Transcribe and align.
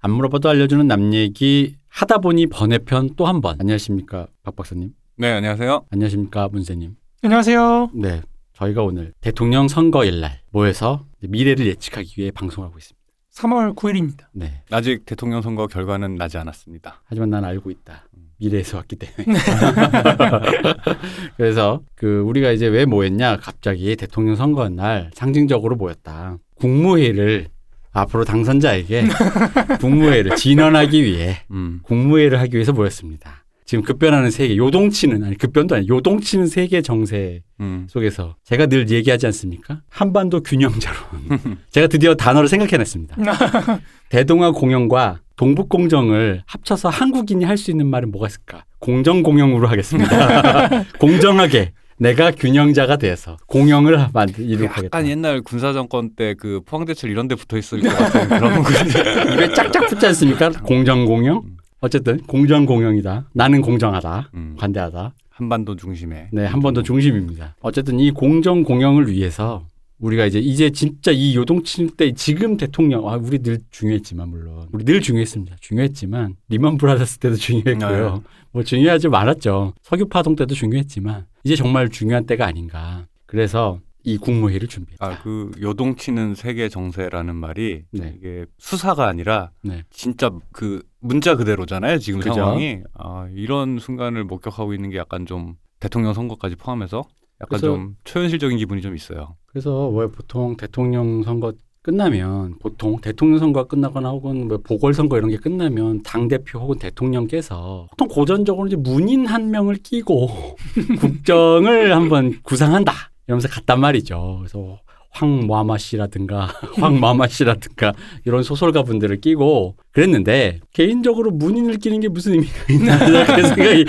안 0.00 0.12
물어봐도 0.12 0.48
알려주는 0.48 0.86
남 0.86 1.12
얘기 1.12 1.76
하다 1.88 2.18
보니 2.18 2.46
번외편 2.46 3.10
또 3.16 3.26
한 3.26 3.40
번. 3.40 3.56
안녕하십니까 3.60 4.26
박 4.42 4.56
박사님. 4.56 4.92
네, 5.16 5.30
안녕하세요. 5.32 5.84
안녕하십니까 5.90 6.48
문세님. 6.48 6.96
안녕하세요. 7.22 7.90
네, 7.94 8.22
저희가 8.54 8.82
오늘 8.82 9.12
대통령 9.20 9.68
선거일 9.68 10.20
날 10.20 10.40
모여서 10.52 11.04
미래를 11.22 11.66
예측하기 11.66 12.14
위해 12.20 12.30
방송하고 12.30 12.78
있습니다. 12.78 12.98
3월 13.34 13.74
9일입니다. 13.76 14.24
네, 14.32 14.62
아직 14.70 15.04
대통령 15.04 15.42
선거 15.42 15.66
결과는 15.66 16.14
나지 16.14 16.38
않았습니다. 16.38 17.02
하지만 17.04 17.30
난 17.30 17.44
알고 17.44 17.70
있다. 17.70 18.06
미래에서 18.38 18.78
왔기 18.78 18.96
때문에. 18.96 19.38
그래서 21.36 21.82
그 21.94 22.20
우리가 22.20 22.52
이제 22.52 22.66
왜 22.68 22.86
모였냐? 22.86 23.36
갑자기 23.36 23.94
대통령 23.96 24.34
선거 24.34 24.66
날 24.70 25.10
상징적으로 25.12 25.76
모였다. 25.76 26.38
국무회의를 26.54 27.48
앞으로 27.92 28.24
당선자에게 28.24 29.04
국무회의를 29.80 30.36
진언하기 30.36 31.02
위해 31.04 31.38
음. 31.50 31.80
국무회의를 31.82 32.38
하기 32.40 32.54
위해서 32.54 32.72
모였습니다. 32.72 33.44
지금 33.64 33.84
급변하는 33.84 34.32
세계, 34.32 34.56
요동치는 34.56 35.22
아니 35.22 35.36
급변도 35.38 35.76
아니 35.76 35.88
요동치는 35.88 36.48
세계 36.48 36.82
정세 36.82 37.42
음. 37.60 37.86
속에서 37.88 38.34
제가 38.42 38.66
늘 38.66 38.90
얘기하지 38.90 39.26
않습니까? 39.26 39.82
한반도 39.88 40.42
균형자론. 40.42 40.98
제가 41.70 41.86
드디어 41.86 42.16
단어를 42.16 42.48
생각해냈습니다. 42.48 43.16
대동아 44.10 44.50
공영과 44.50 45.20
동북 45.36 45.68
공정을 45.68 46.42
합쳐서 46.46 46.88
한국인이 46.88 47.44
할 47.44 47.56
수 47.56 47.70
있는 47.70 47.86
말은 47.86 48.10
뭐가 48.10 48.26
있을까? 48.26 48.64
공정 48.80 49.22
공영으로 49.22 49.68
하겠습니다. 49.68 50.68
공정하게 50.98 51.72
내가 52.00 52.30
균형자가 52.30 52.96
돼서 52.96 53.36
공영을 53.46 54.08
만들 54.14 54.44
이루겠다. 54.48 54.84
약간 54.86 55.06
옛날 55.06 55.42
군사 55.42 55.72
정권 55.74 56.10
때 56.16 56.34
그 56.34 56.60
포항제철 56.64 57.10
이런 57.10 57.28
데 57.28 57.34
붙어 57.34 57.58
있을 57.58 57.80
것 57.82 57.90
같은 57.90 58.28
그런 58.28 58.62
건데. 58.64 59.34
입에 59.34 59.52
짝짝 59.52 59.86
붙지 59.88 60.06
않습니까? 60.06 60.48
공정 60.64 61.04
공영. 61.04 61.42
어쨌든 61.80 62.18
공정 62.26 62.64
공영이다. 62.64 63.26
나는 63.34 63.60
공정하다. 63.60 64.30
음. 64.34 64.56
관대하다. 64.58 65.12
한반도 65.28 65.76
중심에. 65.76 66.28
네, 66.32 66.46
한반도 66.46 66.82
중심입니다. 66.82 67.56
어쨌든 67.60 67.98
이 68.00 68.10
공정 68.10 68.62
공영을 68.62 69.08
위해서 69.10 69.64
우리가 70.00 70.26
이제 70.26 70.38
이제 70.38 70.70
진짜 70.70 71.10
이 71.12 71.36
요동칠 71.36 71.90
때 71.96 72.12
지금 72.12 72.56
대통령 72.56 73.08
아 73.08 73.16
우리 73.16 73.38
늘 73.38 73.58
중요했지만 73.70 74.28
물론 74.28 74.68
우리 74.72 74.84
늘 74.84 75.00
중요했습니다. 75.00 75.56
중요했지만 75.60 76.36
리먼 76.48 76.78
브라더스 76.78 77.18
때도 77.18 77.36
중요했고요. 77.36 78.14
네. 78.14 78.20
뭐 78.52 78.62
중요하지 78.64 79.08
않았죠. 79.12 79.74
석유 79.82 80.08
파동 80.08 80.34
때도 80.36 80.54
중요했지만 80.54 81.26
이제 81.44 81.54
정말 81.54 81.88
중요한 81.88 82.26
때가 82.26 82.46
아닌가. 82.46 83.06
그래서 83.26 83.78
이 84.02 84.16
국무회의를 84.16 84.66
준비했다. 84.66 85.06
아, 85.06 85.22
그 85.22 85.50
요동치는 85.60 86.34
세계 86.34 86.70
정세라는 86.70 87.36
말이 87.36 87.82
네. 87.92 88.14
이게 88.16 88.46
수사가 88.58 89.06
아니라 89.06 89.50
네. 89.62 89.84
진짜 89.90 90.30
그 90.52 90.82
문자 91.00 91.36
그대로잖아요. 91.36 91.98
지금 91.98 92.20
그죠. 92.20 92.34
상황이. 92.34 92.78
아, 92.94 93.28
이런 93.34 93.78
순간을 93.78 94.24
목격하고 94.24 94.72
있는 94.72 94.88
게 94.90 94.96
약간 94.96 95.26
좀 95.26 95.56
대통령 95.80 96.14
선거까지 96.14 96.56
포함해서 96.56 97.04
약간 97.40 97.60
좀 97.60 97.96
초현실적인 98.04 98.58
기분이 98.58 98.82
좀 98.82 98.94
있어요. 98.94 99.36
그래서 99.46 99.88
왜 99.88 100.06
보통 100.06 100.56
대통령 100.56 101.22
선거 101.22 101.52
끝나면 101.82 102.58
보통 102.58 103.00
대통령 103.00 103.38
선거가 103.38 103.66
끝나거나 103.66 104.10
혹은 104.10 104.48
뭐 104.48 104.58
보궐 104.58 104.92
선거 104.92 105.16
이런 105.16 105.30
게 105.30 105.38
끝나면 105.38 106.02
당 106.02 106.28
대표 106.28 106.58
혹은 106.58 106.78
대통령께서 106.78 107.86
보통 107.90 108.08
고전적으로 108.08 108.66
이제 108.66 108.76
문인 108.76 109.26
한 109.26 109.50
명을 109.50 109.76
끼고 109.76 110.28
국정을 111.00 111.94
한번 111.94 112.38
구상한다 112.42 112.92
이러면서 113.26 113.48
갔단 113.48 113.80
말이죠. 113.80 114.36
그래서 114.40 114.80
황마마 115.10 115.76
씨라든가 115.78 116.48
황마마 116.78 117.26
씨라든가 117.28 117.92
이런 118.24 118.42
소설가 118.42 118.82
분들을 118.82 119.20
끼고 119.20 119.76
그랬는데 119.92 120.60
개인적으로 120.72 121.30
문인을 121.30 121.76
끼는 121.76 122.00
게 122.00 122.08
무슨 122.08 122.34
의미가 122.34 122.54
있나? 122.70 122.98
그런 123.26 123.54
생각이 123.54 123.84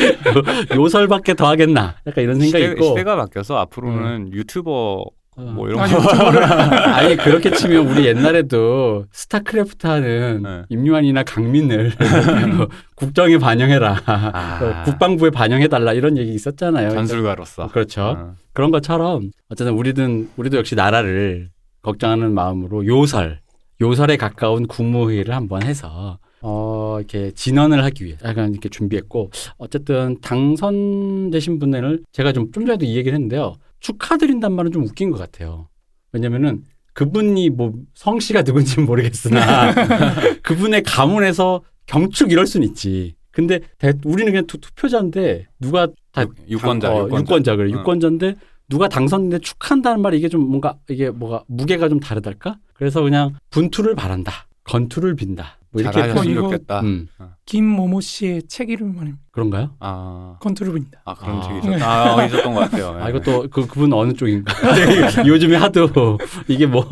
요설밖에 0.76 1.36
더 1.36 1.48
하겠나? 1.48 1.96
약간 2.08 2.24
이런 2.24 2.40
생각이 2.40 2.64
시대, 2.64 2.74
있고. 2.74 2.90
시대가 2.90 3.16
바뀌어서 3.16 3.58
앞으로는 3.58 4.34
유튜버 4.34 5.06
뭐 5.38 5.70
이런 5.70 5.80
아니, 5.80 5.94
거 5.94 6.00
아니 6.12 7.16
그렇게 7.16 7.52
치면 7.52 7.88
우리 7.88 8.06
옛날에도 8.06 9.06
스타크래프트 9.14 9.88
하는 9.88 10.44
네. 10.44 10.64
임요한이나 10.68 11.24
강민을 11.24 11.94
국정에 12.96 13.38
반영해라 13.38 14.02
아. 14.06 14.60
어, 14.62 14.84
국방부에 14.84 15.30
반영해달라 15.30 15.94
이런 15.94 16.18
얘기 16.18 16.34
있었잖아요. 16.34 16.90
전술가로서. 16.92 17.70
그렇죠. 17.70 18.02
어. 18.02 18.34
그런 18.52 18.72
것처럼 18.72 19.32
어쨌든 19.50 19.74
우리든 19.74 20.30
우리도 20.36 20.58
역시 20.58 20.76
나라를 20.76 21.50
걱정하는 21.82 22.34
마음으로 22.34 22.86
요설 22.86 23.40
요설에 23.80 24.18
가까운 24.18 24.68
국무회의를 24.68 25.34
한번 25.34 25.64
해서 25.64 26.20
어 26.42 26.98
이렇게 27.00 27.32
진언을 27.32 27.84
하기 27.86 28.04
위해 28.04 28.18
약간 28.26 28.52
이렇게 28.52 28.68
준비했고 28.68 29.32
어쨌든 29.58 30.20
당선되신 30.22 31.60
분을 31.60 32.04
제가 32.12 32.34
좀좀 32.34 32.66
전에도 32.66 32.86
이 32.86 32.98
얘기를 32.98 33.16
했는데요 33.16 33.56
축하드린단 33.82 34.54
말은 34.54 34.72
좀 34.72 34.84
웃긴 34.84 35.12
것 35.12 35.18
같아요 35.18 35.68
왜냐면은 36.14 36.64
그분이 36.94 37.50
뭐 37.50 37.74
성씨가 37.94 38.42
누군지는 38.44 38.86
모르겠으나 38.86 39.74
그분의 40.44 40.84
가문에서 40.84 41.62
경축 41.86 42.32
이럴 42.32 42.48
수는 42.48 42.68
있지 42.68 43.16
근데 43.32 43.60
대- 43.78 43.94
우리는 44.06 44.32
그냥 44.32 44.46
투, 44.48 44.58
투표자인데 44.60 45.48
누가 45.60 45.88
다 46.12 46.24
유- 46.24 46.34
유권자, 46.50 46.88
당- 46.90 46.98
어, 46.98 47.06
유권자. 47.06 47.22
유권자 47.22 47.56
그래 47.56 47.74
어. 47.74 47.80
유권자인데 47.80 48.36
누가 48.68 48.88
당선인데 48.90 49.40
축한다는 49.40 50.02
말이 50.02 50.18
이게 50.18 50.28
좀 50.30 50.42
뭔가 50.48 50.78
이게 50.90 51.10
뭐가 51.10 51.44
무게가 51.48 51.90
좀 51.90 52.00
다르달까? 52.00 52.58
그래서 52.74 53.02
그냥 53.02 53.36
분투를 53.50 53.96
바란다, 53.96 54.48
건투를 54.64 55.16
빈다. 55.16 55.58
뭐 55.72 55.82
이렇게 55.82 56.34
좋겠다. 56.34 56.82
음, 56.82 57.08
김모모 57.46 58.02
씨의 58.02 58.44
책 58.44 58.70
이름만 58.70 59.18
그런가요? 59.32 59.76
아, 59.80 60.38
컨트롤입니다. 60.42 61.02
아 61.06 61.14
그런 61.16 61.38
아. 61.38 61.42
책이 61.42 61.76
있었, 61.76 61.82
아, 61.82 62.26
있었던 62.26 62.54
것 62.54 62.60
같아요. 62.62 62.90
아 63.02 63.10
이것도 63.10 63.48
그 63.50 63.66
그분 63.68 63.94
어느 63.94 64.14
쪽인가? 64.14 64.54
요즘에 65.26 65.56
하도 65.56 66.18
이게 66.48 66.66
뭐 66.66 66.86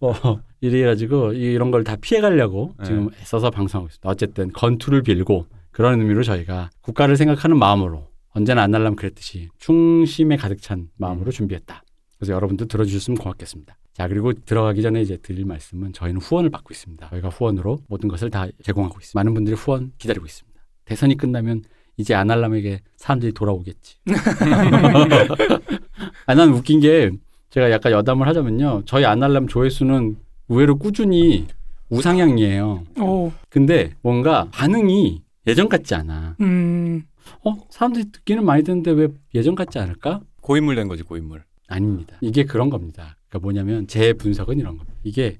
어, 0.00 0.40
이래가지고 0.60 1.32
이런 1.32 1.70
걸 1.70 1.82
다 1.84 1.96
피해가려고 1.96 2.74
네. 2.78 2.84
지금 2.84 3.10
애써서 3.20 3.50
방송하고 3.50 3.88
있습니다. 3.88 4.08
어쨌든 4.08 4.52
건투를 4.52 5.02
빌고 5.02 5.46
그런 5.70 6.00
의미로 6.00 6.22
저희가 6.22 6.70
국가를 6.82 7.16
생각하는 7.16 7.58
마음으로 7.58 8.08
언제나 8.30 8.62
안날람 8.64 8.96
그랬듯이 8.96 9.48
충심에 9.58 10.36
가득 10.36 10.60
찬 10.60 10.88
마음으로 10.98 11.26
음. 11.28 11.30
준비했다. 11.30 11.82
그래서 12.18 12.32
여러분들 12.32 12.68
들어주셨으면 12.68 13.18
고맙겠습니다. 13.18 13.76
자 13.96 14.06
그리고 14.08 14.34
들어가기 14.34 14.82
전에 14.82 15.00
이제 15.00 15.16
드릴 15.16 15.46
말씀은 15.46 15.94
저희는 15.94 16.20
후원을 16.20 16.50
받고 16.50 16.68
있습니다. 16.70 17.08
저희가 17.08 17.30
후원으로 17.30 17.78
모든 17.88 18.10
것을 18.10 18.28
다 18.28 18.46
제공하고 18.62 18.98
있습니다. 19.00 19.18
많은 19.18 19.32
분들이 19.32 19.56
후원 19.56 19.92
기다리고 19.96 20.26
있습니다. 20.26 20.60
대선이 20.84 21.16
끝나면 21.16 21.62
이제 21.96 22.12
안할람에게 22.12 22.82
사람들이 22.96 23.32
돌아오겠지. 23.32 23.96
아, 26.26 26.34
난 26.34 26.50
웃긴 26.50 26.80
게 26.80 27.10
제가 27.48 27.70
약간 27.70 27.90
여담을 27.90 28.28
하자면요. 28.28 28.82
저희 28.84 29.06
안할람 29.06 29.48
조회수는 29.48 30.18
의외로 30.50 30.76
꾸준히 30.76 31.46
우상향이에요. 31.88 32.84
오, 33.00 33.32
근데 33.48 33.94
뭔가 34.02 34.46
반응이 34.52 35.22
예전 35.46 35.70
같지 35.70 35.94
않아. 35.94 36.36
음, 36.42 37.02
어? 37.46 37.56
사람들이 37.70 38.12
듣기는 38.12 38.44
많이 38.44 38.62
듣는데 38.62 38.90
왜 38.90 39.08
예전 39.34 39.54
같지 39.54 39.78
않을까? 39.78 40.20
고인물 40.42 40.74
된 40.74 40.86
거지 40.86 41.02
고인물. 41.02 41.44
아닙니다. 41.68 42.18
이게 42.20 42.44
그런 42.44 42.68
겁니다. 42.68 43.16
그러니까 43.38 43.38
뭐냐면 43.42 43.86
제 43.86 44.12
분석은 44.12 44.58
이런 44.58 44.76
겁니다. 44.76 44.98
이게 45.04 45.38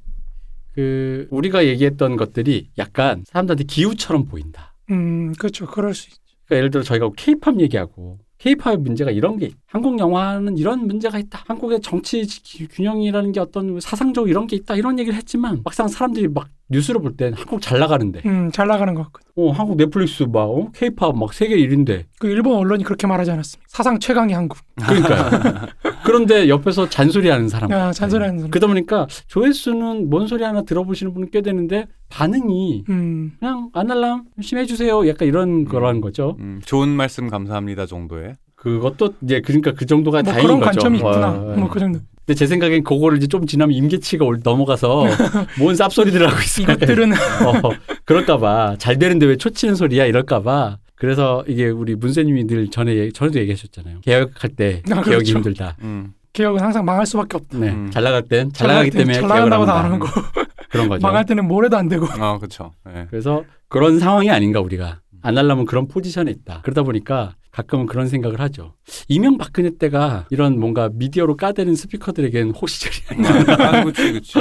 그 0.73 1.27
우리가 1.31 1.65
얘기했던 1.67 2.17
것들이 2.17 2.71
약간 2.79 3.25
사람들한테 3.27 3.65
기우처럼 3.65 4.27
보인다. 4.27 4.75
음, 4.91 5.33
그렇죠. 5.39 5.67
그럴 5.67 5.95
수 5.95 6.09
있죠. 6.09 6.21
그러니까 6.47 6.57
예를 6.59 6.71
들어 6.71 6.83
저희가 6.83 7.11
케이팝 7.17 7.61
얘기하고 7.61 8.19
케이팝의 8.39 8.77
문제가 8.79 9.11
이런 9.11 9.39
게 9.39 9.47
있- 9.47 9.57
한국 9.67 9.99
영화는 9.99 10.59
이런 10.59 10.87
문제가 10.87 11.19
있다. 11.19 11.43
한국의 11.47 11.81
정치 11.81 12.25
기- 12.27 12.69
균형이라는 12.69 13.33
게 13.33 13.41
어떤 13.41 13.81
사상적 13.81 14.29
이런 14.29 14.47
게 14.47 14.57
있다. 14.57 14.77
이런 14.77 14.99
얘기를 14.99 15.17
했지만 15.17 15.63
막상 15.65 15.89
사람들이 15.89 16.29
막 16.29 16.49
뉴스를 16.69 17.01
볼땐 17.01 17.33
한국 17.33 17.63
잘 17.63 17.79
나가는데 17.79 18.21
음, 18.27 18.51
잘 18.53 18.69
나가는 18.69 18.93
것 18.95 19.05
같거든. 19.05 19.31
어 19.37 19.51
한국 19.53 19.79
넷플릭스 19.79 20.25
막 20.25 20.41
어? 20.43 20.71
케이팝 20.75 21.17
막 21.17 21.33
세계 21.33 21.57
1인데 21.57 22.05
그 22.19 22.29
일본 22.29 22.57
언론이 22.59 22.85
그렇게 22.85 23.07
말하지 23.07 23.31
않았습니까? 23.31 23.67
사상 23.71 23.99
최강의 23.99 24.35
한국. 24.35 24.59
그러니까 24.77 25.67
그런데 26.05 26.49
옆에서 26.49 26.89
잔소리하는 26.89 27.49
사람 27.49 27.73
아, 27.73 27.93
잔소리하는 27.93 28.39
사람. 28.41 28.51
그러다 28.51 28.67
보니까 28.67 29.07
조회수는 29.27 30.11
뭔 30.11 30.27
소리 30.27 30.45
하나 30.45 30.63
들어보시는 30.63 31.13
분은 31.15 31.31
꽤 31.33 31.41
되는데 31.43 31.87
반응이 32.11 32.85
음, 32.89 33.33
그냥 33.39 33.71
안날람 33.73 34.25
열심히 34.39 34.63
해주세요. 34.63 35.09
약간 35.09 35.27
이런 35.29 35.65
거라는 35.65 36.01
거죠. 36.01 36.37
음, 36.39 36.61
좋은 36.65 36.89
말씀 36.91 37.29
감사합니다 37.29 37.87
정도의. 37.87 38.35
그것도 38.55 39.15
이제 39.23 39.41
그러니까 39.41 39.73
그 39.73 39.87
정도가 39.87 40.23
뭐 40.23 40.33
다행인 40.33 40.47
그런 40.47 40.61
거죠. 40.61 40.71
관점이 40.81 40.99
있구나. 40.99 41.31
어, 41.31 41.53
어. 41.53 41.57
뭐그 41.59 41.79
정도. 41.79 42.01
근데 42.27 42.37
제 42.37 42.47
생각엔 42.47 42.83
그거를 42.83 43.19
이제 43.19 43.29
좀 43.29 43.47
지나면 43.47 43.75
임계치가 43.77 44.25
올- 44.25 44.41
넘어가서 44.43 45.05
뭔 45.61 45.75
쌉소리들 45.75 46.19
하고 46.21 46.37
있어. 46.41 46.63
이것들은 46.63 47.13
어, 47.63 47.71
그럴까봐 48.05 48.77
잘 48.79 48.99
되는데 48.99 49.27
왜 49.27 49.37
초치는 49.37 49.75
소리야 49.77 50.07
이럴까봐. 50.07 50.79
그래서 50.97 51.45
이게 51.47 51.69
우리 51.69 51.95
문세님이 51.95 52.47
늘 52.47 52.69
전에 52.71 53.11
전에도 53.11 53.39
얘기하셨잖아요. 53.39 54.01
개혁할 54.01 54.51
때 54.51 54.83
아, 54.91 55.03
개혁이 55.03 55.11
그렇죠. 55.11 55.33
힘들다. 55.35 55.77
음. 55.83 56.15
개혁은 56.33 56.61
항상 56.61 56.85
망할 56.85 57.07
수밖에 57.07 57.37
없다. 57.37 57.59
네, 57.59 57.71
음. 57.71 57.91
잘 57.91 58.03
나갈 58.03 58.23
땐잘잘 58.23 58.69
나가기 58.69 58.91
때문에 58.91 59.15
잘 59.15 59.29
나간다고 59.29 59.65
하는 59.65 59.99
거. 59.99 60.09
그런 60.71 60.89
거죠. 60.89 61.01
망할 61.03 61.25
때는 61.25 61.47
뭘 61.47 61.65
해도 61.65 61.77
안 61.77 61.89
되고. 61.89 62.07
아 62.07 62.39
그렇죠. 62.39 62.73
예. 62.89 63.07
그래서 63.09 63.45
그런 63.69 63.99
상황이 63.99 64.31
아닌가 64.31 64.61
우리가 64.61 65.01
안 65.23 65.39
하려면 65.39 65.65
그런 65.65 65.89
포지션에 65.89 66.31
있다. 66.31 66.61
그러다 66.63 66.83
보니까 66.83 67.35
가끔은 67.51 67.87
그런 67.87 68.07
생각을 68.09 68.39
하죠. 68.41 68.75
이명박근혜 69.09 69.79
때가 69.79 70.27
이런 70.31 70.61
뭔가 70.61 70.91
미디어로 70.93 71.37
까대는 71.37 71.75
스피커들에겐 71.75 72.51
호시절이 72.51 72.97
아니야. 73.11 73.57
아, 73.57 73.83
그렇지, 73.83 74.13
그렇지. 74.13 74.35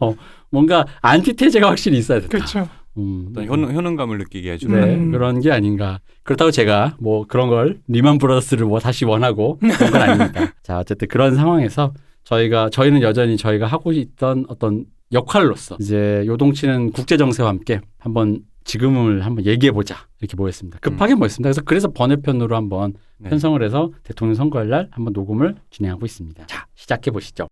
뭔가 0.50 0.86
안티테제가 1.02 1.68
확실히 1.68 1.98
있어야 1.98 2.20
된다. 2.20 2.36
그렇죠. 2.36 2.68
음, 2.96 3.26
어떤 3.30 3.46
효능, 3.48 3.74
효능감을 3.74 4.18
느끼게 4.18 4.52
해주는. 4.52 4.80
네, 4.80 4.94
음. 4.94 5.10
그런 5.10 5.40
게 5.40 5.50
아닌가. 5.50 6.00
그렇다고 6.22 6.50
제가 6.50 6.96
뭐 7.00 7.24
그런 7.26 7.48
걸 7.48 7.80
리만 7.88 8.18
브라더스를 8.18 8.66
뭐 8.66 8.78
다시 8.78 9.04
원하고 9.04 9.58
그런 9.78 9.90
건 9.90 10.02
아닙니다. 10.02 10.54
자, 10.62 10.78
어쨌든 10.78 11.08
그런 11.08 11.34
상황에서 11.34 11.92
저희가 12.24 12.70
저희는 12.70 13.02
여전히 13.02 13.36
저희가 13.36 13.66
하고 13.66 13.92
있던 13.92 14.46
어떤 14.48 14.86
역할로서 15.12 15.76
이제 15.80 16.24
요동치는 16.26 16.92
국제 16.92 17.16
정세와 17.16 17.48
함께 17.48 17.80
한번 17.98 18.40
지금을 18.64 19.24
한번 19.24 19.44
얘기해 19.44 19.72
보자 19.72 19.96
이렇게 20.20 20.36
모였습니다. 20.36 20.78
급하게 20.80 21.14
모였습니다. 21.14 21.48
그래서 21.48 21.62
그래서 21.62 21.92
번외편으로 21.92 22.56
한번 22.56 22.94
네. 23.18 23.28
편성을 23.28 23.62
해서 23.62 23.90
대통령 24.02 24.34
선거일 24.34 24.70
날 24.70 24.88
한번 24.90 25.12
녹음을 25.12 25.56
진행하고 25.70 26.06
있습니다. 26.06 26.46
자, 26.46 26.66
시작해 26.74 27.10
보시죠. 27.10 27.46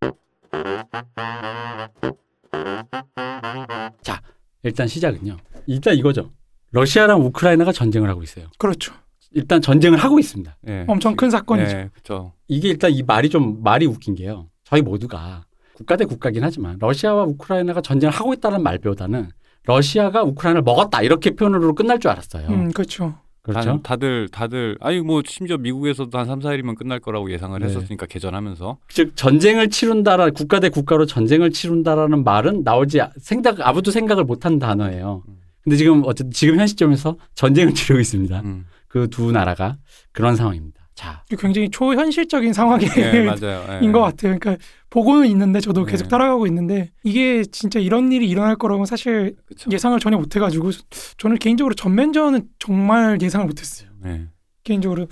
자, 4.03 4.21
일단 4.63 4.87
시작은요. 4.87 5.37
일단 5.67 5.97
이거죠. 5.97 6.31
러시아랑 6.71 7.21
우크라이나가 7.27 7.73
전쟁을 7.73 8.09
하고 8.09 8.23
있어요. 8.23 8.47
그렇죠. 8.59 8.95
일단 9.33 9.61
전쟁을 9.61 9.99
하고 9.99 10.19
있습니다. 10.19 10.57
예. 10.69 10.85
엄청 10.89 11.17
큰 11.17 11.31
사건이죠. 11.31 11.77
예, 11.77 11.89
그렇죠. 11.93 12.33
이게 12.49 12.69
일단 12.69 12.91
이 12.93 13.03
말이 13.03 13.29
좀 13.31 13.63
말이 13.63 13.87
웃긴 13.87 14.15
게요. 14.15 14.49
저희 14.65 14.83
모두가 14.83 15.45
국가 15.75 15.97
대 15.97 16.05
국가긴 16.05 16.45
하지만 16.45 16.77
러시아와 16.79 17.25
우크라이나가 17.25 17.81
전쟁을 17.81 18.13
하고 18.13 18.35
있다는 18.35 18.63
말보다는 18.63 19.31
러시아가 19.65 20.23
우크라이나를 20.23 20.63
먹었다 20.63 21.03
이렇게 21.03 21.31
표현으로 21.31 21.75
끝날 21.75 21.99
줄 21.99 22.11
알았어요. 22.11 22.49
음, 22.49 22.73
그렇죠. 22.73 23.15
그렇죠. 23.43 23.81
다, 23.83 23.97
들 23.97 24.29
다들 24.29 24.77
아니 24.81 25.01
뭐 25.01 25.21
심지어 25.27 25.57
미국에서도 25.59 26.17
한 26.17 26.27
3, 26.27 26.41
4일이면 26.41 26.77
끝날 26.77 27.01
거라고 27.01 27.31
예상을 27.33 27.59
네. 27.59 27.67
했었으니까 27.67 28.07
개전하면서 28.07 28.79
즉 28.89 29.17
전쟁을 29.17 29.69
치룬다라 29.69 30.31
국가 30.31 30.61
대 30.61 30.69
국가로 30.69 31.07
전쟁을 31.07 31.51
치룬다라는 31.51 32.23
말은 32.23 32.63
나오지 32.63 33.01
생각 33.19 33.61
아무도 33.61 33.91
생각을 33.91 34.25
못한 34.25 34.61
단어예요. 34.61 35.25
음. 35.27 35.39
근데 35.65 35.77
지금 35.77 36.03
어쨌든 36.05 36.31
지금 36.31 36.59
현 36.59 36.67
시점에서 36.67 37.17
전쟁을 37.35 37.75
치르고 37.75 38.01
있습니다. 38.01 38.41
음. 38.41 38.67
그두 38.87 39.33
나라가 39.33 39.77
그런 40.13 40.37
상황입니다. 40.37 40.82
자, 40.95 41.25
굉장히 41.39 41.71
초현실적인 41.71 42.53
상황인 42.53 42.89
예, 42.99 43.25
맞아요. 43.25 43.67
예. 43.83 43.93
것 43.93 44.01
같아요. 44.01 44.39
그러니까 44.39 44.57
보고는 44.91 45.27
있는데 45.29 45.61
저도 45.61 45.85
계속 45.85 46.05
네. 46.05 46.09
따라가고 46.09 46.47
있는데 46.47 46.91
이게 47.03 47.45
진짜 47.45 47.79
이런 47.79 48.13
일이 48.13 48.29
일어날 48.29 48.57
거라고 48.57 48.85
사실 48.85 49.37
그쵸. 49.47 49.71
예상을 49.71 49.99
전혀 50.01 50.19
못 50.19 50.37
해가지고 50.37 50.71
저는 51.17 51.39
개인적으로 51.39 51.75
전면전은 51.75 52.49
정말 52.59 53.19
예상을 53.21 53.47
못했어요. 53.47 53.89
예. 54.07 54.27
개인적으로 54.65 55.09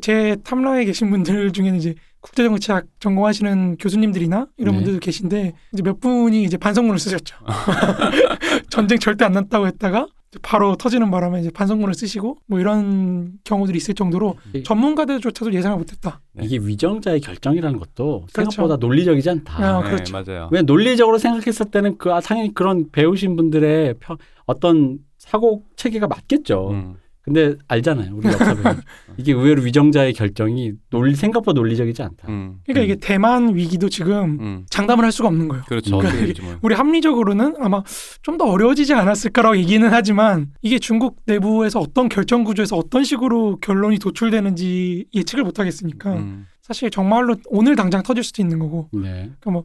제 0.00 0.36
탐라에 0.44 0.84
계신 0.84 1.10
분들 1.10 1.52
중에는 1.52 1.78
이제 1.78 1.94
국제정치학 2.20 2.86
전공하시는 3.00 3.76
교수님들이나 3.78 4.46
이런 4.56 4.74
네. 4.74 4.78
분들도 4.78 5.00
계신데 5.00 5.52
이제 5.72 5.82
몇 5.82 6.00
분이 6.00 6.44
이제 6.44 6.56
반성문을 6.56 6.98
쓰셨죠. 6.98 7.36
전쟁 8.70 8.98
절대 8.98 9.24
안 9.24 9.32
났다고 9.32 9.66
했다가 9.66 10.06
바로 10.40 10.76
터지는 10.76 11.10
바람에 11.10 11.40
이제 11.40 11.50
반성문을 11.50 11.92
쓰시고 11.94 12.38
뭐 12.46 12.58
이런 12.58 13.32
경우들이 13.44 13.76
있을 13.76 13.94
정도로 13.94 14.36
이- 14.54 14.62
전문가들조차도 14.62 15.52
예상을 15.52 15.76
못했다. 15.76 16.20
네. 16.32 16.46
이게 16.46 16.56
위정자의 16.58 17.20
결정이라는 17.20 17.78
것도 17.78 18.26
그렇죠. 18.32 18.50
생각보다 18.50 18.76
논리적이지 18.76 19.28
않다. 19.28 19.62
아, 19.62 19.82
예, 19.84 19.90
그렇죠. 19.90 20.12
맞아요. 20.12 20.48
왜 20.50 20.62
논리적으로 20.62 21.18
생각했을 21.18 21.66
때는 21.70 21.98
그 21.98 22.12
아, 22.12 22.20
당연히 22.20 22.54
그런 22.54 22.88
배우신 22.90 23.36
분들의 23.36 23.96
평- 24.00 24.16
어떤 24.46 24.98
사고 25.18 25.64
체계가 25.76 26.06
맞겠죠. 26.06 26.70
음. 26.70 26.94
근데 27.22 27.54
알잖아요. 27.68 28.16
우리 28.16 28.28
이게 29.16 29.32
의외로 29.32 29.62
위정자의 29.62 30.12
결정이 30.12 30.72
논리 30.90 31.14
생각보다 31.14 31.60
논리적이지 31.60 32.02
않다. 32.02 32.28
음. 32.28 32.58
그러니까 32.64 32.80
음. 32.80 32.84
이게 32.84 32.96
대만 32.96 33.54
위기도 33.54 33.88
지금 33.88 34.38
음. 34.40 34.66
장담을 34.68 35.04
할 35.04 35.12
수가 35.12 35.28
없는 35.28 35.46
거예요. 35.46 35.62
그렇죠. 35.68 35.98
그러니까 35.98 36.42
뭐. 36.42 36.56
우리 36.62 36.74
합리적으로는 36.74 37.54
아마 37.60 37.82
좀 38.22 38.32
더 38.38 38.46
어려워지지 38.46 38.94
않았을까라고 38.94 39.56
얘기는 39.58 39.86
하지만 39.92 40.52
이게 40.62 40.78
중국 40.78 41.20
내부에서 41.26 41.80
어떤 41.80 42.08
결정 42.08 42.44
구조에서 42.44 42.76
어떤 42.76 43.04
식으로 43.04 43.58
결론이 43.60 43.98
도출되는지 43.98 45.06
예측을 45.14 45.44
못 45.44 45.58
하겠으니까 45.58 46.14
음. 46.14 46.46
사실 46.62 46.90
정말로 46.90 47.36
오늘 47.46 47.76
당장 47.76 48.02
터질 48.02 48.24
수도 48.24 48.40
있는 48.40 48.58
거고 48.58 48.88
네. 48.92 49.00
그러니까 49.40 49.50
뭐 49.50 49.64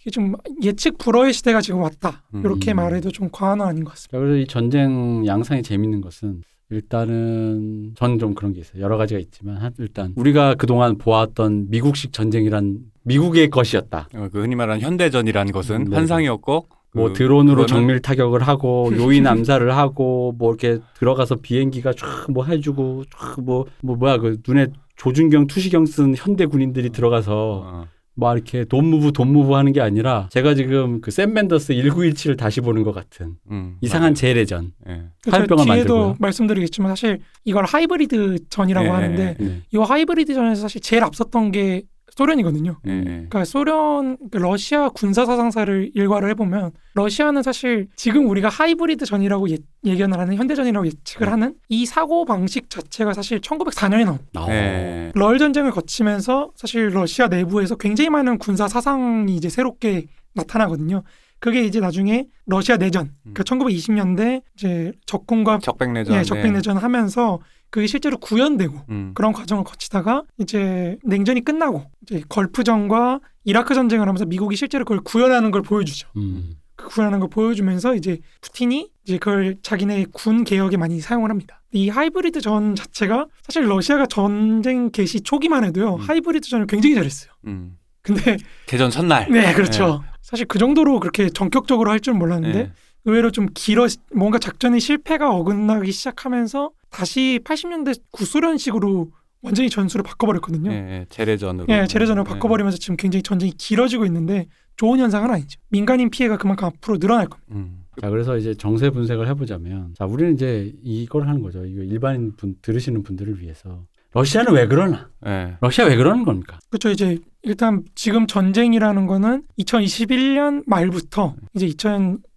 이게 0.00 0.10
좀 0.10 0.34
예측 0.62 0.96
불허의 0.98 1.32
시대가 1.32 1.60
지금 1.60 1.80
왔다 1.80 2.22
음. 2.34 2.40
이렇게 2.44 2.72
말해도 2.72 3.10
좀 3.10 3.28
과언은 3.32 3.66
아닌 3.66 3.84
것 3.84 3.90
같습니다. 3.90 4.16
자, 4.16 4.20
그래서 4.20 4.36
이 4.38 4.46
전쟁 4.46 5.26
양상이 5.26 5.62
재밌는 5.62 6.00
것은 6.00 6.42
일단은 6.70 7.92
전좀 7.96 8.34
그런 8.34 8.52
게 8.52 8.60
있어요. 8.60 8.82
여러 8.82 8.96
가지가 8.96 9.18
있지만 9.20 9.56
한- 9.56 9.72
일단 9.78 10.12
우리가 10.16 10.54
그동안 10.54 10.98
보았던 10.98 11.70
미국식 11.70 12.12
전쟁이란 12.12 12.78
미국의 13.04 13.50
것이었다. 13.50 14.08
어, 14.14 14.28
그 14.32 14.40
흔히 14.42 14.54
말하는 14.54 14.80
현대전이라는 14.82 15.52
것은 15.52 15.84
네. 15.84 15.96
환상이었고 15.96 16.66
뭐 16.94 17.08
그- 17.08 17.12
드론으로 17.14 17.64
그거는- 17.64 17.68
정밀 17.68 18.00
타격을 18.00 18.42
하고 18.42 18.90
요인 18.96 19.26
암살을 19.26 19.76
하고 19.76 20.34
뭐 20.38 20.50
이렇게 20.52 20.78
들어가서 20.98 21.36
비행기가 21.36 21.92
쫙뭐 21.92 22.44
해주고 22.46 23.04
쫙뭐 23.36 23.66
뭐 23.82 23.96
뭐야 23.96 24.18
그 24.18 24.38
눈에 24.46 24.68
조준경 24.96 25.46
투시경 25.46 25.86
쓴 25.86 26.14
현대 26.16 26.44
군인들이 26.46 26.90
들어가서 26.90 27.62
어. 27.64 27.86
막 28.20 28.34
이렇게 28.34 28.64
don't 28.64 28.86
move 28.86 29.12
don't 29.12 29.28
move 29.32 29.52
하는 29.54 29.72
게 29.72 29.80
아니라 29.80 30.28
제가 30.32 30.54
지금 30.54 31.00
그 31.00 31.10
샘 31.12 31.32
멘데스 31.32 31.72
1917을 31.74 32.36
다시 32.36 32.60
보는 32.60 32.82
것 32.82 32.92
같은 32.92 33.36
음. 33.50 33.76
이상한 33.80 34.14
재래전. 34.14 34.72
맞아요. 34.84 34.98
예. 34.98 35.04
제가 35.22 35.36
화염병을 35.36 35.66
만들고요. 35.66 36.16
말씀드리겠지만 36.18 36.90
사실 36.90 37.20
이걸 37.44 37.64
하이브리드 37.64 38.48
전이라고 38.50 38.86
예, 38.86 38.90
하는데 38.90 39.36
예, 39.40 39.44
네. 39.44 39.62
이 39.72 39.76
하이브리드 39.76 40.34
전에서 40.34 40.62
사실 40.62 40.80
제일 40.80 41.04
앞섰던 41.04 41.52
게 41.52 41.82
소련이거든요. 42.18 42.80
예, 42.88 42.90
예. 42.90 43.02
그러니까 43.04 43.44
소련 43.44 44.16
그 44.30 44.38
러시아 44.38 44.88
군사 44.88 45.24
사상사를 45.24 45.92
일과를 45.94 46.28
해보면 46.30 46.72
러시아는 46.94 47.44
사실 47.44 47.86
지금 47.94 48.28
우리가 48.28 48.48
하이브리드 48.48 49.04
전이라고 49.06 49.50
예, 49.50 49.58
예견을 49.86 50.18
하는 50.18 50.34
현대전이라고 50.34 50.86
예측을 50.86 51.26
네. 51.26 51.30
하는 51.30 51.54
이 51.68 51.86
사고 51.86 52.24
방식 52.24 52.70
자체가 52.70 53.12
사실 53.12 53.40
1904년에 53.40 54.04
나온 54.32 54.48
어. 54.48 54.52
예. 54.52 55.12
럴 55.14 55.38
전쟁을 55.38 55.70
거치면서 55.70 56.50
사실 56.56 56.88
러시아 56.92 57.28
내부에서 57.28 57.76
굉장히 57.76 58.10
많은 58.10 58.38
군사 58.38 58.66
사상이 58.66 59.36
이제 59.36 59.48
새롭게 59.48 60.06
나타나거든요. 60.34 61.04
그게 61.40 61.62
이제 61.62 61.78
나중에 61.78 62.26
러시아 62.46 62.76
내전, 62.76 63.12
그러니까 63.22 63.44
1920년대 63.44 64.42
이제 64.56 64.90
적군과 65.06 65.60
적백내전. 65.62 66.16
예, 66.16 66.24
적백 66.24 66.50
내전 66.52 66.76
하면서 66.76 67.38
그게 67.70 67.86
실제로 67.86 68.16
구현되고 68.18 68.80
음. 68.90 69.12
그런 69.14 69.32
과정을 69.32 69.64
거치다가 69.64 70.22
이제 70.38 70.96
냉전이 71.04 71.44
끝나고 71.44 71.84
이제 72.02 72.22
걸프전과 72.28 73.20
이라크 73.44 73.74
전쟁을 73.74 74.06
하면서 74.08 74.24
미국이 74.24 74.56
실제로 74.56 74.84
그걸 74.84 75.00
구현하는 75.02 75.50
걸 75.50 75.62
보여주죠. 75.62 76.08
음. 76.16 76.54
그 76.76 76.88
구현하는 76.88 77.20
걸 77.20 77.28
보여주면서 77.28 77.94
이제 77.94 78.18
푸틴이 78.40 78.88
이제 79.04 79.18
그걸 79.18 79.56
자기네 79.62 80.06
군 80.12 80.44
개혁에 80.44 80.76
많이 80.76 81.00
사용을 81.00 81.28
합니다. 81.30 81.60
이 81.72 81.88
하이브리드 81.88 82.40
전 82.40 82.74
자체가 82.74 83.26
사실 83.42 83.68
러시아가 83.68 84.06
전쟁 84.06 84.90
개시 84.90 85.20
초기만 85.20 85.64
해도요 85.64 85.96
음. 85.96 86.00
하이브리드 86.00 86.48
전을 86.48 86.66
굉장히 86.66 86.94
잘했어요. 86.94 87.32
음. 87.46 87.76
근데 88.00 88.38
개전 88.66 88.90
첫날. 88.90 89.28
네 89.30 89.52
그렇죠. 89.52 90.02
사실 90.22 90.46
그 90.46 90.58
정도로 90.58 91.00
그렇게 91.00 91.28
전격적으로 91.28 91.90
할 91.90 92.00
줄 92.00 92.14
몰랐는데 92.14 92.58
예. 92.58 92.72
의외로 93.04 93.30
좀 93.30 93.46
길어 93.54 93.86
뭔가 94.14 94.38
작전의 94.38 94.80
실패가 94.80 95.30
어긋나기 95.30 95.92
시작하면서 95.92 96.70
다시 96.90 97.40
80년대 97.44 98.00
구소련식으로 98.10 99.10
완전히 99.42 99.70
전술을 99.70 100.02
바꿔버렸거든요. 100.02 100.70
예, 100.72 100.74
예. 100.74 101.06
재래전으로. 101.08 101.66
예, 101.68 101.86
재래전을 101.86 102.24
예. 102.26 102.28
바꿔버리면서 102.28 102.78
지금 102.78 102.96
굉장히 102.96 103.22
전쟁이 103.22 103.52
길어지고 103.52 104.04
있는데 104.06 104.46
좋은 104.76 104.98
현상은 104.98 105.30
아니죠. 105.30 105.60
민간인 105.68 106.10
피해가 106.10 106.36
그만큼 106.38 106.66
앞으로 106.66 106.98
늘어날 106.98 107.26
겁니다. 107.28 107.54
음. 107.54 107.84
자 108.00 108.10
그래서 108.10 108.36
이제 108.36 108.54
정세 108.54 108.90
분석을 108.90 109.26
해보자면 109.28 109.94
자 109.96 110.04
우리는 110.06 110.34
이제 110.34 110.72
이걸 110.82 111.26
하는 111.26 111.42
거죠. 111.42 111.64
이거 111.64 111.82
일반인 111.82 112.32
분 112.36 112.56
들으시는 112.62 113.02
분들을 113.02 113.40
위해서 113.40 113.84
러시아는 114.12 114.52
왜 114.52 114.66
그러나? 114.66 115.10
예. 115.26 115.56
러시아 115.60 115.84
왜 115.86 115.96
그러는 115.96 116.24
겁니까? 116.24 116.58
그렇죠. 116.70 116.90
이제 116.90 117.18
일단 117.42 117.82
지금 117.94 118.26
전쟁이라는 118.26 119.06
거는 119.06 119.42
2021년 119.58 120.62
말부터 120.66 121.34
이제 121.54 121.66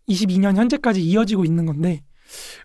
2022년 0.09 0.55
현재까지 0.55 1.01
이어지고 1.03 1.45
있는 1.45 1.65
건데 1.65 2.01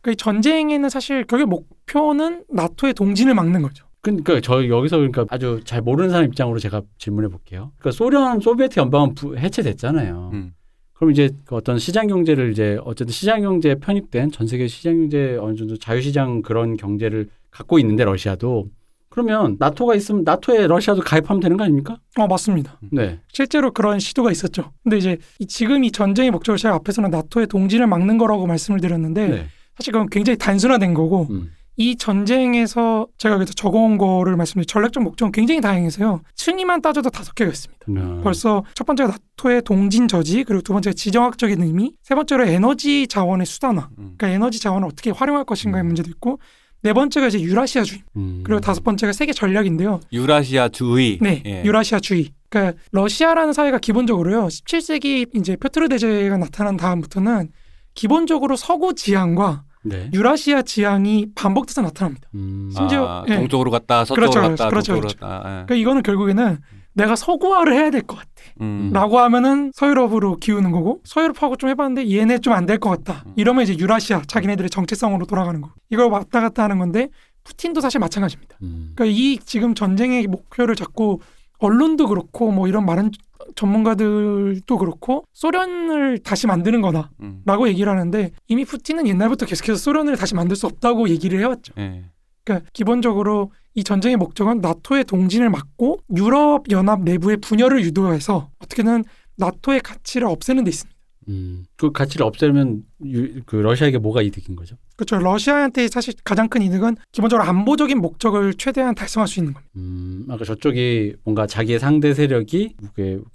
이 0.09 0.14
전쟁에는 0.16 0.88
사실 0.88 1.25
결국 1.25 1.49
목표는 1.49 2.45
나토의 2.49 2.95
동진을 2.95 3.35
막는 3.35 3.62
거죠. 3.62 3.87
그러니까 4.00 4.40
저 4.40 4.69
여기서 4.69 4.99
그러니까 4.99 5.26
아주 5.31 5.61
잘 5.64 5.83
모르는 5.83 6.11
사람 6.11 6.26
입장으로 6.26 6.61
제가 6.61 6.83
질문해 6.99 7.28
볼게요. 7.28 7.73
그러니까 7.78 7.90
소련 7.97 8.38
소비에트 8.40 8.78
연방은 8.78 9.14
부- 9.14 9.37
해체됐잖아요. 9.37 10.31
음. 10.33 10.52
그럼 10.93 11.11
이제 11.11 11.28
그 11.45 11.57
어떤 11.57 11.78
시장 11.78 12.07
경제를 12.07 12.52
이제 12.52 12.78
어쨌든 12.85 13.12
시장 13.12 13.43
경제에 13.43 13.75
편입된 13.75 14.31
전 14.31 14.47
세계 14.47 14.69
시장 14.69 14.95
경제 15.00 15.37
어느 15.40 15.57
정도 15.57 15.76
자유시장 15.76 16.43
그런 16.43 16.76
경제를 16.76 17.28
갖고 17.50 17.78
있는데 17.81 18.05
러시아도 18.05 18.69
그러면 19.16 19.56
나토가 19.58 19.94
있으면 19.94 20.25
나토에 20.25 20.66
러시아도 20.66 21.00
가입하면 21.00 21.40
되는 21.40 21.56
거 21.56 21.64
아닙니까? 21.64 21.96
어 22.18 22.26
맞습니다. 22.26 22.78
네. 22.92 23.18
실제로 23.32 23.73
그런 23.73 23.99
시도가 23.99 24.30
있었죠. 24.30 24.73
근데 24.85 24.99
이제 24.99 25.16
이 25.38 25.46
지금 25.46 25.85
이 25.85 25.90
전쟁의 25.90 26.30
목적을 26.32 26.58
제가 26.58 26.75
앞에서는 26.75 27.11
나토의 27.11 27.46
동진을 27.46 27.87
막는 27.87 28.18
거라고 28.18 28.46
말씀을 28.46 28.78
드렸는데 28.78 29.28
네. 29.28 29.46
사실 29.78 29.94
그건 29.94 30.11
굉장히 30.11 30.37
단순화된 30.37 30.92
거고 30.92 31.28
음. 31.30 31.50
이 31.78 31.96
전쟁에서 31.96 33.06
제가 33.16 33.37
여기서 33.37 33.54
적어온 33.54 33.96
거를 33.96 34.37
말씀드린 34.37 34.66
전략적 34.66 35.02
목적은 35.02 35.32
굉장히 35.32 35.62
다양해서요. 35.62 36.20
층위만 36.35 36.82
따져도 36.82 37.08
다섯 37.08 37.35
개가 37.35 37.50
있습니다. 37.50 37.87
음. 37.88 38.20
벌써 38.23 38.64
첫 38.75 38.85
번째가 38.85 39.12
나토의 39.12 39.62
동진 39.62 40.08
저지, 40.08 40.44
그리고 40.44 40.62
두 40.62 40.73
번째가 40.73 40.94
지정학적인 40.94 41.62
의미, 41.62 41.94
세 42.02 42.14
번째로 42.14 42.46
에너지 42.46 43.06
자원의 43.06 43.46
수단화, 43.46 43.88
음. 43.99 44.14
그러니까 44.16 44.28
에너지 44.28 44.58
자원을 44.58 44.88
어떻게 44.88 45.11
활용할 45.11 45.44
것인가의 45.44 45.85
음. 45.85 45.88
문제도 45.88 46.08
있고, 46.08 46.38
네 46.87 46.93
번째가 46.93 47.26
이제 47.26 47.40
유라시아 47.40 47.83
주의, 47.83 48.00
음. 48.14 48.43
그리고 48.45 48.61
다섯 48.61 48.85
번째가 48.85 49.12
세계 49.12 49.33
전략인데요. 49.33 49.99
유라시아 50.12 50.69
주의. 50.69 51.19
네, 51.21 51.43
예. 51.45 51.64
유라시아 51.64 51.99
주의. 51.99 52.31
그러니까 52.49 52.78
러시아라는 52.93 53.52
사회가 53.52 53.78
기본적으로요. 53.78 54.47
17세기 54.47 55.35
이제 55.37 55.57
표트르 55.57 55.88
대제가 55.88 56.37
나타난 56.37 56.76
다음부터는 56.76 57.49
기본적으로 57.95 58.55
서구 58.55 58.95
지향과 58.95 59.64
네. 59.83 60.11
유라시아 60.14 60.62
지향이 60.62 61.26
반복돼서 61.35 61.83
나타납니다. 61.83 62.28
음. 62.37 62.71
심지어- 62.73 63.05
아, 63.05 63.25
예. 63.31 63.35
동쪽으로 63.35 63.73
갔다 63.73 64.05
서쪽으로 64.05 64.31
그렇죠, 64.31 64.49
갔다 64.49 64.69
그렇죠, 64.71 64.93
동쪽으로 64.93 65.00
그렇죠. 65.00 65.19
갔다. 65.19 65.37
예. 65.38 65.50
그러니까 65.66 65.75
이거는 65.75 66.02
결국에는 66.05 66.59
내가 66.97 67.15
서구화를 67.15 67.75
해야 67.75 67.91
될 67.91 68.03
것 68.03 68.17
같아. 68.17 68.31
음. 68.62 68.91
라고 68.93 69.19
하면은 69.21 69.71
서유럽으로 69.75 70.37
기우는 70.37 70.71
거고 70.73 71.00
서유럽하고 71.05 71.57
좀 71.57 71.69
해봤는데 71.71 72.11
얘네 72.11 72.38
좀 72.38 72.55
안 72.55 72.65
될 72.67 72.79
것 72.79 72.91
같다. 72.91 73.23
음. 73.26 73.33
이러면 73.37 73.62
이제 73.65 73.76
유라시아 73.79 74.23
자기네들의 74.26 74.71
정체성으로 74.71 75.26
돌아가는 75.26 75.61
거. 75.61 75.71
이걸 75.91 76.11
왔다 76.11 76.41
갔다 76.41 76.65
하는 76.65 76.79
건데 76.79 77.09
푸틴도 77.45 77.81
사실 77.81 78.00
마찬가지입니다. 78.00 78.57
음. 78.62 78.93
그러니까 78.97 79.17
이 79.17 79.38
지금 79.45 79.75
전쟁의 79.75 80.26
목표를 80.26 80.75
자꾸 80.75 81.19
언론도 81.59 82.09
그렇고 82.09 82.50
뭐 82.50 82.67
이런 82.69 82.85
많은 82.87 83.11
전문가들도 83.55 84.79
그렇고 84.79 85.25
소련을 85.33 86.19
다시 86.19 86.47
만드는 86.47 86.81
거다라고 86.81 87.11
음. 87.21 87.69
얘기를 87.69 87.91
하는데 87.91 88.31
이미 88.49 88.65
푸틴은 88.65 89.07
옛날부터 89.07 89.47
계속해서 89.47 89.79
소련을 89.79 90.17
다시 90.17 90.35
만들 90.35 90.57
수 90.57 90.67
없다고 90.67 91.09
얘기를 91.09 91.38
해왔죠. 91.41 91.73
예. 91.79 92.05
그러니까 92.47 92.71
기본적으로 92.73 93.50
이 93.75 93.85
전쟁의 93.85 94.17
목적은 94.17 94.61
나토의 94.61 95.05
동진을 95.05 95.50
막고 95.50 95.99
유럽 96.17 96.71
연합 96.71 97.03
내부의 97.03 97.38
분열을 97.38 97.85
유도해서 97.85 98.49
어떻게든 98.61 99.05
나토의 99.37 99.81
가치를 99.81 100.26
없애는 100.29 100.65
데 100.65 100.71
있습니다. 100.71 100.97
음. 101.29 101.65
그 101.76 101.91
가치를 101.91 102.25
없애면 102.25 102.85
유, 103.07 103.43
그 103.45 103.57
러시아에게 103.57 103.99
뭐가 103.99 104.23
이득인 104.23 104.55
거죠? 104.55 104.76
그렇죠. 104.95 105.19
러시아한테 105.19 105.88
사실 105.88 106.15
가장 106.23 106.49
큰 106.49 106.62
이득은 106.62 106.97
기본적으로 107.11 107.47
안보적인 107.49 107.99
목적을 107.99 108.55
최대한 108.55 108.95
달성할 108.95 109.26
수 109.26 109.41
있는 109.41 109.53
겁니다. 109.53 109.73
음. 109.76 110.26
아까 110.31 110.45
저쪽이 110.45 111.17
뭔가 111.25 111.49
자기의 111.49 111.81
상대 111.81 112.15
세력이 112.15 112.76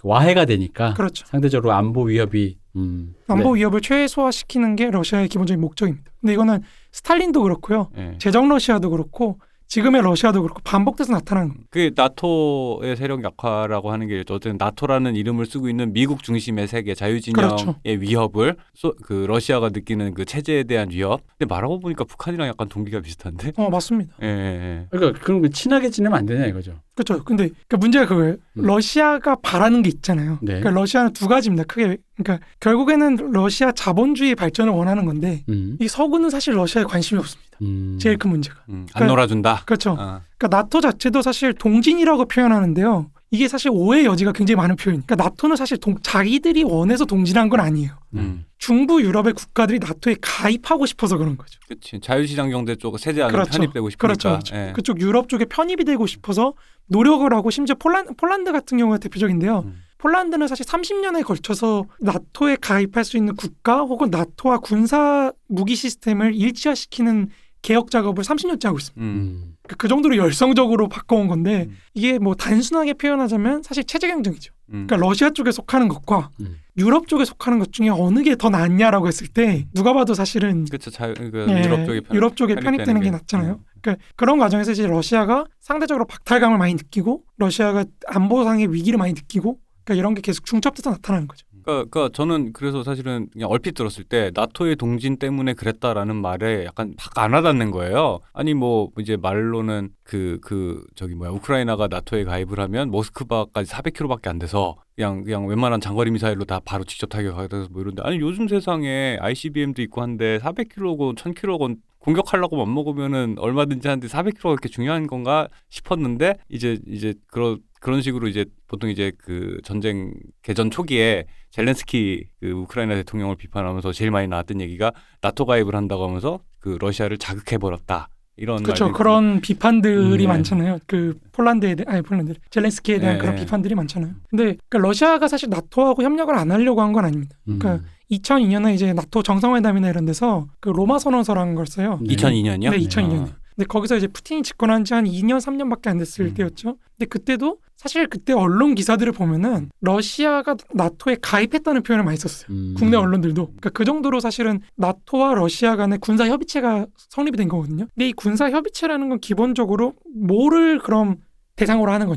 와해가 0.02 0.46
되니까 0.46 0.94
그렇죠. 0.94 1.26
상대적으로 1.26 1.72
안보 1.72 2.04
위협이 2.04 2.56
음. 2.76 3.14
안보 3.28 3.54
네. 3.54 3.60
위협을 3.60 3.80
최소화시키는 3.80 4.76
게 4.76 4.90
러시아의 4.90 5.28
기본적인 5.28 5.60
목적입니다. 5.60 6.10
근데 6.20 6.32
이거는 6.34 6.62
스탈린도 6.92 7.42
그렇고요. 7.42 7.90
예. 7.96 8.16
제정 8.18 8.48
러시아도 8.48 8.90
그렇고 8.90 9.38
지금의 9.72 10.02
러시아도 10.02 10.42
그렇고 10.42 10.60
반복돼서 10.64 11.14
나타나는 11.14 11.48
겁니다. 11.48 11.68
그 11.70 11.92
나토의 11.96 12.94
세력 12.94 13.24
약화라고 13.24 13.90
하는 13.90 14.06
게 14.06 14.20
어쨌든 14.20 14.58
나토라는 14.58 15.16
이름을 15.16 15.46
쓰고 15.46 15.70
있는 15.70 15.94
미국 15.94 16.22
중심의 16.22 16.68
세계 16.68 16.94
자유진영의 16.94 17.56
그렇죠. 17.56 17.76
위협을 17.82 18.56
소, 18.74 18.92
그 19.02 19.24
러시아가 19.26 19.70
느끼는 19.70 20.12
그 20.12 20.26
체제에 20.26 20.64
대한 20.64 20.90
위협. 20.90 21.22
근데 21.38 21.48
말하고 21.48 21.80
보니까 21.80 22.04
북한이랑 22.04 22.48
약간 22.48 22.68
동기가 22.68 23.00
비슷한데. 23.00 23.52
어 23.56 23.70
맞습니다. 23.70 24.14
예, 24.22 24.26
예. 24.26 24.86
그러니까 24.90 25.18
그런 25.24 25.40
거 25.40 25.48
친하게 25.48 25.88
지내면 25.88 26.18
안 26.18 26.26
되냐 26.26 26.44
이거죠. 26.44 26.74
그렇죠. 26.94 27.24
근데 27.24 27.48
그러니까 27.48 27.76
문제가 27.78 28.06
그거예요. 28.06 28.32
음. 28.58 28.62
러시아가 28.66 29.34
바라는 29.36 29.82
게 29.82 29.88
있잖아요. 29.88 30.38
네. 30.42 30.60
그러니까 30.60 30.70
러시아는 30.70 31.12
두 31.14 31.26
가지입니다. 31.26 31.64
크게 31.64 31.96
그러니까 32.16 32.44
결국에는 32.60 33.30
러시아 33.32 33.72
자본주의 33.72 34.34
발전을 34.34 34.72
원하는 34.72 35.06
건데 35.06 35.42
음. 35.48 35.78
이 35.80 35.88
서구는 35.88 36.28
사실 36.30 36.54
러시아에 36.54 36.84
관심이 36.84 37.18
없습니다. 37.18 37.50
음. 37.62 37.98
제일 38.00 38.18
큰 38.18 38.30
문제가. 38.30 38.56
음, 38.68 38.74
안 38.74 38.86
그러니까- 38.94 39.06
놀아준다. 39.06 39.62
그렇죠. 39.64 39.96
아, 39.98 40.20
그러니까 40.36 40.56
나토 40.58 40.80
자체도 40.80 41.22
사실 41.22 41.54
동진이라고 41.54 42.26
표현하는데요. 42.26 43.10
이게 43.32 43.48
사실 43.48 43.70
오해 43.72 44.04
여지가 44.04 44.32
굉장히 44.32 44.56
많은 44.56 44.76
표현. 44.76 45.02
그러니까 45.06 45.16
나토는 45.16 45.56
사실 45.56 45.78
동- 45.78 45.96
자기들이 46.02 46.64
원해서 46.64 47.06
동진한 47.06 47.48
건 47.48 47.60
아니에요. 47.60 47.92
음. 48.14 48.44
중부 48.58 49.00
유럽의 49.02 49.32
국가들이 49.32 49.78
나토에 49.78 50.16
가입하고 50.20 50.84
싶어서 50.84 51.16
그런 51.16 51.38
거죠. 51.38 51.58
그렇지. 51.66 52.00
자유시장 52.00 52.50
경제 52.50 52.76
쪽 52.76 52.98
세제 52.98 53.22
안에 53.22 53.32
그렇죠. 53.32 53.52
편입되고 53.52 53.88
싶으니까. 53.88 54.06
그렇죠. 54.06 54.28
그렇죠. 54.28 54.54
예. 54.54 54.72
그쪽 54.74 55.00
유럽 55.00 55.30
쪽에 55.30 55.46
편입이 55.46 55.84
되고 55.84 56.06
싶어서 56.06 56.52
노력을 56.88 57.32
하고 57.32 57.50
심지어 57.50 57.74
폴란, 57.74 58.14
폴란드 58.16 58.52
같은 58.52 58.76
경우가 58.76 58.98
대표적인데요. 58.98 59.60
음. 59.64 59.82
폴란드는 59.96 60.46
사실 60.46 60.66
30년에 60.66 61.24
걸쳐서 61.24 61.86
나토에 62.00 62.56
가입할 62.60 63.02
수 63.04 63.16
있는 63.16 63.34
국가 63.34 63.78
혹은 63.80 64.10
나토와 64.10 64.58
군사 64.58 65.32
무기 65.48 65.74
시스템을 65.74 66.34
일치화시키는 66.34 67.30
개혁 67.62 67.90
작업을 67.90 68.24
30년째 68.24 68.64
하고 68.66 68.78
있습니다. 68.78 69.00
음. 69.00 69.51
음. 69.64 69.68
그- 69.68 69.76
그 69.76 69.88
정도로 69.88 70.16
열성적으로 70.16 70.88
바꿔온 70.88 71.28
건데 71.28 71.66
음. 71.68 71.76
이게 71.94 72.18
뭐 72.18 72.34
단순하게 72.34 72.94
표현하자면 72.94 73.62
사실 73.62 73.84
체제 73.84 74.08
경쟁이죠. 74.08 74.52
음. 74.70 74.86
그러니까 74.86 74.96
러시아 74.96 75.30
쪽에 75.30 75.50
속하는 75.52 75.88
것과 75.88 76.30
음. 76.40 76.56
유럽 76.76 77.06
쪽에 77.06 77.24
속하는 77.24 77.58
것 77.58 77.72
중에 77.72 77.88
어느 77.90 78.22
게 78.22 78.34
더 78.36 78.48
낫냐라고 78.50 79.06
했을 79.06 79.28
때 79.28 79.66
누가 79.74 79.92
봐도 79.92 80.14
사실은 80.14 80.64
그렇죠. 80.64 80.90
자유 80.90 81.14
그 81.14 81.46
예, 81.48 81.62
유럽 81.64 81.84
쪽에 81.86 82.00
편, 82.00 82.16
유럽 82.16 82.36
쪽에 82.36 82.54
편입되는 82.54 82.78
편입되는 82.78 83.00
게 83.02 83.06
게. 83.06 83.10
낫잖아요. 83.10 83.52
음. 83.52 83.64
그러니까 83.82 84.04
그런 84.16 84.38
과정에서 84.38 84.72
이제 84.72 84.86
러시아가 84.86 85.44
상대적으로 85.60 86.06
박탈감을 86.06 86.56
많이 86.58 86.74
느끼고 86.74 87.24
러시아가 87.36 87.84
안보상의 88.06 88.72
위기를 88.72 88.98
많이 88.98 89.12
느끼고 89.12 89.58
그러니까 89.84 90.00
이런 90.00 90.14
게 90.14 90.22
계속 90.22 90.44
중첩돼서 90.46 90.90
나타나는 90.90 91.28
거죠. 91.28 91.46
그러니까, 91.62 91.90
그러니까 91.90 92.08
저는 92.12 92.52
그래서 92.52 92.82
사실은 92.82 93.28
그냥 93.32 93.50
얼핏 93.50 93.74
들었을 93.74 94.04
때 94.04 94.30
나토의 94.34 94.76
동진 94.76 95.16
때문에 95.16 95.54
그랬다라는 95.54 96.16
말에 96.16 96.64
약간 96.64 96.94
확안 96.98 97.32
와닿는 97.32 97.70
거예요. 97.70 98.18
아니 98.32 98.54
뭐 98.54 98.90
이제 98.98 99.16
말로는 99.16 99.90
그그 100.04 100.84
저기 100.94 101.14
뭐야 101.14 101.30
우크라이나가 101.30 101.88
나토에 101.88 102.24
가입을 102.24 102.60
하면 102.60 102.90
모스크바까지 102.90 103.70
400km밖에 103.70 104.28
안 104.28 104.38
돼서 104.38 104.76
그냥 104.94 105.24
그냥 105.24 105.46
웬만한 105.46 105.80
장거리 105.80 106.10
미사일로 106.10 106.44
다 106.44 106.60
바로 106.64 106.84
직접 106.84 107.08
타격하면서 107.08 107.68
뭐 107.70 107.82
이런데 107.82 108.02
아니 108.02 108.18
요즘 108.18 108.48
세상에 108.48 109.18
ICBM도 109.20 109.82
있고 109.82 110.02
한데 110.02 110.38
400km건 110.38 111.16
1000km건 111.16 111.76
공격하려고 112.02 112.56
맘 112.56 112.74
먹으면은 112.74 113.36
얼마든지 113.38 113.86
하는데 113.86 114.06
400km가 114.06 114.42
그렇게 114.42 114.68
중요한 114.68 115.06
건가 115.06 115.48
싶었는데 115.70 116.34
이제 116.48 116.78
이제 116.86 117.14
그런 117.28 117.60
그런 117.80 118.02
식으로 118.02 118.28
이제 118.28 118.44
보통 118.68 118.90
이제 118.90 119.12
그 119.18 119.58
전쟁 119.64 120.12
개전 120.42 120.70
초기에 120.70 121.24
젤렌스키 121.50 122.24
그 122.40 122.50
우크라이나 122.50 122.94
대통령을 122.96 123.36
비판하면서 123.36 123.92
제일 123.92 124.10
많이 124.10 124.26
나왔던 124.28 124.60
얘기가 124.60 124.92
나토 125.20 125.46
가입을 125.46 125.74
한다고 125.74 126.06
하면서 126.06 126.40
그 126.58 126.76
러시아를 126.80 127.18
자극해 127.18 127.58
버렸다 127.58 128.08
이런 128.36 128.62
그렇죠. 128.62 128.90
그런 128.92 129.40
비판들이 129.40 129.94
음, 129.96 130.16
네. 130.16 130.26
많잖아요. 130.26 130.78
그 130.86 131.18
폴란드에 131.32 131.74
대한 131.76 131.94
아니 131.94 132.02
폴란드 132.02 132.34
젤렌스키에 132.50 132.98
대한 132.98 133.14
네, 133.16 133.20
그런 133.20 133.36
네. 133.36 133.42
비판들이 133.44 133.74
많잖아요. 133.74 134.12
근데 134.30 134.56
그러니까 134.68 134.78
러시아가 134.78 135.28
사실 135.28 135.50
나토하고 135.50 136.02
협력을 136.02 136.34
안 136.34 136.50
하려고 136.50 136.80
한 136.80 136.92
건 136.92 137.04
아닙니다. 137.04 137.36
음. 137.48 137.58
그러니까 137.58 137.86
2002년에 138.12 138.74
이제 138.74 138.92
나토 138.92 139.22
정상회담이나 139.22 139.88
이런 139.88 140.04
데서 140.04 140.46
그 140.60 140.68
로마 140.68 140.98
선언서라는 140.98 141.54
걸 141.54 141.66
써요. 141.66 141.98
네. 142.02 142.14
2002년이요? 142.14 142.70
네, 142.70 142.78
2002년. 142.78 143.32
근데 143.54 143.66
거기서 143.68 143.96
이제 143.96 144.06
푸틴이 144.06 144.42
집권한 144.42 144.84
지 144.84 144.94
한 144.94 145.04
2년, 145.04 145.38
3년밖에 145.38 145.88
안 145.88 145.98
됐을 145.98 146.26
음. 146.26 146.34
때였죠. 146.34 146.76
근데 146.96 147.06
그때도 147.06 147.58
사실 147.76 148.06
그때 148.06 148.32
언론 148.32 148.74
기사들을 148.74 149.12
보면은 149.12 149.70
러시아가 149.80 150.56
나토에 150.72 151.16
가입했다는 151.20 151.82
표현을 151.82 152.04
많이 152.04 152.16
썼어요. 152.16 152.46
음. 152.50 152.74
국내 152.78 152.96
언론들도. 152.96 153.44
그러니까 153.46 153.70
그 153.70 153.84
정도로 153.84 154.20
사실은 154.20 154.60
나토와 154.76 155.34
러시아 155.34 155.76
간의 155.76 155.98
군사 155.98 156.26
협의체가 156.26 156.86
성립이 157.10 157.36
된 157.36 157.48
거거든요. 157.48 157.86
근데 157.94 158.08
이 158.08 158.12
군사 158.12 158.50
협의체라는 158.50 159.08
건 159.08 159.20
기본적으로 159.20 159.94
뭐를 160.14 160.78
그럼 160.78 161.16
대상으로 161.56 161.92
하는 161.92 162.08
음. 162.08 162.16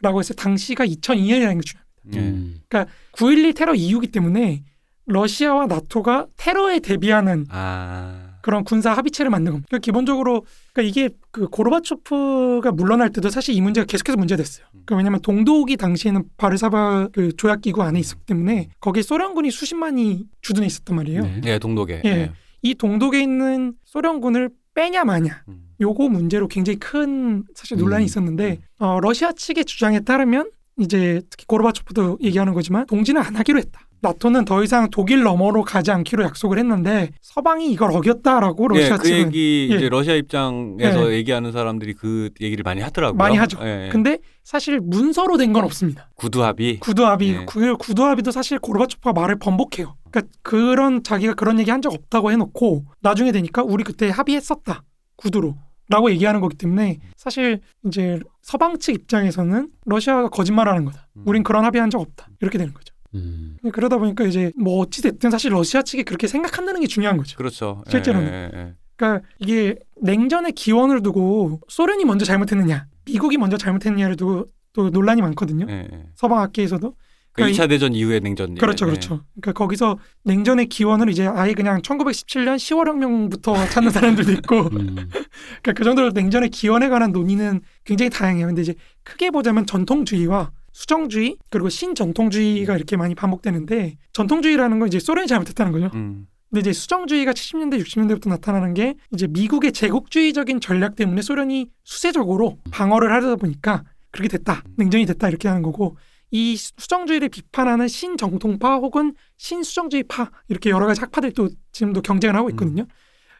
거냐라고 0.00 0.20
했을 0.20 0.34
때 0.36 0.42
당시가 0.42 0.86
2002년이라는 0.86 1.60
게. 1.62 1.78
예. 2.14 2.18
음. 2.18 2.60
9.11 2.70 3.54
테러 3.54 3.74
이후기 3.74 4.06
때문에 4.06 4.62
러시아와 5.10 5.66
나토가 5.66 6.26
테러에 6.36 6.80
대비하는 6.80 7.46
아. 7.50 8.30
그런 8.42 8.64
군사 8.64 8.92
합의체를 8.92 9.30
만든 9.30 9.52
겁니다. 9.52 9.66
그러니까 9.68 9.84
기본적으로 9.84 10.46
그러니까 10.72 10.88
이게 10.88 11.14
그 11.30 11.48
고르바초프가 11.48 12.72
물러날 12.72 13.10
때도 13.10 13.28
사실 13.28 13.54
이 13.54 13.60
문제가 13.60 13.84
계속해서 13.84 14.16
문제됐어요. 14.16 14.66
그러니까 14.70 14.96
왜냐하면 14.96 15.20
동독이 15.20 15.76
당시에는 15.76 16.24
바르사바 16.36 17.08
그 17.12 17.36
조약 17.36 17.60
기구 17.60 17.82
안에 17.82 17.98
있었기 18.00 18.24
때문에 18.26 18.70
거기에 18.80 19.02
소련군이 19.02 19.50
수십만이 19.50 20.26
주둔해 20.40 20.66
있었단 20.66 20.96
말이에요. 20.96 21.22
네. 21.22 21.40
예, 21.44 21.58
동독에. 21.58 22.02
예. 22.04 22.32
이 22.62 22.74
동독에 22.74 23.20
있는 23.20 23.74
소련군을 23.84 24.50
빼냐 24.74 25.04
마냐 25.04 25.42
음. 25.48 25.66
요거 25.80 26.08
문제로 26.08 26.46
굉장히 26.46 26.78
큰 26.78 27.44
사실 27.54 27.76
논란이 27.76 28.04
음. 28.04 28.06
있었는데 28.06 28.60
어, 28.78 29.00
러시아 29.00 29.32
측의 29.32 29.64
주장에 29.64 30.00
따르면 30.00 30.50
이제 30.78 31.20
특히 31.28 31.44
고르바초프도 31.46 32.18
얘기하는 32.22 32.54
거지만 32.54 32.86
동진을 32.86 33.20
안 33.20 33.36
하기로 33.36 33.58
했다. 33.58 33.80
나토는 34.02 34.44
더 34.46 34.62
이상 34.64 34.88
독일 34.90 35.22
너머로 35.22 35.62
가지 35.62 35.90
않기로 35.90 36.24
약속을 36.24 36.58
했는데 36.58 37.10
서방이 37.20 37.70
이걸 37.70 37.90
어겼다라고 37.92 38.68
러시아 38.68 38.94
예, 38.94 38.96
그 38.98 39.02
측은 39.04 39.18
얘기 39.26 39.68
예. 39.70 39.76
이제 39.76 39.88
러시아 39.88 40.14
입장에서 40.14 41.10
예. 41.12 41.16
얘기하는 41.16 41.52
사람들이 41.52 41.94
그 41.94 42.30
얘기를 42.40 42.62
많이 42.62 42.80
하더라고요. 42.80 43.16
많이 43.16 43.36
하죠. 43.36 43.58
예, 43.62 43.86
예. 43.86 43.88
근데 43.90 44.18
사실 44.42 44.80
문서로 44.80 45.36
된 45.36 45.52
건 45.52 45.64
없습니다. 45.64 46.08
구두 46.14 46.44
합의. 46.44 46.78
구두 46.78 47.04
합의, 47.04 47.32
네. 47.32 47.44
그 47.46 47.76
구두 47.76 48.04
합의도 48.04 48.30
사실 48.30 48.58
고르바초프가 48.60 49.12
말을 49.12 49.36
번복해요. 49.38 49.96
그러니까 50.10 50.32
그런 50.42 51.02
자기가 51.02 51.34
그런 51.34 51.58
얘기 51.58 51.70
한 51.70 51.80
적 51.82 51.92
없다고 51.92 52.30
해놓고 52.32 52.84
나중에 53.00 53.32
되니까 53.32 53.62
우리 53.64 53.82
그때 53.84 54.08
합의했었다 54.10 54.82
구두로. 55.16 55.56
라고 55.88 56.08
얘기하는 56.12 56.40
거기 56.40 56.56
때문에 56.56 56.98
사실 57.16 57.58
이제 57.84 58.20
서방 58.42 58.78
측 58.78 58.94
입장에서는 58.94 59.68
러시아가 59.86 60.28
거짓말하는 60.28 60.84
거다. 60.84 61.08
음. 61.16 61.22
우린 61.26 61.42
그런 61.42 61.64
합의한 61.64 61.90
적 61.90 62.00
없다. 62.00 62.28
이렇게 62.40 62.58
되는 62.58 62.72
거죠. 62.72 62.89
음. 63.14 63.56
그러다 63.72 63.98
보니까 63.98 64.24
이제 64.24 64.52
뭐 64.56 64.78
어찌 64.80 65.02
됐든 65.02 65.30
사실 65.30 65.52
러시아 65.52 65.82
측이 65.82 66.04
그렇게 66.04 66.26
생각한다는 66.26 66.80
게 66.80 66.86
중요한 66.86 67.16
거죠. 67.16 67.36
그렇죠. 67.36 67.82
예, 67.86 67.90
실제로는. 67.90 68.28
예, 68.28 68.50
예, 68.54 68.58
예. 68.58 68.74
그러니까 68.96 69.26
이게 69.38 69.76
냉전의 70.02 70.52
기원을 70.52 71.02
두고 71.02 71.60
소련이 71.68 72.04
먼저 72.04 72.24
잘못했느냐, 72.24 72.86
미국이 73.06 73.38
먼저 73.38 73.56
잘못했느냐를 73.56 74.16
두고 74.16 74.46
또 74.72 74.90
논란이 74.90 75.22
많거든요. 75.22 75.66
예, 75.68 75.88
예. 75.92 76.06
서방 76.14 76.40
학계에서도. 76.40 76.94
그 77.32 77.42
그러니까 77.42 77.64
2차 77.64 77.68
대전 77.68 77.94
이후의 77.94 78.20
냉전. 78.20 78.56
그렇죠, 78.56 78.86
예, 78.86 78.90
그렇죠. 78.90 79.22
그러니까 79.40 79.52
거기서 79.52 79.98
냉전의 80.24 80.66
기원을 80.66 81.08
이제 81.10 81.26
아예 81.26 81.54
그냥 81.54 81.80
1917년 81.80 82.56
10월 82.56 82.88
혁명부터 82.88 83.54
찾는 83.70 83.90
사람들도 83.90 84.32
있고, 84.32 84.62
음. 84.62 84.96
그러니까 85.62 85.72
그 85.74 85.84
정도로 85.84 86.10
냉전의 86.10 86.50
기원에 86.50 86.88
관한 86.88 87.12
논의는 87.12 87.60
굉장히 87.84 88.10
다양해요. 88.10 88.46
근데 88.48 88.62
이제 88.62 88.74
크게 89.04 89.30
보자면 89.30 89.64
전통주의와 89.64 90.50
수정주의 90.72 91.36
그리고 91.50 91.68
신전통주의가 91.68 92.76
이렇게 92.76 92.96
많이 92.96 93.14
반복되는데 93.14 93.96
전통주의라는 94.12 94.78
건 94.78 94.88
이제 94.88 94.98
소련이 94.98 95.26
잘못했다는 95.26 95.72
거죠. 95.72 95.90
음. 95.94 96.26
근데 96.50 96.60
이제 96.60 96.72
수정주의가 96.72 97.32
70년대, 97.32 97.80
60년대부터 97.80 98.28
나타나는 98.28 98.74
게 98.74 98.96
이제 99.12 99.28
미국의 99.28 99.72
제국주의적인 99.72 100.60
전략 100.60 100.96
때문에 100.96 101.22
소련이 101.22 101.68
수세적으로 101.84 102.58
방어를 102.72 103.12
하려다 103.12 103.36
보니까 103.36 103.84
그렇게 104.10 104.28
됐다. 104.36 104.64
냉전이 104.76 105.06
됐다. 105.06 105.28
이렇게 105.28 105.46
하는 105.46 105.62
거고 105.62 105.96
이 106.32 106.56
수정주의를 106.56 107.28
비판하는 107.28 107.86
신정통파 107.86 108.76
혹은 108.76 109.14
신수정주의파 109.36 110.30
이렇게 110.48 110.70
여러 110.70 110.86
가지 110.86 111.00
학파들이 111.00 111.32
또 111.34 111.48
지금도 111.72 112.02
경쟁을 112.02 112.36
하고 112.36 112.50
있거든요. 112.50 112.86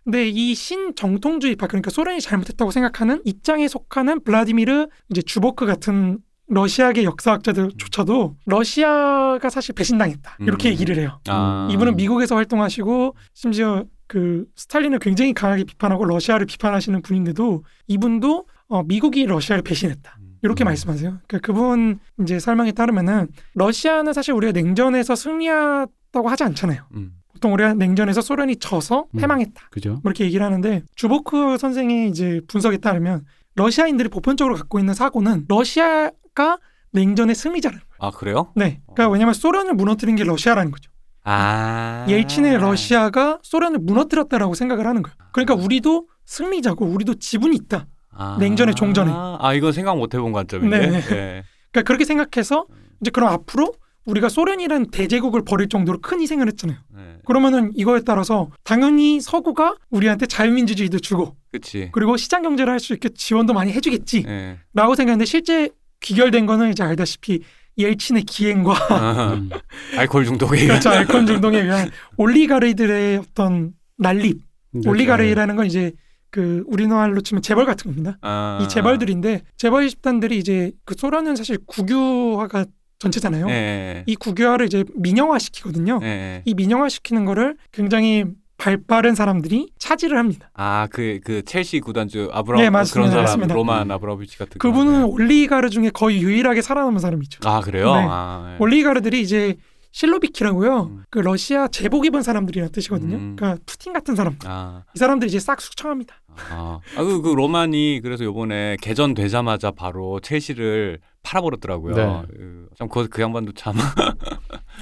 근데 0.05 0.29
이 0.29 0.55
신정통주의파 0.55 1.67
그러니까 1.67 1.91
소련이 1.91 2.21
잘못했다고 2.21 2.71
생각하는 2.71 3.21
입장에 3.25 3.69
속하는 3.69 4.23
블라디미르 4.23 4.87
이제 5.11 5.23
주보크 5.23 5.67
같은 5.67 6.19
러시아계 6.51 7.05
역사학자들조차도 7.05 8.37
러시아가 8.45 9.49
사실 9.49 9.75
배신당했다 9.75 10.37
이렇게 10.41 10.69
음. 10.69 10.73
얘기를 10.73 10.99
해요. 10.99 11.21
아. 11.29 11.69
이분은 11.71 11.97
미국에서 11.97 12.35
활동하시고 12.35 13.15
심지어 13.35 13.85
그 14.09 14.45
스탈린을 14.57 14.99
굉장히 14.99 15.33
강하게 15.33 15.65
비판하고 15.65 16.05
러시아를 16.05 16.47
비판하시는 16.47 17.01
분인데도 17.03 17.65
이분도 17.87 18.47
어, 18.69 18.83
미국이 18.83 19.25
러시아를 19.27 19.63
배신했다. 19.63 20.19
이렇게 20.43 20.65
음. 20.65 20.67
말씀하세요. 20.67 21.19
그러니까 21.27 21.39
그분 21.47 22.01
이제 22.21 22.39
설명에 22.41 22.73
따르면은 22.73 23.29
러시아는 23.55 24.13
사실 24.13 24.35
우리가 24.35 24.53
냉전에서 24.53 25.15
승리했다고 25.15 26.29
하지 26.29 26.45
않잖아요. 26.45 26.83
음. 26.97 27.13
보통 27.33 27.53
우리가 27.53 27.75
냉전에서 27.75 28.21
소련이 28.21 28.57
져서 28.57 29.07
음. 29.15 29.21
패망했다. 29.21 29.69
그죠? 29.71 29.91
뭐 30.03 30.03
이렇게 30.07 30.25
얘기를 30.25 30.45
하는데 30.45 30.83
주보크 30.97 31.59
선생의 31.59 32.09
이제 32.09 32.41
분석에 32.49 32.79
따르면 32.79 33.25
러시아인들이 33.55 34.09
보편적으로 34.09 34.57
갖고 34.57 34.79
있는 34.79 34.95
사고는 34.95 35.45
러시아 35.49 36.11
가 36.35 36.59
냉전의 36.93 37.35
승리자라는 37.35 37.81
거예요. 37.81 37.97
아 37.99 38.11
그래요? 38.17 38.53
네. 38.57 38.81
그러니까 38.87 39.09
왜냐하면 39.13 39.35
소련을 39.35 39.75
무너뜨린 39.75 40.17
게 40.17 40.25
러시아라는 40.25 40.71
거죠. 40.71 40.91
아. 41.25 42.07
옐친의 42.09 42.59
러시아가 42.59 43.39
소련을 43.43 43.79
무너뜨렸다라고 43.81 44.55
생각을 44.55 44.87
하는 44.87 45.03
거예요. 45.03 45.15
그러니까 45.33 45.55
우리도 45.55 46.09
승리자고 46.25 46.87
우리도 46.87 47.15
지분이 47.15 47.55
있다. 47.57 47.87
아. 48.13 48.37
냉전의 48.41 48.75
종전에. 48.75 49.11
아 49.15 49.53
이건 49.55 49.73
생각 49.73 49.97
못 49.97 50.15
해본 50.15 50.33
관점인데. 50.33 50.79
네. 50.79 50.97
예. 50.97 51.43
그러니까 51.71 51.83
그렇게 51.87 52.05
생각해서 52.05 52.67
이제 53.01 53.11
그럼 53.11 53.31
앞으로 53.31 53.73
우리가 54.07 54.29
소련이라는 54.29 54.91
대제국을 54.91 55.43
버릴 55.45 55.69
정도로 55.69 56.01
큰 56.01 56.21
희생을 56.21 56.49
했잖아요. 56.49 56.79
네. 56.97 57.19
그러면은 57.27 57.71
이거에 57.77 58.01
따라서 58.01 58.51
당연히 58.65 59.21
서구가 59.21 59.77
우리한테 59.91 60.27
자유민주주의도 60.27 60.99
주고 60.99 61.37
그치. 61.53 61.91
그리고 61.93 62.17
시장 62.17 62.43
경제를 62.43 62.73
할 62.73 62.81
수 62.81 62.95
있게 62.95 63.11
지원도 63.11 63.53
많이 63.53 63.73
해주겠지라고 63.73 64.31
예. 64.33 64.57
생각했는데 64.75 65.25
실제 65.27 65.69
귀결된 66.01 66.47
거는 66.47 66.71
이제 66.71 66.83
알다시피 66.83 67.43
옐친의 67.79 68.25
기행과 68.25 68.73
아, 68.91 69.35
음. 69.35 69.51
알코올 69.97 70.25
중독에 70.25 70.57
의한. 70.61 70.81
그렇죠 70.81 70.91
알코올 70.91 71.27
중독에 71.27 71.61
의한 71.61 71.91
올리가르들의 72.17 73.19
어떤 73.19 73.73
난립 73.97 74.41
그러니까 74.73 74.91
올리가르라는 74.91 75.57
건 75.57 75.67
이제 75.67 75.93
그 76.31 76.63
우리나라로 76.67 77.21
치면 77.23 77.43
재벌 77.43 77.67
같은 77.67 77.91
겁니다. 77.91 78.19
아. 78.23 78.59
이 78.63 78.69
재벌들인데 78.69 79.43
재벌 79.57 79.89
집단들이 79.89 80.39
이제 80.39 80.73
그 80.85 80.95
소련은 80.97 81.37
사실 81.37 81.59
국유화가 81.67 82.67
전체잖아요. 83.01 83.49
예. 83.49 84.05
이 84.07 84.15
국유화를 84.15 84.67
이제 84.67 84.85
민영화 84.95 85.39
시키거든요. 85.39 86.01
예. 86.03 86.43
이 86.45 86.55
민영화 86.55 86.89
시키는 86.89 87.25
거를 87.25 87.57
굉장히 87.73 88.25
발 88.61 88.79
빠른 88.87 89.15
사람들이 89.15 89.71
차지를 89.79 90.19
합니다. 90.19 90.51
아 90.55 90.87
그 90.93 91.21
그 91.25 91.43
첼시 91.45 91.81
구단주 91.81 92.29
아브라 92.33 92.61
네, 92.61 92.69
맞습니다. 92.71 92.93
그런 92.95 93.11
사람 93.11 93.25
맞습니다. 93.25 93.55
로만 93.55 93.91
아브라비치 93.91 94.37
같은 94.39 94.59
그분은 94.59 94.93
그런, 94.93 95.05
올리가르 95.05 95.71
중에 95.71 95.91
거의 95.91 96.21
유일하게 96.23 96.61
살아남은 96.63 96.99
사람이죠. 96.99 97.41
네. 97.41 97.49
아 97.49 97.61
그래요? 97.61 97.95
네. 97.95 98.07
아, 98.09 98.51
예. 98.53 98.57
올리가르들이 98.63 99.21
이제 99.23 99.57
실로비키라고요. 99.93 100.83
음. 100.83 101.05
그 101.11 101.19
러시아 101.19 101.69
제복 101.69 102.07
입은 102.07 102.23
사람들이라는 102.23 102.73
뜻이거든요. 102.73 103.17
음. 103.17 103.37
그러니까 103.37 103.63
푸틴 103.67 103.93
같은 103.93 104.15
사람. 104.15 104.37
아, 104.45 104.85
이 104.95 104.99
사람들이 104.99 105.29
이제 105.29 105.41
싹 105.41 105.61
숙청합니다. 105.61 106.15
아, 106.51 106.79
아, 106.97 107.03
그, 107.03 107.23
그 107.23 107.31
로만이 107.31 108.01
그래서 108.03 108.25
요번에 108.25 108.77
개전되자마자 108.81 109.73
바로 109.73 110.21
첼시를 110.21 111.01
팔아버렸더라고요. 111.23 111.95
네. 111.95 112.23
그, 112.31 112.69
참, 112.79 112.89
그, 112.89 113.09
그 113.09 113.21
양반도 113.21 113.53
참. 113.53 113.75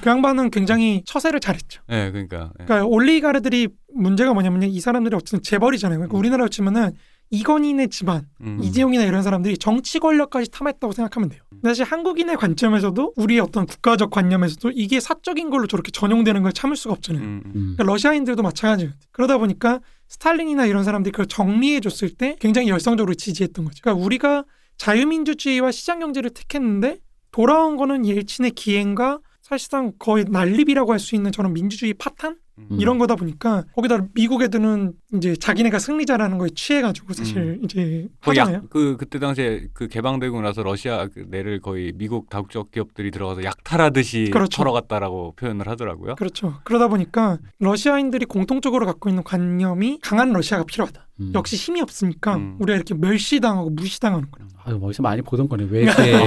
그 0.01 0.09
양반은 0.09 0.51
굉장히 0.51 1.03
처세를 1.05 1.39
잘했죠. 1.39 1.81
예, 1.89 2.11
그러니까. 2.11 2.51
예. 2.59 2.63
그러니까 2.63 2.85
올리가르들이 2.85 3.67
문제가 3.93 4.33
뭐냐면요. 4.33 4.67
이 4.67 4.79
사람들이 4.79 5.15
어쨌든 5.15 5.41
재벌이잖아요. 5.41 5.99
그러니까 5.99 6.15
음. 6.15 6.19
우리나라로 6.19 6.49
치면은 6.49 6.91
이건희네 7.31 7.87
집안, 7.87 8.27
음. 8.41 8.59
이재용이나 8.61 9.03
이런 9.03 9.21
사람들이 9.21 9.57
정치 9.57 9.99
권력까지 9.99 10.49
탐했다고 10.51 10.93
생각하면 10.93 11.29
돼요. 11.29 11.41
사실 11.63 11.83
한국인의 11.85 12.37
관점에서도 12.37 13.13
우리의 13.17 13.41
어떤 13.41 13.65
국가적 13.65 14.09
관념에서도 14.11 14.71
이게 14.73 14.99
사적인 14.99 15.49
걸로 15.49 15.67
저렇게 15.67 15.91
전용되는 15.91 16.41
걸 16.41 16.53
참을 16.53 16.75
수가 16.75 16.93
없잖아요. 16.93 17.23
음, 17.23 17.41
음. 17.45 17.51
음. 17.55 17.61
그러니까 17.75 17.83
러시아인들도 17.83 18.41
마찬가지예요. 18.41 18.93
그러다 19.11 19.37
보니까 19.37 19.81
스탈린이나 20.07 20.65
이런 20.65 20.83
사람들이 20.83 21.11
그걸 21.11 21.27
정리해 21.27 21.81
줬을 21.81 22.09
때 22.09 22.35
굉장히 22.39 22.69
열성적으로 22.69 23.13
지지했던 23.13 23.65
거죠. 23.65 23.79
그러니까 23.83 24.03
우리가 24.03 24.45
자유민주주의와 24.77 25.71
시장 25.71 25.99
경제를 25.99 26.31
택했는데 26.31 26.97
돌아온 27.31 27.77
거는 27.77 28.05
옐친의 28.07 28.51
기행과 28.51 29.19
사실상 29.41 29.91
거의 29.99 30.25
난립이라고 30.29 30.91
할 30.91 30.99
수 30.99 31.15
있는 31.15 31.31
저런 31.31 31.53
민주주의 31.53 31.93
파탄 31.93 32.37
음. 32.71 32.77
이런 32.79 32.97
거다 32.97 33.15
보니까 33.15 33.63
거기다 33.75 34.05
미국 34.13 34.41
애들은 34.41 34.93
이제 35.15 35.35
자기네가 35.35 35.79
승리자라는 35.79 36.37
거에 36.37 36.49
취해가지고 36.55 37.13
사실 37.13 37.59
이제 37.63 38.07
그, 38.21 38.29
하잖아요. 38.29 38.55
약, 38.57 38.69
그 38.69 38.97
그때 38.97 39.19
당시에 39.19 39.67
그 39.73 39.87
개방되고 39.87 40.41
나서 40.41 40.63
러시아 40.63 41.07
그 41.07 41.25
내를 41.29 41.59
거의 41.59 41.93
미국 41.95 42.29
다국적 42.29 42.71
기업들이 42.71 43.11
들어가서 43.11 43.43
약탈하듯이 43.43 44.29
그렇죠. 44.31 44.57
털어갔다라고 44.57 45.33
표현을 45.35 45.67
하더라고요. 45.67 46.15
그렇죠. 46.15 46.59
그러다 46.63 46.87
보니까 46.87 47.37
러시아인들이 47.59 48.25
공통적으로 48.25 48.85
갖고 48.85 49.09
있는 49.09 49.23
관념이 49.23 49.99
강한 50.01 50.31
러시아가 50.31 50.63
필요하다. 50.63 51.07
음. 51.21 51.31
역시 51.35 51.55
힘이 51.55 51.81
없으니까 51.81 52.35
음. 52.35 52.55
우리가 52.59 52.75
이렇게 52.75 52.93
멸시당하고 52.93 53.69
무시당하는 53.71 54.29
거예요. 54.31 54.49
아유, 54.63 54.79
어디서 54.81 55.03
많이 55.03 55.21
보던 55.21 55.49
거네. 55.49 55.67
왜 55.69 55.81
이렇게 55.83 56.23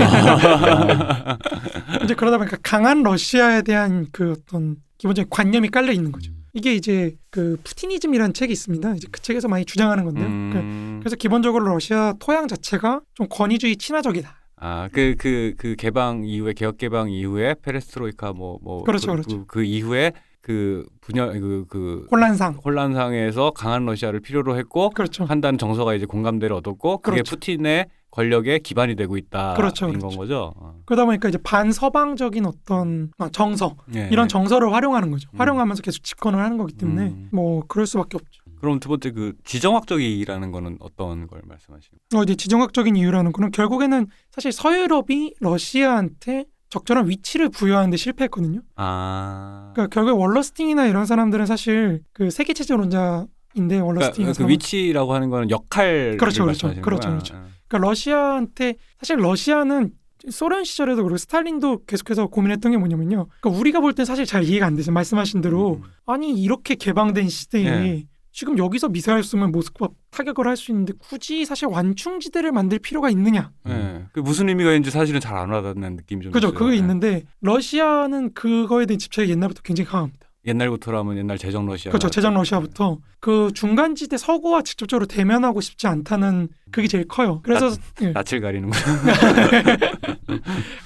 이제 2.04 2.14
그러다 2.14 2.38
보니까 2.38 2.56
강한 2.62 3.02
러시아에 3.02 3.62
대한 3.62 4.06
그 4.12 4.32
어떤 4.32 4.76
기본적인 5.02 5.30
관념이 5.30 5.68
깔려 5.68 5.92
있는 5.92 6.12
거죠. 6.12 6.30
이게 6.52 6.74
이제 6.74 7.16
그 7.30 7.56
푸티니즘이라는 7.64 8.34
책이 8.34 8.52
있습니다. 8.52 8.94
이제 8.94 9.08
그 9.10 9.20
책에서 9.20 9.48
많이 9.48 9.64
주장하는 9.64 10.04
건데요. 10.04 10.26
음. 10.26 11.00
그래서 11.00 11.16
기본적으로 11.16 11.66
러시아 11.66 12.14
토양 12.20 12.46
자체가 12.46 13.00
좀 13.14 13.26
권위주의 13.28 13.76
친화적이다. 13.76 14.36
아, 14.56 14.88
그, 14.92 15.16
그, 15.18 15.54
그 15.58 15.74
개방 15.74 16.24
이후에, 16.24 16.52
개혁 16.52 16.78
개방 16.78 17.10
이후에, 17.10 17.56
페레스트로이카 17.62 18.32
뭐, 18.32 18.60
뭐. 18.62 18.84
그렇죠, 18.84 19.08
그, 19.08 19.12
그렇죠. 19.14 19.38
그, 19.38 19.46
그 19.46 19.64
이후에 19.64 20.12
그 20.40 20.86
분열, 21.00 21.32
그, 21.40 21.64
그 21.68 22.06
혼란상. 22.12 22.60
혼란상에서 22.64 23.50
강한 23.50 23.84
러시아를 23.86 24.20
필요로 24.20 24.56
했고, 24.56 24.90
그렇죠. 24.90 25.24
한다는 25.24 25.58
정서가 25.58 25.94
이제 25.94 26.06
공감대를 26.06 26.54
얻었고, 26.54 26.98
그게 26.98 27.16
그렇죠. 27.16 27.34
푸틴의 27.34 27.86
권력의 28.12 28.60
기반이 28.60 28.94
되고 28.94 29.16
있다. 29.16 29.54
그렇죠, 29.54 29.86
인 29.86 29.92
그렇죠. 29.98 30.08
건 30.08 30.16
거죠. 30.16 30.54
어. 30.56 30.76
그러다 30.84 31.06
보니까 31.06 31.28
이제 31.28 31.38
반서방적인 31.42 32.46
어떤 32.46 33.10
아, 33.18 33.28
정서 33.30 33.74
예. 33.96 34.08
이런 34.12 34.28
정서를 34.28 34.72
활용하는 34.72 35.10
거죠. 35.10 35.28
음. 35.32 35.40
활용하면서 35.40 35.82
계속 35.82 36.04
집권을 36.04 36.38
하는 36.38 36.58
거기 36.58 36.74
때문에 36.74 37.06
음. 37.06 37.28
뭐 37.32 37.64
그럴 37.66 37.86
수밖에 37.86 38.18
없죠. 38.18 38.42
그럼 38.60 38.78
두 38.78 38.90
번째 38.90 39.10
그 39.10 39.32
지정학적 39.44 40.00
이의라는 40.00 40.52
거는 40.52 40.76
어떤 40.80 41.26
걸 41.26 41.40
말씀하시는 41.44 41.98
어, 42.14 42.22
이제 42.22 42.36
지정학적인 42.36 42.96
이유라는 42.96 43.32
거는 43.32 43.50
결국에는 43.50 44.06
사실 44.30 44.52
서유럽이 44.52 45.34
러시아한테 45.40 46.44
적절한 46.68 47.08
위치를 47.08 47.48
부여하는데 47.48 47.96
실패했거든요. 47.96 48.60
아. 48.76 49.72
그러니까 49.74 49.92
결국 49.92 50.20
월러스팅이나 50.20 50.86
이런 50.86 51.06
사람들은 51.06 51.46
사실 51.46 52.02
그 52.12 52.30
세계 52.30 52.52
체제론자인데 52.52 53.26
그러니까 53.54 53.84
월러스팅 53.84 54.32
그 54.32 54.48
위치라고 54.48 55.14
하는 55.14 55.30
거는 55.30 55.50
역할 55.50 56.16
그렇죠, 56.18 56.44
그렇죠. 56.44 56.72
그렇죠, 56.80 57.08
그렇죠. 57.10 57.52
그러니까 57.72 57.78
러시아한테 57.88 58.74
사실 58.98 59.16
러시아는 59.16 59.92
소련 60.30 60.62
시절에도 60.62 61.02
그리고 61.02 61.16
스탈린도 61.16 61.84
계속해서 61.86 62.26
고민했던 62.28 62.70
게 62.72 62.78
뭐냐면요. 62.78 63.26
그러니까 63.40 63.60
우리가 63.60 63.80
볼땐 63.80 64.04
사실 64.04 64.24
잘 64.26 64.44
이해가 64.44 64.66
안 64.66 64.76
되죠. 64.76 64.92
말씀하신 64.92 65.40
대로 65.40 65.80
음. 65.82 65.90
아니 66.06 66.30
이렇게 66.40 66.74
개방된 66.76 67.28
시대에 67.28 67.64
네. 67.64 68.06
지금 68.30 68.56
여기서 68.56 68.88
미사일 68.88 69.22
쏘면 69.24 69.50
모스크바 69.52 69.88
타격을 70.10 70.46
할 70.46 70.56
수 70.56 70.70
있는데 70.70 70.92
굳이 70.98 71.44
사실 71.44 71.66
완충지대를 71.68 72.52
만들 72.52 72.78
필요가 72.78 73.10
있느냐? 73.10 73.50
예. 73.68 74.04
그 74.12 74.20
무슨 74.20 74.48
의미가 74.48 74.70
있는지 74.70 74.90
사실은 74.90 75.20
잘 75.20 75.36
안 75.36 75.50
와닿는 75.50 75.96
느낌이 75.96 76.22
좀 76.22 76.32
그죠? 76.32 76.52
그게 76.54 76.74
예. 76.74 76.76
있는데 76.78 77.24
러시아는 77.40 78.32
그거에 78.34 78.86
대한 78.86 78.98
집착이 78.98 79.28
옛날부터 79.30 79.62
굉장히 79.62 79.88
강합니다. 79.90 80.28
옛날부터라면 80.46 81.16
옛날 81.18 81.38
제정 81.38 81.66
러시아. 81.66 81.90
그렇죠. 81.92 82.10
제장 82.10 82.34
러시아부터 82.34 82.98
그 83.20 83.50
중간 83.54 83.94
지대 83.94 84.16
서구와 84.16 84.62
직접적으로 84.62 85.06
대면하고 85.06 85.60
싶지 85.60 85.86
않다는 85.86 86.48
그게 86.72 86.88
제일 86.88 87.06
커요. 87.06 87.40
그래서 87.44 87.70
예. 88.02 88.10
낯을 88.10 88.40
가리는 88.40 88.68
거. 88.68 88.76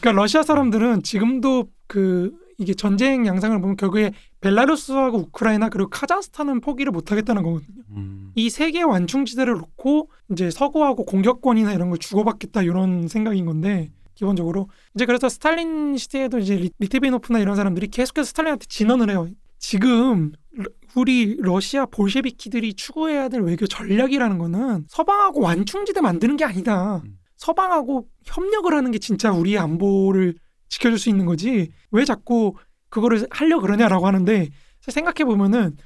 그러니까 0.01 0.12
러시아 0.12 0.42
사람들은 0.42 1.03
지금도 1.03 1.69
그 1.87 2.33
이게 2.59 2.75
전쟁 2.75 3.27
양상을 3.27 3.59
보면 3.61 3.77
결국에 3.77 4.12
벨라루스하고 4.40 5.19
우크라이나 5.19 5.69
그리고 5.69 5.88
카자흐스탄은 5.90 6.61
포기를 6.61 6.92
못 6.92 7.11
하겠다는 7.11 7.42
거거든요. 7.42 7.83
음. 7.90 8.33
이세 8.35 8.71
개의 8.71 8.85
완충지대를 8.85 9.55
놓고 9.55 10.11
이제 10.33 10.51
서구하고 10.51 11.05
공격권이나 11.05 11.73
이런 11.73 11.88
걸 11.90 11.99
주고받겠다 11.99 12.62
이런 12.62 13.09
생각인 13.09 13.47
건데 13.47 13.90
기본적으로 14.14 14.69
이제 14.95 15.05
그래서 15.05 15.29
스탈린 15.29 15.97
시대에도 15.99 16.38
이제 16.38 16.57
리- 16.57 16.71
리트비노프나 16.79 17.38
이런 17.38 17.57
사람들이 17.57 17.88
계속해서 17.88 18.27
스탈린한테 18.29 18.66
진언을 18.69 19.11
해요. 19.11 19.29
지금 19.59 20.33
러- 20.53 20.64
우리 20.95 21.37
러시아 21.40 21.87
볼셰비키들이 21.87 22.75
추구해야 22.75 23.29
될 23.29 23.42
외교 23.42 23.66
전략이라는 23.66 24.38
거는 24.38 24.85
서방하고 24.88 25.40
완충지대 25.40 26.01
만드는 26.01 26.37
게 26.37 26.45
아니다. 26.45 27.03
음. 27.05 27.19
서방하고 27.37 28.09
협력을 28.25 28.73
하는 28.73 28.90
게 28.90 28.99
진짜 28.99 29.31
우리의 29.33 29.59
안보를 29.59 30.35
지켜줄 30.69 30.99
수 30.99 31.09
있는 31.11 31.27
거지. 31.27 31.71
왜 31.90 32.05
자꾸 32.05 32.55
그거를 32.88 33.27
하려 33.31 33.61
그러냐라고 33.61 34.07
하는데 34.07 34.49
생각해 34.81 35.25
보면은 35.25 35.77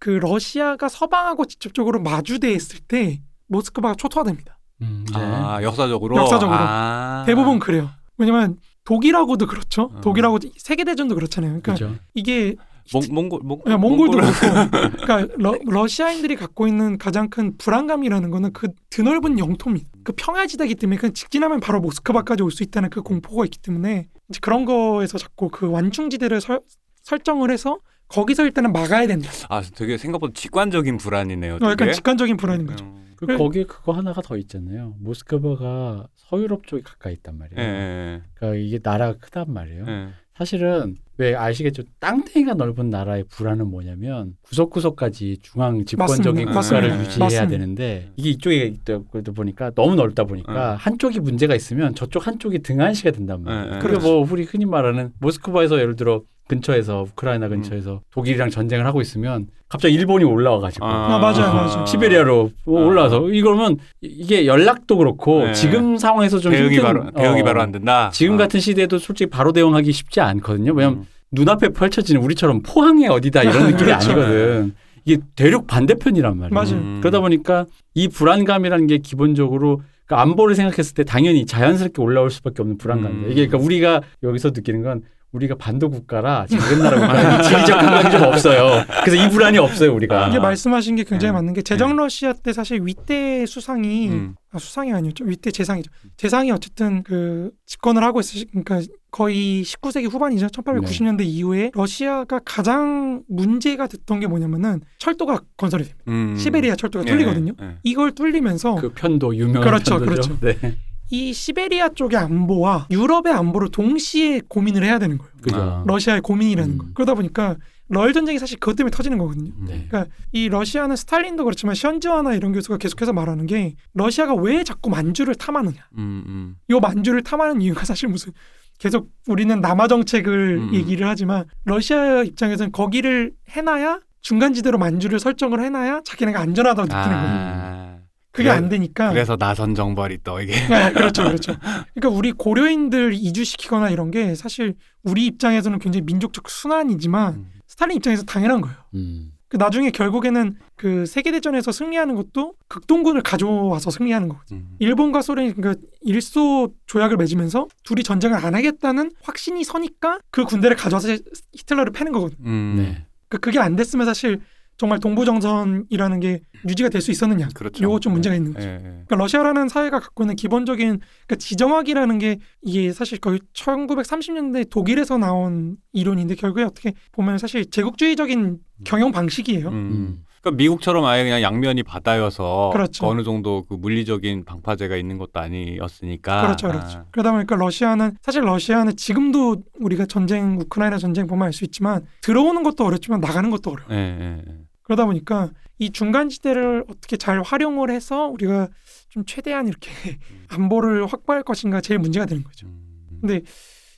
그 0.00 0.10
러시아가 0.10 0.88
서방하고 0.88 1.44
직접적으로 1.44 2.00
마주대했을 2.00 2.80
때 2.80 3.20
모스크바가 3.48 3.94
초토화됩니다. 3.96 4.58
음, 4.82 5.04
이제 5.08 5.18
아 5.18 5.60
역사적으로. 5.62 6.16
역사적으로. 6.16 6.56
아. 6.60 7.24
대부분 7.26 7.58
그래요. 7.58 7.90
왜냐면 8.16 8.58
독일하고도 8.84 9.46
그렇죠. 9.46 9.90
어. 9.94 10.00
독일하고 10.00 10.38
세계 10.56 10.84
대전도 10.84 11.14
그렇잖아요. 11.14 11.60
그러니까 11.60 11.72
그죠. 11.72 11.96
이게 12.14 12.54
몽, 12.92 13.02
몽골 13.10 13.40
몽, 13.44 13.60
야, 13.68 13.76
몽골도 13.76 14.18
몽골- 14.18 14.40
그렇고, 14.40 14.70
그러니까 15.06 15.34
러, 15.38 15.58
러시아인들이 15.66 16.36
갖고 16.36 16.66
있는 16.66 16.96
가장 16.98 17.28
큰 17.28 17.56
불안감이라는 17.58 18.30
거는 18.30 18.52
그 18.52 18.68
드넓은 18.90 19.38
영토입니다. 19.38 19.88
그 20.04 20.12
평야지대이기 20.16 20.74
때문에 20.76 20.98
그냥 20.98 21.12
직진하면 21.14 21.60
바로 21.60 21.80
모스크바까지 21.80 22.42
올 22.42 22.50
수 22.50 22.62
있다는 22.62 22.90
그 22.90 23.02
공포가 23.02 23.44
있기 23.44 23.58
때문에 23.58 24.08
이제 24.30 24.38
그런 24.40 24.64
거에서 24.64 25.18
자꾸 25.18 25.48
그 25.50 25.70
완충지대를 25.70 26.40
설, 26.40 26.60
설정을 27.02 27.50
해서 27.50 27.78
거기서 28.08 28.44
일단은 28.44 28.72
막아야 28.72 29.06
된다. 29.06 29.30
아 29.50 29.60
되게 29.60 29.98
생각보다 29.98 30.32
직관적인 30.34 30.96
불안이네요. 30.96 31.56
어, 31.62 31.70
약간. 31.70 31.92
직관적인 31.92 32.36
불안인 32.38 32.66
거죠. 32.66 32.84
음. 32.86 33.12
그 33.16 33.26
그래. 33.26 33.36
거기에 33.36 33.64
그거 33.64 33.92
하나가 33.92 34.22
더 34.22 34.36
있잖아요. 34.38 34.94
모스크바가 35.00 36.06
서유럽 36.14 36.66
쪽에 36.66 36.82
가까이 36.82 37.14
있단 37.14 37.36
말이에요. 37.36 37.60
예, 37.60 37.64
예, 37.68 38.22
그러니까 38.34 38.58
이게 38.64 38.78
나라가 38.82 39.18
크단 39.18 39.52
말이에요. 39.52 39.84
예. 39.88 40.08
사실은 40.36 40.96
왜 41.18 41.34
아시겠죠? 41.34 41.82
땅덩이가 41.98 42.54
넓은 42.54 42.90
나라의 42.90 43.24
불안은 43.28 43.68
뭐냐면 43.68 44.34
구석구석까지 44.42 45.38
중앙 45.42 45.84
집권적인 45.84 46.46
맞습니다. 46.46 46.60
국가를 46.60 46.88
맞습니다. 46.90 47.04
유지해야 47.10 47.24
맞습니다. 47.24 47.46
되는데 47.48 48.08
이게 48.16 48.30
이쪽에 48.30 48.64
있다 48.66 49.00
보니까 49.34 49.72
너무 49.74 49.96
넓다 49.96 50.24
보니까 50.24 50.76
한쪽이 50.76 51.20
문제가 51.20 51.54
있으면 51.56 51.94
저쪽 51.96 52.26
한쪽이 52.26 52.60
등한시가 52.60 53.10
된단 53.10 53.42
말이에요. 53.42 53.64
네, 53.64 53.70
네. 53.72 53.78
그게 53.80 53.98
뭐 53.98 54.24
우리 54.30 54.44
흔히 54.44 54.64
말하는 54.64 55.12
모스크바에서 55.20 55.78
예를 55.80 55.96
들어 55.96 56.22
근처에서 56.48 57.02
우크라이나 57.10 57.48
근처에서 57.48 58.00
독일이랑 58.10 58.50
전쟁을 58.50 58.86
하고 58.86 59.00
있으면 59.00 59.46
갑자기 59.68 59.94
일본이 59.94 60.24
올라와가지고 60.24 60.84
아, 60.84 61.18
맞아요, 61.18 61.52
맞아요. 61.52 61.86
시베리아로 61.86 62.50
뭐 62.64 62.82
아. 62.82 62.86
올라와서 62.86 63.28
이러면 63.28 63.76
이- 64.00 64.06
이게 64.06 64.46
연락도 64.46 64.96
그렇고 64.96 65.44
네. 65.44 65.52
지금 65.52 65.98
상황에서 65.98 66.38
좀 66.38 66.52
대응이 66.52 66.76
힘든 66.76 66.82
바로 66.82 67.10
대응이 67.10 67.40
어, 67.42 67.44
바로 67.44 67.60
안 67.60 67.70
된다. 67.70 68.10
지금 68.12 68.34
아. 68.34 68.38
같은 68.38 68.60
시대에도 68.60 68.98
솔직히 68.98 69.28
바로 69.30 69.52
대응하기 69.52 69.92
쉽지 69.92 70.20
않거든요. 70.20 70.72
왜냐면 70.72 71.00
음. 71.00 71.06
눈앞에 71.32 71.68
펼쳐지는 71.68 72.22
우리처럼 72.22 72.62
포항이 72.62 73.06
어디다 73.08 73.42
이런 73.42 73.64
느낌이 73.70 73.82
그렇죠. 73.84 74.12
아니거든. 74.12 74.74
이게 75.04 75.18
대륙 75.36 75.66
반대편이란 75.66 76.38
말이에요. 76.38 76.54
맞아요. 76.54 76.74
음. 76.82 76.98
그러다 77.02 77.20
보니까 77.20 77.66
이 77.94 78.08
불안감이라는 78.08 78.86
게 78.86 78.98
기본적으로 78.98 79.82
그러니까 80.06 80.22
안보를 80.22 80.54
생각했을 80.54 80.94
때 80.94 81.04
당연히 81.04 81.44
자연스럽게 81.44 82.00
올라올 82.00 82.30
수밖에 82.30 82.62
없는 82.62 82.78
불안감이에요. 82.78 83.26
음. 83.26 83.30
이게 83.32 83.46
그러니까 83.46 83.58
우리가 83.58 84.00
여기서 84.22 84.50
느끼는 84.54 84.82
건 84.82 85.02
우리가 85.32 85.56
반도 85.56 85.90
국가라 85.90 86.46
작은 86.48 86.78
나라 86.78 86.98
국가라 86.98 87.42
지리적 87.42 87.78
감각이 87.78 88.10
좀 88.10 88.22
없어요. 88.22 88.84
그래서 89.04 89.22
이 89.22 89.28
불안이 89.30 89.58
없어요 89.58 89.94
우리가. 89.94 90.28
이게 90.28 90.38
말씀하신 90.38 90.96
게 90.96 91.04
굉장히 91.04 91.32
네. 91.32 91.32
맞는 91.32 91.52
게 91.52 91.62
제정 91.62 91.96
러시아 91.96 92.32
때 92.32 92.52
사실 92.52 92.80
윗대 92.82 93.44
수상이 93.46 94.08
음. 94.08 94.34
아, 94.50 94.58
수상이 94.58 94.92
아니었죠. 94.92 95.24
윗대 95.26 95.50
재상이죠. 95.50 95.90
재상이 96.16 96.50
어쨌든 96.50 97.02
그 97.02 97.50
집권을 97.66 98.02
하고 98.02 98.20
있으 98.20 98.46
그러니까 98.46 98.80
거의 99.10 99.62
19세기 99.62 100.10
후반이죠. 100.10 100.46
1890년대 100.46 101.24
이후에 101.24 101.72
러시아가 101.74 102.40
가장 102.42 103.22
문제가 103.28 103.86
됐던 103.86 104.20
게 104.20 104.26
뭐냐면은 104.26 104.80
철도가 104.98 105.40
건설이 105.58 105.84
됩니다. 105.84 106.04
음. 106.08 106.36
시베리아 106.36 106.76
철도가 106.76 107.04
예, 107.06 107.10
뚫리거든요. 107.10 107.52
예. 107.60 107.76
이걸 107.82 108.12
뚫리면서 108.12 108.76
그 108.76 108.92
편도 108.94 109.36
유명한 109.36 109.62
그렇죠, 109.62 109.98
편도죠. 109.98 110.40
네. 110.40 110.78
이 111.10 111.32
시베리아 111.32 111.90
쪽의 111.90 112.18
안보와 112.18 112.88
유럽의 112.90 113.32
안보를 113.32 113.70
동시에 113.70 114.42
고민을 114.48 114.84
해야 114.84 114.98
되는 114.98 115.18
거예요. 115.18 115.32
그죠. 115.40 115.56
아. 115.56 115.84
러시아의 115.86 116.20
고민이라는 116.20 116.74
음. 116.74 116.78
거. 116.78 116.84
그러다 116.94 117.14
보니까 117.14 117.56
러 117.90 118.12
전쟁이 118.12 118.38
사실 118.38 118.58
그것 118.58 118.76
때문에 118.76 118.90
터지는 118.90 119.16
거거든요. 119.16 119.50
네. 119.66 119.86
그러니까 119.88 120.06
이 120.32 120.48
러시아는 120.50 120.94
스탈린도 120.94 121.44
그렇지만 121.44 121.74
션즈와나 121.74 122.34
이런 122.34 122.52
교수가 122.52 122.76
계속해서 122.76 123.14
말하는 123.14 123.46
게 123.46 123.76
러시아가 123.94 124.34
왜 124.34 124.62
자꾸 124.62 124.90
만주를 124.90 125.34
탐하느냐. 125.34 125.78
음, 125.96 126.24
음. 126.26 126.56
요 126.68 126.80
만주를 126.80 127.22
탐하는 127.22 127.62
이유가 127.62 127.84
사실 127.86 128.08
무슨 128.08 128.32
계속 128.78 129.08
우리는 129.26 129.58
남하 129.60 129.88
정책을 129.88 130.58
음. 130.58 130.74
얘기를 130.74 131.08
하지만 131.08 131.46
러시아 131.64 132.22
입장에서는 132.22 132.72
거기를 132.72 133.32
해놔야 133.50 134.00
중간지대로 134.20 134.76
만주를 134.76 135.18
설정을 135.18 135.64
해놔야 135.64 136.02
자기네가 136.04 136.40
안전하다고 136.40 136.88
느끼는 136.94 137.08
거예요. 137.08 138.00
아. 138.38 138.44
그게 138.44 138.50
안 138.50 138.68
되니까. 138.68 139.10
그래서 139.10 139.36
나선 139.36 139.74
정벌이 139.74 140.18
또 140.22 140.40
이게 140.40 140.52
네, 140.68 140.92
그렇죠, 140.92 141.24
그렇죠. 141.28 141.56
그러니까 141.94 142.08
우리 142.08 142.32
고려인들 142.32 143.14
이주시키거나 143.14 143.90
이런 143.90 144.10
게 144.10 144.34
사실 144.34 144.74
우리 145.02 145.26
입장에서는 145.26 145.78
굉장히 145.78 146.04
민족적 146.04 146.48
순환이지만 146.48 147.34
음. 147.34 147.50
스탈린 147.66 147.96
입장에서 147.96 148.24
당연한 148.24 148.60
거예요. 148.60 148.76
음. 148.94 149.32
그 149.48 149.56
나중에 149.56 149.90
결국에는 149.90 150.56
그 150.76 151.06
세계 151.06 151.30
대전에서 151.30 151.72
승리하는 151.72 152.14
것도 152.14 152.54
극동군을 152.68 153.22
가져와서 153.22 153.90
승리하는 153.90 154.28
거거든요. 154.28 154.60
음. 154.60 154.76
일본과 154.78 155.22
소련이 155.22 155.54
그러니까 155.54 155.80
일소 156.02 156.74
조약을 156.86 157.16
맺으면서 157.16 157.66
둘이 157.82 158.02
전쟁을 158.02 158.36
안 158.36 158.54
하겠다는 158.54 159.12
확신이 159.22 159.64
서니까 159.64 160.20
그 160.30 160.44
군대를 160.44 160.76
가져와서 160.76 161.16
히틀러를 161.54 161.92
패는 161.92 162.12
거거든요. 162.12 162.46
음. 162.46 162.74
네. 162.76 163.06
그 163.30 163.38
그게 163.38 163.58
안 163.58 163.74
됐으면 163.74 164.04
사실 164.06 164.40
정말 164.78 165.00
동부정선이라는 165.00 166.20
게 166.20 166.40
유지가 166.68 166.88
될 166.88 167.02
수 167.02 167.10
있었느냐. 167.10 167.48
그렇죠. 167.54 167.82
요거 167.84 168.00
좀 168.00 168.12
문제가 168.12 168.34
있는 168.34 168.54
거죠. 168.54 168.66
예, 168.68 168.74
예. 168.74 168.78
그러니까 168.80 169.16
러시아라는 169.16 169.68
사회가 169.68 170.00
갖고 170.00 170.22
있는 170.24 170.36
기본적인 170.36 171.00
그러니까 171.00 171.36
지정학이라는 171.36 172.18
게 172.18 172.38
이게 172.62 172.92
사실 172.92 173.18
거의 173.18 173.40
1930년대 173.54 174.70
독일에서 174.70 175.18
나온 175.18 175.76
이론인데 175.92 176.34
결국에 176.36 176.62
어떻게 176.64 176.94
보면 177.12 177.38
사실 177.38 177.68
제국주의적인 177.70 178.58
경영 178.84 179.12
방식이에요. 179.12 179.68
음. 179.68 179.72
음. 179.74 180.24
그러니까 180.40 180.56
미국처럼 180.62 181.04
아예 181.04 181.24
그냥 181.24 181.42
양면이 181.42 181.82
바다여서 181.82 182.70
그렇죠. 182.72 183.06
어느 183.06 183.22
정도 183.24 183.64
그 183.68 183.74
물리적인 183.74 184.44
방파제가 184.44 184.96
있는 184.96 185.18
것도 185.18 185.40
아니었으니까. 185.40 186.42
그렇죠, 186.42 186.68
그렇죠. 186.68 187.04
그러다 187.10 187.32
보니까 187.32 187.56
러시아는 187.56 188.16
사실 188.22 188.42
러시아는 188.42 188.94
지금도 188.96 189.62
우리가 189.80 190.06
전쟁 190.06 190.58
우크라이나 190.60 190.98
전쟁 190.98 191.26
보면 191.26 191.46
알 191.46 191.52
수 191.52 191.64
있지만 191.64 192.06
들어오는 192.22 192.62
것도 192.62 192.84
어렵지만 192.84 193.20
나가는 193.20 193.50
것도 193.50 193.70
어려워. 193.72 193.88
아, 193.90 193.94
예, 193.94 193.98
예, 193.98 194.42
예. 194.48 194.67
그러다 194.88 195.04
보니까 195.04 195.50
이 195.78 195.90
중간 195.90 196.30
지대를 196.30 196.84
어떻게 196.88 197.18
잘 197.18 197.42
활용을 197.42 197.90
해서 197.90 198.26
우리가 198.28 198.68
좀 199.10 199.24
최대한 199.26 199.68
이렇게 199.68 199.90
안보를 200.48 201.06
확보할 201.06 201.42
것인가 201.42 201.80
제일 201.82 202.00
문제가 202.00 202.24
되는 202.24 202.42
거죠. 202.42 202.66
음. 202.66 203.18
근데 203.20 203.42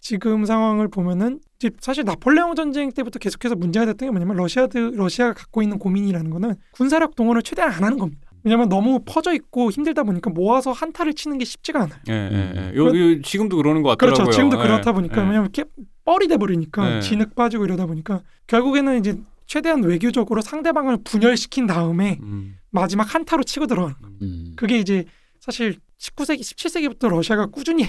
지금 0.01 0.45
상황을 0.45 0.89
보면은 0.89 1.39
사실 1.79 2.05
나폴레옹 2.05 2.55
전쟁 2.57 2.91
때부터 2.91 3.19
계속해서 3.19 3.55
문제가 3.55 3.87
됐던 3.87 4.09
게 4.09 4.11
뭐냐면 4.11 4.37
러시아드 4.37 4.93
러시아가 4.95 5.35
갖고 5.35 5.63
있는 5.63 5.79
고민이라는 5.79 6.31
거는 6.31 6.55
군사력 6.73 7.15
동원을 7.15 7.43
최대한 7.43 7.73
안 7.73 7.85
하는 7.85 7.99
겁니다. 7.99 8.29
왜냐면 8.43 8.69
너무 8.69 9.01
퍼져 9.05 9.35
있고 9.35 9.71
힘들다 9.71 10.03
보니까 10.03 10.31
모아서 10.31 10.73
한타를 10.73 11.15
치는 11.15 11.39
게 11.39 11.45
쉽지가 11.45 11.83
않아요. 11.83 12.01
예, 12.09 12.13
예, 12.13 12.53
예. 12.57 12.61
음. 12.71 12.73
요, 12.75 12.87
요 12.87 13.23
지금도 13.23 13.59
그러는 13.59 13.83
것 13.83 13.91
같더라고요. 13.91 14.25
그렇죠. 14.25 14.35
지금도 14.35 14.59
예, 14.59 14.63
그렇다 14.63 14.93
보니까 14.93 15.19
예. 15.19 15.21
왜냐면 15.21 15.43
이렇게 15.43 15.65
뻘이 16.05 16.27
돼 16.27 16.39
버리니까 16.39 16.89
네. 16.89 17.01
진흙 17.01 17.35
빠지고 17.37 17.67
이러다 17.67 17.87
보니까 17.87 18.23
결국에는 18.47 18.99
이제 18.99 19.21
최대한 19.51 19.83
외교적으로 19.83 20.43
상대방을 20.43 20.99
분열시킨 21.03 21.67
다음에 21.67 22.19
음. 22.23 22.55
마지막 22.71 23.13
한타로 23.13 23.43
치고 23.43 23.67
들어가는 23.67 23.97
거예요. 24.01 24.17
음. 24.23 24.53
그게 24.57 24.79
이제 24.79 25.05
사실 25.41 25.77
19세기, 25.99 26.39
17세기부터 26.43 27.09
러시아가 27.09 27.47
꾸준히 27.47 27.83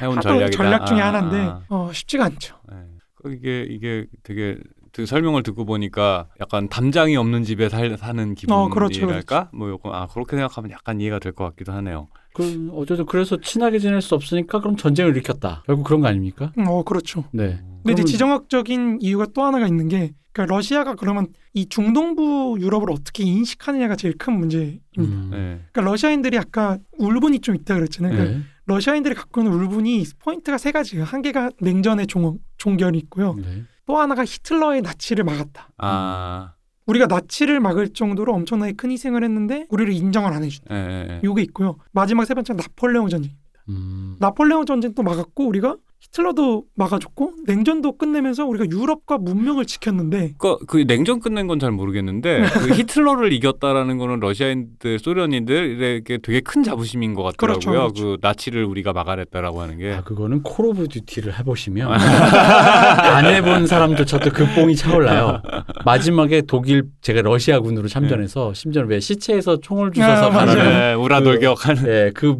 해온 0.00 0.16
하던 0.18 0.22
전략이다. 0.22 0.56
전략 0.56 0.86
중에 0.86 1.00
아, 1.00 1.08
하나인데 1.08 1.36
아, 1.38 1.62
어, 1.70 1.90
쉽지가 1.92 2.24
않죠. 2.26 2.54
아. 2.70 2.76
예. 2.80 2.84
그 3.16 3.32
이게 3.34 3.66
이게 3.68 4.06
되게 4.22 4.56
그 4.92 5.06
설명을 5.06 5.42
듣고 5.42 5.64
보니까 5.64 6.28
약간 6.40 6.68
담장이 6.68 7.16
없는 7.16 7.42
집에 7.42 7.68
살, 7.68 7.96
사는 7.98 8.34
어, 8.48 8.68
그렇죠, 8.68 9.00
기분이랄까? 9.00 9.50
뭐 9.52 9.68
요거 9.70 9.90
아 9.92 10.06
그렇게 10.06 10.36
생각하면 10.36 10.70
약간 10.70 11.00
이해가 11.00 11.18
될 11.18 11.32
것 11.32 11.44
같기도 11.46 11.72
하네요. 11.72 12.06
그럼 12.32 12.70
어쨌든 12.74 13.06
그래서 13.06 13.36
친하게 13.40 13.80
지낼 13.80 14.00
수 14.02 14.14
없으니까 14.14 14.60
그럼 14.60 14.76
전쟁을 14.76 15.10
일으켰다. 15.16 15.64
결국 15.66 15.82
그런 15.82 16.00
거 16.00 16.06
아닙니까? 16.06 16.52
음, 16.58 16.66
어 16.68 16.84
그렇죠. 16.84 17.24
네. 17.32 17.58
근데 17.82 17.92
이제 17.92 18.02
그러면- 18.02 18.06
지정학적인 18.06 18.98
이유가 19.00 19.26
또 19.34 19.42
하나가 19.42 19.66
있는 19.66 19.88
게 19.88 20.12
그러니까 20.32 20.54
러시아가 20.54 20.94
그러면 20.94 21.28
이 21.54 21.68
중동부 21.68 22.58
유럽을 22.60 22.90
어떻게 22.90 23.24
인식하느냐가 23.24 23.96
제일 23.96 24.16
큰 24.16 24.38
문제입니다. 24.38 24.82
음. 24.98 25.28
네. 25.30 25.38
그러니까 25.72 25.80
러시아인들이 25.82 26.38
아까 26.38 26.78
울분이 26.98 27.40
좀 27.40 27.54
있다 27.54 27.74
그랬잖아요. 27.74 28.12
그러니까 28.12 28.38
네. 28.38 28.44
러시아인들이 28.66 29.14
갖고 29.14 29.40
있는 29.40 29.52
울분이 29.54 30.04
포인트가 30.18 30.58
세 30.58 30.72
가지예요. 30.72 31.04
한 31.04 31.22
개가 31.22 31.50
냉전의 31.60 32.06
종, 32.06 32.38
종결이 32.58 32.98
있고요. 32.98 33.34
네. 33.34 33.64
또 33.86 33.98
하나가 33.98 34.24
히틀러의 34.24 34.82
나치를 34.82 35.24
막았다. 35.24 35.70
아, 35.78 36.52
우리가 36.86 37.06
나치를 37.06 37.58
막을 37.60 37.94
정도로 37.94 38.34
엄청나게 38.34 38.72
큰 38.72 38.90
희생을 38.90 39.24
했는데 39.24 39.66
우리를 39.70 39.92
인정을 39.92 40.32
안 40.32 40.44
해준다. 40.44 40.74
예. 40.74 41.20
요게 41.24 41.42
있고요. 41.44 41.76
마지막 41.92 42.26
세 42.26 42.34
번째는 42.34 42.58
나폴레옹 42.58 43.08
전쟁. 43.08 43.32
음. 43.70 44.16
나폴레옹 44.20 44.66
전쟁도 44.66 45.02
막았고 45.02 45.46
우리가 45.46 45.76
히틀러도 46.18 46.64
막아줬고 46.74 47.32
냉전도 47.46 47.96
끝내면서 47.98 48.44
우리가 48.46 48.66
유럽과 48.70 49.18
문명을 49.18 49.66
지켰는데 49.66 50.32
그, 50.38 50.56
그 50.66 50.84
냉전 50.86 51.20
끝낸 51.20 51.46
건 51.46 51.58
잘 51.58 51.72
모르겠는데 51.72 52.42
그 52.52 52.70
히틀러를 52.74 53.32
이겼다라는 53.32 53.98
거는 53.98 54.20
러시아인들, 54.20 55.00
소련인들에게 55.00 56.18
되게 56.22 56.40
큰 56.40 56.62
자부심인 56.62 57.14
것 57.14 57.24
같더라고요. 57.24 57.58
그렇죠, 57.58 57.70
그렇죠. 57.94 58.04
그 58.04 58.16
나치를 58.20 58.64
우리가 58.64 58.92
막아냈다라고 58.92 59.60
하는 59.60 59.76
게. 59.78 59.92
아 59.94 60.02
그거는 60.04 60.42
Call 60.44 60.66
of 60.66 60.86
Duty를 60.86 61.36
해보시면 61.40 61.90
안 61.98 63.26
해본 63.26 63.66
사람조차도 63.66 64.30
그 64.30 64.46
뽕이 64.54 64.76
차올라요. 64.76 65.42
마지막에 65.84 66.42
독일 66.42 66.84
제가 67.02 67.22
러시아군으로 67.22 67.88
참전해서 67.88 68.54
심지어 68.54 68.82
왜 68.82 69.00
시체에서 69.00 69.58
총을 69.60 69.90
주워서 69.90 70.26
아, 70.26 70.30
맞아요. 70.30 70.46
가라는 70.46 70.70
네, 70.78 70.94
우라 70.94 71.18
그- 71.18 71.24
돌격하는. 71.24 71.86
예, 71.88 72.10
그, 72.14 72.36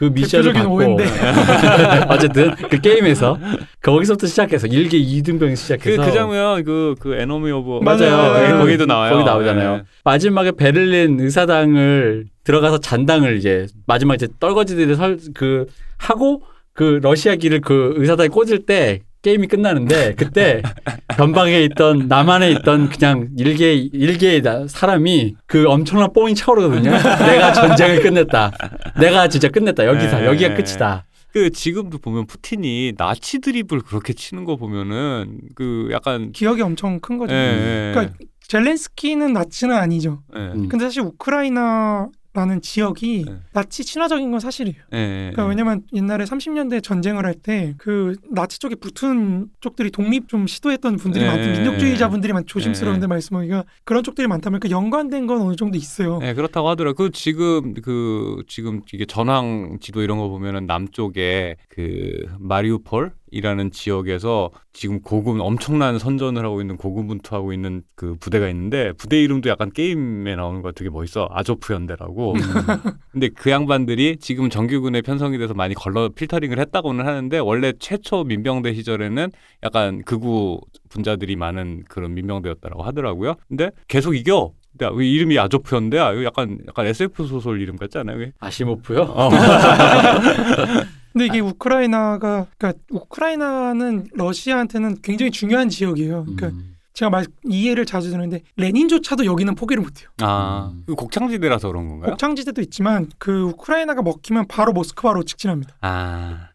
그 0.00 0.06
미션을 0.06 0.54
대표적인 0.54 0.96
받고. 0.96 2.08
어쨌든 2.08 2.54
그 2.54 2.80
게임에서 2.80 3.38
거기서부터 3.82 4.26
시작해서 4.26 4.66
일개 4.66 4.96
이등병 4.96 5.50
그, 5.50 5.54
시작해서 5.56 6.02
그 6.02 6.10
장면 6.10 6.64
그, 6.64 6.94
그 6.98 7.14
Enemy 7.16 7.50
of 7.50 7.84
맞아요. 7.84 8.32
네, 8.32 8.48
네. 8.52 8.58
거기도 8.58 8.86
나와요. 8.86 9.12
거기 9.12 9.24
나오잖아요. 9.24 9.76
네. 9.76 9.82
마지막에 10.02 10.52
베를린 10.52 11.20
의사당을 11.20 12.24
들어가서 12.44 12.78
잔당을 12.80 13.36
이제 13.36 13.66
마지막 13.86 14.14
이제 14.14 14.26
떨거지들이 14.40 14.94
설 14.94 15.18
그 15.34 15.66
하고 15.98 16.42
그 16.72 16.98
러시아기를 17.02 17.60
그 17.60 17.92
의사당에 17.98 18.28
꽂을 18.28 18.64
때 18.64 19.00
게임이 19.22 19.48
끝나는데 19.48 20.14
그때 20.14 20.62
변방에 21.16 21.62
있던 21.64 22.06
남한에 22.08 22.50
있던 22.52 22.88
그냥 22.88 23.28
일개 23.36 23.74
일개의 23.74 24.42
나- 24.42 24.66
사람이 24.66 25.36
그 25.46 25.68
엄청난 25.68 26.12
뽕이 26.12 26.34
차오르거든요. 26.34 26.90
내가 26.90 27.52
전쟁을 27.52 28.00
끝냈다. 28.02 28.50
내가 28.98 29.28
진짜 29.28 29.48
끝냈다. 29.48 29.86
여기서 29.86 30.20
네. 30.20 30.26
여기가 30.26 30.54
끝이다. 30.54 31.04
그 31.32 31.50
지금도 31.50 31.98
보면 31.98 32.26
푸틴이 32.26 32.94
나치 32.96 33.38
드립을 33.40 33.80
그렇게 33.82 34.12
치는 34.14 34.44
거 34.44 34.56
보면은 34.56 35.38
그 35.54 35.88
약간 35.92 36.32
기억이 36.32 36.60
엄청 36.62 36.98
큰 37.00 37.18
거죠. 37.18 37.32
예, 37.34 37.38
예, 37.38 37.92
그러니까 37.94 38.16
젤렌스키는 38.48 39.32
나치는 39.32 39.76
아니죠. 39.76 40.22
예, 40.34 40.38
음. 40.40 40.68
근데 40.68 40.86
사실 40.86 41.02
우크라이나 41.02 42.08
라는 42.32 42.60
지역이 42.62 43.24
네. 43.26 43.38
나치 43.52 43.84
친화적인 43.84 44.30
건 44.30 44.38
사실이에요. 44.38 44.76
예, 44.94 44.98
예, 44.98 45.30
그러니까 45.32 45.44
예. 45.44 45.48
왜냐면 45.48 45.82
옛날에 45.92 46.24
30년대 46.24 46.80
전쟁을 46.82 47.26
할 47.26 47.34
때 47.42 47.74
그 47.78 48.14
나치 48.30 48.58
쪽에 48.58 48.74
붙은 48.76 49.48
쪽들이 49.60 49.90
독립 49.90 50.28
좀 50.28 50.46
시도했던 50.46 50.96
분들이 50.96 51.24
네. 51.24 51.30
많고 51.30 51.46
민족주의자분들이 51.52 52.32
많 52.32 52.46
조심스러운데 52.46 53.00
네. 53.02 53.06
말씀하기가 53.08 53.64
그런 53.84 54.04
쪽들이 54.04 54.28
많다 54.28 54.50
보니까 54.50 54.70
연관된 54.70 55.26
건 55.26 55.40
어느 55.42 55.56
정도 55.56 55.76
있어요. 55.76 56.18
네, 56.18 56.34
그렇다고 56.34 56.68
하더라고. 56.68 56.96
그 56.96 57.10
지금 57.10 57.74
그 57.74 58.42
지금 58.46 58.82
이게 58.92 59.04
전황 59.06 59.78
지도 59.80 60.02
이런 60.02 60.18
거 60.18 60.28
보면은 60.28 60.66
남쪽에 60.66 61.56
그 61.68 62.26
마리우폴 62.38 63.12
이라는 63.30 63.70
지역에서 63.70 64.50
지금 64.72 65.00
고군 65.00 65.40
엄청난 65.40 65.98
선전을 65.98 66.44
하고 66.44 66.60
있는 66.60 66.76
고군분투하고 66.76 67.52
있는 67.52 67.82
그 67.94 68.16
부대가 68.20 68.48
있는데 68.48 68.92
부대 68.92 69.22
이름도 69.22 69.48
약간 69.48 69.70
게임에 69.70 70.36
나오는 70.36 70.62
거 70.62 70.72
되게 70.72 70.90
멋있어. 70.90 71.28
아조프 71.30 71.72
연대라고. 71.72 72.34
근데 73.12 73.28
그 73.28 73.50
양반들이 73.50 74.18
지금 74.18 74.50
정규군에 74.50 75.02
편성이 75.02 75.38
돼서 75.38 75.54
많이 75.54 75.74
걸러 75.74 76.08
필터링을 76.08 76.58
했다고는 76.58 77.06
하는데 77.06 77.38
원래 77.38 77.72
최초 77.78 78.24
민병대 78.24 78.74
시절에는 78.74 79.30
약간 79.62 80.02
극우 80.02 80.60
분자들이 80.88 81.36
많은 81.36 81.84
그런 81.88 82.14
민병대였다라고 82.14 82.82
하더라고요. 82.82 83.34
근데 83.48 83.70
계속 83.88 84.14
이겨. 84.14 84.52
근데 84.76 84.90
왜 84.94 85.06
이름이 85.08 85.38
아조프연대야? 85.38 86.12
이거 86.12 86.24
약간 86.24 86.58
약간 86.66 86.86
SF 86.86 87.26
소설 87.26 87.60
이름 87.60 87.76
같지 87.76 87.98
않아요? 87.98 88.30
아시모프요? 88.38 89.14
근데 91.12 91.26
이게 91.26 91.40
우크라이나가 91.40 92.46
그러니까 92.56 92.80
우크라이나는 92.90 94.08
러시아한테는 94.14 95.02
굉장히 95.02 95.30
중요한 95.32 95.68
지역이에요. 95.68 96.22
그러니까 96.24 96.48
음. 96.48 96.76
제가 96.92 97.10
말 97.10 97.26
이해를 97.48 97.84
자주 97.84 98.10
드는데 98.10 98.42
레닌조차도 98.56 99.24
여기는 99.24 99.54
포기를 99.54 99.82
못해요. 99.82 100.08
아, 100.20 100.70
음. 100.72 100.84
그 100.86 100.94
곡창지대라서 100.94 101.68
그런 101.68 101.88
건가요? 101.88 102.10
곡창지대도 102.10 102.60
있지만 102.62 103.08
그 103.18 103.42
우크라이나가 103.42 104.02
먹히면 104.02 104.46
바로 104.48 104.72
모스크바로 104.72 105.24
직진합니다. 105.24 105.76
아, 105.80 106.50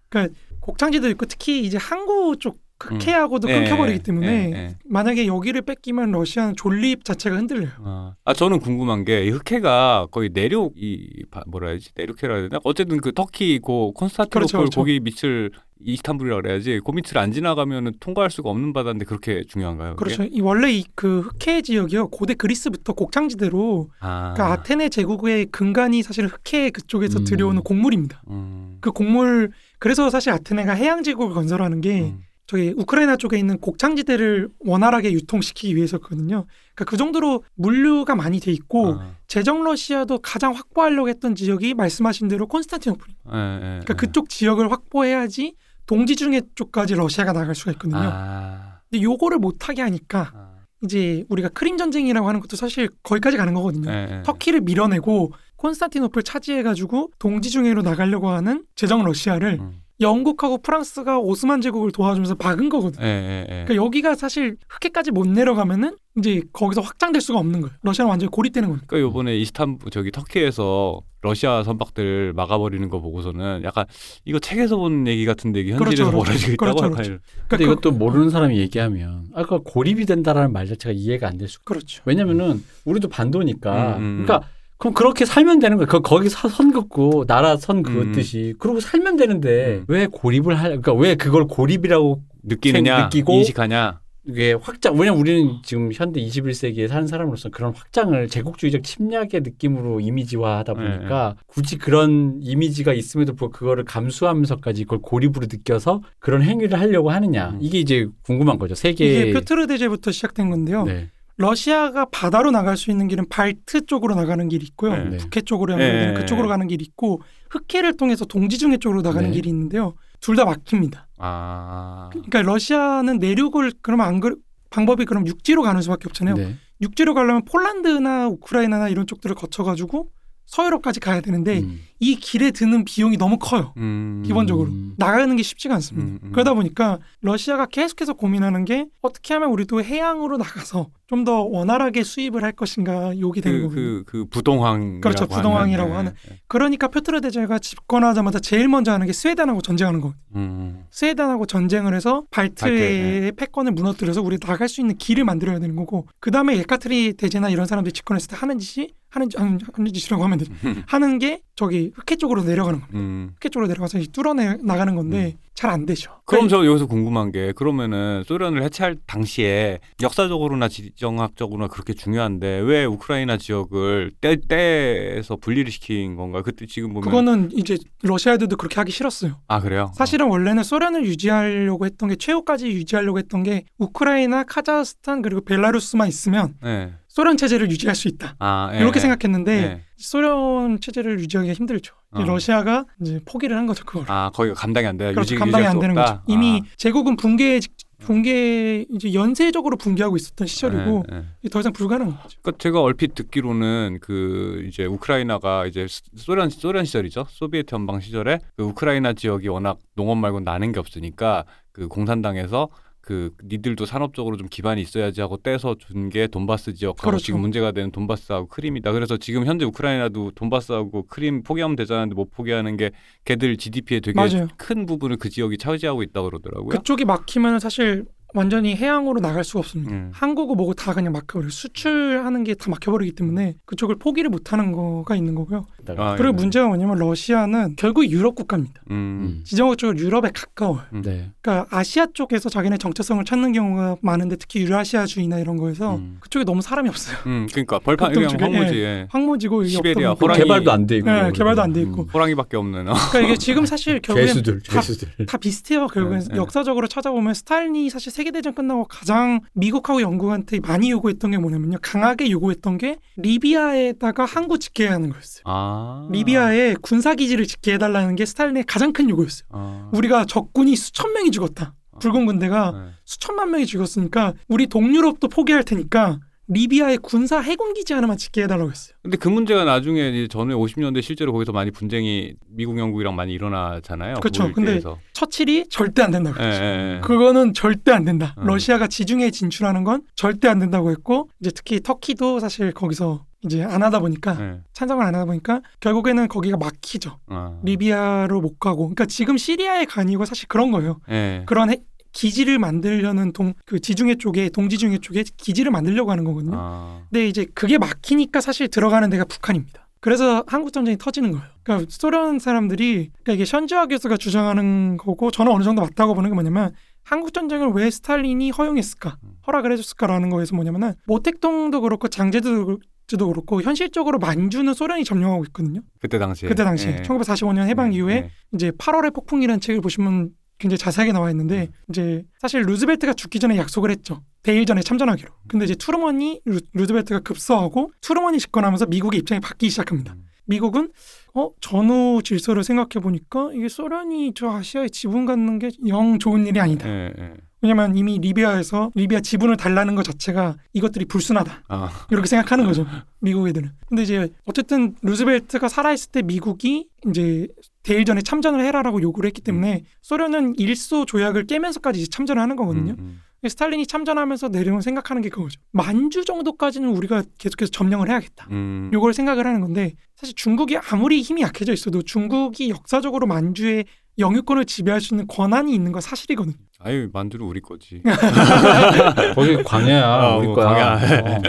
곡창지도 0.61 1.09
있고 1.09 1.25
특히 1.25 1.63
이제 1.63 1.77
항구 1.77 2.37
쪽 2.39 2.64
흑해하고도 2.79 3.49
예, 3.49 3.59
끊겨버리기 3.61 3.99
예, 3.99 4.03
때문에 4.03 4.27
예, 4.27 4.55
예. 4.55 4.75
만약에 4.85 5.27
여기를 5.27 5.61
뺏기면 5.61 6.11
러시아는 6.11 6.55
존립 6.57 7.05
자체가 7.05 7.35
흔들려요. 7.37 7.69
아, 7.83 8.13
아, 8.25 8.33
저는 8.33 8.59
궁금한 8.59 9.05
게이 9.05 9.29
흑해가 9.29 10.07
거의 10.11 10.29
내륙 10.33 10.73
이 10.75 11.23
바- 11.31 11.43
뭐라 11.47 11.69
해야지 11.69 11.89
내륙해라 11.95 12.35
해야 12.35 12.49
되나? 12.49 12.59
어쨌든 12.63 12.97
그 12.99 13.13
터키 13.13 13.59
고 13.59 13.93
콘스탄티노플 13.93 14.39
그렇죠, 14.39 14.57
그렇죠. 14.57 14.79
거기 14.81 14.99
밑을 14.99 15.51
이스탄불이라 15.79 16.37
그래야지. 16.41 16.79
그 16.85 16.91
밑을 16.91 17.17
안 17.17 17.31
지나가면은 17.31 17.93
통과할 17.99 18.29
수가 18.31 18.49
없는 18.49 18.71
바다인데 18.73 19.05
그렇게 19.05 19.43
중요한가요? 19.47 19.95
그게? 19.97 20.15
그렇죠. 20.15 20.29
이 20.33 20.39
원래 20.41 20.71
이 20.71 20.83
그 20.95 21.19
흑해 21.21 21.61
지역이요 21.61 22.07
고대 22.09 22.33
그리스부터 22.33 22.93
곡창지대로 22.93 23.89
아, 23.99 24.33
그러니까 24.33 24.53
아테네 24.53 24.89
제국의 24.89 25.47
근간이 25.47 26.01
사실 26.03 26.27
흑해 26.27 26.69
그쪽에서 26.71 27.19
음. 27.19 27.23
들여오는 27.25 27.61
곡물입니다. 27.63 28.21
음, 28.29 28.77
그 28.81 28.91
곡물 28.91 29.51
그래서 29.79 30.09
사실 30.09 30.31
아테네가 30.31 30.73
해양 30.73 31.03
제국을 31.03 31.33
건설하는 31.33 31.81
게 31.81 32.01
음. 32.03 32.19
저기 32.47 32.73
우크라이나 32.77 33.17
쪽에 33.17 33.37
있는 33.37 33.59
곡창지대를 33.59 34.49
원활하게 34.59 35.11
유통시키기 35.13 35.75
위해서거든요. 35.75 36.45
그러니까 36.75 36.85
그 36.85 36.97
정도로 36.97 37.43
물류가 37.55 38.15
많이 38.15 38.39
돼 38.39 38.51
있고 38.51 38.99
아, 38.99 39.15
제정 39.27 39.63
러시아도 39.63 40.19
가장 40.19 40.53
확보하려고 40.53 41.09
했던 41.09 41.33
지역이 41.33 41.73
말씀하신 41.73 42.27
대로 42.27 42.47
콘스탄티노플. 42.47 43.07
예, 43.33 43.37
예, 43.37 43.59
그러니까 43.59 43.93
예. 43.93 43.95
그쪽 43.95 44.29
지역을 44.29 44.71
확보해야지 44.71 45.55
동지중해 45.87 46.41
쪽까지 46.55 46.95
러시아가 46.95 47.33
나갈 47.33 47.55
수가 47.55 47.71
있거든요. 47.73 47.99
아, 48.01 48.79
근데 48.89 49.03
요거를 49.03 49.39
못하게 49.39 49.81
하니까 49.81 50.31
아, 50.35 50.51
이제 50.83 51.25
우리가 51.29 51.49
크림 51.49 51.77
전쟁이라고 51.77 52.27
하는 52.27 52.41
것도 52.41 52.55
사실 52.57 52.89
거기까지 53.01 53.37
가는 53.37 53.55
거거든요. 53.55 53.89
예, 53.91 54.07
예. 54.19 54.23
터키를 54.23 54.61
밀어내고 54.61 55.33
콘스탄티노플 55.55 56.21
차지해가지고 56.21 57.11
동지중해로 57.17 57.81
나가려고 57.81 58.29
하는 58.29 58.65
제정 58.75 59.03
러시아를 59.03 59.57
음. 59.61 59.81
영국하고 60.01 60.57
프랑스가 60.57 61.19
오스만 61.19 61.61
제국을 61.61 61.91
도와주면서 61.91 62.35
박은 62.35 62.69
거거든요. 62.69 63.05
예, 63.05 63.09
예, 63.09 63.39
예. 63.43 63.63
그러니까 63.65 63.75
여기가 63.75 64.15
사실 64.15 64.57
흑해까지 64.69 65.11
못 65.11 65.25
내려가면은 65.27 65.95
이제 66.17 66.41
거기서 66.53 66.81
확장될 66.81 67.21
수가 67.21 67.39
없는 67.39 67.61
거예요. 67.61 67.73
러시아는 67.81 68.09
완전히 68.09 68.29
고립되는 68.31 68.67
겁니다. 68.67 68.85
그러니까 68.87 69.07
요번에 69.07 69.37
이스탄불 69.37 69.91
저기 69.91 70.11
터키에서 70.11 71.01
러시아 71.21 71.63
선박들 71.63 72.33
막아버리는 72.33 72.87
거 72.89 72.99
보고서는 72.99 73.63
약간 73.63 73.85
이거 74.25 74.37
책에서 74.39 74.77
본 74.77 75.07
얘기 75.07 75.25
같은데 75.25 75.61
이게 75.61 75.71
현실에서 75.73 76.11
그렇죠, 76.11 76.11
그렇죠. 76.11 76.25
벌어지고 76.25 76.51
있다고 76.53 76.65
그렇죠, 76.65 76.77
약간 76.85 76.91
그렇죠. 76.91 77.09
이런- 77.11 77.19
근데 77.47 77.63
그러니까 77.65 77.71
이것도 77.73 77.91
모르는 77.97 78.29
사람이 78.29 78.57
얘기하면 78.59 79.25
아까 79.33 79.59
고립이 79.63 80.05
된다라는 80.05 80.51
말 80.53 80.67
자체가 80.67 80.91
이해가 80.93 81.27
안 81.27 81.37
될 81.37 81.47
수. 81.47 81.59
그, 81.59 81.73
그렇죠. 81.73 82.01
왜냐면은 82.05 82.63
우리도 82.85 83.07
반도니까. 83.09 83.97
음, 83.97 84.03
음. 84.03 84.23
그러니까 84.25 84.47
그럼 84.77 84.93
그렇게 84.93 85.25
살면 85.25 85.59
되는 85.59 85.77
거야. 85.77 85.87
거, 85.87 85.99
거기 86.01 86.29
서- 86.29 86.49
선 86.49 86.71
긋고 86.73 87.25
나라 87.25 87.55
선 87.57 87.81
그었듯이 87.83 88.53
그러고 88.59 88.79
살면 88.79 89.15
되는데 89.17 89.77
음. 89.79 89.85
왜 89.87 90.07
고립을 90.07 90.55
할? 90.55 90.81
그러니까 90.81 90.93
왜 90.93 91.15
그걸 91.15 91.45
고립이라고 91.47 92.21
느끼느냐 92.43 93.03
느끼고 93.05 93.33
인식하냐 93.33 94.01
이게 94.27 94.53
확장 94.53 94.95
왜냐면 94.97 95.19
우리는 95.19 95.57
지금 95.63 95.91
현대 95.93 96.19
21세기에 96.19 96.87
사는 96.87 97.05
사람으로서 97.07 97.49
그런 97.49 97.73
확장을 97.75 98.27
제국주의적 98.27 98.83
침략의 98.83 99.41
느낌으로 99.43 99.99
이미지화하다 99.99 100.73
보니까 100.73 101.35
굳이 101.45 101.77
그런 101.77 102.39
이미지가 102.41 102.93
있음에도 102.93 103.33
불구하고 103.33 103.51
그거를 103.59 103.83
감수하면서까지 103.85 104.85
그걸 104.85 104.99
고립으로 105.01 105.45
느껴서 105.49 106.01
그런 106.19 106.41
행위를 106.41 106.79
하려고 106.79 107.11
하느냐 107.11 107.49
음. 107.51 107.59
이게 107.61 107.79
이제 107.79 108.07
궁금한 108.23 108.57
거죠 108.57 108.73
세계 108.73 109.05
이게 109.05 109.33
표트르 109.33 109.67
대제부터 109.67 110.11
시작된 110.11 110.49
건데요. 110.49 110.83
네. 110.85 111.11
러시아가 111.37 112.05
바다로 112.05 112.51
나갈 112.51 112.77
수 112.77 112.91
있는 112.91 113.07
길은 113.07 113.27
발트 113.29 113.85
쪽으로 113.87 114.15
나가는 114.15 114.47
길이 114.47 114.65
있고요. 114.67 114.95
네. 114.95 115.17
북해 115.17 115.41
쪽으로 115.41 115.73
연결되는 115.73 116.13
네. 116.13 116.19
그쪽으로 116.19 116.47
가는 116.47 116.67
길이 116.67 116.83
있고 116.85 117.21
흑해를 117.49 117.97
통해서 117.97 118.23
동지중해 118.25 118.77
쪽으로 118.77 119.01
나가는 119.01 119.27
네. 119.29 119.33
길이 119.35 119.49
있는데요. 119.49 119.95
둘 120.21 120.35
다 120.35 120.45
막힙니다. 120.45 121.07
아. 121.17 122.09
그러니까 122.11 122.41
러시아는 122.41 123.19
내륙을 123.19 123.73
그러면 123.81 124.07
안 124.07 124.19
그, 124.19 124.35
방법이 124.69 125.05
그럼 125.05 125.27
육지로 125.27 125.61
가는 125.61 125.81
수밖에 125.81 126.05
없잖아요. 126.07 126.35
네. 126.35 126.55
육지로 126.81 127.13
가려면 127.13 127.43
폴란드나 127.45 128.27
우크라이나나 128.29 128.89
이런 128.89 129.05
쪽들을 129.05 129.35
거쳐가지고 129.35 130.09
서유럽까지 130.45 130.99
가야 130.99 131.21
되는데 131.21 131.59
음. 131.59 131.79
이 131.99 132.15
길에 132.15 132.51
드는 132.51 132.83
비용이 132.85 133.17
너무 133.17 133.37
커요. 133.39 133.73
음. 133.77 134.21
기본적으로 134.25 134.69
음. 134.69 134.93
나가는 134.97 135.33
게 135.35 135.43
쉽지가 135.43 135.73
않습니다. 135.75 136.07
음, 136.07 136.19
음. 136.23 136.31
그러다 136.33 136.53
보니까 136.53 136.99
러시아가 137.21 137.65
계속해서 137.65 138.13
고민하는 138.13 138.65
게 138.65 138.85
어떻게 139.01 139.33
하면 139.33 139.49
우리도 139.51 139.83
해양으로 139.83 140.37
나가서 140.37 140.89
좀 141.07 141.23
더 141.23 141.43
원활하게 141.43 142.03
수입을 142.03 142.43
할 142.43 142.51
것인가 142.51 143.17
요기 143.19 143.39
되는 143.41 143.59
그, 143.59 143.63
거거든요. 143.67 143.85
그, 143.85 144.03
그 144.05 144.25
부동항 144.25 145.01
그렇죠, 145.01 145.27
부동항이라고 145.27 145.93
하는. 145.93 146.11
그러니까 146.47 146.87
표트르 146.87 147.21
대제가 147.21 147.59
집권하자마자 147.59 148.39
제일 148.39 148.67
먼저 148.67 148.91
하는 148.91 149.05
게 149.07 149.13
스웨덴하고 149.13 149.61
전쟁하는 149.61 150.01
거. 150.01 150.13
음. 150.35 150.83
스웨덴하고 150.91 151.45
전쟁을 151.45 151.93
해서 151.95 152.23
발트의 152.31 153.21
발트, 153.21 153.35
패권을 153.37 153.71
무너뜨려서 153.73 154.21
우리 154.23 154.37
나갈 154.39 154.67
수 154.67 154.81
있는 154.81 154.97
길을 154.97 155.23
만들어야 155.25 155.59
되는 155.59 155.75
거고 155.75 156.07
그 156.19 156.31
다음에 156.31 156.57
예카트리 156.57 157.13
대제나 157.13 157.49
이런 157.49 157.65
사람들이 157.67 157.93
집권했을 157.93 158.29
때 158.29 158.35
하는 158.35 158.57
짓이 158.59 158.89
하는 159.09 159.29
짓- 159.29 159.39
하는, 159.39 159.59
하는 159.73 159.93
짓이라고 159.93 160.23
하면 160.23 160.37
되죠. 160.39 160.51
하는 160.87 161.19
게 161.19 161.41
저기 161.55 161.84
흑해 161.93 162.17
쪽으로 162.17 162.43
내려가는 162.43 162.79
겁니다. 162.79 162.99
음. 162.99 163.31
흑해 163.41 163.49
쪽으로 163.49 163.67
내려가서 163.67 163.99
이 163.99 164.07
뚫어내 164.07 164.57
나가는 164.63 164.95
건데 164.95 165.37
잘안 165.53 165.85
되죠. 165.85 166.11
그럼 166.25 166.47
그러니까 166.47 166.49
저 166.49 166.65
여기서 166.65 166.85
궁금한 166.85 167.31
게 167.31 167.53
그러면은 167.53 168.23
소련을 168.25 168.61
해체할 168.63 168.97
당시에 169.07 169.79
역사적으로나 170.01 170.67
지정학적으로나 170.67 171.67
그렇게 171.67 171.93
중요한데 171.93 172.59
왜 172.59 172.83
우크라이나 172.85 173.37
지역을 173.37 174.11
떼 174.19 174.35
떼에서 174.35 175.37
분리를 175.37 175.71
시킨 175.71 176.15
건가? 176.15 176.41
그때 176.41 176.65
지금 176.65 176.89
보면 176.89 177.03
그거는 177.03 177.49
이제 177.53 177.77
러시아 178.03 178.33
애들도 178.33 178.57
그렇게 178.57 178.75
하기 178.75 178.91
싫었어요. 178.91 179.39
아 179.47 179.61
그래요? 179.61 179.91
사실은 179.95 180.27
원래는 180.27 180.63
소련을 180.63 181.05
유지하려고 181.05 181.85
했던 181.85 182.09
게 182.09 182.15
최후까지 182.17 182.67
유지하려고 182.67 183.17
했던 183.17 183.43
게 183.43 183.63
우크라이나, 183.77 184.43
카자흐스탄 184.43 185.21
그리고 185.21 185.41
벨라루스만 185.41 186.07
있으면 186.07 186.55
어. 186.61 186.67
네. 186.67 186.93
소련 187.15 187.37
체제를 187.37 187.71
유지할 187.71 187.95
수 187.95 188.09
있다. 188.09 188.35
아 188.39 188.71
예, 188.73 188.79
이렇게 188.79 188.97
예. 188.97 188.99
생각했는데 188.99 189.51
예. 189.63 189.81
소련 189.95 190.81
체제를 190.81 191.17
유지하기가 191.21 191.53
힘들죠. 191.53 191.95
어. 192.11 192.21
러시아가 192.25 192.83
이제 193.01 193.21
포기를 193.25 193.55
한 193.55 193.65
거죠 193.67 193.85
그걸. 193.85 194.03
아 194.09 194.29
거기가 194.33 194.53
감당이 194.53 194.85
안 194.85 194.97
돼. 194.97 195.13
그렇죠. 195.13 195.21
유지 195.33 195.35
감당이 195.39 195.65
안수 195.65 195.79
되는 195.79 195.97
없다? 195.97 196.11
거죠. 196.19 196.23
이미 196.27 196.61
아. 196.61 196.67
제국은 196.75 197.15
붕괴 197.15 197.61
붕괴 197.99 198.85
이제 198.93 199.13
연쇄적으로 199.13 199.77
붕괴하고 199.77 200.17
있었던 200.17 200.45
시절이고 200.45 201.05
예, 201.13 201.15
예. 201.15 201.23
이게 201.41 201.49
더 201.49 201.61
이상 201.61 201.71
불가능한 201.71 202.17
거죠. 202.21 202.37
그러니까 202.41 202.61
제가 202.61 202.81
얼핏 202.81 203.15
듣기로는 203.15 203.99
그 204.01 204.65
이제 204.67 204.83
우크라이나가 204.83 205.65
이제 205.67 205.87
스- 205.87 206.01
소련 206.17 206.49
소련 206.49 206.83
시절이죠. 206.83 207.27
소비에트 207.29 207.73
연방 207.75 208.01
시절에 208.01 208.39
그 208.57 208.63
우크라이나 208.63 209.13
지역이 209.13 209.47
워낙 209.47 209.79
농업 209.95 210.17
말고 210.17 210.41
나는 210.41 210.73
게 210.73 210.81
없으니까 210.81 211.45
그 211.71 211.87
공산당에서 211.87 212.67
그 213.05 213.29
니들도 213.43 213.85
산업적으로 213.85 214.35
좀 214.35 214.47
기반이 214.49 214.81
있어야지 214.81 215.21
하고 215.21 215.37
떼서 215.37 215.75
준 215.75 216.09
게 216.09 216.25
돈바스 216.27 216.73
지역하고 216.73 217.07
그렇죠. 217.11 217.25
지금 217.25 217.41
문제가 217.41 217.71
되는 217.71 217.91
돈바스하고 217.91 218.47
크림이다. 218.47 218.91
그래서 218.91 219.15
지금 219.17 219.45
현재 219.45 219.63
우크라이나도 219.65 220.31
돈바스하고 220.31 221.03
크림 221.03 221.43
포기하면 221.43 221.75
되잖아데 221.75 222.15
못 222.15 222.31
포기하는 222.31 222.77
게 222.77 222.91
걔들 223.25 223.57
GDP에 223.57 223.99
되게 223.99 224.15
맞아요. 224.15 224.47
큰 224.57 224.85
부분을 224.87 225.17
그 225.17 225.29
지역이 225.29 225.57
차지하고 225.57 226.01
있다 226.03 226.21
그러더라고요. 226.23 226.69
그쪽이 226.69 227.05
막히면 227.05 227.59
사실 227.59 228.05
완전히 228.35 228.75
해양으로 228.75 229.21
나갈 229.21 229.43
수가 229.43 229.59
없습니다. 229.59 229.91
음. 229.93 230.09
한국어 230.13 230.55
뭐고 230.55 230.73
다 230.73 230.93
그냥 230.93 231.13
막혀버려요. 231.13 231.49
수출하는 231.49 232.43
게 232.43 232.53
다 232.55 232.69
막혀버리기 232.69 233.13
때문에 233.15 233.55
그쪽을 233.65 233.95
포기를 233.97 234.29
못하는 234.29 234.71
거가 234.71 235.15
있는 235.15 235.35
거고요. 235.35 235.65
아, 235.97 236.15
그리고 236.17 236.29
예. 236.29 236.31
문제가 236.31 236.67
뭐냐면 236.67 236.97
러시아는 236.97 237.75
결국 237.77 238.09
유럽 238.09 238.35
국가입니다. 238.35 238.81
음. 238.91 238.95
음. 238.95 239.41
지정학적으로 239.45 239.97
유럽에 239.97 240.31
가까워요. 240.33 240.81
네. 241.03 241.31
그러니까 241.41 241.67
아시아 241.69 242.07
쪽에서 242.13 242.49
자기네 242.49 242.77
정체성을 242.77 243.23
찾는 243.23 243.51
경우가 243.53 243.97
많은데 244.01 244.35
특히 244.35 244.61
유라시아주의나 244.61 245.39
이런 245.39 245.57
거에서 245.57 245.95
음. 245.97 246.17
그쪽에 246.19 246.43
너무 246.43 246.61
사람이 246.61 246.89
없어요. 246.89 247.17
음, 247.27 247.47
그러니까 247.51 247.79
벌판 247.79 248.13
그냥 248.13 248.29
쪽에, 248.29 248.43
황무지. 248.43 248.75
예. 248.79 249.07
황무지고 249.11 249.63
이게 249.63 249.69
시베리아, 249.75 250.15
호랑이- 250.15 250.37
개발도 250.37 250.71
안 250.71 250.87
돼 250.87 250.97
있고. 250.97 251.09
네, 251.11 251.31
개발도 251.33 251.61
안 251.61 251.73
돼 251.73 251.81
있고. 251.83 252.03
음. 252.03 252.07
호랑이밖에 252.13 252.57
없는. 252.57 252.87
어. 252.89 252.93
그러니까 253.11 253.19
이게 253.19 253.37
지금 253.37 253.65
사실 253.65 253.99
결국엔 254.01 254.27
죄수들, 254.27 254.61
다- 254.61 254.81
죄수들. 254.81 255.25
다 255.27 255.37
비슷해요. 255.37 255.87
결국엔 255.87 256.19
네, 256.19 256.25
네. 256.31 256.37
역사적으로 256.37 256.87
찾아보면 256.87 257.33
스탈린이 257.33 257.89
사실 257.89 258.11
세 258.11 258.24
계대전 258.25 258.55
끝나고 258.55 258.85
가장 258.85 259.41
미국하고 259.53 260.01
영국한테 260.01 260.59
많이 260.59 260.89
요구했던 260.89 261.31
게 261.31 261.37
뭐냐면요. 261.37 261.77
강하게 261.81 262.31
요구했던 262.31 262.79
게 262.79 262.97
리비아에다가 263.17 264.25
항구 264.25 264.57
짓게 264.57 264.87
하는 264.87 265.09
거였어요. 265.11 265.43
아. 265.45 266.09
리비아에 266.11 266.75
군사기지를 266.81 267.45
짓게 267.45 267.75
해달라는 267.75 268.15
게 268.15 268.25
스탈린의 268.25 268.63
가장 268.63 268.93
큰 268.93 269.09
요구였어요. 269.09 269.47
아. 269.51 269.91
우리가 269.93 270.25
적군이 270.25 270.75
수천 270.75 271.13
명이 271.13 271.29
죽었다. 271.29 271.75
붉은 271.99 272.25
군대가 272.25 272.71
네. 272.71 272.91
수천만 273.05 273.51
명이 273.51 273.65
죽었으니까 273.67 274.33
우리 274.49 274.67
동유럽도 274.67 275.29
포기할 275.29 275.63
테니까 275.63 276.19
리비아에 276.47 276.97
군사 276.97 277.39
해군 277.39 277.73
기지 277.73 277.93
하나만 277.93 278.17
짓게 278.17 278.43
해달라고 278.43 278.69
했어요. 278.69 278.95
근데 279.01 279.17
그 279.17 279.29
문제가 279.29 279.63
나중에 279.63 280.09
이제 280.09 280.27
전에 280.27 280.53
50년대 280.53 281.01
실제로 281.01 281.33
거기서 281.33 281.51
많이 281.51 281.71
분쟁이 281.71 282.33
미국 282.47 282.77
영국이랑 282.77 283.15
많이 283.15 283.33
일어나잖아요. 283.33 284.15
그렇죠. 284.15 284.51
근데 284.53 284.79
처칠이 285.13 285.65
절대 285.69 286.03
안 286.03 286.11
된다고 286.11 286.41
예, 286.43 286.47
했죠. 286.47 286.63
예, 286.63 286.95
예. 286.97 287.01
그거는 287.01 287.53
절대 287.53 287.91
안 287.91 288.05
된다. 288.05 288.35
음. 288.37 288.45
러시아가 288.45 288.87
지중해에 288.87 289.31
진출하는 289.31 289.83
건 289.83 290.03
절대 290.15 290.47
안 290.47 290.59
된다고 290.59 290.91
했고 290.91 291.29
이제 291.39 291.49
특히 291.53 291.79
터키도 291.79 292.39
사실 292.39 292.71
거기서 292.73 293.25
이제 293.43 293.63
안 293.63 293.81
하다 293.83 293.99
보니까 293.99 294.37
예. 294.39 294.59
찬성을 294.73 295.03
안 295.03 295.13
하다 295.15 295.25
보니까 295.25 295.61
결국에는 295.79 296.27
거기가 296.27 296.57
막히죠. 296.57 297.19
아. 297.27 297.59
리비아로 297.63 298.41
못 298.41 298.59
가고. 298.59 298.83
그러니까 298.83 299.05
지금 299.05 299.37
시리아에 299.37 299.85
간 299.85 300.09
이유가 300.09 300.25
사실 300.25 300.47
그런 300.47 300.71
거예요. 300.71 300.99
예. 301.09 301.43
그런 301.47 301.71
해- 301.71 301.81
기지를 302.15 302.57
만들려는 302.57 303.33
동 303.33 303.53
그 303.65 303.79
지중해 303.79 304.15
쪽에 304.15 304.49
동지중해 304.49 304.99
쪽에 304.99 305.23
기지를 305.37 305.71
만들려고 305.71 306.11
하는 306.11 306.23
거거든요. 306.23 306.53
아. 306.55 307.01
근데 307.09 307.27
이제 307.27 307.45
그게 307.53 307.77
막히니까 307.77 308.41
사실 308.41 308.67
들어가는 308.67 309.09
데가 309.09 309.25
북한입니다. 309.25 309.87
그래서 309.99 310.43
한국 310.47 310.71
전쟁이 310.71 310.97
터지는 310.97 311.31
거예요. 311.31 311.45
그러니까 311.63 311.87
소련 311.89 312.37
사람들이 312.39 313.11
그러니까 313.23 313.33
이게 313.33 313.45
션지아 313.45 313.87
교수가 313.87 314.17
주장하는 314.17 314.97
거고 314.97 315.31
저는 315.31 315.51
어느 315.51 315.63
정도 315.63 315.81
맞다고 315.81 316.13
보는 316.13 316.29
게 316.29 316.33
뭐냐면 316.35 316.73
한국 317.03 317.33
전쟁을 317.33 317.69
왜 317.69 317.89
스탈린이 317.89 318.51
허용했을까, 318.51 319.17
허락을 319.47 319.71
해줬을까라는 319.71 320.29
거에서 320.29 320.55
뭐냐면은 320.55 320.93
모택동도 321.05 321.81
그렇고 321.81 322.07
장제도 322.07 322.79
도 323.17 323.27
그렇고 323.27 323.61
현실적으로 323.61 324.17
만주는 324.17 324.73
소련이 324.73 325.03
점령하고 325.03 325.43
있거든요. 325.45 325.81
그때 325.99 326.17
당시에. 326.17 326.49
그때 326.49 326.63
당시에 326.63 326.97
예. 326.99 327.01
1945년 327.03 327.67
해방 327.67 327.93
예, 327.93 327.97
이후에 327.97 328.15
예. 328.15 328.31
이제 328.53 328.71
8월의 328.71 329.13
폭풍이라는 329.13 329.59
책을 329.59 329.81
보시면 329.81 330.31
굉장히 330.57 330.77
자세하게 330.77 331.11
나와 331.11 331.29
있는데 331.31 331.69
이제 331.89 332.23
사실 332.39 332.61
루즈벨트가 332.61 333.13
죽기 333.13 333.39
전에 333.39 333.57
약속을 333.57 333.91
했죠. 333.91 334.23
대일전에 334.43 334.81
참전하기로. 334.81 335.29
근데 335.47 335.65
이제 335.65 335.75
투르먼이 335.75 336.41
루, 336.45 336.59
루즈벨트가 336.73 337.19
급서하고 337.21 337.91
투르먼이 338.01 338.39
집권하면서 338.39 338.85
미국의 338.87 339.19
입장이 339.19 339.39
바뀌기 339.41 339.69
시작합니다. 339.69 340.15
미국은 340.45 340.91
어 341.33 341.49
전후 341.59 342.21
질서를 342.23 342.63
생각해 342.63 343.01
보니까 343.01 343.49
이게 343.53 343.67
소련이 343.67 344.33
저 344.35 344.49
아시아에 344.51 344.89
지분 344.89 345.25
갖는 345.25 345.59
게 345.59 345.69
영 345.87 346.19
좋은 346.19 346.45
일이 346.45 346.59
아니다. 346.59 346.87
예, 346.87 347.11
예. 347.17 347.33
왜냐면 347.65 347.97
이미 347.97 348.19
리비아에서 348.19 348.91
리비아 348.93 349.21
지분을 349.21 349.57
달라는 349.57 349.95
것 349.95 350.03
자체가 350.03 350.55
이것들이 350.73 351.05
불순하다. 351.05 351.63
아. 351.67 352.05
이렇게 352.11 352.27
생각하는 352.27 352.65
거죠. 352.65 352.85
미국 353.19 353.47
애들은. 353.47 353.71
근데 353.87 354.03
이제 354.03 354.29
어쨌든 354.45 354.95
루즈벨트가 355.01 355.67
살아있을 355.67 356.11
때 356.11 356.21
미국이 356.21 356.87
이제 357.09 357.47
대일전에 357.81 358.21
참전을 358.21 358.63
해라라고 358.65 359.01
요구를 359.01 359.27
했기 359.27 359.41
때문에 359.41 359.83
소련은 360.03 360.55
일소 360.59 361.05
조약을 361.05 361.47
깨면서까지 361.47 362.01
이제 362.01 362.09
참전을 362.09 362.39
하는 362.39 362.55
거거든요. 362.55 362.95
음, 362.99 363.21
스탈린이 363.47 363.87
참전하면서 363.87 364.49
내려온 364.49 364.81
생각하는 364.81 365.23
게 365.23 365.29
그거죠. 365.29 365.59
만주 365.71 366.23
정도까지는 366.23 366.89
우리가 366.89 367.23
계속해서 367.39 367.71
점령을 367.71 368.09
해야겠다. 368.09 368.47
음. 368.51 368.91
요걸 368.93 369.13
생각을 369.13 369.47
하는 369.47 369.61
건데 369.61 369.95
사실 370.15 370.35
중국이 370.35 370.77
아무리 370.77 371.21
힘이 371.21 371.41
약해져 371.41 371.73
있어도 371.73 372.03
중국이 372.03 372.69
역사적으로 372.69 373.25
만주의 373.25 373.85
영유권을 374.17 374.65
지배할 374.65 375.01
수 375.01 375.13
있는 375.13 375.27
권한이 375.27 375.73
있는 375.73 375.91
건 375.91 376.01
사실이거든요. 376.01 376.55
아유 376.79 377.09
만두는 377.13 377.45
우리 377.45 377.61
거지. 377.61 378.01
거기 379.33 379.63
광야야 379.63 380.05
아, 380.05 380.35
우리 380.37 380.47
뭐 380.47 380.55
거야. 380.55 380.67
광야. 380.67 381.19
어. 381.21 381.41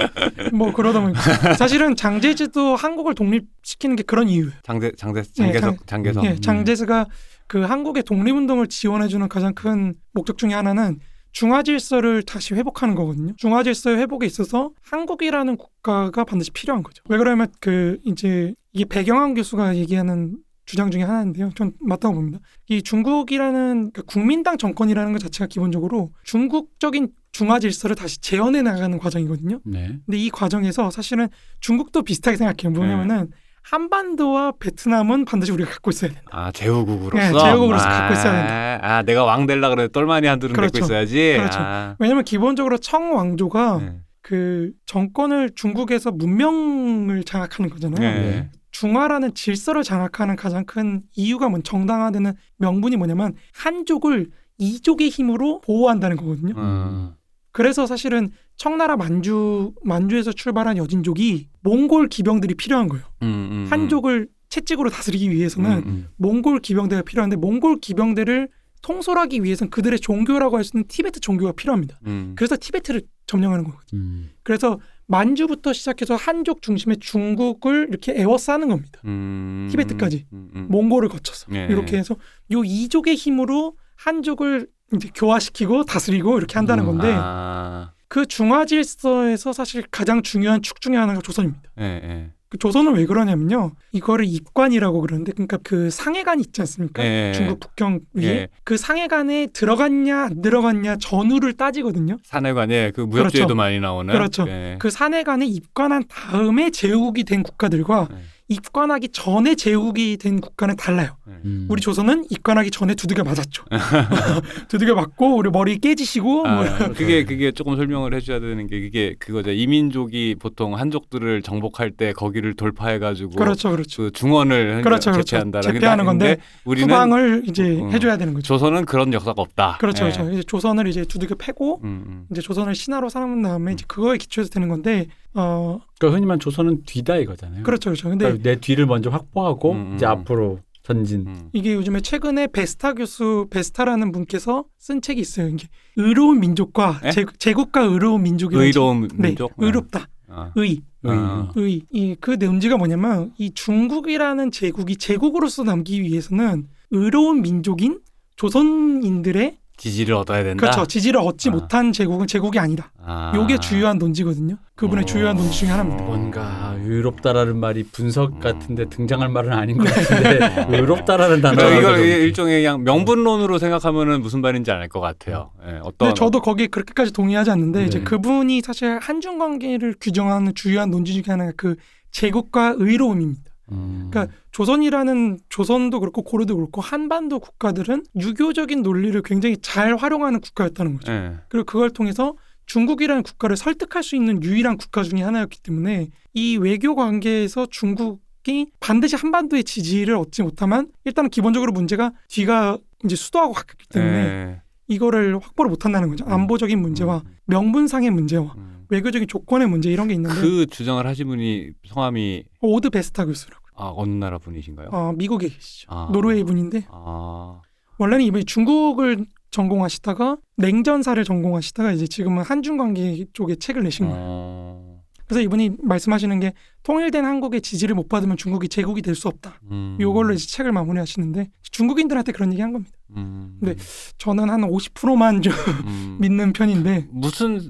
뭐 0.52 0.72
그러다 0.72 1.00
보니까 1.00 1.20
사실은 1.54 1.96
장제즈도 1.96 2.76
한국을 2.76 3.14
독립시키는 3.14 3.96
게 3.96 4.02
그런 4.02 4.28
이유예요. 4.28 4.52
장대 4.62 4.92
장대 4.96 5.22
장계석 5.22 5.86
장계석. 5.86 6.24
예, 6.24 6.36
장제스가 6.36 7.06
그 7.48 7.62
한국의 7.62 8.04
독립운동을 8.04 8.68
지원해주는 8.68 9.28
가장 9.28 9.52
큰 9.54 9.94
목적 10.12 10.38
중에 10.38 10.52
하나는 10.54 11.00
중화 11.32 11.62
질서를 11.62 12.22
다시 12.22 12.54
회복하는 12.54 12.94
거거든요. 12.94 13.34
중화 13.36 13.62
질서의 13.62 13.98
회복에 13.98 14.24
있어서 14.26 14.70
한국이라는 14.82 15.56
국가가 15.56 16.24
반드시 16.24 16.50
필요한 16.50 16.82
거죠. 16.82 17.02
왜 17.08 17.18
그러면 17.18 17.48
그 17.60 17.98
이제 18.04 18.54
이게 18.72 18.84
배경환 18.86 19.34
교수가 19.34 19.76
얘기하는 19.76 20.36
주장 20.66 20.90
중에 20.90 21.02
하나인데요. 21.02 21.50
전 21.54 21.72
맞다고 21.80 22.14
봅니다. 22.14 22.40
이 22.68 22.82
중국이라는 22.82 23.92
그 23.94 24.02
국민당 24.02 24.58
정권이라는 24.58 25.12
것 25.12 25.18
자체가 25.20 25.46
기본적으로 25.46 26.12
중국적인 26.24 27.08
중화 27.32 27.58
질서를 27.58 27.96
다시 27.96 28.20
재현해 28.20 28.62
나가는 28.62 28.98
과정이거든요. 28.98 29.60
네. 29.64 29.98
근데 30.04 30.18
이 30.18 30.28
과정에서 30.28 30.90
사실은 30.90 31.28
중국도 31.60 32.02
비슷하게 32.02 32.36
생각해요. 32.36 32.76
뭐냐면은 32.76 33.30
한반도와 33.62 34.52
베트남은 34.58 35.24
반드시 35.24 35.52
우리가 35.52 35.70
갖고 35.70 35.90
있어야 35.90 36.10
된다. 36.12 36.26
아 36.30 36.52
제후국으로서. 36.52 37.16
네, 37.16 37.32
제후국으로서 37.32 37.84
아, 37.84 37.88
갖고 37.88 38.14
있어야 38.14 38.32
된다. 38.32 38.78
아 38.82 39.02
내가 39.02 39.24
왕 39.24 39.46
될라 39.46 39.70
그래 39.70 39.88
똘마니 39.88 40.26
한둘은 40.26 40.54
그렇죠. 40.54 40.72
데리고 40.72 40.86
있어야지. 40.86 41.34
그렇죠. 41.36 41.58
아. 41.60 41.96
왜냐면 41.98 42.24
기본적으로 42.24 42.78
청 42.78 43.16
왕조가 43.16 43.78
네. 43.78 43.96
그 44.22 44.72
정권을 44.86 45.50
중국에서 45.54 46.10
문명을 46.10 47.24
장악하는 47.24 47.70
거잖아요. 47.70 48.00
네. 48.00 48.50
중화라는 48.80 49.32
질서를 49.32 49.82
장악하는 49.82 50.36
가장 50.36 50.64
큰 50.66 51.02
이유가 51.14 51.48
뭔 51.48 51.62
정당화되는 51.62 52.34
명분이 52.58 52.96
뭐냐면 52.96 53.34
한족을 53.54 54.28
이족의 54.58 55.08
힘으로 55.08 55.60
보호한다는 55.62 56.16
거거든요. 56.18 56.54
음. 56.56 57.14
그래서 57.52 57.86
사실은 57.86 58.30
청나라 58.56 58.96
만주 58.96 59.72
만주에서 59.82 60.32
출발한 60.32 60.76
여진족이 60.76 61.48
몽골 61.62 62.08
기병들이 62.08 62.54
필요한 62.54 62.88
거예요. 62.88 63.04
음, 63.22 63.26
음, 63.50 63.66
한족을 63.70 64.28
채찍으로 64.50 64.90
다스리기 64.90 65.30
위해서는 65.30 65.70
음, 65.70 65.82
음. 65.86 66.08
몽골 66.16 66.60
기병대가 66.60 67.00
필요한데 67.02 67.36
몽골 67.36 67.80
기병대를 67.80 68.48
통솔하기 68.82 69.42
위해서는 69.42 69.70
그들의 69.70 69.98
종교라고 70.00 70.58
할 70.58 70.64
수 70.64 70.72
있는 70.76 70.86
티베트 70.86 71.20
종교가 71.20 71.52
필요합니다. 71.52 71.98
음. 72.06 72.34
그래서 72.36 72.56
티베트를 72.60 73.02
점령하는 73.26 73.64
거거든요. 73.64 74.00
음. 74.00 74.30
그래서 74.42 74.78
만주부터 75.06 75.72
시작해서 75.72 76.16
한족 76.16 76.62
중심의 76.62 76.98
중국을 76.98 77.86
이렇게 77.88 78.12
에워싸는 78.20 78.68
겁니다. 78.68 79.00
음. 79.04 79.68
티베트까지. 79.70 80.26
음, 80.32 80.50
음. 80.54 80.66
몽골을 80.70 81.08
거쳐서 81.08 81.46
네. 81.50 81.66
이렇게 81.70 81.96
해서 81.96 82.16
요 82.52 82.64
이족의 82.64 83.14
힘으로 83.14 83.76
한족을 83.96 84.68
이제 84.94 85.10
교화시키고 85.14 85.84
다스리고 85.84 86.38
이렇게 86.38 86.54
한다는 86.54 86.84
음, 86.84 86.86
건데 86.86 87.12
아. 87.16 87.92
그 88.08 88.26
중화 88.26 88.64
질서에서 88.64 89.52
사실 89.52 89.82
가장 89.90 90.22
중요한 90.22 90.62
축 90.62 90.80
중에 90.80 90.96
하나가 90.96 91.20
조선입니다. 91.20 91.70
예, 91.80 91.84
예. 91.84 92.32
그 92.48 92.58
조선은 92.58 92.94
왜 92.94 93.06
그러냐면요. 93.06 93.72
이거를 93.92 94.24
입관이라고 94.24 95.00
그러는데 95.00 95.32
그러니까 95.32 95.58
그 95.62 95.90
상해관 95.90 96.38
있지 96.40 96.60
않습니까? 96.60 97.04
예. 97.04 97.32
중국 97.34 97.58
북경 97.60 98.00
위에 98.14 98.26
예. 98.26 98.48
그 98.62 98.76
상해관에 98.76 99.48
들어갔냐 99.52 100.24
안 100.26 100.42
들어갔냐 100.42 100.96
전후를 100.96 101.54
따지거든요. 101.54 102.18
산해관에 102.22 102.92
그 102.92 103.00
무협지에도 103.00 103.48
그렇죠. 103.48 103.54
많이 103.56 103.80
나오는. 103.80 104.12
그렇죠. 104.12 104.46
예. 104.48 104.76
그 104.78 104.90
산해관에 104.90 105.46
입관한 105.46 106.04
다음에 106.08 106.70
제국이 106.70 107.24
된 107.24 107.42
국가들과 107.42 108.08
네. 108.10 108.16
입관하기 108.48 109.08
전에 109.08 109.56
제국이 109.56 110.16
된 110.18 110.40
국가는 110.40 110.76
달라요. 110.76 111.16
음. 111.26 111.66
우리 111.68 111.80
조선은 111.80 112.26
입관하기 112.30 112.70
전에 112.70 112.94
두들겨 112.94 113.24
맞았죠. 113.24 113.64
두들겨 114.68 114.94
맞고 114.94 115.36
우리 115.36 115.50
머리 115.50 115.78
깨지시고 115.78 116.44
뭐 116.44 116.64
아, 116.64 116.88
그게 116.88 117.24
그게 117.24 117.50
조금 117.50 117.74
설명을 117.76 118.14
해줘야 118.14 118.38
되는 118.38 118.68
게 118.68 118.80
그게 118.80 119.16
그거죠. 119.18 119.50
이민족이 119.50 120.36
보통 120.38 120.78
한족들을 120.78 121.42
정복할 121.42 121.90
때 121.90 122.12
거기를 122.12 122.54
돌파해가지고 122.54 123.30
그렇죠, 123.30 123.72
그렇죠. 123.72 124.04
그 124.04 124.10
중원을 124.12 124.82
그렇죠, 124.82 125.10
그렇죠. 125.10 125.24
제패한다. 125.26 125.62
제패하는 125.62 126.04
건데 126.04 126.36
우리는 126.64 126.88
후방을 126.88 127.42
이제 127.46 127.80
어, 127.80 127.88
해줘야 127.88 128.16
되는 128.16 128.32
거죠. 128.32 128.46
조선은 128.46 128.84
그런 128.84 129.12
역사가 129.12 129.42
없다. 129.42 129.78
그렇죠, 129.80 130.06
예. 130.06 130.12
그렇죠. 130.12 130.30
이제 130.30 130.42
조선을 130.44 130.86
이제 130.86 131.04
두들겨 131.04 131.34
패고 131.34 131.80
음, 131.82 132.04
음. 132.06 132.26
이제 132.30 132.40
조선을 132.40 132.76
신하로 132.76 133.08
삼은 133.08 133.42
다음에 133.42 133.72
이제 133.72 133.84
그거에 133.88 134.18
기초해서 134.18 134.50
되는 134.50 134.68
건데 134.68 135.08
어 135.36 135.78
그러니까 135.98 136.16
흔히 136.16 136.26
말 136.26 136.38
조선은 136.38 136.82
뒤다 136.86 137.16
이거잖아요. 137.16 137.62
그렇죠, 137.62 137.90
그렇죠. 137.90 138.08
근데 138.08 138.24
그러니까 138.24 138.48
내 138.48 138.60
뒤를 138.60 138.86
먼저 138.86 139.10
확보하고 139.10 139.72
음, 139.72 139.76
음, 139.76 139.94
이제 139.96 140.06
음. 140.06 140.10
앞으로 140.10 140.60
전진. 140.82 141.26
음. 141.26 141.50
이게 141.52 141.74
요즘에 141.74 142.00
최근에 142.00 142.46
베스타 142.48 142.94
교수 142.94 143.46
베스타라는 143.50 144.12
분께서 144.12 144.64
쓴 144.78 145.02
책이 145.02 145.20
있어요. 145.20 145.48
이게 145.48 145.68
의로운 145.96 146.40
민족과 146.40 147.00
에? 147.04 147.10
제, 147.10 147.26
제국과 147.38 147.82
의로운 147.82 148.22
민족이 148.22 148.56
의로운 148.56 149.08
네, 149.16 149.28
민족. 149.28 149.52
의롭다. 149.58 150.08
아. 150.28 150.52
의, 150.56 150.82
아. 151.02 151.50
의. 151.56 151.82
이그 151.90 152.36
논지가 152.40 152.76
뭐냐면 152.76 153.32
이 153.36 153.52
중국이라는 153.52 154.50
제국이 154.50 154.96
제국으로서 154.96 155.64
남기 155.64 156.02
위해서는 156.02 156.68
의로운 156.90 157.42
민족인 157.42 158.00
조선인들의 158.36 159.58
지지를 159.76 160.14
얻어야 160.14 160.42
된다. 160.42 160.60
그렇죠 160.60 160.86
지지를 160.86 161.20
얻지 161.20 161.50
아. 161.50 161.52
못한 161.52 161.92
제국은 161.92 162.26
제국이 162.26 162.58
아니다. 162.58 162.90
아. 163.04 163.32
요게 163.34 163.58
주요한 163.58 163.98
논지거든요. 163.98 164.56
그분의 164.74 165.02
어. 165.02 165.06
주요한 165.06 165.36
논지 165.36 165.58
중에 165.58 165.68
하나입니다. 165.68 166.04
뭔가 166.04 166.74
의롭다라는 166.82 167.56
말이 167.58 167.82
분석 167.84 168.34
음. 168.34 168.40
같은데 168.40 168.88
등장할 168.88 169.28
말은 169.28 169.52
아닌 169.52 169.76
것 169.78 169.84
같은데 169.84 170.66
의롭다라는 170.76 171.40
단어. 171.40 171.56
그렇죠. 171.56 171.78
이걸 171.78 171.98
일종의 172.00 172.62
그냥 172.62 172.84
명분론으로 172.84 173.58
생각하면은 173.58 174.20
무슨 174.22 174.40
말인지 174.40 174.70
알 174.70 174.86
것 174.88 175.00
같아요. 175.00 175.50
예, 175.66 175.78
어떤 175.82 176.08
근데 176.10 176.14
저도 176.14 176.40
거기에 176.40 176.68
그렇게까지 176.68 177.12
동의하지 177.12 177.50
않는데 177.50 177.80
네. 177.80 177.86
이제 177.86 178.00
그분이 178.00 178.60
사실 178.60 178.98
한중 179.00 179.38
관계를 179.38 179.96
규정하는 180.00 180.54
주요한 180.54 180.90
논지 180.90 181.12
중에 181.12 181.24
하나가 181.26 181.52
그 181.56 181.74
제국과 182.12 182.76
의로움입니다. 182.78 183.42
음. 183.72 184.08
그러니까 184.10 184.34
조선이라는 184.52 185.38
조선도 185.48 186.00
그렇고 186.00 186.22
고려도 186.22 186.56
그렇고 186.56 186.80
한반도 186.80 187.38
국가들은 187.38 188.04
유교적인 188.18 188.82
논리를 188.82 189.20
굉장히 189.22 189.56
잘 189.60 189.96
활용하는 189.96 190.40
국가였다는 190.40 190.96
거죠. 190.96 191.12
예. 191.12 191.34
그리고 191.48 191.64
그걸 191.64 191.90
통해서 191.90 192.34
중국이라는 192.66 193.22
국가를 193.22 193.56
설득할 193.56 194.02
수 194.02 194.16
있는 194.16 194.42
유일한 194.42 194.76
국가 194.76 195.02
중에 195.02 195.22
하나였기 195.22 195.60
때문에 195.62 196.08
이 196.34 196.56
외교 196.56 196.94
관계에서 196.94 197.66
중국이 197.70 198.66
반드시 198.80 199.16
한반도의 199.16 199.64
지지를 199.64 200.16
얻지 200.16 200.42
못하면 200.42 200.90
일단은 201.04 201.30
기본적으로 201.30 201.72
문제가 201.72 202.12
뒤가 202.28 202.78
이제 203.04 203.16
수도하고 203.16 203.52
가깝기 203.52 203.88
때문에 203.88 204.16
예. 204.18 204.62
이거를 204.88 205.38
확보를 205.38 205.68
못한다는 205.68 206.08
거죠. 206.08 206.24
안보적인 206.26 206.80
문제와 206.80 207.22
음. 207.24 207.36
명분상의 207.46 208.10
문제와 208.10 208.54
음. 208.56 208.75
외교적인 208.88 209.28
조건의 209.28 209.68
문제 209.68 209.90
이런 209.90 210.08
게 210.08 210.14
있는데 210.14 210.40
그 210.40 210.66
주장을 210.66 211.04
하신 211.06 211.26
분이 211.28 211.70
성함이 211.88 212.44
오드 212.60 212.90
베스타 212.90 213.24
교수라고 213.24 213.62
아, 213.74 213.92
어느 213.94 214.12
나라 214.14 214.38
분이신가요? 214.38 214.88
어, 214.92 215.12
미국에 215.16 215.48
계시죠. 215.48 215.86
아. 215.90 216.08
노르웨이 216.12 216.42
분인데 216.44 216.86
아. 216.90 217.60
원래는 217.98 218.24
이번에 218.24 218.44
중국을 218.44 219.26
전공하시다가 219.50 220.36
냉전사를 220.56 221.22
전공하시다가 221.24 221.92
이제 221.92 222.06
지금은 222.06 222.42
한중 222.42 222.76
관계 222.76 223.24
쪽에 223.32 223.56
책을 223.56 223.82
내신 223.84 224.08
거예요. 224.08 224.22
어. 224.26 225.02
그래서 225.26 225.40
이분이 225.42 225.70
말씀하시는 225.82 226.38
게 226.40 226.52
통일된 226.84 227.24
한국의 227.24 227.60
지지를 227.60 227.94
못 227.96 228.08
받으면 228.08 228.36
중국이 228.36 228.68
제국이 228.68 229.02
될 229.02 229.14
수 229.16 229.28
없다. 229.28 229.60
음. 229.70 229.96
요걸로 230.00 230.34
이제 230.34 230.46
책을 230.46 230.70
마무리하시는데 230.72 231.50
중국인들한테 231.72 232.32
그런 232.32 232.52
얘기 232.52 232.62
한 232.62 232.72
겁니다. 232.72 232.95
음. 233.16 233.56
네. 233.60 233.74
저는 234.18 234.50
한 234.50 234.62
50%만 234.62 235.40
좀 235.42 235.52
음. 235.86 236.16
믿는 236.20 236.52
편인데 236.52 237.06
무슨 237.10 237.60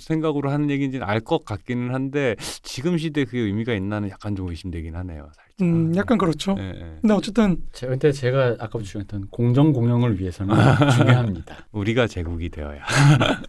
생각으로 0.00 0.50
하는 0.50 0.70
얘기인지는 0.70 1.06
알 1.06 1.20
것 1.20 1.44
같기는 1.44 1.92
한데 1.92 2.36
지금 2.62 2.96
시대에 2.96 3.24
그게 3.24 3.40
의미가 3.40 3.74
있나는 3.74 4.08
약간 4.08 4.36
좀 4.36 4.48
의심되긴 4.48 4.94
하네요. 4.96 5.28
살짝. 5.34 5.44
음, 5.60 5.92
약간 5.96 6.16
그렇죠. 6.16 6.54
예, 6.58 6.68
예. 6.68 6.98
근데 7.00 7.12
어쨌든 7.12 7.58
제- 7.72 7.88
근데 7.88 8.12
제가 8.12 8.56
아까부터 8.60 8.82
중요했던 8.84 9.26
공정 9.30 9.72
공영을 9.72 10.18
위해서는 10.20 10.54
중요합니다. 10.96 11.66
우리가 11.72 12.06
제국이 12.06 12.48
되어야. 12.48 12.80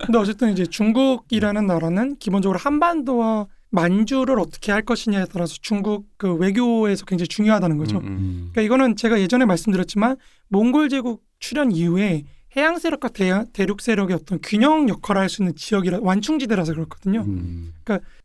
근데 0.05 0.17
어쨌든 0.17 0.51
이제 0.51 0.65
중국이라는 0.65 1.67
나라는 1.67 2.15
기본적으로 2.17 2.57
한반도와 2.57 3.47
만주를 3.72 4.39
어떻게 4.39 4.72
할 4.72 4.82
것이냐에 4.84 5.26
따라서 5.32 5.55
중국 5.61 6.07
그 6.17 6.34
외교에서 6.34 7.05
굉장히 7.05 7.28
중요하다는 7.28 7.78
거죠. 7.78 7.97
음, 7.99 8.03
음. 8.03 8.07
음. 8.07 8.49
그러니까 8.51 8.61
이거는 8.61 8.95
제가 8.95 9.20
예전에 9.20 9.45
말씀드렸지만 9.45 10.17
몽골 10.47 10.89
제국 10.89 11.24
출현 11.39 11.72
이후에 11.72 12.26
해양 12.55 12.80
세력과 12.80 13.09
대, 13.09 13.43
대륙 13.53 13.80
세력의 13.82 14.15
어떤 14.15 14.39
균형 14.41 14.89
역할을 14.89 15.22
할 15.22 15.30
수 15.30 15.43
있는 15.43 15.55
지역이라 15.55 15.99
완충지대라서 16.01 16.74
그렇거든요. 16.74 17.22
음. 17.22 17.74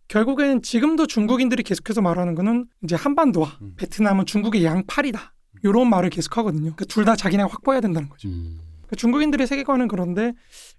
결국엔 0.08 0.62
지금도 0.62 1.06
중국인들이 1.06 1.62
계속해서 1.62 2.00
말하는 2.00 2.34
거는 2.34 2.66
이제 2.82 2.94
한반도와 2.94 3.58
음. 3.60 3.74
베트남은 3.76 4.26
중국의 4.26 4.64
양팔이다. 4.64 5.34
이런 5.62 5.88
말을 5.88 6.10
계속하거든요. 6.10 6.62
그러니까 6.62 6.84
둘다 6.86 7.16
자기네가 7.16 7.48
확보해야 7.50 7.80
된다는 7.80 8.08
거죠. 8.08 8.28
음. 8.28 8.58
그러니까 8.82 8.96
중국인들의 8.96 9.46
세계관은 9.46 9.88
그런데 9.88 10.32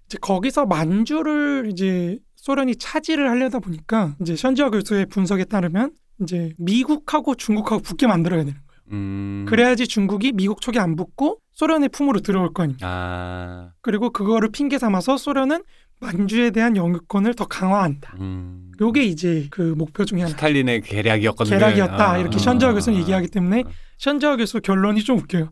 이제 0.06 0.18
거기서 0.20 0.66
만주를 0.66 1.68
이제 1.72 2.18
소련이 2.46 2.76
차지를 2.76 3.28
하려다 3.28 3.58
보니까 3.58 4.14
이제 4.20 4.36
션지어 4.36 4.70
교수의 4.70 5.06
분석에 5.06 5.44
따르면 5.44 5.90
이제 6.22 6.52
미국하고 6.58 7.34
중국하고 7.34 7.82
붙게 7.82 8.06
만들어야 8.06 8.44
되는 8.44 8.54
거예요. 8.68 8.82
음. 8.92 9.46
그래야지 9.48 9.88
중국이 9.88 10.30
미국 10.30 10.60
촉에 10.60 10.78
안 10.78 10.94
붙고 10.94 11.40
소련의 11.54 11.88
품으로 11.88 12.20
들어올 12.20 12.52
거 12.52 12.62
아닙니까? 12.62 12.86
아. 12.88 13.70
그리고 13.82 14.10
그거를 14.10 14.50
핑계 14.52 14.78
삼아서 14.78 15.16
소련은 15.16 15.64
만주에 15.98 16.50
대한 16.50 16.76
영유권을 16.76 17.34
더 17.34 17.46
강화한다. 17.46 18.14
음. 18.20 18.70
요게 18.80 19.02
이제 19.02 19.48
그 19.50 19.74
목표 19.76 20.04
중에 20.04 20.20
하나. 20.20 20.30
스탈린의 20.30 20.82
계략이었거든요. 20.82 21.58
계략이었다 21.58 22.12
아, 22.12 22.18
이렇게 22.18 22.36
아, 22.36 22.72
교수는 22.72 22.98
아. 22.98 23.00
얘기하기 23.00 23.28
때문에 23.28 23.64
션지어 23.98 24.36
교수 24.36 24.60
결론이 24.60 25.02
좀 25.02 25.18
웃겨요. 25.18 25.50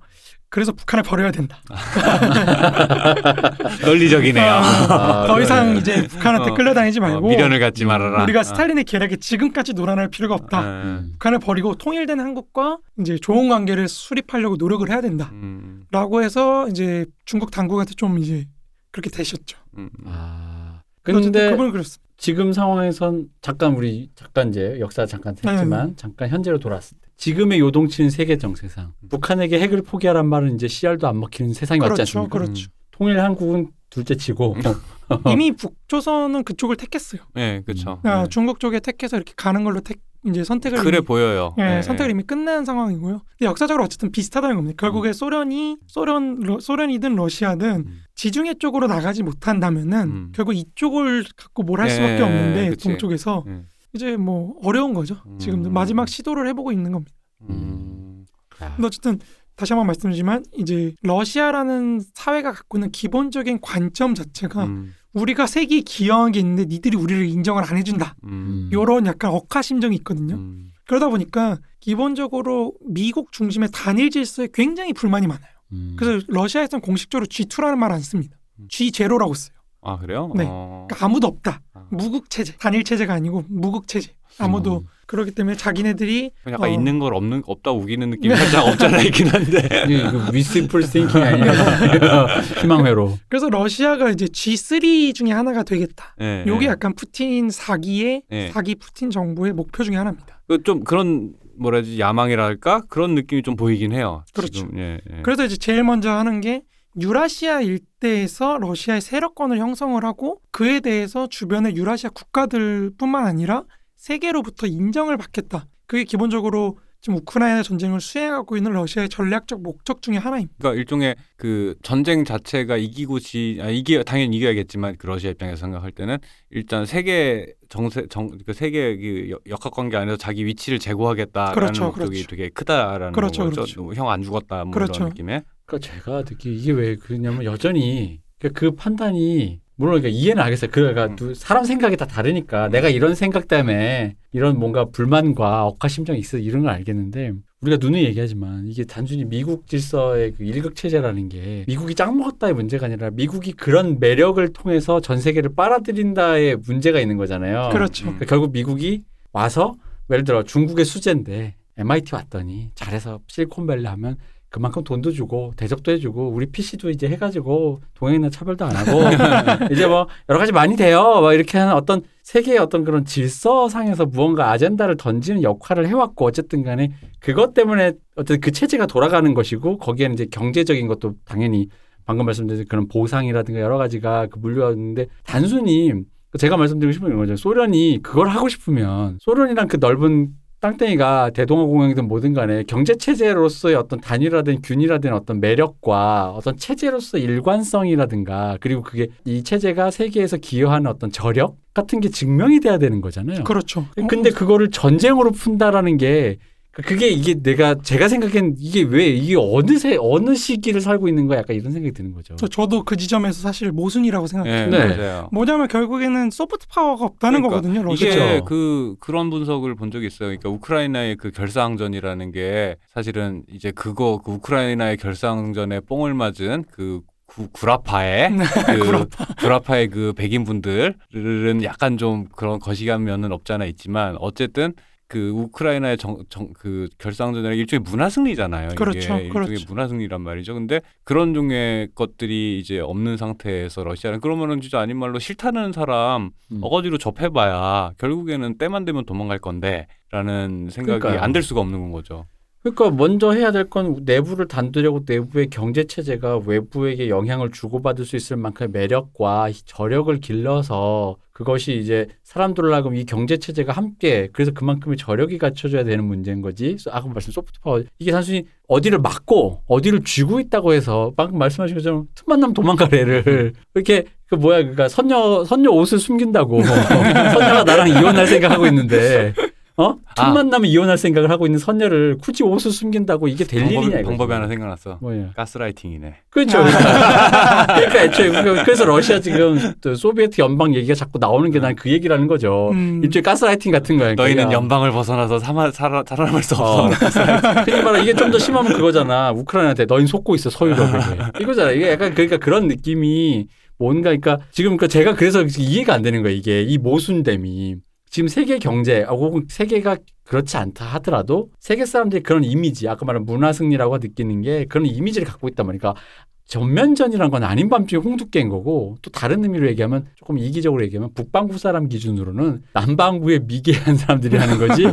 그래서 0.54 0.70
북한을 0.70 1.02
버려야 1.02 1.32
된다. 1.32 1.60
논리적이네요. 3.84 4.52
아, 4.52 5.26
더 5.26 5.40
이상. 5.40 5.76
이제 5.76 6.06
북한한테 6.06 6.52
어, 6.52 6.54
끌려다니지 6.54 7.00
어, 7.00 7.02
말고 7.02 7.26
미련을 7.26 7.58
갖지 7.58 7.84
말아라. 7.84 8.22
우리가 8.22 8.38
어. 8.38 8.42
스탈린의 8.44 8.84
계략에 8.84 9.16
지금까지 9.16 9.72
놀아날 9.72 10.10
필요가 10.10 10.36
없다. 10.36 10.60
음. 10.60 11.08
북한을 11.14 11.40
버리고 11.40 11.74
통일된 11.74 12.20
한국과 12.20 12.78
이제 13.00 13.18
좋은 13.18 13.48
관계를 13.48 13.88
수립하려고 13.88 14.54
노력을 14.54 14.88
해야 14.88 15.00
된다. 15.00 15.30
음. 15.32 15.86
라고 15.90 16.22
해서 16.22 16.68
이제 16.68 17.04
중국 17.24 17.50
당국한테 17.50 17.94
좀 17.94 18.20
이제 18.20 18.44
그렇게 18.92 19.10
되셨죠. 19.10 19.58
음. 19.76 19.90
아. 20.06 20.82
어쨌든 21.02 21.32
근데 21.32 21.50
그분은 21.50 21.72
그렇습니다. 21.72 22.00
지금 22.16 22.52
상황에선 22.52 23.26
잠깐 23.42 23.74
우리 23.74 24.08
잠깐 24.14 24.50
이제 24.50 24.76
역사 24.78 25.04
잠깐 25.04 25.34
했지만 25.34 25.88
네. 25.88 25.94
잠깐 25.96 26.28
현재로 26.28 26.60
돌아왔을 26.60 26.96
때 27.02 27.03
지금의 27.16 27.60
요동치는 27.60 28.10
세계 28.10 28.38
정세상 28.38 28.92
북한에게 29.08 29.60
핵을 29.60 29.82
포기하란 29.82 30.26
말은 30.26 30.54
이제 30.54 30.68
씨알도 30.68 31.06
안 31.06 31.20
먹히는 31.20 31.54
세상이 31.54 31.80
그렇죠, 31.80 32.02
않습니까? 32.02 32.38
그렇죠. 32.38 32.68
통일 32.90 33.20
한국은 33.20 33.70
둘째치고 33.90 34.56
이미 35.30 35.52
북조선은 35.52 36.44
그쪽을 36.44 36.76
택했어요. 36.76 37.22
네, 37.34 37.62
그렇죠. 37.64 38.00
아, 38.02 38.26
중국 38.26 38.58
쪽에 38.60 38.80
택해서 38.80 39.16
이렇게 39.16 39.32
가는 39.36 39.62
걸로 39.64 39.80
택 39.80 40.00
이제 40.26 40.42
선택을 40.42 40.78
그래 40.78 40.98
이미, 40.98 41.06
보여요. 41.06 41.54
예, 41.58 41.62
네. 41.62 41.82
선택을 41.82 42.10
이미 42.10 42.22
끝낸 42.22 42.64
상황이고요. 42.64 43.20
근데 43.38 43.46
역사적으로 43.46 43.84
어쨌든 43.84 44.10
비슷하다는 44.10 44.56
겁니다. 44.56 44.76
결국에 44.78 45.12
소련이 45.12 45.76
소련 45.86 46.40
러, 46.40 46.58
소련이든 46.60 47.14
러시아든 47.14 47.68
음. 47.86 48.00
지중해 48.14 48.54
쪽으로 48.54 48.86
나가지 48.86 49.22
못한다면은 49.22 50.00
음. 50.02 50.32
결국 50.34 50.54
이쪽을 50.54 51.24
갖고 51.36 51.62
뭘할 51.62 51.90
예, 51.90 51.94
수밖에 51.94 52.22
없는데 52.22 52.70
그치. 52.70 52.88
동쪽에서 52.88 53.44
음. 53.46 53.66
이제 53.94 54.16
뭐 54.16 54.56
어려운 54.62 54.92
거죠. 54.94 55.16
음. 55.26 55.38
지금도 55.38 55.70
마지막 55.70 56.08
시도를 56.08 56.46
해보고 56.48 56.72
있는 56.72 56.92
겁니다. 56.92 57.14
음. 57.48 58.26
야, 58.62 58.72
근데 58.74 58.86
어쨌든 58.86 59.18
다시 59.56 59.72
한번 59.72 59.86
말씀드리지만 59.86 60.44
이제 60.56 60.94
러시아라는 61.02 62.00
사회가 62.14 62.52
갖고 62.52 62.76
있는 62.76 62.90
기본적인 62.90 63.60
관점 63.60 64.14
자체가 64.14 64.64
음. 64.64 64.94
우리가 65.12 65.46
세계에 65.46 65.80
기여한 65.82 66.32
게 66.32 66.40
있는데 66.40 66.64
니들이 66.64 66.96
우리를 66.96 67.24
인정을 67.26 67.62
안 67.64 67.76
해준다. 67.76 68.16
음. 68.24 68.68
요런 68.72 69.06
약간 69.06 69.30
억하 69.30 69.62
심정이 69.62 69.94
있거든요. 69.98 70.34
음. 70.34 70.72
그러다 70.86 71.08
보니까 71.08 71.58
기본적으로 71.78 72.74
미국 72.84 73.30
중심의 73.30 73.68
단일 73.72 74.10
질서에 74.10 74.48
굉장히 74.52 74.92
불만이 74.92 75.28
많아요. 75.28 75.48
음. 75.72 75.94
그래서 75.96 76.24
러시아에서는 76.28 76.82
공식적으로 76.82 77.26
G2라는 77.26 77.76
말 77.76 77.92
안 77.92 78.00
씁니다. 78.00 78.36
음. 78.58 78.66
G0라고 78.68 79.34
써요. 79.36 79.53
아 79.84 79.98
그래요? 79.98 80.32
네. 80.34 80.44
어. 80.48 80.86
그러니까 80.88 81.06
아무도 81.06 81.26
없다. 81.26 81.60
아. 81.74 81.84
무극 81.90 82.30
체제, 82.30 82.54
단일 82.56 82.84
체제가 82.84 83.12
아니고 83.14 83.44
무극 83.48 83.86
체제. 83.86 84.12
아무도 84.38 84.78
음. 84.78 84.86
그렇기 85.06 85.30
때문에 85.32 85.56
자기네들이 85.56 86.32
약간 86.48 86.62
어. 86.62 86.72
있는 86.72 86.98
걸 86.98 87.14
없는 87.14 87.42
없다 87.46 87.70
우기는 87.70 88.10
느낌이 88.10 88.34
살짝 88.34 88.66
없잖아 88.66 89.00
있긴 89.02 89.28
한데. 89.28 89.68
그 89.86 90.34
wishful 90.34 90.82
thinking 90.82 91.22
아니에요? 91.22 91.52
희망회로. 92.60 93.18
그래서 93.28 93.48
러시아가 93.48 94.10
이제 94.10 94.24
G3 94.24 95.14
중에 95.14 95.30
하나가 95.30 95.62
되겠다. 95.62 96.16
네, 96.18 96.44
요게 96.46 96.66
네. 96.66 96.72
약간 96.72 96.94
푸틴 96.94 97.50
사기의 97.50 98.22
네. 98.28 98.50
사기 98.50 98.74
푸틴 98.74 99.10
정부의 99.10 99.52
목표 99.52 99.84
중에 99.84 99.96
하나입니다. 99.96 100.40
그좀 100.48 100.82
그런 100.82 101.34
뭐라지 101.56 102.00
야망이랄까 102.00 102.82
그런 102.88 103.14
느낌이 103.14 103.42
좀 103.42 103.54
보이긴 103.54 103.92
해요. 103.92 104.24
그렇죠. 104.34 104.52
지금, 104.52 104.78
예, 104.78 105.00
예. 105.10 105.22
그래서 105.22 105.44
이제 105.44 105.56
제일 105.56 105.84
먼저 105.84 106.10
하는 106.10 106.40
게 106.40 106.62
유라시아 107.00 107.60
일대에서 107.62 108.58
러시아의 108.58 109.00
세력권을 109.00 109.58
형성을 109.58 110.02
하고 110.04 110.40
그에 110.52 110.80
대해서 110.80 111.26
주변의 111.26 111.76
유라시아 111.76 112.10
국가들뿐만 112.10 113.26
아니라 113.26 113.64
세계로부터 113.96 114.66
인정을 114.66 115.16
받겠다. 115.16 115.66
그게 115.86 116.04
기본적으로 116.04 116.78
지금 117.00 117.18
우크라이나 117.18 117.62
전쟁을 117.62 118.00
수행하고 118.00 118.56
있는 118.56 118.72
러시아의 118.72 119.10
전략적 119.10 119.60
목적 119.62 120.00
중에 120.00 120.16
하나입니다. 120.16 120.54
그러니까 120.58 120.78
일종의 120.78 121.16
그 121.36 121.74
전쟁 121.82 122.24
자체가 122.24 122.78
이기고 122.78 123.18
지 123.18 123.58
아, 123.60 123.68
이기 123.68 124.02
당연히 124.04 124.36
이겨야겠지만 124.38 124.96
그 124.96 125.06
러시아 125.06 125.30
입장에서 125.30 125.56
생각할 125.60 125.90
때는 125.90 126.16
일단 126.48 126.86
세계 126.86 127.52
정세 127.68 128.06
정그 128.08 128.54
세계 128.54 128.96
그 128.96 129.28
역- 129.30 129.42
역학관계 129.46 129.96
안에서 129.98 130.16
자기 130.16 130.46
위치를 130.46 130.78
제고하겠다라는 130.78 131.54
그렇죠, 131.54 131.84
목적이 131.86 132.08
그렇죠. 132.22 132.26
되게 132.28 132.48
크다라는 132.48 133.12
그렇죠, 133.12 133.50
거죠. 133.50 133.92
형안 133.94 134.22
죽었다 134.22 134.64
뭐 134.64 134.72
그렇죠. 134.72 134.94
이런 134.94 135.08
느낌에. 135.10 135.42
그러니까 135.66 135.78
제가 135.92 136.24
듣기 136.24 136.54
이게 136.54 136.72
왜 136.72 136.96
그러냐면 136.96 137.44
여전히 137.44 138.20
그러니까 138.38 138.58
그 138.60 138.70
판단이 138.72 139.60
물론 139.76 140.00
그러니까 140.00 140.08
이해는 140.16 140.40
하겠어요. 140.42 140.70
그러니까 140.70 141.06
음. 141.06 141.16
두- 141.16 141.34
사람 141.34 141.64
생각이 141.64 141.96
다 141.96 142.06
다르니까 142.06 142.68
내가 142.68 142.88
이런 142.88 143.14
생각 143.16 143.48
때문에 143.48 144.14
이런 144.32 144.58
뭔가 144.58 144.84
불만과 144.84 145.64
억하 145.66 145.88
심정이 145.88 146.18
있어 146.20 146.38
이런 146.38 146.62
걸 146.62 146.70
알겠는데 146.70 147.32
우리가 147.60 147.78
눈에 147.80 148.04
얘기하지만 148.04 148.66
이게 148.68 148.84
단순히 148.84 149.24
미국 149.24 149.66
질서의 149.66 150.32
그 150.36 150.44
일극 150.44 150.76
체제라는 150.76 151.28
게 151.28 151.64
미국이 151.66 151.94
짱 151.94 152.16
먹었다의 152.18 152.52
문제가 152.54 152.86
아니라 152.86 153.10
미국이 153.10 153.52
그런 153.52 153.98
매력을 153.98 154.46
통해서 154.52 155.00
전 155.00 155.18
세계를 155.18 155.54
빨아들인다의 155.56 156.56
문제가 156.66 157.00
있는 157.00 157.16
거잖아요. 157.16 157.70
그렇죠. 157.72 158.04
음. 158.04 158.14
그러니까 158.14 158.26
결국 158.26 158.52
미국이 158.52 159.02
와서 159.32 159.74
예를 160.10 160.22
들어 160.24 160.42
중국의 160.44 160.84
수제인데 160.84 161.56
MIT 161.78 162.14
왔더니 162.14 162.70
잘해서 162.76 163.18
실리콘밸리 163.26 163.86
하면 163.86 164.16
그만큼 164.54 164.84
돈도 164.84 165.10
주고 165.10 165.52
대접도 165.56 165.90
해주고 165.90 166.28
우리 166.28 166.46
PC도 166.46 166.88
이제 166.90 167.08
해가지고 167.08 167.80
동행이나 167.94 168.30
차별도 168.30 168.64
안 168.64 168.76
하고 168.76 169.00
이제 169.74 169.84
뭐 169.84 170.06
여러 170.28 170.38
가지 170.38 170.52
많이 170.52 170.76
돼요. 170.76 171.20
막 171.20 171.32
이렇게 171.32 171.58
하는 171.58 171.72
어떤 171.72 172.02
세계의 172.22 172.58
어떤 172.58 172.84
그런 172.84 173.04
질서상에서 173.04 174.06
무언가 174.06 174.52
아젠다를 174.52 174.96
던지는 174.96 175.42
역할을 175.42 175.88
해왔고 175.88 176.24
어쨌든 176.24 176.62
간에 176.62 176.92
그것 177.18 177.52
때문에 177.52 177.94
어쨌든 178.14 178.40
그 178.40 178.52
체제가 178.52 178.86
돌아가는 178.86 179.34
것이고 179.34 179.78
거기에는 179.78 180.14
이제 180.14 180.26
경제적인 180.30 180.86
것도 180.86 181.14
당연히 181.24 181.66
방금 182.04 182.24
말씀드린 182.24 182.64
그런 182.68 182.86
보상이라든가 182.86 183.58
여러 183.58 183.76
가지가 183.76 184.28
그 184.28 184.38
물려왔는데 184.38 185.06
단순히 185.24 185.94
제가 186.38 186.56
말씀드리고 186.56 186.92
싶은 186.92 187.16
거죠. 187.16 187.34
소련이 187.34 188.02
그걸 188.04 188.28
하고 188.28 188.48
싶으면 188.48 189.18
소련이랑 189.20 189.66
그 189.66 189.78
넓은 189.80 190.28
땅덩이가 190.64 191.30
대동아 191.34 191.64
공영이든 191.64 192.08
뭐든 192.08 192.32
간에 192.32 192.64
경제 192.66 192.96
체제로서의 192.96 193.74
어떤 193.74 194.00
단위라든 194.00 194.62
균이라든 194.62 195.12
어떤 195.12 195.38
매력과 195.38 196.30
어떤 196.30 196.56
체제로서 196.56 197.18
일관성이라든가 197.18 198.56
그리고 198.62 198.82
그게 198.82 199.08
이 199.26 199.44
체제가 199.44 199.90
세계에서 199.90 200.38
기여하는 200.38 200.86
어떤 200.86 201.12
저력 201.12 201.56
같은 201.74 202.00
게 202.00 202.08
증명이 202.08 202.60
돼야 202.60 202.78
되는 202.78 203.02
거잖아요. 203.02 203.44
그렇죠. 203.44 203.84
근데 204.08 204.30
그거를 204.30 204.70
전쟁으로 204.70 205.32
푼다라는 205.32 205.98
게 205.98 206.38
그게 206.82 207.08
이게 207.08 207.34
내가 207.34 207.76
제가 207.76 208.08
생각엔 208.08 208.56
이게 208.58 208.82
왜 208.82 209.06
이게 209.06 209.36
어느 209.38 209.78
세 209.78 209.96
어느 209.98 210.34
시기를 210.34 210.80
살고 210.80 211.08
있는 211.08 211.26
거야 211.26 211.38
약간 211.38 211.54
이런 211.56 211.72
생각이 211.72 211.92
드는 211.92 212.12
거죠. 212.12 212.34
저, 212.36 212.48
저도 212.48 212.84
그 212.84 212.96
지점에서 212.96 213.40
사실 213.40 213.70
모순이라고 213.70 214.26
생각해요. 214.26 214.64
예, 214.64 214.66
네. 214.66 214.96
맞아요. 214.96 215.28
뭐냐면 215.32 215.68
결국에는 215.68 216.30
소프트 216.30 216.66
파워가 216.68 217.04
없다는 217.04 217.42
그러니까 217.42 217.60
거거든요. 217.60 217.82
러시아. 217.84 218.08
이게. 218.08 218.42
그 218.44 218.96
그런 218.98 219.30
분석을 219.30 219.74
본 219.76 219.90
적이 219.90 220.06
있어요. 220.06 220.28
그러니까 220.28 220.48
우크라이나의 220.48 221.16
그 221.16 221.30
결사항전이라는 221.30 222.32
게 222.32 222.76
사실은 222.92 223.44
이제 223.52 223.70
그거 223.70 224.20
그 224.24 224.32
우크라이나의 224.32 224.96
결사항전에 224.96 225.80
뽕을 225.80 226.14
맞은 226.14 226.64
그 226.70 227.00
구, 227.26 227.48
구라파의 227.52 228.30
네, 228.36 228.44
그 228.78 229.06
구라파의 229.40 229.88
그 229.88 230.12
백인분들은 230.14 231.62
약간 231.64 231.96
좀 231.98 232.26
그런 232.36 232.58
거시기한 232.58 233.02
면은 233.04 233.32
없잖아 233.32 233.64
있지만 233.64 234.16
어쨌든 234.20 234.74
그 235.14 235.30
우크라이나의 235.30 235.96
정, 235.96 236.18
정, 236.28 236.52
그 236.52 236.88
결사항전이라는 236.98 237.56
게 237.56 237.60
일종의 237.60 237.84
문화 237.88 238.08
승리잖아요. 238.08 238.70
그렇죠, 238.74 238.98
이게 238.98 239.26
일종의 239.26 239.30
그렇죠. 239.30 239.64
문화 239.68 239.86
승리란 239.88 240.20
말이죠. 240.20 240.54
근데 240.54 240.80
그런 241.04 241.32
종의 241.34 241.90
것들이 241.94 242.58
이제 242.58 242.80
없는 242.80 243.16
상태에서 243.16 243.84
러시아는 243.84 244.20
그러면은 244.20 244.60
진짜 244.60 244.80
아닌 244.80 244.96
말로 244.98 245.18
싫다는 245.18 245.72
사람 245.72 246.30
음. 246.52 246.58
어거지로 246.60 246.98
접해봐야 246.98 247.92
결국에는 247.98 248.58
때만 248.58 248.84
되면 248.84 249.04
도망갈 249.06 249.38
건데라는 249.38 250.68
생각이 250.70 250.98
그러니까요. 251.00 251.20
안될 251.20 251.42
수가 251.42 251.60
없는 251.60 251.92
거죠. 251.92 252.26
그러니까 252.62 252.90
먼저 252.90 253.32
해야 253.32 253.52
될 253.52 253.68
건 253.68 254.02
내부를 254.04 254.48
단도려고 254.48 255.02
내부의 255.06 255.50
경제 255.50 255.84
체제가 255.84 256.38
외부에게 256.46 257.08
영향을 257.10 257.50
주고받을 257.50 258.04
수 258.06 258.16
있을 258.16 258.36
만큼의 258.38 258.70
매력과 258.70 259.50
저력을 259.66 260.18
길러서 260.20 261.16
그것이 261.34 261.78
이제 261.78 262.06
사람들을 262.22 262.72
하고 262.72 262.94
이 262.94 263.04
경제 263.04 263.36
체제가 263.36 263.72
함께 263.72 264.28
그래서 264.32 264.52
그만큼의 264.52 264.96
저력이 264.96 265.36
갖춰져야 265.38 265.82
되는 265.82 266.04
문제인 266.04 266.40
거지. 266.40 266.76
아까 266.90 267.08
말씀 267.08 267.32
소프트 267.32 267.58
파워 267.60 267.82
이게 267.98 268.12
단순히 268.12 268.46
어디를 268.68 269.00
막고 269.00 269.62
어디를 269.66 270.04
쥐고 270.04 270.38
있다고 270.38 270.72
해서 270.72 271.12
방금 271.16 271.38
말씀하신 271.38 271.76
것처럼 271.76 272.06
틈만 272.14 272.38
나면 272.38 272.54
도망가래를. 272.54 273.52
이렇게 273.74 274.04
그 274.26 274.36
뭐야 274.36 274.58
그러니까 274.58 274.88
선녀 274.88 275.44
선녀 275.44 275.70
옷을 275.70 275.98
숨긴다고. 275.98 276.62
선녀가 277.34 277.64
나랑 277.64 277.88
이혼할 277.88 278.28
생각하고 278.28 278.68
있는데 278.68 279.34
어? 279.76 279.96
첫 280.14 280.22
아. 280.26 280.30
만나면 280.32 280.70
이혼할 280.70 280.96
생각을 280.96 281.30
하고 281.30 281.46
있는 281.46 281.58
선녀를 281.58 282.18
굳이 282.22 282.44
옷을 282.44 282.70
숨긴다고 282.70 283.26
이게 283.26 283.42
될 283.44 283.60
방법이, 283.62 283.74
일이냐 283.86 283.98
이거지. 284.00 284.04
방법이 284.08 284.32
하나 284.32 284.46
생각났어. 284.46 284.98
뭐야? 285.00 285.32
가스라이팅이네. 285.34 286.14
그렇죠. 286.30 286.58
그러니까 286.62 288.02
애초에 288.04 288.28
그러니까 288.30 288.62
그래서 288.64 288.84
러시아 288.84 289.18
지금 289.20 289.72
또 289.80 289.94
소비에트 289.96 290.40
연방 290.40 290.74
얘기가 290.74 290.94
자꾸 290.94 291.18
나오는 291.18 291.50
게 291.50 291.58
난 291.58 291.74
그 291.74 291.90
얘기라는 291.90 292.26
거죠. 292.28 292.70
음. 292.72 293.00
일종의 293.02 293.22
가스라이팅 293.24 293.72
같은 293.72 293.96
거야. 293.98 294.14
너희는 294.14 294.36
그러니까. 294.44 294.52
연방을 294.52 294.92
벗어나서 294.92 295.38
살아, 295.40 295.70
살아, 295.72 296.04
살아남을 296.06 296.42
수 296.42 296.54
어, 296.54 296.86
없어. 296.86 296.88
흔히 297.66 297.82
말하 297.82 297.98
이게 297.98 298.14
좀 298.14 298.30
더 298.30 298.38
심하면 298.38 298.72
그거잖아. 298.74 299.32
우크라이나한테 299.32 299.86
너희 299.86 300.06
속고 300.06 300.34
있어 300.36 300.50
서유럽에. 300.50 301.18
이거잖아. 301.40 301.70
이게 301.72 301.90
약간 301.90 302.12
그러니까 302.14 302.36
그런 302.36 302.68
느낌이 302.68 303.46
뭔가 303.78 304.10
그러니까 304.10 304.38
지금 304.52 304.76
그 304.76 304.86
제가 304.88 305.14
그래서 305.14 305.42
이해가 305.42 305.94
안 305.94 306.02
되는 306.02 306.22
거예요. 306.22 306.36
이게 306.36 306.62
이 306.62 306.78
모순됨이 306.78 307.76
지금 308.14 308.28
세계 308.28 308.60
경제 308.60 309.02
혹은 309.02 309.44
세계가 309.48 309.96
그렇지 310.22 310.56
않다 310.56 310.84
하더라도 310.84 311.50
세계 311.58 311.84
사람들이 311.84 312.22
그런 312.22 312.44
이미지 312.44 312.88
아까 312.88 313.04
말한 313.04 313.24
문화 313.24 313.52
승리라고 313.52 313.98
느끼는 313.98 314.42
게 314.42 314.66
그런 314.66 314.86
이미지를 314.86 315.26
갖고 315.26 315.48
있단 315.48 315.66
말이야. 315.66 315.80
그러니까 315.80 316.00
전면전이란 316.46 317.32
건 317.32 317.42
아닌 317.42 317.68
밤중에 317.68 318.00
홍두깨인 318.00 318.50
거고 318.50 318.98
또 319.02 319.10
다른 319.10 319.42
의미로 319.42 319.66
얘기하면 319.66 320.06
조금 320.14 320.38
이기적으로 320.38 320.84
얘기하면 320.84 321.12
북반구 321.12 321.58
사람 321.58 321.88
기준으로는 321.88 322.62
남반구에 322.72 323.40
미개한 323.48 323.96
사람들이 323.96 324.36
하는 324.36 324.58
거지 324.58 324.84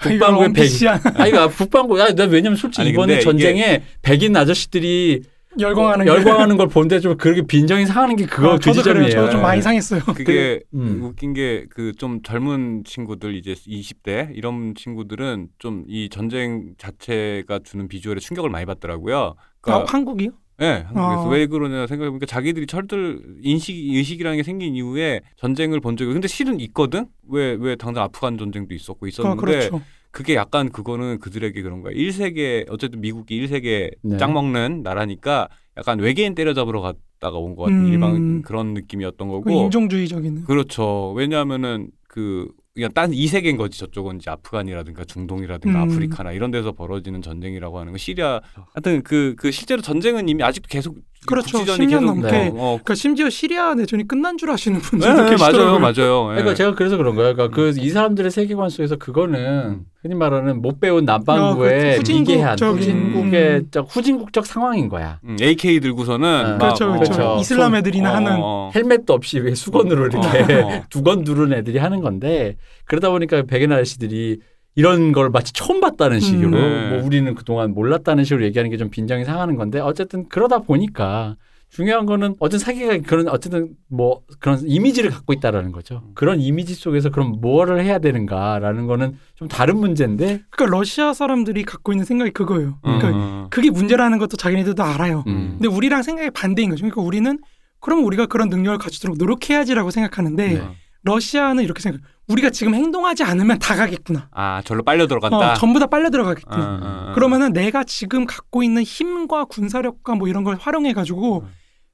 북반구에 0.00 0.18
백 0.18 0.22
원피시한 0.22 1.00
아니, 1.04 1.32
그러니까 1.32 1.48
북반구, 1.48 2.00
아, 2.00 2.14
나 2.14 2.24
왜냐면 2.24 2.56
솔직히 2.56 2.80
아니, 2.80 2.90
이번에 2.92 3.20
전쟁에 3.20 3.82
백인 4.00 4.34
아저씨들이 4.34 5.24
열광하는 5.58 6.04
게. 6.06 6.10
열광하는 6.12 6.56
걸 6.56 6.68
보는데 6.68 7.00
좀 7.00 7.16
그렇게 7.16 7.42
빈정이 7.42 7.86
상하는 7.86 8.14
게 8.16 8.26
그거 8.26 8.50
아, 8.50 8.52
그 8.54 8.60
저도 8.60 8.82
그래요. 8.82 9.06
지점이에요. 9.06 9.10
저도 9.10 9.30
좀 9.32 9.42
많이 9.42 9.60
상했어요. 9.62 10.00
그게 10.14 10.60
음. 10.74 11.02
웃긴 11.02 11.32
게 11.32 11.66
그 11.70 11.92
좀 11.98 12.22
젊은 12.22 12.84
친구들 12.84 13.34
이제 13.34 13.52
20대 13.54 14.30
이런 14.34 14.74
친구들은 14.74 15.48
좀 15.58 15.84
이 15.88 16.08
전쟁 16.08 16.74
자체가 16.78 17.60
주는 17.64 17.88
비주얼에 17.88 18.20
충격을 18.20 18.48
많이 18.50 18.64
받더라고요. 18.66 19.34
아, 19.36 19.42
그러니까 19.60 19.92
한국이요? 19.92 20.30
네, 20.58 20.84
한국에서 20.88 21.26
아. 21.26 21.28
왜 21.30 21.46
그러냐 21.46 21.86
생각해보니까 21.86 22.26
자기들이 22.26 22.66
철들 22.66 23.38
인식 23.42 23.74
의식이라는 23.74 24.36
게 24.36 24.42
생긴 24.42 24.76
이후에 24.76 25.22
전쟁을 25.36 25.80
본 25.80 25.96
적이 25.96 26.12
근데 26.12 26.28
실은 26.28 26.60
있거든. 26.60 27.06
왜 27.28 27.56
왜 27.58 27.76
당장 27.76 28.04
아프간 28.04 28.36
전쟁도 28.38 28.74
있었고 28.74 29.06
아, 29.06 29.08
있었는데 29.08 29.40
그렇죠. 29.40 29.80
그게 30.12 30.34
약간 30.34 30.70
그거는 30.70 31.18
그들에게 31.20 31.60
그런 31.62 31.82
거야. 31.82 31.92
1세계 31.94 32.66
어쨌든 32.70 33.00
미국이 33.00 33.40
1세계 33.46 33.90
네. 34.02 34.16
짱 34.18 34.32
먹는 34.32 34.82
나라니까 34.82 35.48
약간 35.76 35.98
외계인 36.00 36.34
때려잡으러 36.34 36.80
갔다가 36.80 37.38
온 37.38 37.54
것 37.54 37.64
같은 37.64 37.86
음. 37.86 37.92
일반 37.92 38.42
그런 38.42 38.74
느낌이었던 38.74 39.28
그 39.28 39.34
거고. 39.34 39.50
인종주의적인. 39.50 40.44
그렇죠. 40.44 41.12
왜냐하면은 41.12 41.90
그 42.08 42.48
그냥 42.74 42.90
딴 42.92 43.12
이 43.12 43.26
세계인 43.26 43.56
거지 43.56 43.78
저쪽은 43.78 44.16
이제 44.16 44.30
아프간이라든가 44.30 45.04
중동이라든가 45.04 45.82
음. 45.84 45.90
아프리카나 45.90 46.32
이런 46.32 46.50
데서 46.50 46.72
벌어지는 46.72 47.20
전쟁이라고 47.22 47.78
하는 47.78 47.92
거 47.92 47.98
시리아 47.98 48.40
하여튼 48.74 49.02
그 49.02 49.34
그 49.36 49.50
실제로 49.50 49.82
전쟁은 49.82 50.28
이미 50.28 50.42
아직도 50.42 50.68
계속 50.68 50.96
그렇죠. 51.26 51.58
국지전이 51.58 51.86
10년 51.86 51.90
계속 51.90 52.04
넘게. 52.04 52.28
어, 52.28 52.52
어. 52.54 52.68
그러니까 52.76 52.94
심지어 52.94 53.28
시리아 53.28 53.74
내전이 53.74 54.08
끝난 54.08 54.38
줄 54.38 54.50
아시는 54.50 54.78
네, 54.80 54.82
분들도 54.82 55.22
네, 55.24 55.30
계시더라고요. 55.30 55.78
맞아요, 55.78 55.80
맞아요. 55.80 56.30
예. 56.30 56.34
그러니까 56.36 56.54
제가 56.54 56.74
그래서 56.74 56.96
그런 56.96 57.14
거예요. 57.14 57.34
그러니까 57.34 57.54
그 57.54 57.72
이 57.76 57.90
사람들의 57.90 58.30
세계관 58.30 58.68
속에서 58.70 58.96
그거는 58.96 59.38
음. 59.38 59.84
흔히 60.02 60.14
말하는 60.14 60.62
못 60.62 60.80
배운 60.80 61.08
아, 61.08 61.12
남반구의 61.14 61.92
그 61.92 61.98
후진국 61.98 62.32
미개한 62.32 62.58
후진국의 62.58 63.56
음. 63.58 63.68
저 63.70 63.80
후진국적 63.82 64.46
상황인 64.46 64.88
거야. 64.88 65.18
음, 65.24 65.36
AK 65.40 65.80
들고서는 65.80 66.28
아, 66.28 66.42
막, 66.52 66.58
그렇죠, 66.58 66.86
어, 66.86 66.92
그렇죠. 66.94 67.12
그렇죠. 67.12 67.36
이슬람 67.40 67.74
애들이나 67.74 68.10
어, 68.10 68.14
하는 68.14 68.32
어, 68.32 68.38
어. 68.42 68.70
헬멧도 68.74 69.12
없이 69.12 69.38
왜 69.40 69.54
수건으로 69.54 70.06
이렇게 70.06 70.54
어, 70.54 70.66
어. 70.66 70.82
두건 70.90 71.24
두른 71.24 71.52
애들이 71.52 71.78
하는 71.78 72.00
건데 72.00 72.56
그러다 72.86 73.10
보니까 73.10 73.42
백인 73.42 73.72
아저씨들이 73.72 74.40
이런 74.80 75.12
걸 75.12 75.28
마치 75.28 75.52
처음 75.52 75.80
봤다는 75.80 76.20
식으로 76.20 76.56
음. 76.56 76.62
네. 76.62 76.90
뭐 76.96 77.04
우리는 77.06 77.34
그동안 77.34 77.74
몰랐다는 77.74 78.24
식으로 78.24 78.44
얘기하는 78.46 78.70
게 78.70 78.80
좀 78.80 78.88
빈정이 78.88 79.26
상하는 79.26 79.56
건데 79.56 79.78
어쨌든 79.78 80.26
그러다 80.30 80.60
보니까 80.60 81.36
중요한 81.68 82.06
거는 82.06 82.34
어쨌든 82.40 82.58
사기가 82.64 82.96
그런 83.06 83.28
어쨌든 83.28 83.74
뭐 83.90 84.22
그런 84.38 84.58
이미지를 84.64 85.10
갖고 85.10 85.34
있다라는 85.34 85.70
거죠. 85.72 86.00
음. 86.06 86.12
그런 86.14 86.40
이미지 86.40 86.72
속에서 86.72 87.10
그럼 87.10 87.40
뭐를 87.42 87.84
해야 87.84 87.98
되는가라는 87.98 88.86
거는 88.86 89.18
좀 89.34 89.48
다른 89.48 89.76
문제인데 89.76 90.40
그러니까 90.48 90.76
러시아 90.78 91.12
사람들이 91.12 91.62
갖고 91.64 91.92
있는 91.92 92.06
생각이 92.06 92.30
그거예요. 92.30 92.78
음, 92.86 92.98
그러니까 92.98 93.08
음, 93.10 93.46
그게 93.50 93.70
문제라는 93.70 94.16
것도 94.18 94.38
자기네들도 94.38 94.82
알아요. 94.82 95.24
음. 95.26 95.58
근데 95.58 95.68
우리랑 95.68 96.02
생각이 96.02 96.30
반대인 96.30 96.70
거죠. 96.70 96.80
그러니까 96.80 97.02
우리는 97.02 97.38
그럼 97.80 98.02
우리가 98.06 98.26
그런 98.26 98.48
능력을 98.48 98.78
갖추도록 98.78 99.18
노력해야지라고 99.18 99.90
생각하는데 99.90 100.48
네. 100.54 100.62
러시아는 101.02 101.64
이렇게 101.64 101.82
생각. 101.82 102.00
우리가 102.30 102.50
지금 102.50 102.74
행동하지 102.74 103.24
않으면 103.24 103.58
다 103.58 103.74
가겠구나. 103.76 104.28
아 104.30 104.62
절로 104.64 104.82
빨려 104.82 105.06
들어간다. 105.06 105.52
어, 105.52 105.54
전부 105.54 105.78
다 105.78 105.86
빨려 105.86 106.06
어, 106.06 106.10
들어가겠구나. 106.10 106.64
어, 106.64 107.10
어. 107.10 107.14
그러면은 107.14 107.52
내가 107.52 107.84
지금 107.84 108.26
갖고 108.26 108.62
있는 108.62 108.82
힘과 108.82 109.44
군사력과 109.46 110.14
뭐 110.14 110.28
이런 110.28 110.44
걸 110.44 110.56
활용해 110.56 110.92
가지고 110.92 111.40
음. 111.42 111.48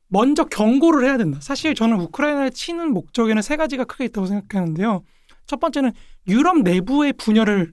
먼저 0.09 0.45
경고를 0.45 1.09
해야 1.09 1.17
된다. 1.17 1.39
사실 1.41 1.75
저는 1.75 2.01
우크라이나를 2.01 2.51
치는 2.51 2.93
목적에는 2.93 3.43
세 3.43 3.57
가지가 3.57 3.85
크게 3.85 4.05
있다고 4.05 4.27
생각하는데요. 4.27 5.03
첫 5.47 5.61
번째는 5.61 5.93
유럽 6.29 6.59
내부의 6.59 7.13
분열을 7.15 7.73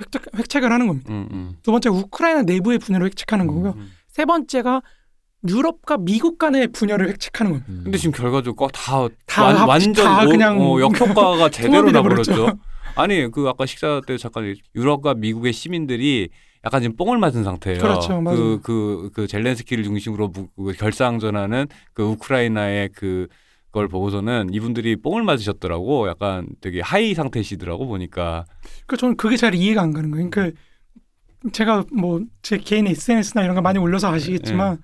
획책, 0.00 0.22
획책을 0.36 0.72
하는 0.72 0.86
겁니다. 0.86 1.12
음, 1.12 1.28
음. 1.30 1.56
두 1.62 1.70
번째 1.70 1.88
우크라이나 1.90 2.42
내부의 2.42 2.78
분열을 2.78 3.06
획책하는 3.06 3.46
거고요. 3.46 3.74
음. 3.76 3.90
세 4.08 4.24
번째가 4.24 4.82
유럽과 5.48 5.98
미국 5.98 6.38
간의 6.38 6.68
분열을 6.68 7.08
획책하는 7.10 7.52
겁니다. 7.52 7.82
근데 7.84 7.98
지금 7.98 8.12
결과적으로 8.12 8.68
다, 8.72 9.08
다 9.26 9.44
완, 9.44 9.56
합- 9.56 9.68
완전 9.68 10.04
다 10.04 10.24
오- 10.24 10.28
그냥 10.28 10.60
어, 10.60 10.80
역효과가 10.80 11.48
제대로 11.50 11.90
나버렸죠. 11.90 12.58
아니 12.94 13.30
그 13.30 13.48
아까 13.48 13.66
식사 13.66 14.00
때 14.06 14.16
잠깐 14.18 14.54
유럽과 14.74 15.14
미국의 15.14 15.52
시민들이 15.52 16.28
약간 16.64 16.80
지금 16.82 16.94
뽕을 16.96 17.18
맞은 17.18 17.42
상태예요. 17.42 17.80
그렇죠, 17.80 18.20
맞아요. 18.20 18.36
그 18.38 18.60
그 18.62 19.10
그 19.12 19.26
젤렌스키를 19.26 19.82
중심으로 19.82 20.28
무- 20.28 20.48
그 20.56 20.72
결상전하는 20.74 21.66
그 21.94 22.02
우크라이나의 22.04 22.90
그 22.90 23.26
걸 23.72 23.88
보고서는 23.88 24.50
이분들이 24.52 24.96
뽕을 24.96 25.22
맞으셨더라고. 25.22 26.06
약간 26.06 26.46
되게 26.60 26.82
하이 26.82 27.14
상태시더라고 27.14 27.86
보니까. 27.86 28.44
그러니까 28.84 28.96
저는 28.98 29.16
그게 29.16 29.38
잘 29.38 29.54
이해가 29.54 29.80
안 29.80 29.94
가는 29.94 30.10
거예요. 30.10 30.28
그러니까 30.28 30.54
제가 31.54 31.84
뭐 31.90 32.20
제 32.42 32.58
개인 32.58 32.86
SNS나 32.86 33.42
이런 33.42 33.54
거 33.54 33.62
많이 33.62 33.78
올려서 33.78 34.12
아시겠지만 34.12 34.76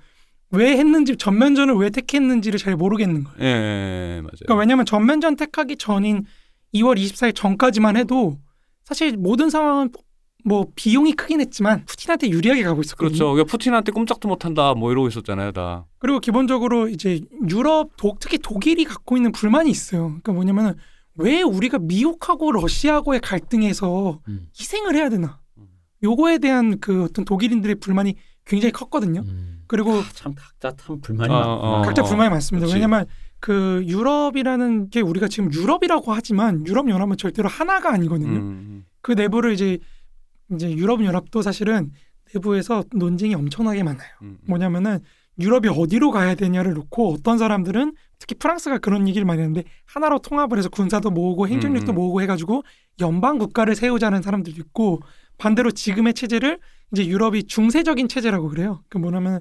왜 0.50 0.76
했는지 0.78 1.16
전면전을 1.16 1.74
왜 1.74 1.90
택했는지를 1.90 2.58
잘 2.58 2.76
모르겠는 2.76 3.24
거예요. 3.24 3.38
예, 3.40 3.46
예, 3.46 4.16
예, 4.16 4.20
맞아요. 4.20 4.30
그러니까 4.40 4.54
왜냐하면 4.54 4.86
전면전 4.86 5.36
택하기 5.36 5.76
전인 5.76 6.24
2월 6.74 6.98
24일 6.98 7.34
전까지만 7.34 7.96
해도 7.96 8.38
사실 8.84 9.16
모든 9.16 9.50
상황은 9.50 9.90
뭐 10.44 10.66
비용이 10.74 11.12
크긴 11.12 11.40
했지만 11.40 11.84
푸틴한테 11.84 12.30
유리하게 12.30 12.62
가고 12.62 12.80
있었거든요. 12.80 13.08
그렇죠. 13.08 13.32
그러니까 13.32 13.50
푸틴한테 13.50 13.92
꼼짝도 13.92 14.28
못한다 14.28 14.72
뭐 14.74 14.90
이러고 14.90 15.08
있었잖아요, 15.08 15.52
다. 15.52 15.86
그리고 15.98 16.20
기본적으로 16.20 16.88
이제 16.88 17.20
유럽 17.50 17.90
독, 17.96 18.18
특히 18.20 18.38
독일이 18.38 18.84
갖고 18.84 19.16
있는 19.16 19.32
불만이 19.32 19.70
있어요. 19.70 20.06
그러니까 20.08 20.32
뭐냐면은 20.32 20.74
왜 21.16 21.42
우리가 21.42 21.78
미국하고 21.80 22.52
러시아하고의 22.52 23.20
갈등에서 23.20 24.20
음. 24.28 24.48
희생을 24.58 24.94
해야 24.94 25.08
되나? 25.08 25.40
음. 25.58 25.66
요거에 26.02 26.38
대한 26.38 26.78
그 26.78 27.04
어떤 27.04 27.24
독일인들의 27.24 27.76
불만이 27.76 28.14
굉장히 28.46 28.72
컸거든요. 28.72 29.22
음. 29.26 29.57
그리고 29.68 30.02
참 30.14 30.34
각자 30.34 30.74
참 30.76 31.00
불만이 31.00 31.32
어, 31.32 31.38
많구나. 31.38 31.54
어, 31.54 31.82
각자 31.82 32.02
어. 32.02 32.04
불만이 32.04 32.30
많습니다. 32.30 32.66
그렇지. 32.66 32.74
왜냐면 32.74 33.06
그 33.40 33.84
유럽이라는 33.86 34.90
게 34.90 35.00
우리가 35.00 35.28
지금 35.28 35.52
유럽이라고 35.52 36.12
하지만 36.12 36.66
유럽 36.66 36.88
연합은 36.88 37.16
절대로 37.16 37.48
하나가 37.48 37.92
아니거든요. 37.92 38.38
음, 38.38 38.84
그 39.00 39.12
내부를 39.12 39.52
이제 39.52 39.78
이제 40.52 40.72
유럽 40.72 41.04
연합도 41.04 41.42
사실은 41.42 41.92
내부에서 42.34 42.82
논쟁이 42.92 43.34
엄청나게 43.34 43.82
많아요. 43.82 44.08
음, 44.22 44.26
음. 44.26 44.38
뭐냐면은 44.48 45.00
유럽이 45.38 45.68
어디로 45.68 46.10
가야 46.10 46.34
되냐를 46.34 46.74
놓고 46.74 47.12
어떤 47.12 47.38
사람들은 47.38 47.94
특히 48.18 48.34
프랑스가 48.34 48.78
그런 48.78 49.06
얘기를 49.06 49.24
많이 49.24 49.40
하는데 49.40 49.62
하나로 49.86 50.18
통합을 50.18 50.58
해서 50.58 50.68
군사도 50.68 51.10
모으고 51.10 51.46
행정력도 51.46 51.92
음, 51.92 51.94
음. 51.94 51.94
모으고 51.94 52.22
해가지고 52.22 52.64
연방 53.00 53.38
국가를 53.38 53.76
세우자는 53.76 54.22
사람들도 54.22 54.60
있고 54.60 55.00
반대로 55.36 55.70
지금의 55.70 56.14
체제를 56.14 56.58
이제 56.92 57.06
유럽이 57.06 57.44
중세적인 57.44 58.08
체제라고 58.08 58.48
그래요. 58.48 58.82
그 58.88 58.98
뭐냐면 58.98 59.40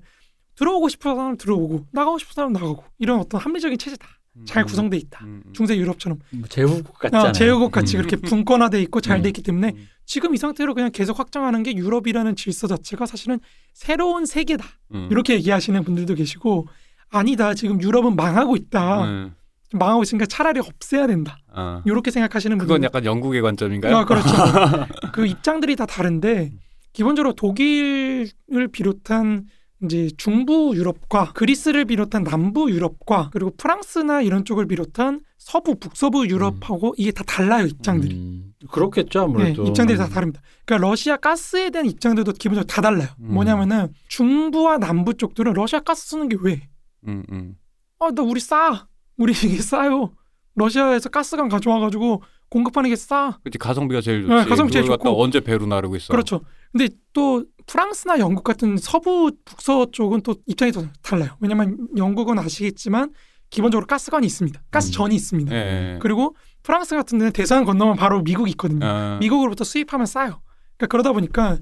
들어오고 0.57 0.89
싶은 0.89 1.15
사람 1.15 1.37
들어오고 1.37 1.87
나가고 1.91 2.17
싶은 2.17 2.33
사람 2.33 2.51
나가고 2.51 2.83
이런 2.99 3.19
어떤 3.19 3.39
합리적인 3.39 3.77
체제 3.77 3.95
다. 3.95 4.07
잘 4.45 4.63
음, 4.63 4.65
구성돼 4.67 4.97
있다. 4.97 5.25
음, 5.25 5.41
음. 5.45 5.53
중세 5.53 5.75
유럽처럼 5.75 6.19
뭐 6.31 6.47
제후국 6.47 6.99
같잖아요. 6.99 7.29
어, 7.29 7.31
제휴국 7.31 7.71
같이 7.71 7.97
음. 7.97 8.03
그렇게 8.03 8.17
분권화돼 8.17 8.79
있고 8.83 9.01
잘돼 9.01 9.27
음. 9.27 9.29
있기 9.29 9.41
때문에 9.41 9.69
음, 9.75 9.87
지금 10.05 10.35
이 10.35 10.37
상태로 10.37 10.75
그냥 10.75 10.91
계속 10.91 11.17
확장하는 11.17 11.63
게 11.63 11.75
유럽이라는 11.75 12.35
질서 12.35 12.67
자체가 12.67 13.07
사실은 13.07 13.39
새로운 13.73 14.25
세계다. 14.27 14.65
음. 14.93 15.07
이렇게 15.09 15.33
얘기하시는 15.33 15.83
분들도 15.83 16.13
계시고 16.13 16.67
아니다. 17.09 17.53
지금 17.55 17.81
유럽은 17.81 18.15
망하고 18.15 18.55
있다. 18.55 19.05
음. 19.05 19.35
망하고 19.73 20.03
있으니까 20.03 20.25
차라리 20.27 20.59
없애야 20.59 21.07
된다. 21.07 21.39
어. 21.51 21.81
이렇게 21.85 22.11
생각하시는 22.11 22.57
분들 22.57 22.67
그건 22.67 22.83
약간 22.83 23.05
영국의 23.05 23.41
관점인가요? 23.41 23.97
아, 23.97 24.05
그렇죠. 24.05 24.27
그 25.13 25.25
입장들이 25.25 25.75
다 25.75 25.85
다른데 25.85 26.51
기본적으로 26.93 27.33
독일을 27.33 28.67
비롯한 28.71 29.45
이제 29.83 30.09
중부 30.17 30.73
유럽과 30.75 31.33
그리스를 31.33 31.85
비롯한 31.85 32.23
남부 32.23 32.71
유럽과 32.71 33.29
그리고 33.31 33.51
프랑스나 33.57 34.21
이런 34.21 34.43
쪽을 34.43 34.65
비롯한 34.67 35.21
서부 35.37 35.75
북서부 35.75 36.27
유럽하고 36.27 36.95
이게 36.97 37.11
다 37.11 37.23
달라요 37.25 37.67
입장들이. 37.67 38.15
음, 38.15 38.53
그렇겠죠 38.69 39.19
네, 39.19 39.25
아무래도. 39.25 39.65
입장들이 39.65 39.97
다 39.97 40.07
다릅니다. 40.07 40.41
그러니까 40.65 40.87
러시아 40.87 41.17
가스에 41.17 41.69
대한 41.69 41.85
입장들도 41.85 42.31
기본적으로 42.33 42.65
다 42.67 42.81
달라요. 42.81 43.09
음. 43.19 43.33
뭐냐면은 43.33 43.93
중부와 44.07 44.79
남부 44.79 45.13
쪽들은 45.13 45.53
러시아 45.53 45.79
가스 45.81 46.07
쓰는 46.07 46.27
게 46.27 46.37
왜? 46.41 46.67
음, 47.07 47.23
음. 47.31 47.55
아, 47.99 48.09
나 48.11 48.23
우리 48.23 48.39
싸. 48.39 48.87
우리 49.17 49.31
이게 49.45 49.61
싸요. 49.61 50.11
러시아에서 50.55 51.09
가스관 51.09 51.49
가져와가지고 51.49 52.23
공급하는 52.49 52.89
게 52.89 52.95
싸. 52.95 53.37
그치 53.43 53.57
가성비가 53.59 54.01
제일 54.01 54.21
좋지. 54.23 54.33
네, 54.33 54.45
가성비 54.45 54.71
제일 54.73 54.85
좋고. 54.85 55.21
언제 55.21 55.39
배로 55.39 55.67
나르고 55.67 55.95
있어. 55.97 56.11
그렇죠. 56.11 56.41
근데 56.71 56.89
또 57.13 57.45
프랑스나 57.67 58.17
영국 58.19 58.43
같은 58.43 58.77
서부 58.77 59.31
북서 59.45 59.91
쪽은 59.91 60.21
또 60.21 60.35
입장이 60.47 60.71
더 60.71 60.85
달라요. 61.03 61.37
왜냐면 61.39 61.77
영국은 61.97 62.39
아시겠지만 62.39 63.11
기본적으로 63.49 63.85
가스관이 63.85 64.25
있습니다. 64.25 64.61
가스전이 64.71 65.15
있습니다. 65.15 65.53
예, 65.53 65.57
예. 65.93 65.99
그리고 66.01 66.35
프랑스 66.63 66.95
같은 66.95 67.17
데는 67.17 67.31
대서양 67.31 67.65
건너면 67.65 67.95
바로 67.95 68.21
미국이 68.21 68.51
있거든요. 68.51 68.85
어. 68.85 69.17
미국으로부터 69.19 69.63
수입하면 69.63 70.05
싸요. 70.05 70.41
그러니까 70.77 70.87
그러다 70.89 71.13
보니까 71.13 71.57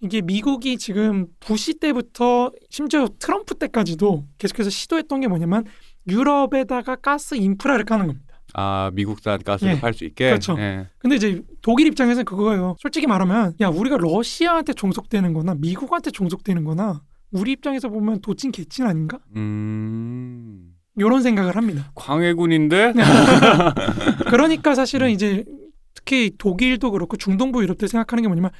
이게 0.00 0.20
미국이 0.20 0.76
지금 0.76 1.26
부시 1.40 1.74
때부터 1.74 2.50
심지어 2.68 3.08
트럼프 3.18 3.54
때까지도 3.54 4.26
계속해서 4.38 4.68
시도했던 4.68 5.20
게 5.20 5.28
뭐냐면 5.28 5.64
유럽에다가 6.06 6.96
가스 6.96 7.34
인프라를 7.34 7.84
까는 7.84 8.06
겁니다. 8.08 8.25
아 8.58 8.90
미국산 8.94 9.42
가스를 9.42 9.74
예. 9.74 9.80
팔수 9.80 10.04
있게. 10.06 10.30
그렇죠. 10.30 10.56
예. 10.58 10.88
근데 10.96 11.16
이제 11.16 11.42
독일 11.60 11.88
입장에서는 11.88 12.24
그거예요. 12.24 12.74
솔직히 12.80 13.06
말하면 13.06 13.52
야 13.60 13.68
우리가 13.68 13.98
러시아한테 13.98 14.72
종속되는 14.72 15.34
거나 15.34 15.54
미국한테 15.56 16.10
종속되는 16.10 16.64
거나 16.64 17.02
우리 17.32 17.52
입장에서 17.52 17.90
보면 17.90 18.22
도찐 18.22 18.52
개찐 18.52 18.86
아닌가? 18.86 19.18
음. 19.36 20.72
이런 20.96 21.20
생각을 21.20 21.54
합니다. 21.54 21.92
광해군인데. 21.94 22.94
네. 22.94 23.02
그러니까 24.30 24.74
사실은 24.74 25.10
이제 25.10 25.44
특히 25.92 26.32
독일도 26.38 26.92
그렇고 26.92 27.18
중동부 27.18 27.62
유럽들 27.62 27.88
생각하는 27.88 28.22
게 28.22 28.28
뭐냐면 28.28 28.52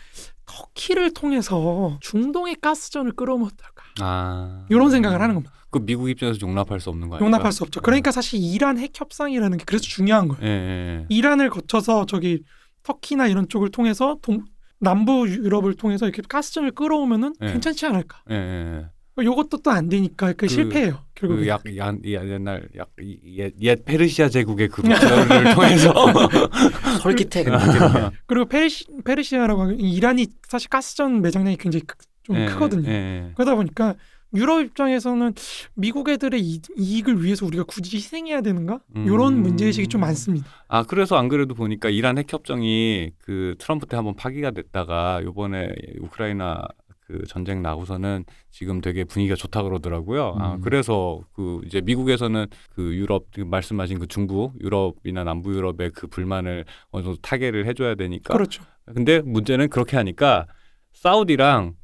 터키를 0.45 1.15
통해서 1.15 1.97
중동의 2.03 2.57
가스전을 2.61 3.13
어떨까? 3.45 3.85
아. 4.01 4.67
이런 4.69 4.91
생각을 4.91 5.23
하는 5.23 5.37
겁니다. 5.37 5.56
그 5.71 5.79
미국 5.85 6.09
입장에서 6.09 6.39
용납할 6.41 6.81
수 6.81 6.91
없는 6.91 7.09
거 7.09 7.17
아니야? 7.17 7.25
용납할 7.27 7.53
수 7.53 7.65
없죠. 7.65 7.81
그러니까 7.81 8.11
사실 8.13 8.41
이란 8.41 8.79
핵 8.79 8.93
협상이라는 8.99 9.59
게 9.59 9.65
그래서 9.67 9.83
중요한 9.85 10.29
거예요. 10.29 10.43
예, 10.45 10.49
예. 10.49 11.07
이란을 11.09 11.51
거쳐서 11.51 12.07
저기 12.07 12.43
터키나 12.83 13.27
이런 13.27 13.49
쪽을 13.49 13.71
통해서 13.71 14.17
동, 14.23 14.45
남부 14.79 15.29
유럽을 15.29 15.75
통해서 15.75 16.07
이렇게 16.07 16.23
가스전을 16.29 16.71
끌어오면은 16.73 17.35
네. 17.41 17.53
괜찮지 17.53 17.85
않을까? 17.87 18.23
예, 18.31 18.35
예. 18.35 18.87
요것도 19.25 19.63
또 19.63 19.71
안 19.71 19.89
되니까 19.89 20.29
그, 20.29 20.47
그- 20.47 20.49
실패해요. 20.49 21.03
결국 21.15 21.37
그약 21.37 21.63
옛날 21.67 22.69
약옛 22.77 23.85
페르시아 23.87 24.29
제국의 24.29 24.69
그 24.69 24.83
루트를 24.83 25.55
통해서 25.55 25.95
솔깃해 27.01 27.45
그리고 28.27 28.45
페르시, 28.47 28.85
페르시아라고 29.05 29.63
하면 29.63 29.81
이란이 29.81 30.27
사실 30.47 30.69
가스전 30.69 31.23
매장량이 31.23 31.57
굉장히 31.57 31.85
크- 31.87 31.97
좀 32.23 32.37
예, 32.37 32.47
크거든요. 32.47 32.89
예, 32.91 32.93
예. 33.29 33.33
그러다 33.35 33.55
보니까 33.55 33.95
유럽 34.37 34.61
입장에서는 34.61 35.35
미국 35.75 36.09
애들의 36.09 36.41
이, 36.41 36.61
이익을 36.77 37.25
위해서 37.25 37.47
우리가 37.47 37.65
굳이 37.65 37.97
희생해야 37.97 38.41
되는가? 38.43 38.81
이런 38.95 39.35
음. 39.35 39.43
문제의식이 39.43 39.89
좀 39.89 40.03
많습니다. 40.03 40.47
아 40.69 40.83
그래서 40.85 41.17
안 41.17 41.29
그래도 41.29 41.55
보니까 41.55 41.89
이란 41.89 42.19
핵 42.19 42.33
협정이 42.33 43.13
그 43.19 43.55
트럼프 43.59 43.87
때 43.87 43.97
한번 43.97 44.15
파기가 44.15 44.51
됐다가 44.53 45.21
요번에 45.23 45.69
우크라이나 46.01 46.67
그 47.07 47.23
전쟁 47.29 47.63
나고서는 47.63 48.25
지금 48.51 48.81
되게 48.81 49.05
분위기가 49.05 49.37
좋다 49.37 49.63
그러더라고요. 49.63 50.37
아 50.39 50.55
음. 50.55 50.61
그래서 50.61 51.21
그 51.35 51.61
이제 51.65 51.81
미국에서는 51.81 52.47
그 52.71 52.97
유럽 52.97 53.27
그 53.33 53.43
말씀하신 53.43 54.01
그 54.01 54.07
중부 54.09 54.53
유럽이나 54.61 55.23
남부 55.23 55.55
유럽의 55.55 55.93
그 55.95 56.09
불만을 56.09 56.65
어느 56.91 57.05
정도 57.05 57.21
타개를 57.21 57.67
해줘야 57.67 57.95
되니까. 57.95 58.35
그렇죠. 58.35 58.65
근데 58.87 59.21
문제는 59.21 59.69
그렇게 59.69 59.97
하니까 59.97 60.47
사우디랑 60.95 61.75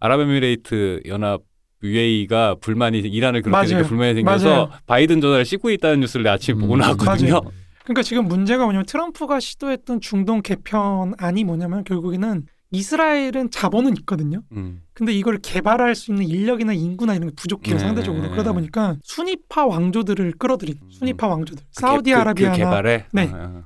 아랍에미레이트 0.00 1.02
연합 1.06 1.42
UAE가 1.82 2.56
불만이 2.60 2.98
이란을 3.00 3.42
그렇게 3.42 3.74
맞아요. 3.74 3.86
불만이 3.86 4.14
생겨서 4.14 4.48
맞아요. 4.48 4.70
바이든 4.86 5.20
전화를 5.20 5.44
씻고 5.44 5.70
있다는 5.70 6.00
뉴스를 6.00 6.26
아침에 6.28 6.58
보고 6.58 6.74
음, 6.74 6.78
나왔거든요. 6.78 7.30
맞아요. 7.32 7.52
그러니까 7.84 8.02
지금 8.02 8.28
문제가 8.28 8.64
뭐냐면 8.64 8.86
트럼프가 8.86 9.40
시도했던 9.40 10.00
중동 10.00 10.40
개편안이 10.42 11.44
뭐냐면 11.44 11.82
결국에는 11.84 12.46
이스라엘은 12.74 13.50
자본은 13.50 13.96
있거든요. 13.98 14.40
음. 14.52 14.82
근데 14.94 15.12
이걸 15.12 15.38
개발할 15.38 15.94
수 15.94 16.10
있는 16.10 16.24
인력이나 16.26 16.72
인구나 16.72 17.14
이런 17.14 17.28
게 17.28 17.34
부족해요 17.36 17.74
네, 17.76 17.78
상대적으로 17.78 18.22
네, 18.22 18.28
그러다 18.30 18.50
네.보니까 18.52 18.96
순위파 19.02 19.66
왕조들을 19.66 20.32
끌어들인 20.38 20.76
음. 20.82 20.90
순위파 20.90 21.26
왕조들 21.26 21.64
그 21.64 21.80
개- 21.80 21.80
사우디아라비아나 21.86 22.52
그, 22.54 22.58
그 22.58 22.64
개발에 22.64 23.06
네. 23.12 23.30
어, 23.30 23.64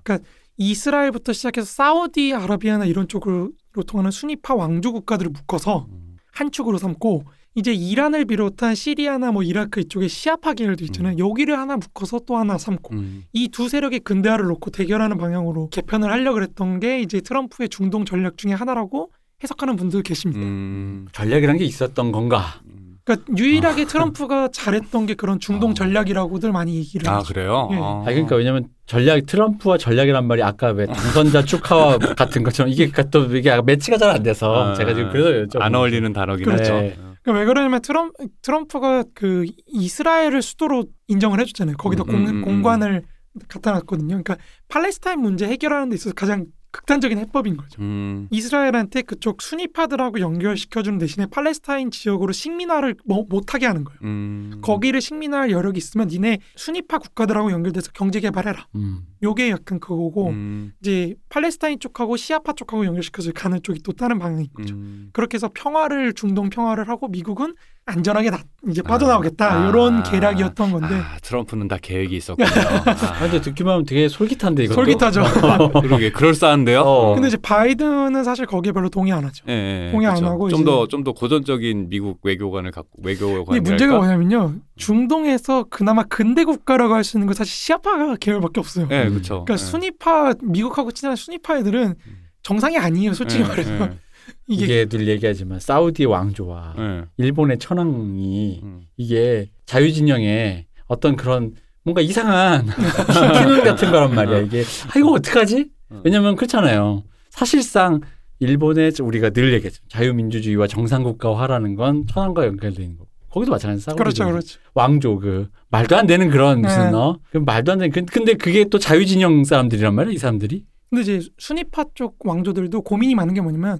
이스라엘부터 0.57 1.33
시작해서 1.33 1.67
사우디아라비아나 1.67 2.87
이런 2.87 3.07
쪽으로 3.07 3.53
통하는 3.87 4.11
순위파 4.11 4.55
왕조 4.55 4.93
국가들을 4.93 5.31
묶어서 5.31 5.73
어, 5.77 5.87
음. 5.91 6.17
한 6.33 6.51
축으로 6.51 6.79
삼고 6.79 7.25
이제 7.57 7.73
이란을 7.73 8.27
비롯한 8.27 8.75
시리아나 8.75 9.33
뭐 9.33 9.43
이라크 9.43 9.81
이쪽에 9.81 10.09
시아파 10.09 10.53
계열도 10.53 10.85
있잖아요. 10.85 11.17
여기를 11.19 11.59
하나 11.59 11.77
묶어서 11.77 12.21
또 12.27 12.37
하나 12.37 12.59
삼고 12.59 12.95
음. 12.95 13.25
이두 13.33 13.69
세력의 13.71 14.01
근대화를 14.01 14.45
놓고 14.45 14.71
대결하는 14.71 15.17
방향으로 15.17 15.71
개편을 15.71 16.11
하려고 16.13 16.35
그랬던 16.35 16.81
게 16.81 17.01
이제 17.01 17.21
트럼프의 17.23 17.71
중동 17.71 18.05
전략 18.05 18.37
중에 18.37 18.53
하나라고 18.53 19.11
해석하는 19.43 19.77
분들 19.77 20.03
계십니다. 20.03 20.41
음. 20.43 21.07
전략이란 21.13 21.57
게 21.57 21.65
있었던 21.65 22.13
건가? 22.13 22.61
음. 22.67 22.99
그러니까 23.05 23.33
유일하게 23.39 23.85
트럼프가 23.87 24.49
잘했던 24.53 25.07
게 25.07 25.15
그런 25.15 25.39
중동 25.41 25.71
아. 25.71 25.75
전략이라고들 25.75 26.53
많이 26.53 26.77
얘기를 26.77 27.09
아 27.09 27.19
하죠. 27.19 27.33
그래요? 27.33 27.69
예. 27.73 27.77
아. 27.77 28.03
아 28.03 28.05
그러니까 28.05 28.37
왜냐면 28.37 28.65
전략 28.85 29.25
트럼프와 29.25 29.79
전략이란 29.79 30.27
말이 30.27 30.43
아까 30.43 30.73
왜 30.73 30.87
당선자 30.87 31.45
축하와 31.45 31.99
같은 31.99 32.43
것처럼 32.43 32.71
이게 32.71 32.91
또 33.11 33.25
이게 33.37 33.59
매치가 33.63 33.97
잘 33.97 34.11
안 34.11 34.23
돼서 34.23 34.73
아, 34.73 34.75
제가 34.75 34.93
지금 34.95 35.11
그래서 35.11 35.59
안. 35.61 35.75
어울리는 35.75 36.13
단어긴 36.13 36.45
그렇죠. 36.45 36.63
하죠. 36.65 36.75
네. 36.81 36.97
그러니까 36.97 37.16
왜 37.33 37.45
그러냐면 37.45 37.81
트럼, 37.81 38.13
트럼프가 38.43 39.05
그 39.15 39.47
이스라엘을 39.67 40.43
수도로 40.43 40.85
인정을 41.09 41.41
해줬잖아요. 41.41 41.77
거기다 41.77 42.05
음, 42.05 42.07
공, 42.07 42.17
음, 42.17 42.27
음, 42.29 42.43
공관을 42.43 43.03
갖다 43.49 43.73
놨거든요. 43.73 44.09
그러니까 44.09 44.37
팔레스타인 44.69 45.21
문제 45.21 45.47
해결하는 45.47 45.89
데 45.89 45.97
있어서 45.97 46.15
가장 46.15 46.47
극단적인 46.77 47.19
해법인 47.19 47.57
거죠. 47.57 47.81
음. 47.81 48.29
이스라엘한테 48.31 49.03
그쪽 49.03 49.41
순위파들하고 49.41 50.21
연결시켜주는 50.21 50.99
대신에 50.99 51.27
팔레스타인 51.27 51.91
지역으로 51.91 52.33
식민화를 52.33 52.97
뭐, 53.07 53.25
못하게 53.29 53.65
하는 53.67 53.85
거예요. 53.85 53.99
음. 54.03 54.61
거기를 54.63 55.01
식민화할 55.01 55.51
여력이 55.51 55.79
있으면 55.79 56.09
니네 56.09 56.39
순위파 56.55 56.99
국가들하고 56.99 57.51
연결돼서 57.51 57.91
경제 57.95 58.21
개발해라. 58.21 58.67
음. 58.75 59.07
요게 59.23 59.51
약간 59.51 59.81
그거고 59.81 60.29
음. 60.29 60.73
이제 60.81 61.15
팔레스타인 61.31 61.81
쪽하고 61.81 62.17
시아파 62.17 62.53
쪽하고 62.53 62.85
연결시켜서 62.85 63.33
가는 63.33 63.63
쪽이 63.63 63.83
또 63.83 63.93
다른 63.93 64.19
방향인 64.19 64.49
거죠. 64.55 64.75
음. 64.75 65.11
그렇게 65.13 65.37
해서 65.37 65.51
평화를 65.55 66.13
중동 66.13 66.51
평화를 66.51 66.89
하고 66.89 67.09
미국은 67.09 67.55
안전하게 67.87 68.31
나, 68.31 68.41
이제 68.69 68.83
빠져나오겠다 68.83 69.67
아. 69.67 69.69
이런 69.69 70.03
계략이었던 70.03 70.73
건데 70.73 70.89
아, 70.97 71.17
트럼프는 71.23 71.69
다 71.69 71.79
계획이 71.81 72.17
있었군요. 72.17 72.47
아, 72.85 72.91
아, 72.91 73.19
근데 73.21 73.41
듣기만 73.41 73.75
하면 73.75 73.87
되게 73.87 74.09
솔깃한데 74.09 74.65
이것도. 74.65 74.75
솔깃하죠. 74.75 75.23
그러게 75.83 76.11
그럴싸한데요. 76.11 76.81
어. 76.81 77.15
근데 77.15 77.29
이제 77.29 77.37
바이든은 77.37 78.25
사실 78.25 78.45
거기에 78.45 78.73
별로 78.73 78.89
동의 78.89 79.13
안 79.13 79.25
하죠. 79.25 79.45
예, 79.49 79.87
예, 79.87 79.93
동의 79.93 80.09
안 80.09 80.15
그렇죠. 80.17 80.31
하고 80.33 80.49
좀더 80.51 80.87
좀 80.89 81.05
더 81.07 81.13
고전적인 81.13 81.89
미국 81.89 82.19
외교관을 82.25 82.73
갖고 82.73 82.91
외교관. 83.05 83.45
근데 83.45 83.61
문제가 83.61 83.97
뭐냐면요. 83.97 84.57
중동에서 84.77 85.65
그나마 85.65 86.03
근대 86.05 86.45
국가라고 86.45 86.95
할 86.95 87.05
수 87.05 87.17
있는 87.17 87.27
건 87.27 87.35
사실 87.35 87.53
시아파 87.53 88.17
계열밖에 88.17 88.61
없어요. 88.61 88.89
예, 88.91 89.05
음. 89.05 89.11
그렇죠. 89.11 89.45
그러니까 89.45 89.57
순위파 89.57 90.35
미국하고 90.43 90.93
친한 90.93 91.17
순위파 91.17 91.59
애들은 91.59 91.95
정상이 92.43 92.77
아니에요. 92.79 93.15
솔직히 93.15 93.43
예, 93.43 93.47
말해서 93.47 93.71
이게, 94.49 94.65
이게 94.65 94.85
늘 94.87 95.07
얘기하지만 95.09 95.61
사우디 95.61 96.05
왕조와 96.05 96.75
예. 96.79 97.05
일본의 97.17 97.59
천황이 97.59 98.61
음. 98.63 98.83
이게 98.97 99.51
자유진영의 99.67 100.67
어떤 100.87 101.17
그런 101.17 101.53
뭔가 101.85 102.01
이상한 102.01 102.67
기능 103.39 103.63
같은 103.65 103.91
거란 103.93 104.15
말이야. 104.15 104.39
이게 104.41 104.63
아 104.63 104.99
이거 104.99 105.13
어떡하지? 105.13 105.71
어. 105.91 106.01
왜냐면 106.05 106.35
그렇잖아요. 106.37 107.05
사실상 107.31 108.01
일본의 108.41 108.93
우리가 109.01 109.31
늘 109.31 109.53
얘기했죠. 109.55 109.83
자유민주주의와 109.89 110.67
정상국가화라는 110.67 111.75
건 111.77 112.07
천황과 112.09 112.47
연결되어 112.47 112.83
있는 112.85 112.99
거고. 112.99 113.09
거기도 113.37 113.53
마찬가지 113.53 113.83
사우디 113.83 113.99
그렇죠, 113.99 114.25
그렇죠. 114.25 114.59
왕조 114.73 115.19
그 115.19 115.51
말도 115.69 115.95
안 115.95 116.07
되는 116.07 116.31
그런 116.31 116.63
무슨 116.63 116.91
네. 116.91 116.97
어? 116.97 117.19
그 117.31 117.37
말도 117.37 117.73
안 117.73 117.79
되는 117.79 117.93
근- 117.93 118.07
근데 118.07 118.33
그게 118.33 118.65
또 118.65 118.79
자유진영 118.79 119.45
사람들이란 119.45 119.95
말이야 119.95 120.15
이 120.15 120.17
사람들이. 120.19 120.65
근데 120.89 121.03
이제 121.03 121.29
순위파 121.37 121.85
쪽 121.95 122.17
왕조들도 122.27 122.81
고민이 122.81 123.15
많은 123.15 123.35
게 123.35 123.43
뭐냐면 123.43 123.79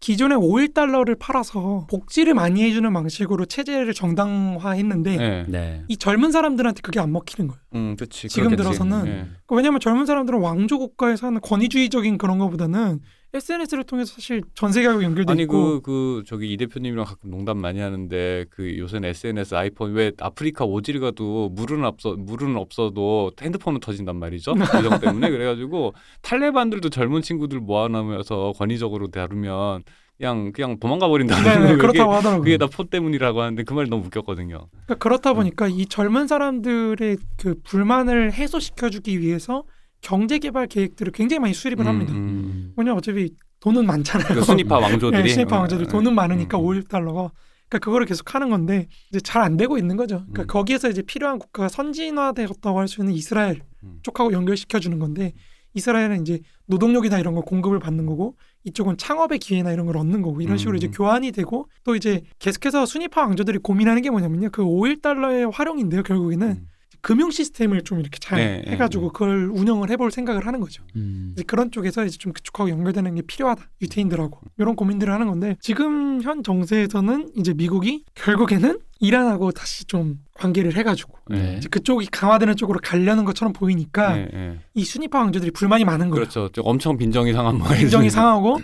기존에 0.00 0.34
5일 0.34 0.74
달러를 0.74 1.14
팔아서 1.16 1.86
복지를 1.90 2.34
많이 2.34 2.62
해주는 2.62 2.92
방식으로 2.92 3.44
체제를 3.46 3.94
정당화했는데 3.94 5.16
예. 5.20 5.44
네. 5.48 5.84
이 5.88 5.96
젊은 5.96 6.32
사람들한테 6.32 6.80
그게 6.82 6.98
안 6.98 7.12
먹히는 7.12 7.46
거예요. 7.48 7.60
음, 7.76 7.94
그렇지. 7.96 8.28
지금 8.28 8.48
그렇겠지. 8.50 8.62
들어서는 8.62 9.06
예. 9.06 9.10
그러니까 9.12 9.54
왜냐하면 9.56 9.80
젊은 9.80 10.06
사람들은 10.06 10.40
왕조 10.40 10.78
국가에 10.78 11.14
사는 11.16 11.40
권위주의적인 11.40 12.18
그런 12.18 12.38
거보다는 12.38 13.00
SNS를 13.34 13.84
통해서 13.84 14.14
사실 14.14 14.42
전 14.54 14.72
세계하고 14.72 15.02
연결돼 15.02 15.30
아니 15.32 15.42
있고 15.42 15.80
그그 15.82 16.24
저기 16.26 16.52
이 16.52 16.56
대표님이랑 16.56 17.04
가끔 17.04 17.30
농담 17.30 17.58
많이 17.58 17.78
하는데 17.80 18.46
그 18.50 18.78
요새는 18.78 19.10
SNS 19.10 19.54
아이폰 19.54 19.92
왜 19.92 20.12
아프리카 20.18 20.64
오지리 20.64 20.98
가도 20.98 21.50
물은 21.50 21.84
없어 21.84 22.14
물은 22.16 22.56
없어도 22.56 23.32
핸드폰은 23.40 23.80
터진단 23.80 24.16
말이죠 24.16 24.54
유정 24.78 25.00
때문에 25.00 25.28
그래가지고 25.30 25.92
탈레반들도 26.22 26.88
젊은 26.88 27.20
친구들 27.20 27.60
모아놓으면서 27.60 28.52
권위적으로 28.56 29.08
다루면 29.08 29.82
그냥 30.16 30.50
그냥 30.50 30.78
도망가 30.80 31.06
버린다는 31.06 31.44
네, 31.44 31.72
네. 31.72 31.76
그렇다고 31.76 32.12
하더라고요. 32.14 32.42
그게 32.42 32.56
다 32.58 32.66
포 32.66 32.82
때문이라고 32.84 33.40
하는데 33.40 33.62
그 33.62 33.72
말이 33.72 33.88
너무 33.88 34.06
웃겼거든요. 34.06 34.66
그러니까 34.86 34.94
그렇다 34.96 35.32
보니까 35.34 35.68
이 35.68 35.86
젊은 35.86 36.26
사람들의 36.26 37.18
그 37.36 37.54
불만을 37.62 38.32
해소시켜 38.32 38.90
주기 38.90 39.20
위해서 39.20 39.62
경제 40.00 40.38
개발 40.38 40.66
계획들을 40.66 41.12
굉장히 41.12 41.40
많이 41.40 41.54
수립을 41.54 41.86
합니다. 41.86 42.12
음. 42.12 42.18
음. 42.18 42.72
왜냐면 42.76 42.98
어차피 42.98 43.34
돈은 43.60 43.86
많잖아요. 43.86 44.34
그 44.34 44.42
순위파 44.42 44.78
왕조들이 44.80 45.22
네, 45.22 45.28
신입파 45.28 45.58
왕자들 45.58 45.86
어, 45.86 45.88
돈은 45.88 46.14
많으니까 46.14 46.58
음. 46.58 46.64
5달러가 46.64 47.30
그러니까 47.68 47.78
그거를 47.84 48.06
계속 48.06 48.34
하는 48.34 48.50
건데 48.50 48.88
이제 49.10 49.20
잘 49.20 49.42
안 49.42 49.56
되고 49.56 49.76
있는 49.76 49.96
거죠. 49.96 50.18
그러니까 50.30 50.42
음. 50.42 50.46
거기에서 50.46 50.88
이제 50.88 51.02
필요한 51.02 51.38
국가가 51.38 51.68
선진화되었다고 51.68 52.78
할 52.78 52.88
수 52.88 53.00
있는 53.00 53.12
이스라엘 53.14 53.60
음. 53.82 53.98
쪽하고 54.02 54.32
연결시켜 54.32 54.78
주는 54.80 54.98
건데 54.98 55.34
이스라엘은 55.74 56.22
이제 56.22 56.40
노동력이나 56.66 57.18
이런 57.18 57.34
걸 57.34 57.44
공급을 57.44 57.78
받는 57.78 58.06
거고 58.06 58.36
이쪽은 58.64 58.96
창업의 58.96 59.38
기회나 59.38 59.70
이런 59.72 59.86
걸 59.86 59.96
얻는 59.98 60.22
거고 60.22 60.40
이런 60.40 60.56
식으로 60.56 60.76
음. 60.76 60.78
이제 60.78 60.88
교환이 60.88 61.30
되고 61.30 61.68
또 61.84 61.94
이제 61.94 62.22
계속해서 62.38 62.86
순위파 62.86 63.22
왕조들이 63.22 63.58
고민하는 63.58 64.00
게 64.02 64.10
뭐냐면요. 64.10 64.48
그 64.50 64.62
5일 64.64 65.02
달러의 65.02 65.50
활용인데요. 65.50 66.02
결국에는 66.02 66.46
음. 66.48 66.66
금융 67.00 67.30
시스템을 67.30 67.82
좀 67.82 68.00
이렇게 68.00 68.18
잘 68.18 68.38
네, 68.38 68.62
네, 68.64 68.72
해가지고 68.72 69.04
네. 69.04 69.10
그걸 69.12 69.50
운영을 69.50 69.90
해볼 69.90 70.10
생각을 70.10 70.46
하는 70.46 70.60
거죠. 70.60 70.82
음. 70.96 71.30
이제 71.34 71.44
그런 71.44 71.70
쪽에서 71.70 72.04
이제 72.04 72.18
좀 72.18 72.32
그쪽하고 72.32 72.70
연결되는 72.70 73.14
게 73.14 73.22
필요하다 73.22 73.64
유태인들하고 73.82 74.40
이런 74.58 74.76
고민들을 74.76 75.12
하는 75.12 75.26
건데 75.26 75.56
지금 75.60 76.22
현 76.22 76.42
정세에서는 76.42 77.30
이제 77.36 77.54
미국이 77.54 78.04
결국에는 78.14 78.78
이란하고 79.00 79.52
다시 79.52 79.84
좀 79.84 80.18
관계를 80.34 80.74
해가지고 80.76 81.14
네. 81.30 81.56
이제 81.58 81.68
그쪽이 81.68 82.06
강화되는 82.06 82.56
쪽으로 82.56 82.80
가려는 82.82 83.24
것처럼 83.24 83.52
보이니까 83.52 84.14
네, 84.14 84.28
네. 84.32 84.58
이 84.74 84.84
순위파 84.84 85.20
왕조들이 85.20 85.52
불만이 85.52 85.84
많은 85.84 86.10
거예요. 86.10 86.14
그렇죠. 86.14 86.48
저 86.52 86.62
엄청 86.62 86.96
빈정이 86.96 87.32
상한 87.32 87.58
뭐 87.58 87.74
인정이 87.74 88.10
상하고 88.10 88.58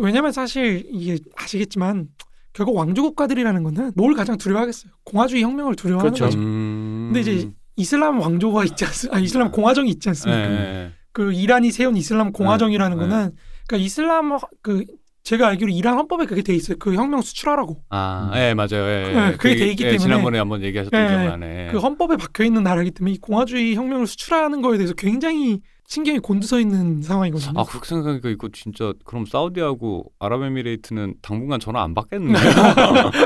왜냐면 0.00 0.32
사실 0.32 0.84
이게 0.90 1.18
아시겠지만 1.36 2.08
결국 2.52 2.74
왕조 2.74 3.02
국가들이라는 3.02 3.62
거는 3.62 3.92
뭘 3.94 4.14
가장 4.14 4.36
두려워하겠어요. 4.36 4.90
공화주의 5.04 5.42
혁명을 5.44 5.76
두려워하는 5.76 6.12
그렇죠. 6.12 6.24
거죠. 6.24 6.38
음. 6.38 7.12
근데 7.12 7.20
이제 7.20 7.50
이슬람 7.78 8.20
왕조가 8.20 8.64
있지 8.64 8.84
않습니까? 8.84 9.16
아, 9.16 9.20
이슬람 9.20 9.50
공화정이 9.50 9.88
있지 9.90 10.08
않습니까? 10.08 10.48
네. 10.48 10.92
그 11.12 11.32
이란이 11.32 11.70
세운 11.70 11.96
이슬람 11.96 12.32
공화정이라는 12.32 12.96
네, 12.98 13.02
네. 13.04 13.08
거는 13.10 13.30
그러니까 13.66 13.84
이슬람 13.86 14.32
허- 14.32 14.40
그 14.62 14.84
제가 15.22 15.46
알기로 15.48 15.70
이란 15.70 15.94
헌법에 15.98 16.24
그게 16.26 16.42
돼 16.42 16.54
있어요. 16.54 16.76
그 16.78 16.94
혁명 16.94 17.20
수출하라고. 17.20 17.82
아, 17.90 18.30
예, 18.34 18.54
맞아요. 18.54 18.82
예, 18.88 19.12
네, 19.12 19.26
예. 19.32 19.36
그게 19.36 19.56
돼 19.56 19.66
있기 19.70 19.84
때문에- 19.84 19.98
지난번에 20.00 20.38
한번 20.38 20.62
얘기하셨던 20.62 21.00
예, 21.02 21.06
기억나네. 21.08 21.68
그 21.72 21.78
헌법에 21.78 22.16
박혀 22.16 22.44
있는 22.44 22.62
나라이기 22.62 22.92
때문에 22.92 23.12
이 23.14 23.18
공화주의 23.18 23.74
혁명을 23.74 24.06
수출하는 24.06 24.62
거에 24.62 24.78
대해서 24.78 24.94
굉장히 24.94 25.60
신경이 25.86 26.18
곤두서 26.20 26.60
있는 26.60 27.00
상황이거든요. 27.02 27.58
아, 27.60 27.64
그렇게 27.64 27.86
생각하니까 27.88 28.28
이거 28.28 28.48
진짜 28.52 28.92
그럼 29.04 29.24
사우디하고 29.26 30.04
아랍에미레이트는 30.18 31.14
당분간 31.22 31.60
전화 31.60 31.82
안 31.82 31.94
받겠는데. 31.94 32.38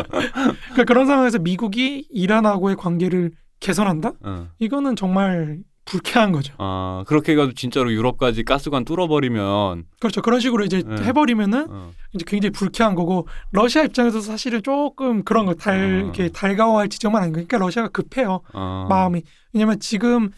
그러니까 0.73 0.85
그런 0.87 1.07
상황에서 1.07 1.39
미국이 1.39 2.07
이란하고의 2.11 2.77
관계를 2.77 3.33
개선한다? 3.63 4.13
어. 4.23 4.49
이거는 4.59 4.97
정말 4.97 5.59
불쾌한 5.85 6.31
거죠. 6.33 6.55
아, 6.59 7.03
그렇게 7.07 7.33
해가지고 7.33 7.55
진짜로 7.55 7.93
유럽까지 7.93 8.45
가스관 8.45 8.85
뚫어버리면 8.85 9.85
그렇죠. 10.01 10.23
그런 10.23 10.39
식으로 10.41 10.65
이제 10.65 10.83
네. 10.87 11.03
해버리면은 11.05 11.67
어. 11.71 11.91
이제 12.15 12.25
굉장히 12.27 12.51
불쾌한 12.53 12.95
거고 12.95 13.27
러시아 13.51 13.83
입장에서 13.83 14.21
사실은 14.21 14.63
조금 14.63 15.25
그런 15.25 15.47
거달 15.47 15.77
어. 15.81 15.99
이렇게 16.05 16.29
달가워할 16.29 16.89
지점은 16.89 17.21
아닌 17.21 17.33
거니까 17.33 17.49
그러니까 17.49 17.67
러시아가 17.67 17.89
급해요. 17.89 18.41
어. 18.53 18.87
마음이 18.89 19.23
왜냐면 19.53 19.81
지금 19.81 20.31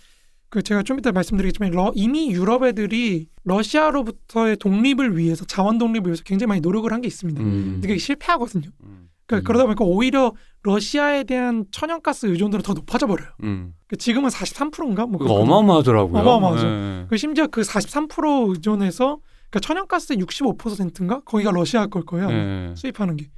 그 0.49 0.63
제가 0.63 0.83
좀 0.83 0.99
이따 0.99 1.13
말씀드리겠지만 1.13 1.73
러- 1.73 1.93
이미 1.95 2.31
유럽 2.31 2.65
애들이 2.65 3.27
러시아로부터의 3.45 4.57
독립을 4.57 5.17
위해서 5.19 5.45
자원 5.45 5.77
독립을 5.79 6.07
위해서 6.07 6.23
굉장히 6.25 6.49
많이 6.49 6.61
노력을 6.61 6.91
한 6.93 7.01
게 7.03 7.09
있습니다. 7.09 7.41
음. 7.43 7.73
근데 7.75 7.89
그게 7.89 7.99
실패하거든요. 7.99 8.71
음. 8.85 9.04
그러니까 9.27 9.45
음. 9.45 9.47
그러다 9.47 9.65
보니까 9.65 9.85
오히려 9.85 10.33
러시아에 10.63 11.25
대한 11.25 11.65
천연가스 11.71 12.27
의존도는 12.27 12.63
더 12.63 12.73
높아져 12.73 13.07
버려요. 13.07 13.29
음. 13.43 13.75
그러니까 13.87 13.97
지금은 13.99 14.31
43%인가 14.31 15.07
뭐. 15.07 15.25
어마어마하더라고요. 15.27 16.21
어마어마하죠. 16.21 16.67
예. 16.67 17.07
그 17.09 17.17
심지어 17.17 17.47
그 17.47 17.63
43% 17.63 18.51
의존해서 18.51 19.19
그러니까 19.51 19.61
천연가스의 19.61 20.19
65%인가 20.19 21.21
거기가 21.21 21.51
러시아 21.51 21.87
걸 21.87 22.05
거예요. 22.05 22.31
예. 22.31 22.75
수입하는 22.77 23.17
게 23.17 23.31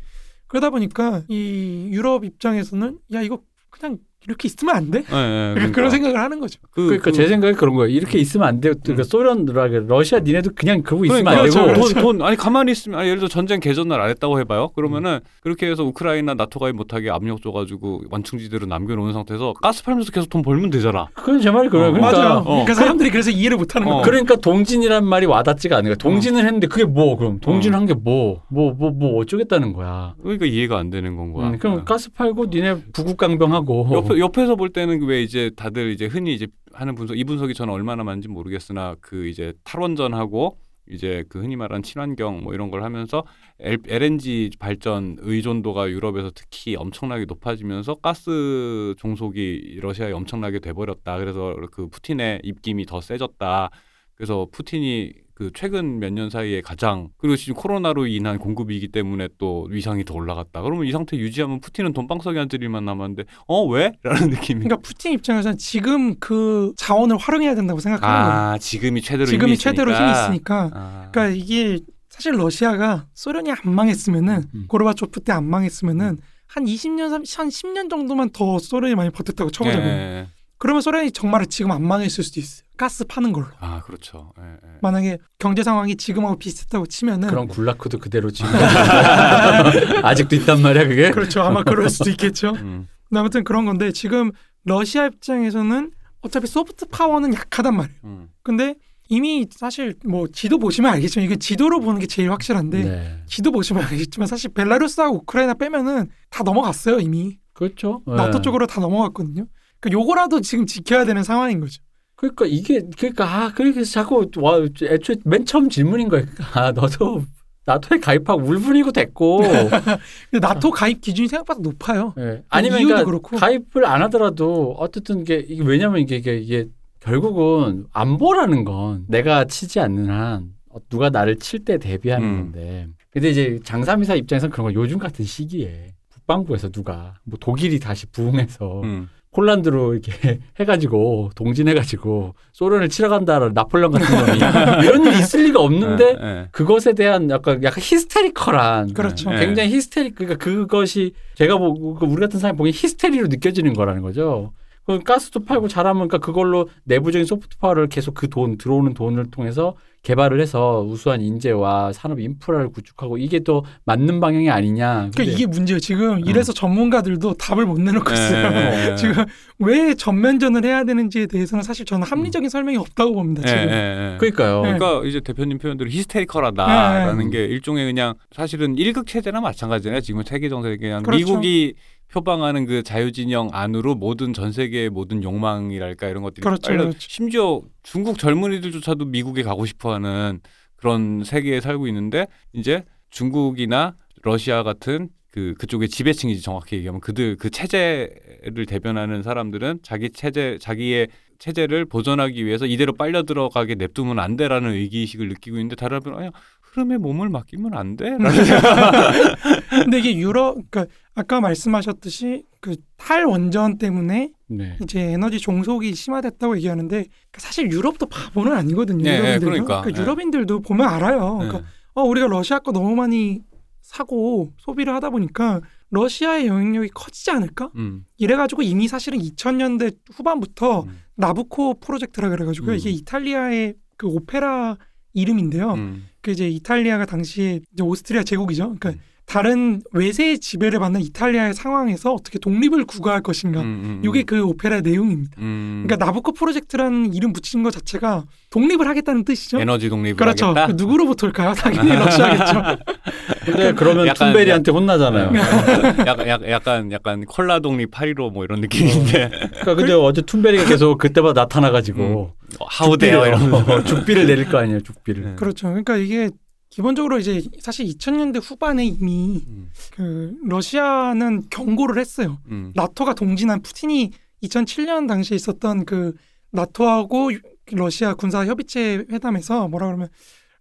그러다 0.46 0.70
보니까 0.70 1.22
이 1.28 1.88
유럽 1.90 2.24
입장에서는 2.24 2.98
야 3.12 3.22
이거 3.22 3.40
그냥 3.70 3.98
이렇게 4.26 4.46
있으면 4.48 4.74
안 4.74 4.90
돼? 4.90 5.04
예, 5.12 5.54
예. 5.56 5.70
그런 5.70 5.90
생각을 5.90 6.18
하는 6.18 6.40
거죠. 6.40 6.58
그, 6.70 6.82
그러니까 6.86 7.04
그- 7.04 7.12
제 7.12 7.26
생각에 7.28 7.52
그런 7.52 7.74
거예요. 7.74 7.94
이렇게 7.94 8.18
있으면 8.18 8.46
안 8.48 8.60
돼요. 8.60 8.74
그러니까 8.82 9.02
음. 9.02 9.04
소련, 9.04 9.46
러시아 9.86 10.18
니네도 10.20 10.50
그냥 10.54 10.82
그러고 10.82 11.04
있으면 11.04 11.24
그러니까 11.24 11.42
안 11.44 11.50
되고. 11.50 11.66
그렇죠, 11.74 11.94
돈, 12.00 12.18
돈 12.18 12.22
아니 12.26 12.36
가만히 12.36 12.72
있으면 12.72 12.98
아니, 12.98 13.08
예를 13.08 13.18
들어 13.20 13.28
전쟁 13.28 13.60
개전 13.60 13.88
날 13.88 14.00
안 14.00 14.10
했다고 14.10 14.38
해봐요. 14.40 14.68
그러면은 14.74 15.20
그렇게 15.40 15.68
해서 15.70 15.82
우크라이나 15.84 16.34
나토 16.34 16.58
가입 16.60 16.76
못하게 16.76 17.10
압력 17.10 17.40
줘가지고 17.42 18.02
완충지대로 18.10 18.66
남겨놓은 18.66 19.12
상태에서 19.12 19.54
가스 19.54 19.82
팔면서 19.84 20.12
계속 20.12 20.28
돈 20.28 20.42
벌면 20.42 20.70
되잖아. 20.70 21.06
그건 21.14 21.40
제 21.40 21.50
말이 21.50 21.68
그래요. 21.68 21.86
어, 21.88 21.92
그러니까 21.92 22.12
맞아요. 22.18 22.38
어. 22.40 22.44
그러니까 22.44 22.74
사람들이 22.74 23.10
그래서 23.10 23.30
이해를 23.30 23.56
못하는 23.56 23.86
어. 23.88 23.90
거예요. 23.92 24.02
그러니까 24.04 24.36
동진이란 24.36 25.04
말이 25.06 25.24
와닿지가 25.26 25.76
않는 25.78 25.90
거야. 25.90 25.96
동진을 25.96 26.44
했는데 26.44 26.66
그게 26.66 26.84
뭐 26.84 27.16
그럼 27.16 27.38
동진 27.40 27.74
어. 27.74 27.78
한게 27.78 27.94
뭐 27.94 28.42
뭐 28.50 28.72
뭐 28.76 28.90
뭐 28.90 29.20
어쩌겠다는 29.20 29.72
거야. 29.72 30.14
그러니까 30.22 30.46
이해가 30.46 30.78
안 30.78 30.90
되는 30.90 31.16
건 31.16 31.32
거야. 31.32 31.48
음, 31.48 31.58
그럼 31.58 31.78
어. 31.80 31.84
가스 31.84 32.12
팔고 32.12 32.46
니네 32.46 32.82
부국 32.92 33.16
강병하고 33.16 33.84
옆에, 34.16 34.20
옆에서 34.20 34.56
볼 34.56 34.70
때는 34.70 35.02
왜 35.02 35.22
이제 35.22 35.50
다들 35.56 35.90
이제 35.90 36.06
흔히 36.06 36.34
이제 36.34 36.46
하는 36.72 36.94
분석 36.94 37.18
이 37.18 37.24
분석이 37.24 37.54
저는 37.54 37.72
얼마나 37.72 38.04
맞는지 38.04 38.28
모르겠으나 38.28 38.96
그 39.00 39.26
이제 39.26 39.52
탈원전하고 39.64 40.58
이제 40.88 41.24
그 41.28 41.40
흔히 41.40 41.56
말하는 41.56 41.82
친환경 41.82 42.42
뭐 42.42 42.54
이런 42.54 42.70
걸 42.70 42.84
하면서 42.84 43.24
LNG 43.58 44.50
발전 44.58 45.16
의존도가 45.18 45.90
유럽에서 45.90 46.30
특히 46.34 46.76
엄청나게 46.76 47.24
높아지면서 47.24 47.96
가스 47.96 48.94
종속이 48.98 49.78
러시아에 49.80 50.12
엄청나게 50.12 50.60
돼버렸다. 50.60 51.18
그래서 51.18 51.56
그 51.72 51.88
푸틴의 51.88 52.40
입김이 52.44 52.86
더 52.86 53.00
세졌다. 53.00 53.70
그래서 54.16 54.46
푸틴이 54.50 55.12
그 55.34 55.50
최근 55.54 55.98
몇 55.98 56.10
년 56.14 56.30
사이에 56.30 56.62
가장 56.62 57.10
그리고 57.18 57.36
지금 57.36 57.54
코로나로 57.54 58.06
인한 58.06 58.38
공급이기 58.38 58.88
때문에 58.88 59.28
또 59.36 59.66
위상이 59.70 60.02
더 60.04 60.14
올라갔다. 60.14 60.62
그러면 60.62 60.86
이 60.86 60.92
상태 60.92 61.16
유지하면 61.18 61.60
푸틴은 61.60 61.92
돈방석에 61.92 62.38
앉을 62.38 62.62
일만 62.62 62.86
남았는데 62.86 63.24
어 63.46 63.62
왜? 63.66 63.92
라는 64.02 64.30
느낌이. 64.30 64.64
그러니까 64.64 64.76
푸틴 64.80 65.12
입장에서는 65.12 65.58
지금 65.58 66.18
그 66.18 66.72
자원을 66.78 67.18
활용해야 67.18 67.54
된다고 67.54 67.80
생각하는 67.80 68.24
거예요. 68.24 68.40
아 68.52 68.58
지금이 68.58 69.02
최대로 69.02 69.26
지금이 69.26 69.50
힘이 69.52 69.58
최대로 69.58 69.90
있으니까. 69.92 70.12
힘이 70.14 70.22
있으니까. 70.24 70.70
아. 70.72 71.08
그러니까 71.12 71.36
이게 71.36 71.80
사실 72.08 72.32
러시아가 72.32 73.06
소련이 73.12 73.50
안 73.50 73.58
망했으면은 73.64 74.44
음. 74.54 74.64
고르바초프 74.68 75.20
때 75.20 75.32
안 75.32 75.44
망했으면은 75.44 76.16
한 76.46 76.64
20년, 76.64 77.10
30, 77.10 77.38
한 77.40 77.48
10년 77.48 77.90
정도만 77.90 78.30
더 78.30 78.58
소련이 78.58 78.94
많이 78.94 79.10
버텼다고 79.10 79.50
쳐보자고요. 79.50 79.86
예. 79.86 80.28
그러면 80.58 80.80
소련이 80.80 81.10
정말 81.12 81.46
지금 81.46 81.70
안 81.72 81.86
망했을 81.86 82.24
수도 82.24 82.40
있어요. 82.40 82.66
가스 82.76 83.04
파는 83.04 83.32
걸로. 83.32 83.46
아 83.58 83.80
그렇죠. 83.82 84.32
예, 84.38 84.44
예. 84.44 84.78
만약에 84.82 85.18
경제 85.38 85.62
상황이 85.62 85.96
지금하고 85.96 86.38
비슷했다고 86.38 86.86
치면은 86.86 87.28
그런 87.28 87.48
굴라크도 87.48 87.98
그대로 87.98 88.30
지금 88.30 88.50
아직도 90.04 90.36
있단 90.36 90.60
말이야 90.60 90.88
그게. 90.88 91.10
그렇죠. 91.10 91.42
아마 91.42 91.62
그럴 91.62 91.88
수도 91.88 92.10
있겠죠. 92.10 92.50
음. 92.56 92.86
근데 93.08 93.20
아무튼 93.20 93.44
그런 93.44 93.64
건데 93.64 93.92
지금 93.92 94.30
러시아 94.64 95.06
입장에서는 95.06 95.90
어차피 96.20 96.46
소프트 96.46 96.86
파워는 96.88 97.34
약하단 97.34 97.76
말이에요. 97.76 98.00
음. 98.04 98.28
근데 98.42 98.74
이미 99.08 99.46
사실 99.50 99.94
뭐 100.04 100.26
지도 100.28 100.58
보시면 100.58 100.92
알겠지만 100.92 101.24
이게 101.24 101.36
지도로 101.36 101.80
보는 101.80 102.00
게 102.00 102.06
제일 102.06 102.30
확실한데 102.32 102.82
네. 102.82 103.22
지도 103.26 103.52
보시면 103.52 103.84
알겠지만 103.84 104.26
사실 104.26 104.50
벨라루스하고 104.52 105.18
우크라이나 105.18 105.54
빼면은 105.54 106.08
다 106.28 106.42
넘어갔어요 106.42 106.98
이미 106.98 107.38
그렇죠. 107.52 108.02
나토 108.06 108.38
네. 108.38 108.42
쪽으로 108.42 108.66
다 108.66 108.80
넘어갔거든요. 108.80 109.46
그러니까 109.86 109.90
요거라도 109.92 110.40
지금 110.40 110.66
지켜야 110.66 111.04
되는 111.04 111.22
상황인 111.22 111.60
거죠. 111.60 111.80
그러니까 112.16 112.46
이게 112.46 112.82
그러니까 112.96 113.24
아 113.24 113.52
그렇게 113.52 113.84
자꾸 113.84 114.28
와 114.38 114.58
애초에 114.82 115.16
맨 115.24 115.44
처음 115.44 115.68
질문인 115.68 116.08
거야. 116.08 116.24
아 116.54 116.72
너도 116.72 117.22
나토에 117.66 117.98
가입하고 117.98 118.42
울분이고 118.42 118.92
됐고. 118.92 119.38
근데 120.30 120.40
나토 120.40 120.70
가입 120.70 121.00
기준이 121.00 121.28
생각보다 121.28 121.60
높아요. 121.60 122.14
예. 122.18 122.42
아니면 122.48 122.78
이유도 122.78 122.94
그러니까 122.94 123.10
그렇고. 123.10 123.36
가입을 123.36 123.84
안 123.84 124.02
하더라도 124.02 124.74
어쨌든 124.78 125.20
이게, 125.20 125.44
이게 125.48 125.62
왜냐면 125.64 126.00
이게, 126.00 126.16
이게 126.16 126.38
이게 126.38 126.66
결국은 127.00 127.86
안보라는 127.92 128.64
건 128.64 129.04
내가 129.08 129.44
치지 129.44 129.80
않는 129.80 130.08
한 130.10 130.54
어, 130.70 130.78
누가 130.88 131.10
나를 131.10 131.36
칠 131.36 131.64
때 131.64 131.76
대비하는 131.78 132.28
음. 132.28 132.36
건데. 132.36 132.88
근데 133.10 133.30
이제 133.30 133.58
장삼이사 133.64 134.14
입장에서는 134.14 134.50
그런 134.52 134.66
거 134.66 134.74
요즘 134.74 134.98
같은 134.98 135.24
시기에 135.24 135.92
국방부에서 136.12 136.68
누가 136.70 137.14
뭐 137.24 137.38
독일이 137.40 137.78
다시 137.80 138.06
부흥해서 138.06 138.82
음. 138.82 139.08
폴란드로 139.36 139.92
이렇게 139.92 140.12
해가지고 140.58 141.30
동진해가지고 141.34 142.34
소련을 142.52 142.88
치러 142.88 143.10
간다는 143.10 143.52
나폴레옹 143.52 143.92
같은 143.92 144.06
놈이 144.18 144.38
이런 144.86 145.04
일이 145.06 145.18
있을 145.18 145.44
리가 145.44 145.60
없는데 145.60 146.16
예, 146.20 146.26
예. 146.26 146.48
그것에 146.52 146.94
대한 146.94 147.28
약간 147.28 147.62
약간 147.62 147.82
히스테리컬한 147.82 148.94
그렇죠. 148.94 149.30
네. 149.30 149.44
굉장히 149.44 149.70
히스테리 149.70 150.12
그러니까 150.12 150.42
그것이 150.42 151.12
제가 151.34 151.58
보고 151.58 151.94
그 151.94 152.06
우리 152.06 152.20
같은 152.20 152.40
사람이 152.40 152.56
보기엔 152.56 152.72
히스테리로 152.74 153.28
느껴지는 153.28 153.74
거라는 153.74 154.00
거죠. 154.00 154.52
그 154.86 155.00
가스도 155.00 155.44
팔고 155.44 155.68
잘하면 155.68 156.08
그러니까 156.08 156.24
그걸로 156.24 156.68
내부적인 156.84 157.26
소프트 157.26 157.58
파워를 157.58 157.88
계속 157.88 158.14
그 158.14 158.28
돈 158.28 158.56
들어오는 158.56 158.94
돈을 158.94 159.30
통해서 159.30 159.74
개발을 160.06 160.40
해서 160.40 160.86
우수한 160.88 161.20
인재와 161.20 161.92
산업 161.92 162.20
인프라를 162.20 162.68
구축하고 162.68 163.18
이게 163.18 163.40
또 163.40 163.64
맞는 163.86 164.20
방향이 164.20 164.48
아니냐. 164.48 164.86
그러니까 164.86 165.16
근데 165.16 165.32
이게 165.32 165.46
문제예요. 165.46 165.80
지금 165.80 166.20
이래서 166.20 166.52
전문가들도 166.52 167.34
답을 167.34 167.66
못 167.66 167.80
내놓고 167.80 168.12
있어요. 168.12 168.52
예, 168.52 168.56
예, 168.56 168.90
예. 168.92 168.94
지금 168.94 169.24
왜 169.58 169.94
전면전을 169.94 170.64
해야 170.64 170.84
되는지에 170.84 171.26
대해서는 171.26 171.64
사실 171.64 171.84
저는 171.84 172.06
합리적인 172.06 172.48
설명이 172.48 172.76
없다고 172.76 173.14
봅니다. 173.14 173.42
예, 173.42 173.56
지금. 173.58 174.16
그러니까요. 174.18 174.62
네. 174.62 174.78
그러니까 174.78 175.08
이제 175.08 175.18
대표님 175.18 175.58
표현대로 175.58 175.90
히스테리컬하다라는 175.90 177.30
네. 177.30 177.30
게 177.30 177.44
일종의 177.46 177.86
그냥 177.86 178.14
사실은 178.30 178.76
일극 178.76 179.08
체제나 179.08 179.40
마찬가지잖아요. 179.40 180.02
지금 180.02 180.22
세계 180.22 180.48
정세에 180.48 180.76
그냥 180.76 181.02
그렇죠. 181.02 181.24
미국이 181.24 181.74
표방하는 182.12 182.66
그 182.66 182.82
자유진영 182.82 183.50
안으로 183.52 183.94
모든 183.94 184.32
전 184.32 184.52
세계의 184.52 184.90
모든 184.90 185.22
욕망이랄까 185.22 186.08
이런 186.08 186.22
것들이 186.22 186.42
그렇죠, 186.42 186.62
빨려 186.68 186.82
그렇죠. 186.84 186.98
심지어 187.00 187.60
중국 187.82 188.18
젊은이들조차도 188.18 189.06
미국에 189.06 189.42
가고 189.42 189.66
싶어하는 189.66 190.40
그런 190.76 191.24
세계에 191.24 191.60
살고 191.60 191.86
있는데 191.88 192.26
이제 192.52 192.84
중국이나 193.10 193.96
러시아 194.22 194.62
같은 194.62 195.08
그 195.30 195.54
그쪽의 195.58 195.88
지배층이지 195.88 196.40
정확히 196.40 196.76
얘기하면 196.76 197.00
그들 197.00 197.36
그 197.36 197.50
체제를 197.50 198.64
대변하는 198.66 199.22
사람들은 199.22 199.80
자기 199.82 200.10
체제 200.10 200.56
자기의 200.60 201.08
체제를 201.38 201.84
보존하기 201.84 202.46
위해서 202.46 202.64
이대로 202.64 202.94
빨려 202.94 203.22
들어가게 203.22 203.74
냅두면 203.74 204.18
안 204.18 204.36
돼라는 204.36 204.70
의기의식을 204.72 205.28
느끼고 205.28 205.56
있는데 205.56 205.76
다른 205.76 205.96
한편은 205.96 206.18
아니, 206.18 206.30
흐름에 206.62 206.96
몸을 206.96 207.28
맡기면 207.28 207.74
안 207.74 207.96
돼. 207.96 208.16
근데 209.70 209.98
이게 209.98 210.16
유럽, 210.16 210.56
그러니까 210.70 210.86
아까 211.16 211.40
말씀하셨듯이 211.40 212.44
그 212.60 212.76
탈원전 212.98 213.78
때문에 213.78 214.32
네. 214.48 214.76
이제 214.82 215.00
에너지 215.00 215.38
종속이 215.38 215.94
심화됐다고 215.94 216.56
얘기하는데 216.58 216.94
그러니까 216.94 217.38
사실 217.38 217.70
유럽도 217.70 218.06
바보는 218.06 218.52
아니거든요. 218.52 219.02
네, 219.02 219.10
네, 219.10 219.28
유럽인들도. 219.40 219.64
그러니까. 219.64 219.90
네. 219.90 220.00
유럽인들도 220.00 220.60
보면 220.60 220.86
알아요. 220.86 221.38
그러니까 221.38 221.62
어, 221.94 222.02
우리가 222.02 222.26
러시아 222.26 222.58
거 222.58 222.70
너무 222.70 222.94
많이 222.94 223.40
사고 223.80 224.52
소비를 224.58 224.94
하다 224.94 225.08
보니까 225.10 225.62
러시아의 225.88 226.48
영향력이 226.48 226.90
커지지 226.90 227.30
않을까? 227.30 227.70
음. 227.76 228.04
이래가지고 228.18 228.60
이미 228.60 228.86
사실은 228.86 229.18
2000년대 229.18 229.96
후반부터 230.12 230.82
음. 230.82 231.00
나부코 231.14 231.80
프로젝트라 231.80 232.28
그래가지고 232.28 232.72
음. 232.72 232.74
이게 232.74 232.90
이탈리아의 232.90 233.74
그 233.96 234.06
오페라 234.06 234.76
이름인데요. 235.14 235.72
음. 235.72 236.08
그 236.20 236.32
이제 236.32 236.46
이탈리아가 236.46 237.06
당시에 237.06 237.60
이제 237.72 237.82
오스트리아 237.82 238.22
제국이죠. 238.22 238.64
그러니까 238.64 238.90
음. 238.90 239.00
다른 239.26 239.82
외세의 239.92 240.38
지배를 240.38 240.78
받는 240.78 241.00
이탈리아의 241.00 241.52
상황에서 241.52 242.12
어떻게 242.12 242.38
독립을 242.38 242.84
구가할 242.84 243.22
것인가. 243.22 243.60
음, 243.60 243.66
음, 243.66 244.02
이게 244.08 244.22
그 244.22 244.40
오페라의 244.44 244.82
내용입니다. 244.82 245.32
음. 245.38 245.82
그러니까 245.84 246.06
나부코 246.06 246.32
프로젝트라는 246.32 247.12
이름 247.12 247.32
붙인 247.32 247.64
것 247.64 247.72
자체가 247.72 248.24
독립을 248.50 248.86
하겠다는 248.86 249.24
뜻이죠. 249.24 249.60
에너지 249.60 249.88
독립을 249.88 250.16
그렇죠. 250.16 250.46
하겠다. 250.46 250.66
그 250.68 250.72
누구로부터일까요? 250.76 251.54
당연히 251.54 251.90
러시아겠죠. 251.96 252.62
근데 253.44 253.72
그러면 253.72 254.06
약간- 254.06 254.28
툰베리한테 254.32 254.70
혼나잖아요. 254.70 255.32
약간, 255.36 256.06
약간 256.28 256.48
약간 256.50 256.92
약간 256.92 257.24
콜라 257.24 257.58
독립 257.58 257.90
8.15뭐 257.90 258.44
이런 258.44 258.60
느낌인데 258.60 259.28
그러니까 259.28 259.74
근데 259.74 259.92
어제 259.92 260.22
툰베리가 260.22 260.66
계속 260.66 260.98
그때마다 260.98 261.42
나타나 261.42 261.72
가지고 261.72 262.32
하우데요 262.60 263.24
죽비를, 263.24 263.28
이러면서 263.28 263.72
어, 263.74 263.82
죽비를 263.84 264.26
내릴 264.26 264.48
거 264.48 264.58
아니에요, 264.58 264.80
죽비를. 264.82 265.22
네. 265.24 265.34
그렇죠. 265.36 265.66
그러니까 265.68 265.96
이게 265.96 266.30
기본적으로 266.76 267.18
이제 267.18 267.42
사실 267.58 267.86
2000년대 267.86 268.38
후반에 268.42 268.84
이미 268.84 269.42
음, 269.46 269.70
그 269.92 270.36
러시아는 270.44 271.44
경고를 271.48 271.98
했어요. 271.98 272.38
음, 272.50 272.70
나토가 272.74 273.14
동진한 273.14 273.62
푸틴이 273.62 274.12
2007년 274.42 275.08
당시에 275.08 275.36
있었던 275.36 275.86
그 275.86 276.14
나토하고 276.50 277.30
러시아 277.72 278.12
군사 278.12 278.44
협의체 278.44 279.06
회담에서 279.10 279.68
뭐라 279.68 279.86
그러면 279.86 280.08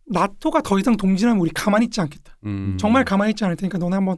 나토가 0.05 0.61
더 0.61 0.79
이상 0.79 0.95
동진하면 0.95 1.41
우리 1.41 1.49
가만히 1.49 1.87
있지 1.87 1.99
않겠다. 1.99 2.37
음. 2.45 2.77
정말 2.79 3.03
가만히 3.03 3.31
있지 3.31 3.43
않을 3.43 3.57
테니까 3.57 3.77
너네 3.77 3.95
한번 3.95 4.15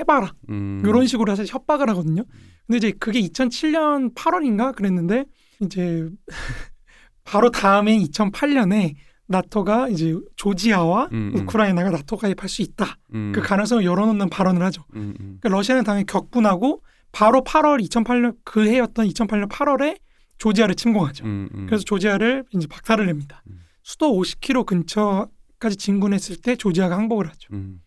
해봐라. 0.00 0.34
음. 0.48 0.82
이런 0.84 1.06
식으로 1.06 1.36
사실 1.36 1.54
협박을 1.54 1.88
하거든요. 1.90 2.24
근데 2.66 2.78
이제 2.78 2.90
그게 2.98 3.20
2007년 3.20 4.16
8월인가 4.16 4.74
그랬는데 4.74 5.26
이제 5.60 6.08
바로 7.22 7.52
다음에 7.52 7.96
2008년에 7.98 8.96
나토가 9.28 9.88
이제 9.88 10.14
조지아와 10.36 11.08
음, 11.12 11.32
음. 11.34 11.40
우크라이나가 11.42 11.90
나토 11.90 12.16
가입할 12.16 12.48
수 12.48 12.62
있다. 12.62 12.96
음, 13.14 13.32
그 13.34 13.40
가능성을 13.40 13.84
열어놓는 13.84 14.30
발언을 14.30 14.62
하죠. 14.62 14.84
음, 14.94 15.14
음. 15.20 15.38
그러니까 15.40 15.48
러시아는 15.50 15.84
당연히 15.84 16.06
격분하고 16.06 16.82
바로 17.12 17.42
8월 17.42 17.84
2008년 17.86 18.36
그 18.44 18.66
해였던 18.68 19.08
2008년 19.08 19.48
8월에 19.48 19.98
조지아를 20.38 20.74
침공하죠. 20.74 21.24
음, 21.24 21.48
음. 21.54 21.66
그래서 21.66 21.82
조지아를 21.84 22.44
이제 22.52 22.66
박살을 22.68 23.06
냅니다. 23.06 23.42
음. 23.48 23.60
수도 23.82 24.12
50km 24.12 24.66
근처까지 24.66 25.76
진군했을 25.76 26.36
때 26.36 26.56
조지아가 26.56 26.96
항복을 26.96 27.28
하죠. 27.28 27.48
음, 27.52 27.80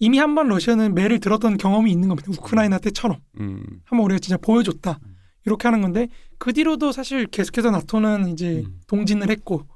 이미 0.00 0.18
한 0.18 0.34
번 0.34 0.48
러시아는 0.48 0.94
매를 0.94 1.18
들었던 1.20 1.56
경험이 1.56 1.90
있는 1.90 2.08
겁니다. 2.08 2.30
우크라이나 2.30 2.78
때처럼 2.78 3.18
음, 3.40 3.62
한번 3.84 4.04
우리가 4.04 4.18
진짜 4.18 4.36
보여줬다. 4.36 4.98
음. 5.02 5.14
이렇게 5.46 5.66
하는 5.66 5.80
건데 5.80 6.08
그 6.38 6.52
뒤로도 6.52 6.92
사실 6.92 7.26
계속해서 7.26 7.70
나토는 7.70 8.28
이제 8.28 8.64
음. 8.66 8.80
동진을 8.86 9.30
했고 9.30 9.66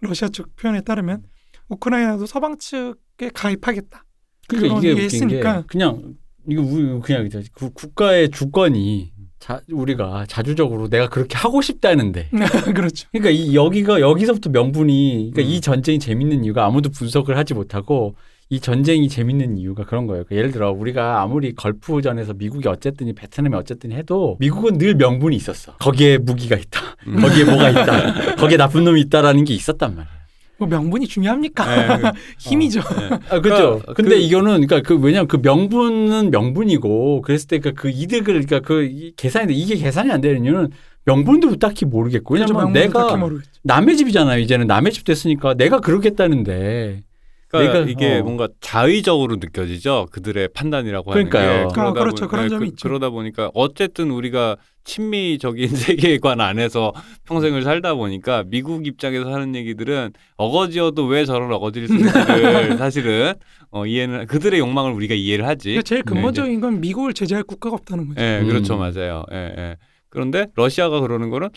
러시아 0.00 0.28
측 0.28 0.54
표현에 0.56 0.80
따르면 0.82 1.22
우크라이나도 1.68 2.26
서방 2.26 2.58
측에 2.58 3.30
가입하겠다. 3.34 4.04
그러니까 4.48 4.78
이게. 4.78 4.94
게 4.94 5.62
그냥 5.68 6.14
이거 6.48 6.62
우- 6.62 7.00
그냥 7.00 7.26
이제 7.26 7.42
그 7.52 7.70
국가의 7.70 8.30
주권이 8.30 9.12
자, 9.38 9.60
우리가 9.70 10.24
자주적으로 10.26 10.88
내가 10.88 11.08
그렇게 11.08 11.36
하고 11.36 11.60
싶다는데 11.62 12.30
그렇죠. 12.74 13.08
그러니까 13.12 13.30
이 13.30 13.54
여기가 13.54 14.00
여기서부터 14.00 14.50
명분이 14.50 15.30
그러니까 15.32 15.42
음. 15.42 15.54
이 15.56 15.60
전쟁이 15.60 15.98
재밌는 15.98 16.44
이유가 16.44 16.64
아무도 16.64 16.90
분석을 16.90 17.36
하지 17.36 17.54
못하고 17.54 18.16
이 18.50 18.60
전쟁이 18.60 19.08
재밌는 19.08 19.58
이유가 19.58 19.84
그런 19.84 20.06
거예요. 20.06 20.24
그러니까 20.24 20.36
예를 20.36 20.52
들어 20.52 20.70
우리가 20.70 21.20
아무리 21.20 21.54
걸프전에서 21.54 22.32
미국이 22.34 22.66
어쨌든 22.68 23.14
베트남이 23.14 23.54
어쨌든 23.54 23.92
해도 23.92 24.36
미국은 24.40 24.78
늘 24.78 24.94
명분이 24.94 25.36
있었어. 25.36 25.74
거기에 25.76 26.16
무기가 26.18 26.56
있다. 26.56 26.80
음. 27.08 27.20
거기에 27.20 27.44
뭐가 27.44 27.68
있다. 27.70 28.36
거기에 28.36 28.56
나쁜 28.56 28.84
놈이 28.84 29.02
있다라는 29.02 29.44
게 29.44 29.52
있었단 29.54 29.94
말이야. 29.94 30.18
뭐 30.60 30.66
명분이 30.66 31.06
중요합니까? 31.06 31.96
네, 31.98 32.10
힘이죠. 32.40 32.80
네. 32.80 33.18
아, 33.28 33.40
그죠. 33.40 33.78
그러니까 33.80 33.92
근데 33.92 34.10
그- 34.16 34.20
이거는, 34.22 34.66
그러니까 34.66 34.80
그, 34.80 34.96
왜냐면 34.98 35.28
그 35.28 35.36
명분은 35.40 36.32
명분이고, 36.32 37.22
그랬을 37.22 37.46
때 37.46 37.58
그, 37.60 37.74
그 37.74 37.90
이득을, 37.90 38.24
그러니까 38.24 38.58
그 38.60 38.82
이- 38.82 39.12
계산인데 39.16 39.54
이게 39.54 39.76
계산이 39.76 40.10
안 40.10 40.20
되는 40.20 40.44
이유는 40.44 40.70
명분도 41.04 41.54
딱히 41.56 41.84
모르겠고. 41.84 42.34
그렇죠. 42.34 42.52
왜냐면 42.54 42.72
딱히 42.72 42.86
내가. 42.88 43.30
남의 43.62 43.96
집이잖아요. 43.98 44.40
이제는 44.40 44.66
남의 44.66 44.90
집 44.92 45.04
됐으니까 45.04 45.54
내가 45.54 45.78
그러겠다는데. 45.80 47.02
그러니까 47.48 47.80
내가- 47.80 47.90
이게 47.90 48.18
어. 48.18 48.22
뭔가 48.22 48.48
자의적으로 48.60 49.36
느껴지죠. 49.36 50.06
그들의 50.12 50.48
판단이라고 50.54 51.12
하는 51.12 51.30
그러니까요. 51.30 51.68
게. 51.68 51.74
그러다 51.74 52.00
아, 52.00 52.04
그렇죠. 52.04 52.26
보니- 52.26 52.30
그런 52.30 52.44
네, 52.44 52.48
점이 52.50 52.58
그, 52.60 52.66
있죠. 52.72 52.88
그러다 52.88 53.10
보니까 53.10 53.50
어쨌든 53.54 54.10
우리가 54.10 54.56
친미적인 54.84 55.68
세계관 55.76 56.40
안에서 56.40 56.92
평생을 57.26 57.62
살다 57.62 57.94
보니까 57.94 58.44
미국 58.46 58.86
입장에서 58.86 59.32
하는 59.32 59.54
얘기들은 59.54 60.12
어거지여도 60.36 61.04
왜 61.06 61.24
저런 61.24 61.52
어거지를 61.52 61.88
쓰는지를 61.88 62.76
사실은 62.78 63.34
어, 63.70 63.84
이해는 63.86 64.26
그들의 64.26 64.58
욕망을 64.60 64.92
우리가 64.92 65.14
이해를 65.14 65.46
하지. 65.46 65.68
그러니까 65.70 65.82
제일 65.82 66.02
네, 66.04 66.12
근본적인 66.12 66.60
건 66.60 66.80
미국을 66.80 67.12
제재할 67.12 67.44
국가가 67.44 67.76
없다는 67.76 68.08
거죠. 68.08 68.20
예, 68.20 68.40
음. 68.40 68.46
그렇죠, 68.48 68.76
맞아요. 68.78 69.24
예, 69.32 69.36
예. 69.58 69.76
그런데 70.10 70.46
러시아가 70.56 71.00
그러는 71.00 71.28
거는 71.28 71.50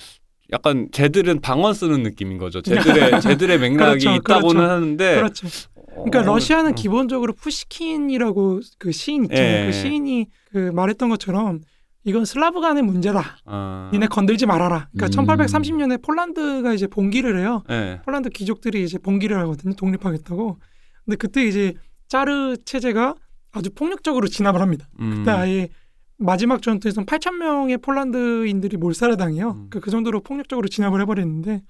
약간 0.52 0.90
쟤들은 0.92 1.40
방언 1.40 1.74
쓰는 1.74 2.04
느낌인 2.04 2.38
거죠. 2.38 2.62
쟤들의 2.62 3.22
쟤들의 3.22 3.60
맥락이 3.60 4.04
그렇죠, 4.04 4.16
있다고는 4.20 4.56
그렇죠. 4.56 4.70
하는데 4.74 5.16
그렇죠. 5.16 5.48
그러니까 5.94 6.20
어, 6.20 6.24
러시아는 6.24 6.72
어. 6.72 6.76
기본적으로 6.76 7.34
푸시킨이라고 7.34 8.62
그 8.78 8.92
시인 8.92 9.26
있잖아요. 9.26 9.64
예. 9.64 9.66
그 9.68 9.72
시인이 9.72 10.28
그 10.52 10.58
말했던 10.74 11.10
것처럼 11.10 11.62
이건 12.04 12.26
슬라브 12.26 12.62
간의 12.62 12.84
문제다. 12.84 13.38
어, 13.46 13.90
니네 13.94 14.08
건들지 14.08 14.46
말아라. 14.46 14.90
그러니까 14.96 15.22
음. 15.22 15.28
1830년에 15.28 16.02
폴란드가 16.02 16.74
이제 16.74 16.88
봉기를 16.88 17.40
해요. 17.40 17.64
예. 17.70 18.02
폴란드 18.04 18.30
귀족들이 18.30 18.84
이제 18.84 18.98
봉기를 18.98 19.38
하거든요. 19.40 19.74
독립하겠다고. 19.76 20.58
근데 21.06 21.16
그때 21.18 21.46
이제 21.46 21.74
짜르 22.08 22.58
체제가 22.66 23.16
아주 23.52 23.70
폭력적으로 23.72 24.28
진압을 24.28 24.62
합니다. 24.62 24.88
음. 25.00 25.18
그때 25.18 25.32
아예 25.32 25.70
마지막 26.18 26.62
전투에서는 26.62 27.06
8천 27.06 27.36
명의 27.38 27.78
폴란드인들이 27.78 28.78
몰살을 28.78 29.18
당해요. 29.18 29.52
음. 29.52 29.68
그, 29.70 29.80
그 29.80 29.92
정도로 29.92 30.22
폭력적으로 30.22 30.68
진압을 30.68 31.02
해버렸는데 31.02 31.62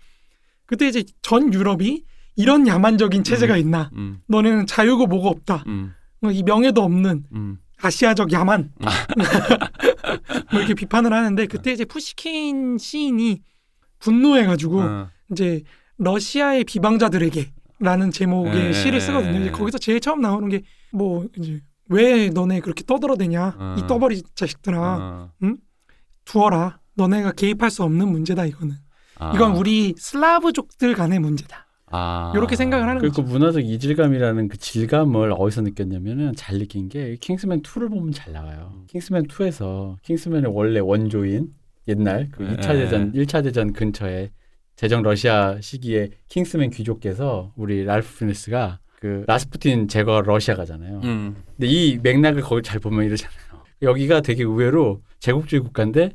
그때 0.65 0.87
이제 0.87 1.03
전 1.21 1.53
유럽이 1.53 2.03
이런 2.35 2.67
야만적인 2.67 3.23
체제가 3.23 3.55
음. 3.55 3.59
있나? 3.59 3.89
음, 3.95 4.21
너네는 4.27 4.65
자유고 4.67 5.07
뭐가 5.07 5.29
없다. 5.29 5.63
음, 5.67 5.93
어, 6.23 6.31
이 6.31 6.43
명예도 6.43 6.81
없는 6.81 7.25
음. 7.33 7.57
아시아적 7.81 8.31
야만. 8.31 8.71
뭐 10.51 10.59
이렇게 10.59 10.73
비판을 10.73 11.11
하는데 11.13 11.45
그때 11.47 11.71
이제 11.71 11.85
푸시킨 11.85 12.77
시인이 12.77 13.41
분노해가지고 13.99 14.81
어. 14.81 15.09
이제 15.31 15.63
러시아의 15.97 16.63
비방자들에게라는 16.65 18.11
제목의 18.11 18.65
예, 18.67 18.73
시를 18.73 18.95
예, 18.95 18.99
쓰거든요. 18.99 19.33
예, 19.33 19.37
이제 19.37 19.47
예. 19.47 19.51
거기서 19.51 19.77
제일 19.77 19.99
처음 19.99 20.21
나오는 20.21 20.47
게 20.49 20.61
뭐 20.91 21.25
이제 21.37 21.61
왜 21.89 22.29
너네 22.29 22.59
그렇게 22.59 22.83
떠들어대냐 22.83 23.55
어. 23.57 23.75
이 23.79 23.87
떠버리 23.87 24.23
자식들아 24.35 24.77
어. 24.79 25.31
두어라 26.25 26.79
너네가 26.95 27.31
개입할 27.33 27.71
수 27.71 27.83
없는 27.83 28.09
문제다 28.09 28.45
이거는 28.45 28.75
아. 29.17 29.31
이건 29.33 29.55
우리 29.55 29.95
슬라브족들 29.97 30.93
간의 30.93 31.19
문제다 31.19 31.65
아. 31.91 32.31
이렇게 32.35 32.55
생각을 32.55 32.87
하는 32.87 33.01
그리고 33.01 33.17
거죠. 33.17 33.27
문화적 33.27 33.65
이질감이라는 33.65 34.47
그 34.47 34.57
질감을 34.57 35.33
어디서 35.37 35.61
느꼈냐면은 35.61 36.33
잘 36.35 36.57
느낀 36.57 36.89
게 36.89 37.17
킹스맨 37.19 37.61
2를 37.61 37.89
보면 37.89 38.11
잘 38.11 38.33
나와요. 38.33 38.83
킹스맨 38.87 39.27
2에서 39.27 39.97
킹스맨의 40.01 40.51
원래 40.53 40.79
원조인 40.79 41.49
옛날 41.87 42.29
그 42.31 42.43
네. 42.43 42.55
2차 42.55 42.73
대전, 42.73 43.11
1차 43.13 43.43
대전 43.43 43.73
근처에 43.73 44.31
제정 44.75 45.03
러시아 45.03 45.59
시기에 45.61 46.09
킹스맨 46.29 46.71
귀족께서 46.71 47.51
우리 47.55 47.83
랄프 47.83 48.19
피네스가 48.19 48.79
그 48.99 49.23
라스푸틴 49.27 49.87
제거 49.87 50.21
러시아 50.21 50.55
가잖아요. 50.55 51.01
음. 51.03 51.35
근데 51.57 51.67
이 51.67 51.97
맥락을 52.01 52.41
거기 52.41 52.61
잘 52.61 52.79
보면 52.79 53.05
이러잖아요. 53.05 53.39
여기가 53.81 54.21
되게 54.21 54.43
의외로 54.43 55.01
제국주의 55.19 55.61
국가인데 55.61 56.11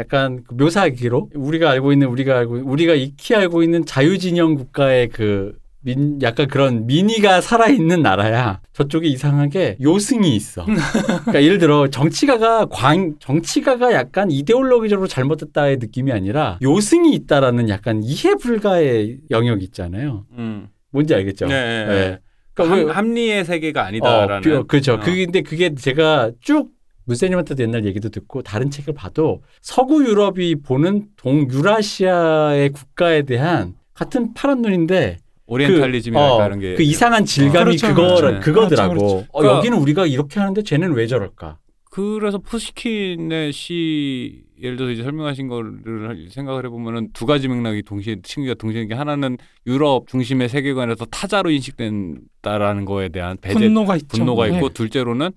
약간 0.00 0.42
그 0.48 0.54
묘사하기로 0.54 1.30
우리가 1.34 1.70
알고 1.70 1.92
있는 1.92 2.08
우리가 2.08 2.38
알고 2.38 2.62
우리가 2.64 2.94
익히 2.94 3.34
알고 3.34 3.62
있는 3.62 3.84
자유진영 3.84 4.54
국가의 4.56 5.08
그 5.10 5.58
민, 5.82 6.20
약간 6.20 6.46
그런 6.48 6.86
민의가 6.86 7.40
살아있는 7.40 8.02
나라야. 8.02 8.60
저쪽에 8.74 9.08
이상하게 9.08 9.78
요승이 9.82 10.34
있어. 10.36 10.64
그러니까 10.64 11.42
예를 11.42 11.56
들어 11.58 11.88
정치가가 11.88 12.66
광, 12.66 13.14
정치가가 13.18 13.92
약간 13.94 14.30
이데올로기적으로 14.30 15.06
잘못됐다의 15.08 15.78
느낌이 15.78 16.12
아니라 16.12 16.58
요승이 16.62 17.14
있다라는 17.14 17.68
약간 17.70 18.02
이해 18.02 18.34
불가의 18.34 19.18
영역 19.30 19.62
있잖아요. 19.62 20.26
음. 20.36 20.68
뭔지 20.90 21.14
알겠죠? 21.14 21.46
네. 21.46 21.54
예. 21.54 22.18
그러니까 22.52 22.76
왜- 22.76 22.82
함, 22.84 22.90
합리의 22.90 23.44
세계가 23.46 23.84
아니다라는. 23.86 24.36
어, 24.56 24.62
비- 24.62 24.68
그렇죠. 24.68 24.94
어. 24.94 25.00
그게 25.00 25.24
근데 25.24 25.40
그게 25.40 25.74
제가 25.74 26.32
쭉 26.40 26.68
무세님한테도 27.10 27.62
옛날 27.64 27.84
얘기도 27.86 28.08
듣고 28.08 28.42
다른 28.42 28.70
책을 28.70 28.94
봐도 28.94 29.42
서구 29.60 30.04
유럽이 30.04 30.54
보는 30.62 31.08
동유라시아의 31.16 32.70
국가에 32.70 33.22
대한 33.22 33.74
같은 33.94 34.32
파란 34.32 34.62
눈인데 34.62 35.18
오리엔탈리즘이랄까 35.46 36.36
어, 36.36 36.46
이런 36.46 36.60
게. 36.60 36.74
그 36.76 36.82
이상한 36.84 37.24
질감이 37.24 37.76
그렇죠, 37.76 37.88
그거 37.88 38.14
그렇죠. 38.14 38.40
그거더라고. 38.40 38.94
그렇죠, 38.94 39.06
그렇죠. 39.14 39.26
어, 39.32 39.40
그러니까- 39.40 39.58
여기는 39.58 39.78
우리가 39.78 40.06
이렇게 40.06 40.38
하는데 40.38 40.62
쟤는 40.62 40.92
왜 40.92 41.08
저럴까? 41.08 41.58
그래서 41.90 42.38
푸시킨의 42.38 43.52
시 43.52 44.44
예를 44.62 44.76
들어서 44.76 44.92
이제 44.92 45.02
설명하신 45.02 45.48
거를 45.48 46.28
생각을 46.30 46.64
해보면은 46.66 47.08
두 47.12 47.26
가지 47.26 47.48
맥락이 47.48 47.82
동시에 47.82 48.16
친구가 48.22 48.54
동시에 48.54 48.86
게 48.86 48.94
하나는 48.94 49.38
유럽 49.66 50.06
중심의 50.06 50.48
세계관에서 50.48 51.06
타자로 51.06 51.50
인식된다라는 51.50 52.84
거에 52.84 53.08
대한 53.08 53.36
배제 53.40 53.58
분노가 53.58 53.96
있죠. 53.96 54.06
분노가 54.08 54.48
예. 54.48 54.54
있고 54.54 54.68
둘째로는 54.68 55.32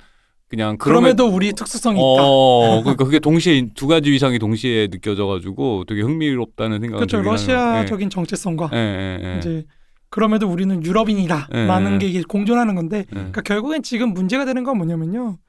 그냥 0.53 0.77
그럼에도 0.77 1.25
우리의 1.29 1.53
특수성이 1.53 1.95
있다. 1.97 2.03
어 2.23 2.81
그러니까 2.83 3.03
그게 3.05 3.17
동시에 3.17 3.69
두 3.73 3.87
가지 3.87 4.13
이상이 4.13 4.37
동시에 4.37 4.87
느껴져가지고 4.87 5.85
되게 5.87 6.01
흥미롭다는 6.03 6.79
생각이 6.79 6.99
그렇죠. 6.99 7.23
러시아적인 7.23 8.11
정체성과 8.11 8.67
하네요. 8.67 8.79
예, 8.79 9.19
예, 9.23 9.33
예. 9.33 9.37
이제 9.39 9.63
그럼에도 10.11 10.47
우리는 10.47 10.83
유럽인이다라는 10.85 11.93
예. 11.95 11.97
게 11.97 12.07
이게 12.07 12.21
공존하는 12.21 12.75
건데 12.75 12.99
예. 12.99 13.05
그러니까 13.09 13.41
결국엔 13.41 13.81
지금 13.81 14.13
문제가 14.13 14.45
되는 14.45 14.63
건 14.63 14.77
뭐냐면요. 14.77 15.39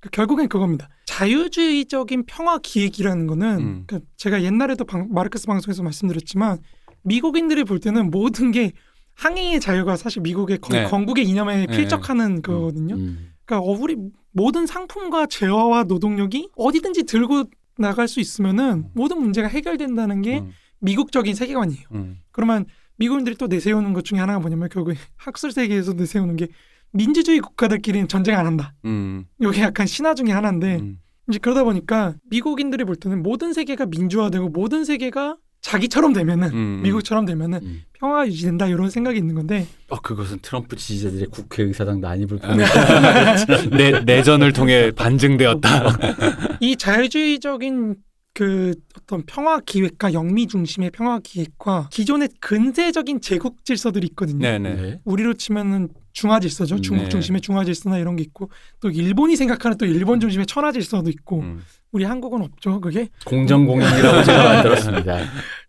그러니까 0.00 0.10
결국엔 0.12 0.48
그겁니다. 0.48 0.88
자유주의적인 1.06 2.24
평화 2.26 2.58
기획이라는 2.58 3.28
거는 3.28 3.46
음. 3.58 3.84
그러니까 3.86 4.10
제가 4.16 4.42
옛날에도 4.42 4.84
방- 4.84 5.06
마르크스 5.12 5.46
방송에서 5.46 5.84
말씀드렸지만 5.84 6.58
미국인들이 7.04 7.62
볼 7.62 7.78
때는 7.78 8.10
모든 8.10 8.50
게 8.50 8.72
항해의 9.14 9.60
자유가 9.60 9.94
사실 9.96 10.20
미국의 10.22 10.58
네. 10.70 10.84
건국의 10.86 11.24
이념에 11.26 11.66
네. 11.66 11.76
필적하는 11.76 12.42
거거든요. 12.42 12.96
음. 12.96 13.30
그러니까 13.44 13.66
어, 13.66 13.72
우리 13.80 13.96
모든 14.38 14.66
상품과 14.66 15.26
재화와 15.26 15.84
노동력이 15.84 16.50
어디든지 16.54 17.04
들고 17.06 17.44
나갈 17.76 18.06
수 18.06 18.20
있으면은 18.20 18.88
모든 18.94 19.20
문제가 19.20 19.48
해결된다는 19.48 20.22
게 20.22 20.38
음, 20.38 20.52
미국적인 20.78 21.34
세계관이에요. 21.34 21.86
음. 21.92 22.20
그러면 22.30 22.64
미국인들이 22.98 23.34
또 23.36 23.48
내세우는 23.48 23.94
것 23.94 24.04
중에 24.04 24.20
하나가 24.20 24.38
뭐냐면 24.38 24.68
결국에 24.68 24.96
학술 25.16 25.50
세계에서 25.50 25.94
내세우는 25.94 26.36
게 26.36 26.46
민주주의 26.92 27.40
국가들끼리는 27.40 28.06
전쟁 28.06 28.38
안 28.38 28.46
한다. 28.46 28.74
음, 28.84 29.24
이게 29.40 29.62
약간 29.62 29.88
신화 29.88 30.14
중에 30.14 30.30
하나인데 30.30 30.76
음. 30.76 31.00
이제 31.28 31.40
그러다 31.40 31.64
보니까 31.64 32.14
미국인들이 32.30 32.84
볼 32.84 32.94
때는 32.94 33.24
모든 33.24 33.52
세계가 33.52 33.86
민주화되고 33.86 34.50
모든 34.50 34.84
세계가 34.84 35.36
자기처럼 35.60 36.12
되면은 36.12 36.48
음. 36.52 36.80
미국처럼 36.82 37.24
되면은 37.24 37.60
음. 37.62 37.82
평화가 37.94 38.26
유지된다 38.28 38.66
이런 38.66 38.90
생각이 38.90 39.18
있는 39.18 39.34
건데 39.34 39.66
어 39.88 40.00
그것은 40.00 40.38
트럼프 40.40 40.76
지지자들의 40.76 41.26
국회의사당 41.30 42.00
난입을 42.00 42.38
아, 42.44 43.36
내 43.76 44.00
내전을 44.04 44.52
통해 44.52 44.92
반증되었다. 44.92 45.98
이 46.60 46.76
자유주의적인 46.76 47.96
그 48.34 48.74
어떤 48.96 49.24
평화 49.26 49.58
기획과 49.58 50.12
영미 50.12 50.46
중심의 50.46 50.92
평화 50.92 51.18
기획과 51.18 51.88
기존의 51.90 52.28
근세적인 52.40 53.20
제국 53.20 53.64
질서들이 53.64 54.06
있거든요. 54.10 54.38
네네. 54.38 54.74
네. 54.74 55.00
우리로 55.04 55.34
치면은 55.34 55.88
중화 56.18 56.40
질서죠. 56.40 56.80
중국 56.80 57.04
네. 57.04 57.08
중심의 57.10 57.40
중화 57.40 57.64
질서나 57.64 57.96
이런 57.98 58.16
게 58.16 58.24
있고 58.24 58.50
또 58.80 58.90
일본이 58.90 59.36
생각하는 59.36 59.78
또 59.78 59.86
일본 59.86 60.18
중심의 60.18 60.46
천하 60.46 60.72
질서도 60.72 61.08
있고 61.10 61.38
음. 61.38 61.62
우리 61.92 62.02
한국은 62.02 62.42
없죠. 62.42 62.80
그게 62.80 63.08
공정공인이라고 63.24 64.24
제가 64.24 64.42
만들었습니다. 64.54 65.18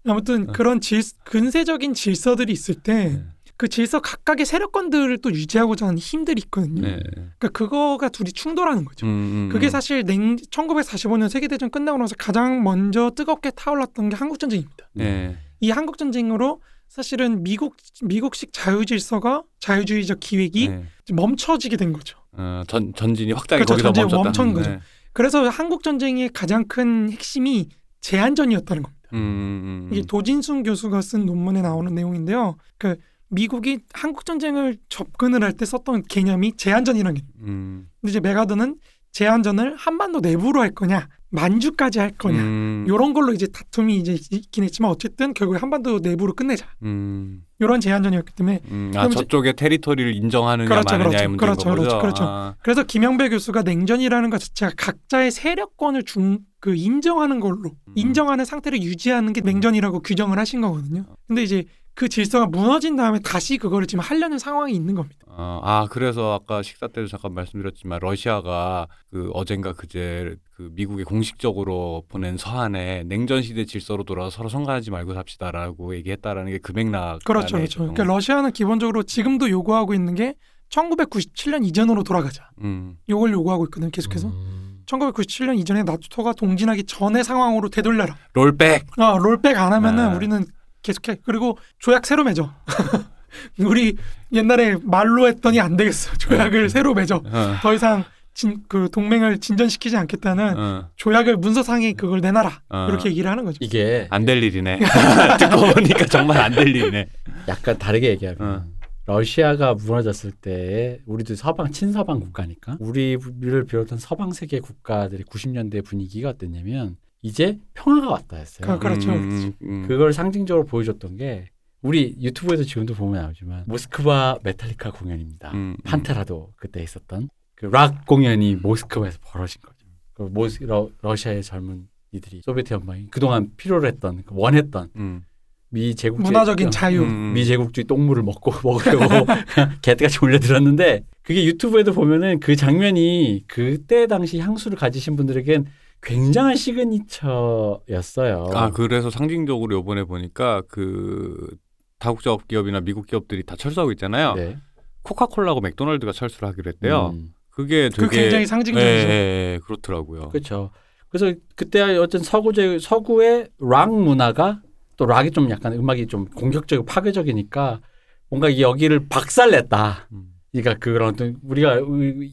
아무튼 0.08 0.48
그런 0.48 0.82
질 0.82 1.04
근세적인 1.24 1.94
질서들이 1.94 2.52
있을 2.52 2.74
때그 2.74 3.68
네. 3.68 3.68
질서 3.68 4.00
각각의 4.02 4.48
세력권들을 4.48 5.20
또 5.20 5.32
유지하고자 5.32 5.86
하는 5.86 6.00
힘들이 6.00 6.42
있거든요. 6.46 6.82
네. 6.82 7.00
그러니까 7.38 7.50
그거가 7.50 8.10
둘이 8.10 8.32
충돌하는 8.32 8.86
거죠. 8.86 9.06
음, 9.06 9.10
음, 9.10 9.50
그게 9.52 9.68
음. 9.68 9.70
사실 9.70 10.04
냉 10.04 10.36
1945년 10.36 11.30
세계대전 11.30 11.70
끝나고 11.70 12.00
나서 12.00 12.16
가장 12.18 12.64
먼저 12.64 13.12
뜨겁게 13.16 13.52
타올랐던 13.52 14.10
게 14.10 14.16
한국 14.16 14.40
전쟁입니다. 14.40 14.90
네. 14.94 15.38
이 15.60 15.70
한국 15.70 16.00
전쟁으로 16.00 16.60
사실은 16.90 17.44
미국 17.44 17.78
미국식 18.02 18.52
자유 18.52 18.86
질서가 18.86 19.44
자유주의적 19.60 20.20
기획이 20.20 20.68
네. 20.70 20.84
멈춰지게 21.14 21.78
된 21.78 21.94
거죠. 21.94 22.18
어, 22.34 22.64
전 22.68 22.94
전진이 22.94 23.32
확장이 23.32 23.64
그렇죠. 23.64 23.82
거기서 23.84 24.02
멈췄다. 24.02 24.24
멈춘 24.24 24.54
거죠. 24.54 24.70
네. 24.72 24.80
그래서 25.14 25.48
한국 25.50 25.84
전쟁의 25.84 26.30
가장 26.30 26.66
큰 26.68 27.12
핵심이 27.12 27.70
제한전이었다는 28.02 28.84
겁니다. 28.84 29.10
음, 29.14 29.18
음, 29.18 29.88
음. 29.88 29.90
이게 29.94 30.02
도진순 30.08 30.64
교수가 30.64 31.02
쓴 31.02 31.26
논문에 31.26 31.62
나오는 31.62 31.94
내용인데요. 31.94 32.58
그 32.78 32.96
미국이 33.30 33.80
한국 33.94 34.26
전쟁을 34.26 34.78
접근을 34.90 35.44
할 35.44 35.54
때 35.54 35.66
썼던 35.66 36.04
개념이 36.10 36.58
제한전이라는 36.58 37.14
개념. 37.16 37.30
음. 37.42 37.90
근데 38.02 38.12
이제 38.12 38.20
맥아더는 38.20 38.78
제한전을 39.12 39.76
한반도 39.76 40.20
내부로 40.20 40.62
할 40.62 40.72
거냐, 40.72 41.08
만주까지 41.32 42.00
할 42.00 42.12
거냐. 42.12 42.42
음. 42.42 42.86
요런 42.88 43.14
걸로 43.14 43.34
이제 43.34 43.48
다툼이 43.48 43.98
이제 43.98 44.18
있긴 44.32 44.64
했지만 44.64 44.92
어쨌든 44.92 45.34
결국에 45.34 45.60
한반도 45.60 46.00
내부로 46.00 46.34
끝내자. 46.34 46.68
음. 46.84 47.42
요런 47.62 47.82
제한전이었기 47.82 48.34
때문에 48.34 48.62
음. 48.72 48.92
아 48.96 49.10
저쪽의 49.10 49.56
territory를 49.56 50.16
인정하느냐 50.16 50.68
그렇죠, 50.68 50.98
마느냐의 50.98 51.28
그렇죠. 51.28 51.30
문제인 51.30 51.38
그렇죠, 51.38 51.70
거죠. 51.70 51.82
그렇죠, 51.82 52.00
그렇죠. 52.00 52.24
아. 52.24 52.56
그래서 52.62 52.84
김영배 52.84 53.30
교수가 53.30 53.64
냉전이라는 53.64 54.30
것 54.30 54.40
자체가 54.40 54.74
각자의 54.78 55.32
세력권을 55.32 56.04
중 56.04 56.40
그 56.60 56.76
인정하는 56.76 57.40
걸로 57.40 57.72
음. 57.88 57.94
인정하는 57.96 58.44
상태를 58.44 58.82
유지하는 58.82 59.34
게 59.34 59.42
냉전이라고 59.42 60.02
규정을 60.02 60.38
하신 60.40 60.62
거거든요. 60.62 61.06
근데 61.28 61.44
이제 61.44 61.66
그 62.00 62.08
질서가 62.08 62.46
무너진 62.46 62.96
다음에 62.96 63.20
다시 63.20 63.58
그거를 63.58 63.86
지금 63.86 64.02
하려는 64.02 64.40
상황이 64.40 64.74
있는 64.74 64.96
겁니다. 64.96 65.18
어, 65.28 65.60
아 65.62 65.86
그래서 65.92 66.34
아까 66.34 66.62
식사 66.62 66.88
때도 66.88 67.08
잠깐 67.08 67.34
말씀드렸지만 67.34 68.00
러시아가 68.02 68.88
그 69.12 69.30
어젠가 69.34 69.74
그제 69.74 70.38
그 70.56 70.70
미국에 70.72 71.04
공식적으로 71.04 72.06
보낸 72.08 72.38
서한에 72.38 73.04
냉전 73.04 73.42
시대 73.42 73.66
질서로 73.66 74.06
돌아서 74.06 74.30
서로 74.30 74.48
성가하지 74.48 74.92
말고 74.92 75.14
삽시다라고 75.14 75.94
얘기했다라는 75.98 76.54
게그 76.54 76.72
맥락. 76.72 77.20
그렇죠, 77.26 77.58
그렇죠. 77.58 77.80
그러니까 77.80 78.06
러시아는 78.06 78.54
기본적으로 78.54 79.04
지금도 79.04 79.50
요구하고 79.50 79.94
있는 79.94 80.16
게 80.16 80.36
1997년 80.70 81.66
이전으로 81.66 82.04
돌아가자. 82.04 82.44
거. 82.44 82.50
음. 82.64 82.96
요걸 83.10 83.34
요구하고 83.34 83.66
있거든요. 83.66 83.92
계속해서 83.92 84.30
음. 84.30 84.84
1997년 84.86 85.60
이전에 85.60 85.84
나토가 85.84 86.32
동진하기 86.32 86.86
전의 86.86 87.26
상황으로 87.26 87.68
되돌려라. 87.68 88.16
롤백. 88.36 88.86
어, 89.02 89.18
롤백 89.18 89.58
안 89.58 89.74
하면은 89.74 90.06
아. 90.06 90.16
우리는 90.16 90.46
계속해. 90.82 91.18
그리고 91.26 91.58
조약 91.80 92.06
새로 92.06 92.24
맺어. 92.24 92.54
우리 93.60 93.96
옛날에 94.32 94.76
말로 94.82 95.28
했더니 95.28 95.60
안 95.60 95.78
되겠어. 95.78 96.16
조약을 96.18 96.70
새로 96.70 96.94
맺어. 96.94 97.22
어. 97.26 97.56
더 97.62 97.74
이상 97.74 98.04
진, 98.34 98.64
그 98.70 98.90
동맹을 98.92 99.40
진전시키지 99.40 99.98
않겠다는 99.98 100.58
어. 100.58 100.90
조약을 100.96 101.38
문서상에 101.38 101.94
그걸 101.94 102.22
내놔라. 102.22 102.62
어. 102.70 102.88
이렇게 102.90 103.10
얘기를 103.10 103.30
하는 103.30 103.44
거죠. 103.46 103.58
이게 103.62 104.08
안 104.10 104.26
될 104.26 104.42
일이네. 104.42 104.80
듣고 105.40 105.74
보니까 105.74 106.06
정말 106.06 106.38
안 106.40 106.54
될 106.54 106.68
일이네. 106.70 107.08
약간 107.48 107.78
다르게 107.78 108.10
얘기하면 108.12 108.42
어. 108.42 108.66
러시아가 109.06 109.74
무너졌을 109.74 110.32
때 110.32 111.00
우리도 111.08 111.34
서방 111.36 111.72
친서방 111.72 112.20
국가니까 112.20 112.78
우리를 112.80 113.66
비롯한 113.66 113.98
서방 113.98 114.34
세계 114.34 114.60
국가들의 114.60 115.26
90년대 115.26 115.84
분위기가 115.84 116.30
어땠냐면 116.30 116.96
이제 117.22 117.58
평화가 117.74 118.10
왔다 118.10 118.38
했어요. 118.38 118.68
그- 118.68 118.80
그렇죠. 118.80 119.12
음, 119.12 119.54
음. 119.62 119.86
그걸 119.88 120.14
상징적으로 120.14 120.66
보여줬던 120.66 121.18
게 121.18 121.50
우리 121.82 122.16
유튜브에도 122.22 122.64
지금도 122.64 122.94
보면 122.94 123.22
나오지만 123.22 123.64
모스크바 123.68 124.40
메탈리카 124.44 124.92
공연입니다. 124.92 125.52
음, 125.52 125.58
음. 125.58 125.78
판테라도 125.84 126.52
그때 126.56 126.82
있었던 126.84 127.30
그 127.56 127.66
락 127.68 128.06
공연이 128.06 128.56
모스크바에서 128.56 129.20
벌어진 129.22 129.62
거죠. 129.62 129.76
그 130.14 130.24
모스 130.24 130.64
러, 130.64 130.90
러시아의 131.02 131.44
젊은 131.44 131.88
이들이 132.12 132.42
소비에트 132.44 132.74
연방이 132.74 133.08
그동안 133.12 133.52
필요로 133.58 133.86
했던 133.88 134.24
그 134.26 134.34
원했던 134.36 134.90
음. 134.96 135.24
미 135.72 135.94
제국주의 135.94 136.24
문화적인 136.26 136.72
자유. 136.72 137.04
음. 137.04 137.34
미 137.34 137.46
제국주의 137.46 137.84
똥물을 137.86 138.24
먹고 138.24 138.52
먹으려고 138.68 139.26
개떼같이 139.84 140.20
몰려들었는데 140.22 141.04
그게 141.22 141.46
유튜브에도 141.46 141.94
보면은 141.94 142.40
그 142.40 142.56
장면이 142.56 143.44
그때 143.48 144.08
당시 144.08 144.40
향수를 144.40 144.78
가지신 144.78 145.16
분들에겐 145.16 145.66
굉장한 146.02 146.56
signature였어요. 146.56 148.50
아 148.54 148.70
그래서 148.72 149.10
상징적으로 149.10 149.76
요번에 149.76 150.04
보니까 150.04 150.62
그 150.68 151.58
다국적 152.00 152.48
기업이나 152.48 152.80
미국 152.80 153.06
기업들이 153.06 153.44
다 153.44 153.56
철수하고 153.56 153.92
있잖아요. 153.92 154.34
네. 154.36 154.58
코카콜라하고 155.04 155.62
맥도날드가 155.62 156.12
철수를 156.12 156.48
하기로 156.50 156.70
했대요. 156.70 157.12
음. 157.14 157.34
그게 157.50 157.90
그 157.90 158.08
되게 158.08 158.22
굉장히 158.22 158.46
상징적이죠. 158.46 158.90
예, 158.90 158.92
예, 158.92 159.54
예, 159.54 159.60
그렇더라고요. 159.66 160.30
그렇죠. 160.30 160.72
그래서 161.10 161.36
그때 161.56 161.82
어떤 161.82 162.22
서구제 162.22 162.80
서구의 162.80 163.50
락 163.60 163.94
문화가 163.94 164.62
또 164.96 165.06
락이 165.06 165.32
좀 165.32 165.50
약간 165.50 165.74
음악이 165.74 166.08
좀 166.08 166.26
공격적이고 166.26 166.86
파괴적이니까 166.86 167.82
뭔가 168.30 168.60
여기를 168.60 169.08
박살냈다. 169.10 170.08
음. 170.14 170.34
그러니까 170.52 170.76
그런 170.76 171.10
어떤 171.10 171.38
우리가 171.44 171.80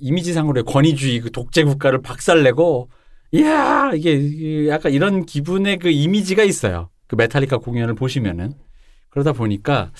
이미지상으로의 0.01 0.65
권위주의 0.65 1.21
그 1.21 1.31
독재 1.31 1.65
국가를 1.65 2.03
박살내고 2.03 2.89
이야 3.33 3.93
이게- 3.95 4.69
약간 4.69 4.93
이런 4.93 5.25
기분의 5.27 5.79
그 5.79 5.89
이미지가 5.91 6.43
있어요. 6.45 6.91
그 7.07 7.15
메탈리카 7.17 7.59
공연을 7.59 7.95
보시면은 7.95 8.53
그러다 9.11 9.33
보니까 9.33 9.91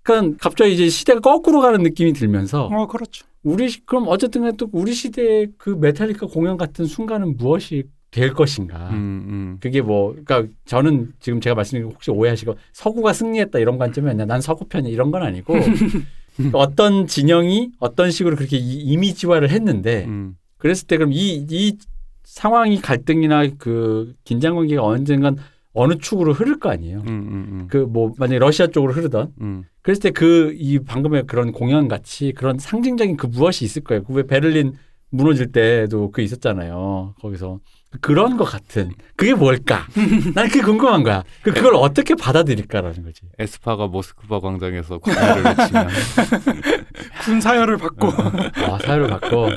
약간 0.00 0.36
갑자기 0.38 0.74
이제 0.74 0.88
시대가 0.88 1.20
거꾸로 1.20 1.60
가는 1.60 1.82
느낌이 1.82 2.12
들면서 2.12 2.66
어 2.66 2.86
그렇죠. 2.86 3.26
우리 3.42 3.68
시- 3.68 3.84
그럼 3.86 4.04
어쨌든 4.08 4.56
또 4.56 4.68
우리 4.72 4.92
시대의 4.94 5.48
그 5.58 5.70
메탈리카 5.70 6.26
공연 6.26 6.56
같은 6.56 6.84
순간은 6.86 7.36
무엇이 7.36 7.84
될 8.10 8.32
것인가? 8.32 8.90
음, 8.90 8.94
음. 9.28 9.56
그게 9.60 9.80
뭐 9.82 10.10
그러니까 10.24 10.44
저는 10.66 11.12
지금 11.20 11.40
제가 11.40 11.54
말씀드린 11.56 11.88
거 11.88 11.94
혹시 11.94 12.10
오해하시고 12.12 12.54
서구가 12.72 13.12
승리했다 13.12 13.58
이런 13.58 13.76
관점이 13.76 14.08
아니라 14.08 14.24
난 14.26 14.40
서구 14.40 14.66
편이야 14.66 14.92
이런 14.92 15.10
건 15.10 15.22
아니고 15.22 15.52
어떤 16.52 17.06
진영이 17.06 17.70
어떤 17.78 18.10
식으로 18.10 18.36
그렇게 18.36 18.56
이, 18.56 18.78
이미지화를 18.80 19.50
했는데 19.50 20.04
음. 20.06 20.36
그랬을 20.58 20.86
때 20.86 20.96
그럼 20.96 21.12
이 21.12 21.44
이 21.50 21.76
상황이 22.24 22.80
갈등이나 22.80 23.46
그 23.58 24.14
긴장 24.24 24.56
관계가 24.56 24.82
언젠간 24.82 25.36
어느 25.72 25.94
축으로 25.98 26.32
흐를 26.32 26.58
거 26.58 26.70
아니에요. 26.70 26.98
음, 27.00 27.06
음, 27.08 27.48
음. 27.62 27.66
그뭐 27.68 28.12
만약에 28.18 28.38
러시아 28.38 28.66
쪽으로 28.68 28.92
흐르던 28.92 29.32
음. 29.40 29.64
그랬을 29.82 30.02
때 30.02 30.10
그 30.10 30.54
이 30.56 30.78
방금의 30.78 31.24
그런 31.26 31.52
공연 31.52 31.88
같이 31.88 32.32
그런 32.32 32.58
상징적인 32.58 33.16
그 33.16 33.26
무엇이 33.26 33.64
있을 33.64 33.82
거예요. 33.82 34.04
그 34.04 34.12
왜 34.14 34.22
베를린 34.26 34.74
무너질 35.10 35.52
때도 35.52 36.10
그 36.10 36.22
있었잖아요. 36.22 37.14
거기서 37.20 37.60
그런 38.00 38.36
것 38.36 38.44
같은 38.44 38.92
그게 39.16 39.34
뭘까? 39.34 39.86
난 40.34 40.48
그게 40.48 40.60
궁금한 40.60 41.02
거야. 41.02 41.22
그 41.42 41.52
그걸 41.52 41.74
어떻게 41.76 42.14
받아들일까라는 42.14 43.04
거지. 43.04 43.22
에스파가 43.38 43.86
모스크바 43.86 44.40
광장에서 44.40 44.98
공연을 44.98 45.42
외치면 45.44 45.88
군 47.24 47.40
사열을 47.40 47.76
받고 47.78 48.08
아 48.08 48.78
사열을 48.84 49.08
받고 49.08 49.50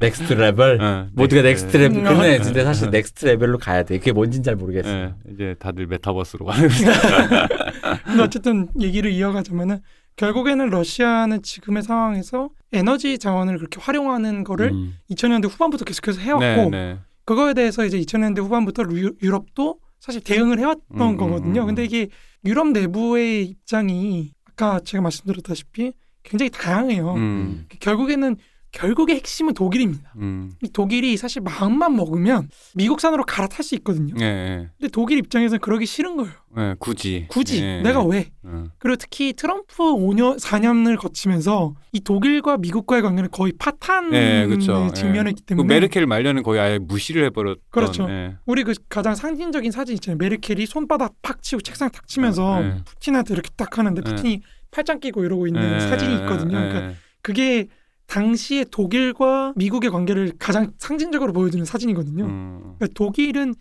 Next 0.00 0.32
Level 0.34 0.80
어, 0.80 1.06
모두가 1.12 1.42
네, 1.42 1.50
Next 1.50 1.76
네. 1.76 1.88
레벨 1.88 2.04
근데 2.04 2.38
근데 2.38 2.64
사실 2.64 2.90
Next 2.90 3.26
Level로 3.26 3.58
가야 3.58 3.82
돼. 3.82 3.98
그게 3.98 4.12
뭔진 4.12 4.42
잘 4.42 4.56
모르겠어. 4.56 4.88
예, 4.88 5.14
이제 5.32 5.54
다들 5.58 5.86
메타버스로 5.86 6.46
가는 6.46 6.68
근데 8.04 8.22
어쨌든 8.22 8.68
얘기를 8.80 9.10
이어가자면은 9.10 9.80
결국에는 10.16 10.68
러시아는 10.70 11.42
지금의 11.42 11.82
상황에서 11.84 12.50
에너지 12.72 13.18
자원을 13.18 13.56
그렇게 13.58 13.80
활용하는 13.80 14.44
거를 14.44 14.72
음. 14.72 14.96
2000년대 15.10 15.48
후반부터 15.48 15.84
계속해서 15.84 16.20
해왔고 16.20 16.44
네, 16.44 16.68
네. 16.70 16.98
그거에 17.28 17.52
대해서 17.52 17.84
이제 17.84 18.00
2000년대 18.00 18.38
후반부터 18.38 18.84
유, 18.92 19.12
유럽도 19.22 19.78
사실 20.00 20.22
대응을 20.22 20.58
해왔던 20.60 20.98
음, 20.98 21.16
거거든요. 21.18 21.60
음, 21.60 21.64
음. 21.64 21.66
근데 21.66 21.84
이게 21.84 22.08
유럽 22.46 22.68
내부의 22.68 23.44
입장이 23.44 24.32
아까 24.46 24.80
제가 24.80 25.02
말씀드렸다시피 25.02 25.92
굉장히 26.22 26.48
다양해요. 26.48 27.12
음, 27.16 27.66
결국에는 27.80 28.36
결국의 28.72 29.16
핵심은 29.16 29.54
독일입니다. 29.54 30.12
음. 30.16 30.52
이 30.62 30.68
독일이 30.68 31.16
사실 31.16 31.40
마음만 31.42 31.96
먹으면 31.96 32.48
미국산으로 32.74 33.24
갈아탈 33.24 33.64
수 33.64 33.74
있거든요. 33.76 34.14
예, 34.20 34.24
예, 34.24 34.70
근데 34.78 34.90
독일 34.90 35.18
입장에서는 35.18 35.60
그러기 35.60 35.86
싫은 35.86 36.16
거예요. 36.16 36.32
예, 36.58 36.74
굳이. 36.78 37.26
굳이 37.28 37.62
예, 37.62 37.80
내가 37.82 38.04
왜? 38.04 38.30
어. 38.42 38.64
그리고 38.78 38.96
특히 38.96 39.32
트럼프 39.32 39.82
5년 39.82 40.38
4년을 40.38 40.98
거치면서 40.98 41.74
이 41.92 42.00
독일과 42.00 42.58
미국과의 42.58 43.02
관계는 43.02 43.30
거의 43.30 43.52
파탄 43.58 44.12
예, 44.12 44.46
그렇죠. 44.46 44.90
직면했기 44.94 45.42
그 45.42 45.46
때문에 45.46 45.66
메르켈 45.66 46.06
말년은 46.06 46.42
거의 46.42 46.60
아예 46.60 46.78
무시를 46.78 47.24
해버렸던. 47.26 47.62
그렇죠. 47.70 48.06
예. 48.10 48.36
우리 48.46 48.64
그 48.64 48.74
가장 48.88 49.14
상징적인 49.14 49.70
사진 49.70 49.94
있잖아요. 49.94 50.18
메르켈이 50.18 50.66
손바닥 50.66 51.14
팍 51.22 51.42
치고 51.42 51.62
책상 51.62 51.90
탁 51.90 52.06
치면서 52.06 52.62
예. 52.62 52.82
푸틴한테 52.84 53.34
이렇게 53.34 53.50
딱 53.56 53.78
하는데 53.78 54.00
예. 54.04 54.10
푸틴이 54.10 54.42
팔짱 54.70 55.00
끼고 55.00 55.24
이러고 55.24 55.46
있는 55.46 55.76
예, 55.76 55.80
사진이 55.80 56.12
예, 56.12 56.16
있거든요. 56.18 56.58
예, 56.58 56.68
그러니까 56.68 56.94
그게 57.22 57.68
당시에 58.08 58.64
독일과 58.64 59.52
미국의 59.54 59.90
관계를 59.90 60.32
가장 60.38 60.72
상징적으로 60.78 61.32
보여주는 61.32 61.64
사진이거든요. 61.64 62.24
음. 62.24 62.60
그러니까 62.78 62.86
독일은 62.94 63.54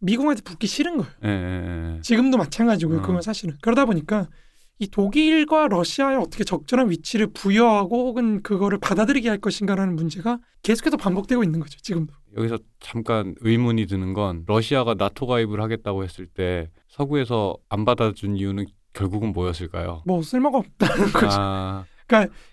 미국한테 0.00 0.42
붙기 0.42 0.66
싫은 0.66 0.98
거예요. 0.98 1.12
예, 1.24 1.28
예, 1.28 1.94
예. 1.96 2.00
지금도 2.02 2.36
마찬가지고요. 2.36 2.98
어. 2.98 3.02
그건 3.02 3.22
사실은 3.22 3.56
그러다 3.62 3.84
보니까 3.84 4.28
이 4.80 4.88
독일과 4.88 5.68
러시아에 5.68 6.16
어떻게 6.16 6.42
적절한 6.42 6.90
위치를 6.90 7.28
부여하고 7.28 8.08
혹은 8.08 8.42
그거를 8.42 8.78
받아들이게 8.78 9.28
할 9.28 9.38
것인가라는 9.38 9.94
문제가 9.94 10.40
계속해서 10.62 10.96
반복되고 10.96 11.44
있는 11.44 11.60
거죠. 11.60 11.78
지금도. 11.80 12.12
여기서 12.36 12.58
잠깐 12.80 13.36
의문이 13.40 13.86
드는 13.86 14.14
건 14.14 14.42
러시아가 14.48 14.94
나토 14.94 15.28
가입을 15.28 15.60
하겠다고 15.60 16.02
했을 16.02 16.26
때 16.26 16.68
서구에서 16.88 17.56
안 17.68 17.84
받아준 17.84 18.36
이유는 18.36 18.66
결국은 18.92 19.32
뭐였을까요? 19.32 20.02
뭐 20.04 20.20
쓸모가 20.22 20.58
없다는 20.58 21.12
거죠. 21.12 21.28
아, 21.30 21.84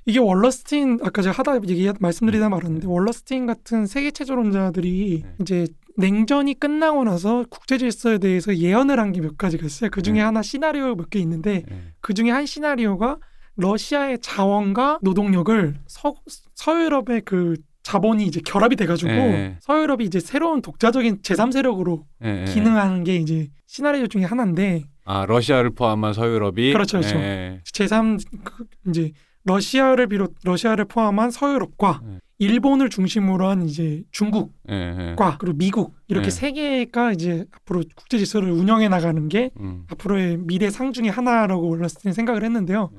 이게 0.05 0.19
월러스틴 0.19 0.99
아까 1.03 1.21
제가 1.21 1.35
하다 1.37 1.55
얘기 1.67 1.89
말씀드리다 1.99 2.49
말았는데 2.49 2.87
월러스틴 2.87 3.45
같은 3.45 3.85
세계 3.85 4.11
체제론자들이 4.11 5.21
네. 5.23 5.35
이제 5.41 5.67
냉전이 5.97 6.59
끝나고 6.59 7.03
나서 7.03 7.43
국제 7.49 7.77
질서에 7.77 8.19
대해서 8.19 8.55
예언을 8.55 8.99
한 8.99 9.11
게 9.11 9.19
몇 9.21 9.37
가지가 9.37 9.65
있어요. 9.65 9.89
그 9.89 10.01
중에 10.01 10.15
네. 10.15 10.21
하나 10.21 10.41
시나리오 10.41 10.95
몇 10.95 11.09
개 11.09 11.19
있는데 11.19 11.63
예. 11.69 11.81
그 11.99 12.13
중에 12.13 12.29
한 12.31 12.45
시나리오가 12.45 13.17
러시아의 13.57 14.19
자원과 14.21 14.99
노동력을 15.01 15.75
서, 15.87 16.15
서유럽의 16.55 17.21
그 17.25 17.57
자본이 17.83 18.25
이제 18.25 18.39
결합이 18.45 18.75
돼가지고 18.77 19.09
예. 19.11 19.57
서유럽이 19.61 20.05
이제 20.05 20.19
새로운 20.19 20.61
독자적인 20.61 21.21
제3세력으로 21.21 22.03
예, 22.23 22.45
예. 22.47 22.53
기능하는 22.53 23.03
게 23.03 23.15
이제 23.17 23.49
시나리오 23.65 24.07
중에 24.07 24.23
하나인데 24.23 24.83
아 25.05 25.25
러시아를 25.25 25.71
포함한 25.71 26.13
서유럽이 26.13 26.71
그렇죠, 26.71 26.99
그렇죠. 26.99 27.17
예, 27.17 27.61
제3 27.73 28.19
그 28.43 28.65
이제 28.89 29.11
러시아를 29.45 30.07
비롯 30.07 30.35
러시아를 30.43 30.85
포함한 30.85 31.31
서유럽과 31.31 32.01
네. 32.03 32.19
일본을 32.39 32.89
중심으로 32.89 33.47
한 33.47 33.67
이제 33.67 34.03
중국과 34.11 34.49
예, 34.71 34.75
예. 34.75 35.15
그리고 35.39 35.57
미국 35.57 35.95
이렇게 36.07 36.29
네. 36.29 36.31
세 36.31 36.51
개가 36.51 37.11
이제 37.11 37.45
앞으로 37.51 37.83
국제 37.95 38.17
질서를 38.17 38.51
운영해 38.51 38.87
나가는 38.87 39.27
게 39.27 39.51
음. 39.59 39.83
앞으로의 39.91 40.37
미래 40.37 40.69
상 40.69 40.93
중에 40.93 41.09
하나라고 41.09 41.69
월러스틴이 41.69 42.13
생각을 42.13 42.43
했는데요. 42.43 42.91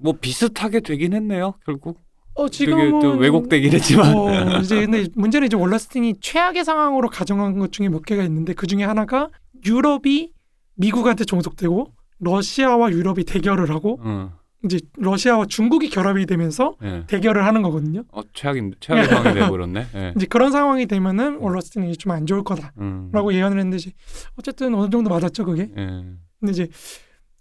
뭐 0.00 0.14
비슷하게 0.20 0.80
되긴 0.80 1.12
했네요 1.14 1.54
결국. 1.64 2.00
어 2.34 2.48
지금은 2.48 3.00
또 3.00 3.12
왜곡되긴 3.12 3.72
했지만. 3.72 4.16
어, 4.16 4.58
이제 4.60 4.80
근데 4.80 5.06
문제는 5.14 5.46
이제 5.46 5.56
월러스틴이 5.56 6.14
최악의 6.20 6.64
상황으로 6.64 7.08
가정한 7.08 7.58
것 7.58 7.72
중에 7.72 7.88
몇 7.88 8.04
개가 8.04 8.22
있는데 8.24 8.52
그 8.52 8.66
중에 8.66 8.84
하나가 8.84 9.28
유럽이 9.64 10.30
미국한테 10.76 11.24
종속되고 11.24 11.92
러시아와 12.20 12.90
유럽이 12.90 13.24
대결을 13.24 13.70
하고 13.70 14.00
어, 14.02 14.32
이제 14.68 14.78
러시아와 14.96 15.46
중국이 15.46 15.88
결합이 15.88 16.26
되면서 16.26 16.76
예. 16.82 17.04
대결을 17.06 17.44
하는 17.44 17.62
거거든요. 17.62 18.04
어 18.12 18.20
최악인 18.34 18.74
최악의 18.80 19.06
상황이 19.06 19.34
돼버렸네. 19.40 19.86
예. 19.94 20.12
이제 20.16 20.26
그런 20.26 20.52
상황이 20.52 20.86
되면은 20.86 21.36
월러스틴이 21.38 21.96
좀 21.96 22.12
안 22.12 22.26
좋을 22.26 22.42
거다라고 22.44 22.78
음. 22.78 23.32
예언을 23.32 23.58
했는데 23.58 23.76
이제 23.76 23.92
어쨌든 24.36 24.74
어느 24.74 24.90
정도 24.90 25.10
맞았죠 25.10 25.44
그게. 25.44 25.70
예. 25.76 26.04
근데 26.40 26.52
이제 26.52 26.68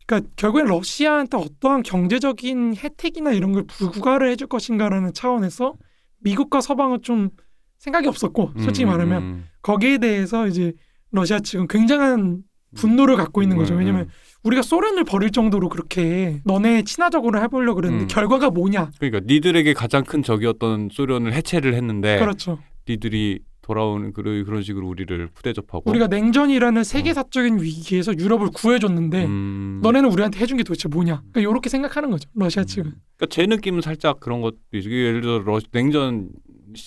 그러니까 0.06 0.30
결국엔 0.38 0.66
러시아한테 0.68 1.38
어떠한 1.38 1.84
경제적인 1.84 2.76
혜택이나 2.78 3.32
이런 3.32 3.52
걸 3.52 3.64
부과를 3.66 4.30
해줄 4.32 4.48
것인가라는 4.48 5.14
차원에서 5.14 5.76
미국과 6.20 6.62
서방은 6.62 7.02
좀 7.02 7.30
생각이 7.78 8.08
없었고 8.08 8.54
솔직히 8.60 8.86
음, 8.86 8.90
말하면 8.90 9.24
음, 9.24 9.45
거기에 9.62 9.98
대해서 9.99 10.48
이제 10.48 10.74
러시아 11.12 11.40
측은 11.40 11.68
굉장한 11.68 12.41
분노를 12.76 13.16
갖고 13.16 13.41
있는 13.44 13.58
거죠. 13.58 13.74
음, 13.76 13.80
왜냐면 13.80 14.02
음. 14.04 14.10
우리가 14.43 14.61
소련을 14.61 15.03
버릴 15.03 15.31
정도로 15.31 15.69
그렇게 15.69 16.41
너네 16.45 16.84
친화적으로 16.84 17.41
해보려고 17.41 17.76
그랬는데 17.76 18.05
음. 18.05 18.07
결과가 18.07 18.49
뭐냐? 18.49 18.91
그러니까 18.99 19.22
니들에게 19.26 19.73
가장 19.73 20.03
큰 20.03 20.23
적이었던 20.23 20.89
소련을 20.91 21.34
해체를 21.34 21.73
했는데 21.73 22.19
그렇죠. 22.19 22.59
니들이 22.88 23.39
돌아오는 23.61 24.14
그런 24.14 24.45
그런 24.45 24.64
식으로 24.64 24.88
우리를 24.88 25.27
푸대접하고 25.34 25.89
우리가 25.89 26.07
냉전이라는 26.07 26.85
세계사적인 26.85 27.61
위기에서 27.61 28.18
유럽을 28.18 28.49
구해줬는데 28.53 29.23
어. 29.23 29.26
음. 29.26 29.80
너네는 29.84 30.09
우리한테 30.09 30.39
해준 30.39 30.55
게 30.55 30.64
도대체 30.64 30.88
뭐냐? 30.88 31.22
그러니까 31.31 31.41
이렇게 31.41 31.69
생각하는 31.69 32.09
거죠. 32.09 32.30
러시아 32.34 32.64
측은. 32.64 32.93
그러니까 33.18 33.26
제 33.30 33.45
느낌은 33.45 33.81
살짝 33.81 34.22
그런 34.22 34.41
것도 34.41 34.57
있어요. 34.73 34.93
예를 34.93 35.22
들어 35.22 35.39
러, 35.39 35.59
냉전 35.72 36.30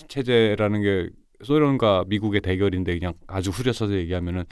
체제라는 0.09 0.83
게 0.83 1.11
소련과 1.43 2.05
미국의 2.07 2.41
대결인데 2.41 2.99
그냥 2.99 3.13
아주 3.27 3.51
후려쳐서 3.51 3.95
얘기하면은 3.95 4.45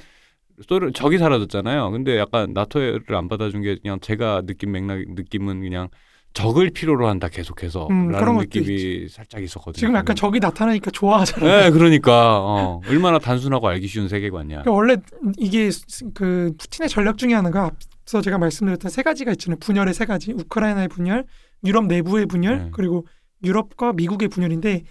소련 0.66 0.92
적이 0.92 1.18
사라졌잖아요. 1.18 1.90
근데 1.90 2.18
약간 2.18 2.52
나토를 2.52 3.14
안 3.14 3.28
받아준 3.28 3.62
게 3.62 3.76
그냥 3.76 4.00
제가 4.00 4.42
느낌 4.46 4.72
맥락 4.72 4.98
느낌은 5.08 5.60
그냥 5.60 5.88
적을 6.34 6.70
필요로 6.70 7.08
한다 7.08 7.28
계속해서 7.28 7.88
음, 7.90 8.08
그런 8.08 8.20
라는 8.20 8.40
느낌이 8.40 9.08
살짝 9.08 9.42
있었거든요. 9.42 9.80
지금 9.80 9.94
약간 9.94 10.14
적이 10.14 10.40
나타나니까 10.40 10.90
좋아하잖아요. 10.90 11.64
네, 11.64 11.70
그러니까 11.70 12.38
어, 12.38 12.80
얼마나 12.86 13.18
단순하고 13.18 13.66
알기 13.66 13.86
쉬운 13.86 14.08
세계관이야. 14.08 14.62
그러니까 14.62 14.72
원래 14.72 14.96
이게 15.38 15.70
그 16.14 16.52
푸틴의 16.58 16.88
전략 16.88 17.18
중에 17.18 17.34
하나가 17.34 17.64
앞서 17.64 18.20
제가 18.20 18.38
말씀드렸던 18.38 18.90
세 18.90 19.02
가지가 19.02 19.32
있잖아요. 19.32 19.58
분열의 19.58 19.94
세 19.94 20.04
가지. 20.04 20.32
우크라이나의 20.32 20.88
분열, 20.88 21.24
유럽 21.64 21.86
내부의 21.86 22.26
분열, 22.26 22.58
네. 22.58 22.68
그리고 22.72 23.06
유럽과 23.42 23.94
미국의 23.94 24.28
분열인데 24.28 24.84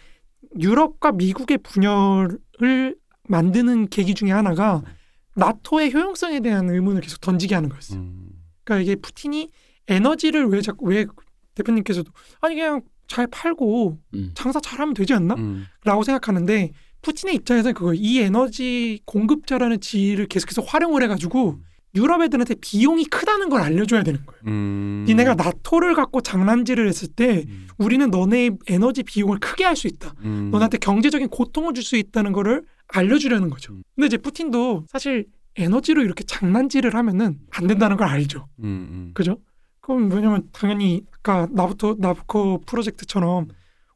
유럽과 0.59 1.11
미국의 1.13 1.59
분열을 1.59 2.95
만드는 3.29 3.87
계기 3.89 4.15
중에 4.15 4.31
하나가 4.31 4.81
나토의 5.37 5.93
효용성에 5.93 6.39
대한 6.41 6.69
의문을 6.69 7.01
계속 7.01 7.21
던지게 7.21 7.55
하는 7.55 7.69
거였어요. 7.69 7.99
음, 7.99 8.29
그러니까 8.63 8.83
이게 8.83 8.95
푸틴이 8.99 9.49
에너지를 9.87 10.47
왜 10.47 10.61
자꾸 10.61 10.87
왜 10.87 11.05
대표님께서도 11.55 12.11
아니 12.41 12.55
그냥 12.55 12.81
잘 13.07 13.27
팔고 13.27 13.99
음. 14.15 14.31
장사 14.35 14.59
잘하면 14.59 14.93
되지 14.93 15.13
않나? 15.13 15.35
음, 15.35 15.65
라고 15.85 16.03
생각하는데 16.03 16.71
푸틴의 17.01 17.35
입장에서는 17.35 17.73
그거 17.73 17.93
이 17.93 18.19
에너지 18.19 18.99
공급자라는 19.05 19.79
지위를 19.79 20.25
계속해서 20.27 20.61
활용을 20.63 21.03
해가지고 21.03 21.59
유럽 21.95 22.21
애들한테 22.21 22.55
비용이 22.55 23.05
크다는 23.05 23.49
걸 23.49 23.61
알려줘야 23.61 24.03
되는 24.03 24.19
거예요. 24.25 24.41
음. 24.47 25.05
니네가 25.07 25.35
나토를 25.35 25.95
갖고 25.95 26.21
장난질을 26.21 26.87
했을 26.87 27.07
때 27.07 27.45
음, 27.47 27.67
우리는 27.77 28.09
너네 28.11 28.51
에너지 28.67 29.03
비용을 29.03 29.39
크게 29.39 29.63
할 29.63 29.75
수 29.75 29.87
있다. 29.87 30.13
음. 30.23 30.49
너네한테 30.51 30.79
경제적인 30.79 31.29
고통을 31.29 31.73
줄 31.73 31.83
수 31.83 31.95
있다는 31.95 32.33
거를 32.33 32.63
알려주려는 32.89 33.49
거죠. 33.49 33.73
음. 33.73 33.83
근데 33.95 34.07
이제 34.07 34.17
푸틴도 34.17 34.85
사실 34.89 35.25
에너지로 35.55 36.03
이렇게 36.03 36.23
장난질을 36.23 36.93
하면은 36.95 37.39
안 37.51 37.67
된다는 37.67 37.97
걸 37.97 38.07
알죠. 38.07 38.47
음, 38.59 38.65
음. 38.91 39.11
그죠? 39.13 39.37
그럼 39.81 40.11
왜냐면 40.11 40.43
당연히 40.51 41.03
아까 41.19 41.47
나부터 41.51 41.95
나부커 41.99 42.61
프로젝트처럼 42.65 43.47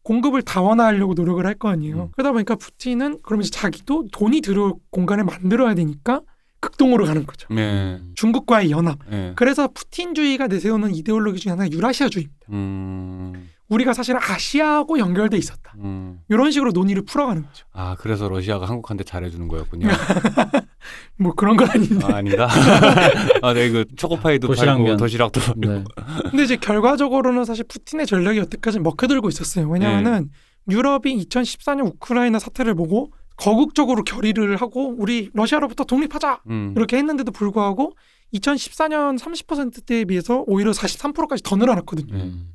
공급을 0.03 0.41
다원화하려고 0.41 1.13
노력을 1.13 1.45
할 1.45 1.53
거 1.55 1.69
아니에요. 1.69 2.03
음. 2.05 2.07
그러다 2.13 2.31
보니까 2.31 2.55
푸틴은 2.55 3.22
그러면서 3.22 3.51
자기도 3.51 4.07
돈이 4.11 4.41
들어올 4.41 4.73
공간을 4.89 5.23
만들어야 5.26 5.76
되니까 5.76 6.22
극동으로 6.59 7.05
가는 7.05 7.26
거죠. 7.26 7.47
네. 7.53 7.99
중국과의 8.15 8.72
연합. 8.72 8.97
네. 9.09 9.34
그래서 9.35 9.68
푸틴주의가 9.68 10.47
내세우는 10.47 10.93
이데올로기 10.95 11.39
중에 11.39 11.51
하나가 11.51 11.69
유라시아주의입니다. 11.72 12.47
음, 12.51 13.49
우리가 13.72 13.93
사실 13.93 14.18
아시아하고 14.18 14.99
연결돼 14.99 15.38
있었다. 15.38 15.73
음. 15.80 16.19
이런 16.27 16.52
식으로 16.52 16.72
논의를 16.72 17.03
풀어가는 17.03 17.41
거죠. 17.41 17.65
아 17.72 17.95
그래서 17.98 18.27
러시아가 18.27 18.68
한국한테 18.68 19.06
잘해주는 19.06 19.48
거였군요. 19.48 19.88
뭐 21.18 21.34
그런 21.34 21.56
건 21.56 21.69
아닌데. 21.69 22.06
아, 22.06 22.18
아닌가? 22.18 22.49
아, 23.41 23.53
네, 23.53 23.69
그 23.69 23.85
초코파이도 23.95 24.48
도시락면. 24.48 24.85
팔고 24.85 24.98
도시락도 24.98 25.39
팔고. 25.39 25.60
네. 25.61 25.84
근데 26.30 26.43
이제 26.43 26.57
결과적으로는 26.57 27.45
사실 27.45 27.64
푸틴의 27.64 28.07
전략이 28.07 28.39
여태까지 28.39 28.80
먹혀들고 28.80 29.30
있었어요. 29.30 29.69
왜냐하면은 29.69 30.30
유럽이 30.69 31.26
2014년 31.26 31.85
우크라이나 31.85 32.39
사태를 32.39 32.76
보고 32.76 33.11
거국적으로 33.38 34.03
결의를 34.03 34.57
하고 34.57 34.93
우리 34.98 35.30
러시아로부터 35.34 35.85
독립하자 35.85 36.41
음. 36.49 36.73
이렇게 36.76 36.98
했는데도 36.98 37.31
불구하고 37.31 37.93
2014년 38.34 39.18
30%대에 39.18 40.06
비해서 40.06 40.43
오히려 40.45 40.72
43%까지 40.72 41.41
더 41.41 41.56
늘어났거든요. 41.56 42.14
네. 42.15 42.23
음. 42.23 42.49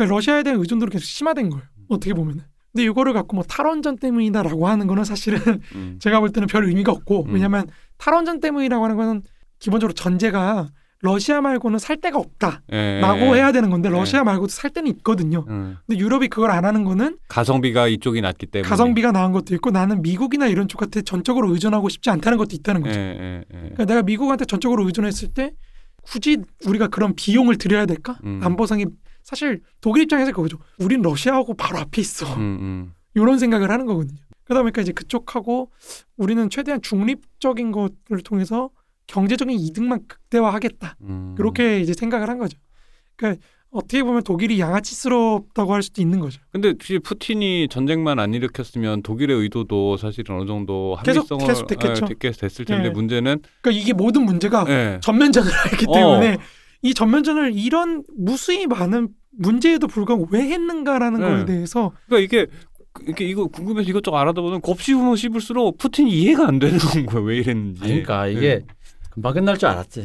그러니까 0.00 0.14
러시아에 0.14 0.42
대한 0.42 0.58
의존도는 0.58 0.90
계속 0.90 1.04
심화된 1.04 1.50
거예요. 1.50 1.64
어떻게 1.88 2.14
보면은. 2.14 2.42
근데 2.72 2.84
이거를 2.84 3.12
갖고 3.12 3.36
뭐 3.36 3.44
탈원전 3.44 3.98
때문이다라고 3.98 4.66
하는 4.66 4.86
거는 4.86 5.04
사실은 5.04 5.40
음. 5.74 5.98
제가 6.00 6.20
볼 6.20 6.30
때는 6.30 6.46
별 6.46 6.64
의미가 6.64 6.92
없고 6.92 7.26
음. 7.26 7.34
왜냐하면 7.34 7.66
탈원전 7.98 8.40
때문이라고 8.40 8.82
하는 8.82 8.96
거는 8.96 9.22
기본적으로 9.58 9.92
전제가 9.92 10.68
러시아 11.02 11.40
말고는 11.40 11.78
살 11.78 11.96
데가 11.96 12.18
없다라고 12.18 12.70
예, 12.72 13.34
해야 13.34 13.52
되는 13.52 13.70
건데 13.70 13.88
네. 13.88 13.96
러시아 13.96 14.22
말고도 14.22 14.50
살 14.50 14.70
데는 14.70 14.90
있거든요. 14.92 15.44
음. 15.48 15.78
근데 15.86 15.98
유럽이 15.98 16.28
그걸 16.28 16.50
안 16.50 16.64
하는 16.64 16.84
거는 16.84 17.18
가성비가 17.28 17.88
이쪽이 17.88 18.20
낫기 18.20 18.46
때문에. 18.46 18.68
가성비가 18.68 19.10
나은 19.10 19.32
것도 19.32 19.54
있고 19.56 19.70
나는 19.70 20.02
미국이나 20.02 20.46
이런 20.46 20.68
쪽한테 20.68 21.02
전적으로 21.02 21.52
의존하고 21.52 21.88
싶지 21.88 22.10
않다는 22.10 22.38
것도 22.38 22.50
있다는 22.52 22.82
예, 22.82 22.88
거죠. 22.88 23.00
예, 23.00 23.38
예. 23.38 23.44
그러니까 23.50 23.84
내가 23.86 24.02
미국한테 24.02 24.44
전적으로 24.44 24.86
의존했을 24.86 25.28
때 25.28 25.52
굳이 26.02 26.38
우리가 26.66 26.88
그런 26.88 27.14
비용을 27.14 27.56
들여야 27.56 27.86
될까? 27.86 28.18
음. 28.24 28.40
안보상이 28.42 28.86
사실 29.22 29.60
독일 29.80 30.04
입장에서 30.04 30.32
그거죠. 30.32 30.58
우린 30.78 31.02
러시아하고 31.02 31.54
바로 31.54 31.78
앞에 31.78 32.00
있어. 32.00 32.26
음, 32.34 32.40
음. 32.60 32.92
이런 33.14 33.38
생각을 33.38 33.70
하는 33.70 33.86
거거든요. 33.86 34.18
그러다 34.44 34.62
보니까 34.62 34.82
이제 34.82 34.92
그쪽하고 34.92 35.70
우리는 36.16 36.50
최대한 36.50 36.80
중립적인 36.82 37.70
것을 37.72 38.22
통해서 38.24 38.70
경제적인 39.06 39.58
이득만 39.58 40.06
극대화하겠다. 40.08 40.96
음. 41.02 41.34
그렇게 41.36 41.80
이제 41.80 41.92
생각을 41.92 42.28
한 42.28 42.38
거죠. 42.38 42.58
그러니까 43.16 43.42
어떻게 43.72 44.02
보면 44.02 44.24
독일이 44.24 44.58
양아치스럽다고 44.58 45.72
할 45.74 45.82
수도 45.82 46.02
있는 46.02 46.18
거죠. 46.18 46.40
근데 46.50 46.74
사실 46.80 46.98
푸틴이 46.98 47.68
전쟁만 47.70 48.18
안 48.18 48.34
일으켰으면 48.34 49.02
독일의 49.02 49.36
의도도 49.36 49.96
사실은 49.96 50.36
어느 50.36 50.46
정도 50.46 50.96
계속- 51.04 51.20
합리성을 51.30 51.46
계속 51.46 51.66
됐겠죠. 51.68 52.06
예, 52.10 52.14
됐- 52.30 52.40
됐을 52.40 52.64
텐데 52.64 52.86
예. 52.88 52.90
문제는 52.90 53.40
그러니까 53.62 53.80
이게 53.82 53.92
모든 53.92 54.24
문제가 54.24 54.64
예. 54.68 54.98
전면전을 55.02 55.48
했기 55.72 55.84
어. 55.88 55.92
때문에 55.94 56.38
이 56.82 56.94
전면전을 56.94 57.52
이런 57.56 58.02
무수히 58.16 58.66
많은 58.66 59.08
문제에도 59.38 59.86
불구하고 59.86 60.28
왜 60.30 60.40
했는가라는 60.42 61.20
네. 61.20 61.26
거에 61.26 61.44
대해서 61.44 61.92
그러니까 62.08 62.18
이게 62.40 62.46
이게 63.06 63.24
이거 63.24 63.46
궁금해서 63.46 63.88
이것저것 63.88 64.16
알아보면 64.18 64.60
곱씹으면 64.60 65.16
씹을수록 65.16 65.78
푸틴이 65.78 66.10
이해가 66.10 66.48
안 66.48 66.58
되는 66.58 66.78
거야 67.06 67.22
왜 67.22 67.36
이랬는지. 67.38 67.80
아니, 67.82 68.02
그러니까 68.02 68.28
예. 68.28 68.32
이게 68.32 68.64
금방 69.10 69.34
끝날 69.34 69.56
줄 69.58 69.68
알았지. 69.68 70.02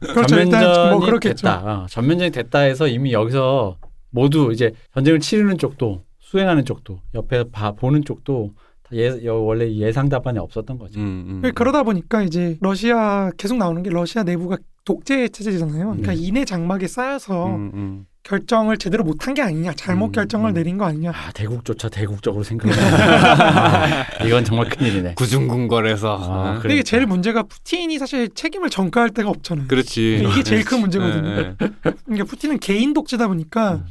그렇죠. 0.00 0.36
일단 0.36 0.50
전면전이 0.50 0.90
뭐 0.96 1.06
그렇겠죠. 1.06 1.34
됐다. 1.46 1.82
어, 1.82 1.86
전면전이 1.88 2.30
됐다 2.32 2.60
해서 2.60 2.88
이미 2.88 3.12
여기서 3.12 3.76
모두 4.10 4.50
이제 4.52 4.72
전쟁을 4.94 5.20
치르는 5.20 5.58
쪽도 5.58 6.02
수행하는 6.18 6.64
쪽도 6.64 7.00
옆에 7.14 7.44
봐 7.50 7.72
보는 7.72 8.04
쪽도 8.04 8.52
다 8.82 8.90
예, 8.94 9.24
여- 9.24 9.34
원래 9.36 9.70
예상 9.74 10.08
답안에 10.08 10.38
없었던 10.40 10.78
거죠. 10.78 10.98
음, 11.00 11.40
음. 11.44 11.52
그러다 11.54 11.82
보니까 11.84 12.22
이제 12.22 12.56
러시아 12.60 13.30
계속 13.36 13.56
나오는 13.58 13.82
게 13.82 13.90
러시아 13.90 14.22
내부가 14.24 14.58
독재 14.86 15.28
체제잖아요. 15.28 15.84
그러니까 15.88 16.12
네. 16.12 16.18
인해 16.18 16.44
장막에 16.46 16.86
쌓여서 16.86 17.46
음, 17.48 17.70
음. 17.74 18.06
결정을 18.22 18.76
제대로 18.78 19.04
못한 19.04 19.34
게 19.34 19.42
아니냐, 19.42 19.74
잘못 19.74 20.06
음, 20.06 20.12
결정을 20.12 20.52
음. 20.52 20.54
내린 20.54 20.78
거 20.78 20.84
아니냐. 20.86 21.10
아 21.10 21.30
대국조차 21.32 21.88
대국적으로 21.88 22.42
생각해. 22.44 22.72
아, 22.74 24.24
이건 24.24 24.44
정말 24.44 24.68
큰일이네. 24.68 25.14
구중궁궐에서. 25.14 26.08
아, 26.08 26.14
어? 26.14 26.44
근데 26.54 26.58
이게 26.58 26.60
그러니까. 26.62 26.82
제일 26.84 27.06
문제가 27.06 27.42
푸틴이 27.42 27.98
사실 27.98 28.28
책임을 28.32 28.70
전가할 28.70 29.10
데가 29.10 29.28
없잖아요. 29.28 29.66
그렇지. 29.68 30.24
이게 30.28 30.42
제일 30.42 30.64
큰 30.64 30.80
문제거든요. 30.80 31.28
예, 31.30 31.36
예. 31.38 31.56
그러니까 32.04 32.24
푸틴은 32.24 32.60
개인 32.60 32.92
독재다 32.94 33.28
보니까 33.28 33.74
음. 33.74 33.84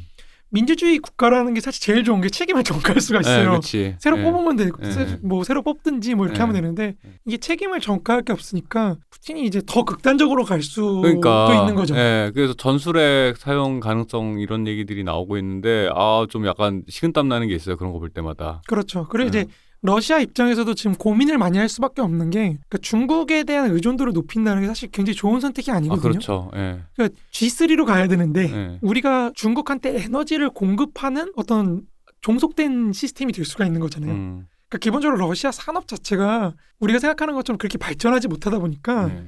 민주주의 0.56 0.98
국가라는 0.98 1.52
게 1.54 1.60
사실 1.60 1.82
제일 1.82 2.02
좋은 2.02 2.20
게 2.20 2.28
책임을 2.30 2.64
전가할 2.64 3.00
수가 3.00 3.20
있어요. 3.20 3.40
예, 3.40 3.44
그렇지. 3.44 3.96
새로 4.00 4.18
예. 4.18 4.22
뽑으면 4.22 4.56
되고 4.56 4.78
예. 4.82 4.90
새- 4.90 5.18
뭐 5.22 5.44
새로 5.44 5.62
뽑든지 5.62 6.14
뭐 6.14 6.24
이렇게 6.26 6.38
예. 6.38 6.40
하면 6.40 6.54
되는데 6.54 6.96
예. 7.04 7.10
이게 7.26 7.36
책임을 7.36 7.80
전가할 7.80 8.22
게 8.22 8.32
없으니까 8.32 8.96
푸틴이 9.10 9.44
이제 9.44 9.60
더 9.66 9.84
극단적으로 9.84 10.44
갈 10.44 10.62
수도 10.62 11.02
그러니까 11.02 11.54
있는 11.60 11.74
거죠. 11.74 11.94
예, 11.96 12.30
그래서 12.34 12.54
전술핵 12.54 13.36
사용 13.36 13.80
가능성 13.80 14.40
이런 14.40 14.66
얘기들이 14.66 15.04
나오고 15.04 15.36
있는데 15.38 15.88
아 15.94 16.26
좀 16.30 16.46
약간 16.46 16.82
식은땀 16.88 17.28
나는 17.28 17.46
게 17.48 17.54
있어요. 17.54 17.76
그런 17.76 17.92
거 17.92 17.98
볼 17.98 18.08
때마다. 18.10 18.62
그렇죠. 18.66 19.06
그리고 19.10 19.26
예. 19.26 19.28
이제 19.28 19.46
러시아 19.82 20.18
입장에서도 20.20 20.74
지금 20.74 20.94
고민을 20.94 21.38
많이 21.38 21.58
할 21.58 21.68
수밖에 21.68 22.02
없는 22.02 22.30
게 22.30 22.40
그러니까 22.40 22.78
중국에 22.80 23.44
대한 23.44 23.70
의존도를 23.70 24.12
높인다는 24.12 24.62
게 24.62 24.68
사실 24.68 24.90
굉장히 24.90 25.14
좋은 25.16 25.40
선택이 25.40 25.70
아 25.70 25.76
아니거든요. 25.76 26.00
그렇죠. 26.02 26.50
예. 26.56 26.80
그러니까 26.94 27.18
G3로 27.32 27.84
가야 27.84 28.08
되는데 28.08 28.50
예. 28.52 28.78
우리가 28.82 29.32
중국한테 29.34 30.02
에너지를 30.02 30.50
공급하는 30.50 31.32
어떤 31.36 31.82
종속된 32.22 32.92
시스템이 32.92 33.32
될 33.32 33.44
수가 33.44 33.66
있는 33.66 33.80
거잖아요. 33.80 34.12
음. 34.12 34.46
그러니까 34.68 34.78
기본적으로 34.82 35.18
러시아 35.28 35.52
산업 35.52 35.86
자체가 35.86 36.54
우리가 36.80 36.98
생각하는 36.98 37.34
것처럼 37.34 37.58
그렇게 37.58 37.78
발전하지 37.78 38.28
못하다 38.28 38.58
보니까 38.58 39.10
예. 39.10 39.24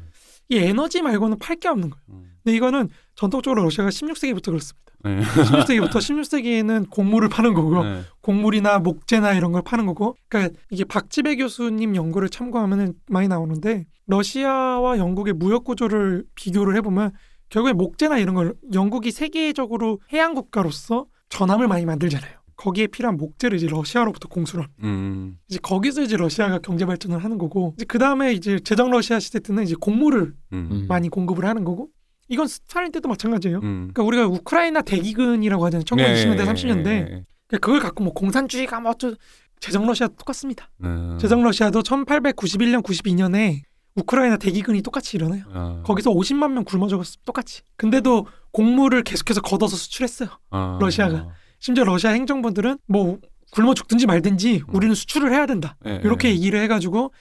이 0.49 0.57
에너지 0.59 1.03
말고는 1.03 1.39
팔 1.39 1.57
게 1.57 1.69
없는 1.69 1.91
거예요. 1.91 2.03
음. 2.11 2.33
근데 2.43 2.57
이거는 2.57 2.89
전통적으로 3.15 3.63
러시아가 3.65 3.91
16세기부터 3.91 4.47
그렇습니다. 4.47 4.88
네. 5.05 5.21
16세기부터 5.21 5.91
16세기에는 5.91 6.91
곡물을 6.91 7.29
파는 7.29 7.55
거고 7.55 7.83
네. 7.83 8.03
곡물이나 8.21 8.79
목재나 8.81 9.35
이런 9.35 9.53
걸 9.53 9.63
파는 9.63 9.87
거고 9.87 10.17
그러니까 10.29 10.59
이게 10.71 10.85
박지배 10.85 11.37
교수님 11.37 11.95
연구를 11.97 12.29
참고하면 12.29 12.95
많이 13.09 13.29
나오는데 13.29 13.87
러시아와 14.07 14.99
영국의 14.99 15.35
무역 15.35 15.65
구조를 15.65 16.25
비교를 16.35 16.77
해보면 16.77 17.13
결국에 17.51 17.73
목재나 17.73 18.19
이런 18.19 18.35
걸 18.35 18.55
영국이 18.73 19.11
세계적으로 19.11 20.01
해양 20.13 20.35
국가로서 20.35 21.07
전함을 21.29 21.69
많이 21.69 21.85
만들잖아요. 21.87 22.39
거기에 22.57 22.89
필요한 22.89 23.17
목재를 23.17 23.57
이제 23.57 23.69
러시아로부터 23.69 24.29
공수를 24.29 24.65
합니다. 24.65 24.83
음. 24.83 25.39
이제 25.49 25.59
거기서 25.63 26.03
이제 26.03 26.17
러시아가 26.17 26.59
경제 26.59 26.85
발전을 26.85 27.23
하는 27.23 27.39
거고 27.39 27.75
이제 27.77 27.85
그 27.87 27.99
다음에 27.99 28.33
이제 28.33 28.59
제정 28.59 28.91
러시아 28.91 29.21
시대 29.21 29.39
때는 29.39 29.63
이제 29.63 29.77
곡물을 29.81 30.35
음. 30.53 30.69
음. 30.71 30.87
많이 30.89 31.09
공급을 31.09 31.45
하는 31.45 31.65
거고 31.65 31.89
이건 32.29 32.47
스탈린 32.47 32.93
때도 32.93 33.09
마찬가지예요. 33.09 33.59
음. 33.59 33.91
그러니까 33.93 34.03
우리가 34.03 34.27
우크라이나 34.27 34.83
대기근이라고 34.83 35.65
하잖아요. 35.67 35.85
1920년대, 35.85 36.37
네. 36.37 36.45
30년대. 36.45 36.85
네. 36.85 37.25
그러니까 37.47 37.59
그걸 37.61 37.81
갖고 37.81 38.05
뭐 38.05 38.13
공산주의가 38.13 38.81
뭐 38.81 38.93
어쩌 38.93 39.15
제정 39.61 39.87
러시아 39.87 40.09
똑같습니다. 40.09 40.71
네. 40.79 40.89
제정 41.19 41.43
러시아도 41.43 41.83
1891년, 41.83 42.83
92년에 42.83 43.63
우크라이나 43.97 44.37
대기근이 44.37 44.83
똑같이 44.83 45.17
일어나요. 45.17 45.43
어. 45.49 45.83
거기서 45.85 46.11
50만 46.11 46.53
명 46.53 46.65
굶어 46.65 46.87
죽었어. 46.87 47.17
똑같이. 47.25 47.63
근데도 47.77 48.27
곡물을 48.53 49.03
계속해서 49.03 49.41
걷어서 49.41 49.77
수출했어요. 49.77 50.29
어. 50.51 50.79
러시아가. 50.81 51.29
심지어 51.59 51.85
러시아 51.85 52.11
행정부들은 52.11 52.79
뭐 52.87 53.19
굶어 53.51 53.75
죽든지 53.75 54.07
말든지 54.07 54.63
우리는 54.69 54.95
수출을 54.95 55.33
해야 55.33 55.47
된다. 55.47 55.77
네, 55.81 56.01
이렇게 56.05 56.29
네. 56.29 56.35
얘기를 56.35 56.61
해가지고 56.63 57.13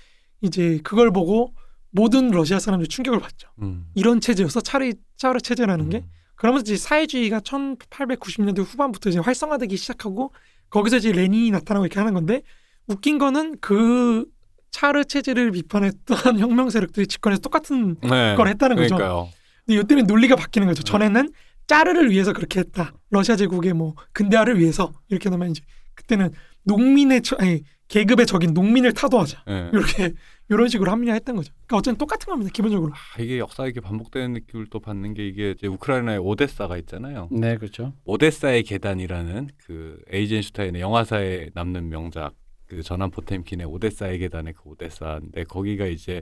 이제 0.41 0.79
그걸 0.84 1.11
보고 1.11 1.53
모든 1.91 2.30
러시아 2.30 2.59
사람들이 2.59 2.88
충격을 2.88 3.19
받죠. 3.19 3.49
음. 3.61 3.85
이런 3.95 4.22
체제여서 4.22 4.61
차르 4.61 4.91
차르 5.15 5.39
체제라는 5.39 5.89
게 5.89 5.97
음. 5.97 6.11
그러면서 6.35 6.64
이제 6.64 6.77
사회주의가 6.77 7.39
1890년대 7.39 8.64
후반부터 8.64 9.09
이제 9.09 9.19
활성화되기 9.19 9.76
시작하고 9.76 10.34
거기서 10.69 10.97
이제 10.97 11.11
레닌이 11.11 11.51
나타나고 11.51 11.85
이렇게 11.85 11.99
하는 11.99 12.14
건데 12.14 12.43
웃긴 12.88 13.18
거는 13.18 13.57
그 13.59 14.26
차르 14.72 15.05
체제를 15.05 15.51
비판했던 15.51 16.38
혁명 16.39 16.69
세력들이 16.69 17.07
집권해서 17.07 17.41
똑같은 17.41 17.95
네. 18.01 18.35
걸 18.35 18.47
했다는 18.47 18.76
거죠. 18.76 18.95
그러니까요. 18.95 19.30
근데 19.65 19.81
이때는 19.81 20.05
논리가 20.05 20.35
바뀌는 20.35 20.68
네. 20.68 20.72
거죠. 20.72 20.84
전에는 20.84 21.31
짜르를 21.68 22.11
위해서 22.11 22.34
그렇게 22.34 22.59
했다. 22.59 22.93
러시아 23.09 23.35
제국의 23.35 23.73
뭐 23.73 23.95
근대화를 24.14 24.59
위해서 24.59 24.93
이렇게 25.09 25.30
하면 25.30 25.51
이제 25.51 25.61
그때는 25.95 26.31
농민의 26.64 27.22
저, 27.23 27.35
아니 27.39 27.64
계급의 27.88 28.26
적인 28.26 28.53
농민을 28.53 28.93
타도하자. 28.93 29.43
네. 29.47 29.69
이렇게 29.73 30.14
이런 30.49 30.68
식으로 30.68 30.91
합리화했던 30.91 31.35
거죠. 31.35 31.53
그러니까 31.65 31.77
어쨌든 31.77 31.97
똑같은 31.97 32.30
겁니다. 32.30 32.51
기본적으로. 32.53 32.93
아, 32.93 33.22
이게 33.22 33.38
역사 33.39 33.65
이렇게 33.65 33.81
반복되는 33.81 34.34
느낌을 34.34 34.68
또 34.69 34.80
받는 34.80 35.14
게 35.14 35.27
이게 35.27 35.51
이제 35.51 35.68
우크라이나의 35.68 36.19
오데사가 36.19 36.77
있잖아요. 36.77 37.30
네, 37.31 37.57
그렇죠. 37.57 37.93
오데사의 38.05 38.64
계단이라는 38.64 39.49
그 39.57 39.99
에이젠슈타인의 40.11 40.81
영화사에 40.81 41.49
남는 41.53 41.89
명작 41.89 42.34
그 42.65 42.81
전함 42.84 43.11
포템킨의 43.11 43.65
오데사의 43.65 44.19
계단의 44.19 44.53
그 44.53 44.69
오데사인데 44.69 45.45
거기가 45.45 45.85
이제 45.85 46.22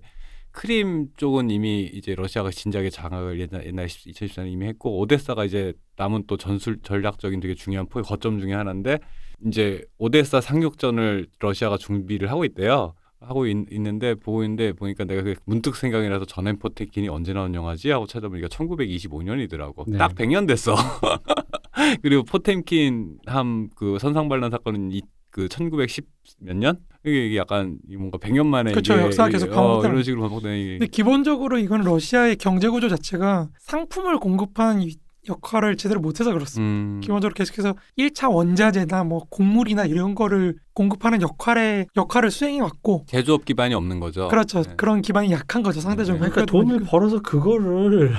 크림 0.51 1.09
쪽은 1.17 1.49
이미 1.49 1.83
이제 1.83 2.15
러시아가 2.15 2.49
진작에 2.49 2.89
장악을 2.89 3.39
옛날, 3.41 3.65
옛날 3.65 3.87
2014년 3.87 4.51
이미 4.51 4.67
했고 4.67 4.99
오데사가 4.99 5.43
이제 5.43 5.73
남은 5.97 6.23
또 6.27 6.37
전술 6.37 6.79
전략적인 6.81 7.41
되게 7.41 7.55
중요한 7.55 7.87
포 7.87 8.01
거점 8.01 8.39
중에 8.39 8.53
하나인데 8.53 8.99
이제 9.45 9.83
오데사 9.97 10.41
상륙전을 10.41 11.27
러시아가 11.39 11.77
준비를 11.77 12.29
하고 12.31 12.45
있대요. 12.45 12.93
하고 13.21 13.47
있, 13.47 13.55
는데 13.55 14.13
보고 14.13 14.43
있는데 14.43 14.73
보니까 14.73 15.03
내가 15.03 15.23
그 15.23 15.33
문득 15.45 15.75
생각이 15.75 16.07
나서 16.09 16.25
전함 16.25 16.57
포템킨이 16.59 17.09
언제 17.09 17.33
나온 17.33 17.55
영화지 17.55 17.89
하고 17.89 18.05
찾아보니까 18.05 18.47
1925년이더라고. 18.49 19.85
네. 19.87 19.97
딱 19.97 20.13
100년 20.15 20.47
됐어. 20.47 20.75
그리고 22.01 22.23
포템킨 22.23 23.17
함 23.25 23.69
그 23.75 23.97
선상 23.99 24.29
반란 24.29 24.51
사건은 24.51 24.91
이, 24.91 25.01
그 25.31 25.47
1910 25.49 26.05
몇 26.39 26.55
년? 26.55 26.77
이게, 27.03 27.27
이게 27.27 27.37
약간 27.37 27.77
이 27.89 27.95
뭔가 27.97 28.17
100년 28.17 28.45
만에 28.45 28.71
이게 28.71 28.93
역사가 28.93 29.29
계속 29.29 29.51
어, 29.51 29.55
반복되는 29.55 29.93
이런 29.95 30.03
식으로 30.03 30.21
반복되는 30.21 30.57
이게 30.57 30.69
근데 30.77 30.87
기본적으로 30.87 31.57
이건 31.57 31.81
러시아의 31.81 32.35
경제 32.37 32.69
구조 32.69 32.89
자체가 32.89 33.49
상품을 33.59 34.17
공급하는 34.19 34.83
이- 34.83 34.95
역할을 35.27 35.77
제대로 35.77 35.99
못해서 35.99 36.31
그렇습니다. 36.33 36.69
음, 36.69 36.99
기본적으로 37.01 37.33
계속해서 37.33 37.75
1차 37.97 38.33
원자재나 38.33 39.03
뭐 39.03 39.25
곡물이나 39.29 39.85
이런 39.85 40.15
거를 40.15 40.55
공급하는 40.73 41.21
역할에 41.21 41.85
역할을 41.95 42.31
수행해 42.31 42.59
왔고 42.61 43.05
제조업 43.07 43.45
기반이 43.45 43.73
없는 43.73 43.99
거죠. 43.99 44.27
그렇죠. 44.27 44.63
네. 44.63 44.73
그런 44.75 45.01
기반이 45.01 45.31
약한 45.31 45.63
거죠 45.63 45.81
상대적으로. 45.81 46.25
네. 46.25 46.31
그러니까 46.31 46.51
돈을 46.51 46.75
보니까 46.75 46.91
벌어서 46.91 47.21
그거를 47.21 48.13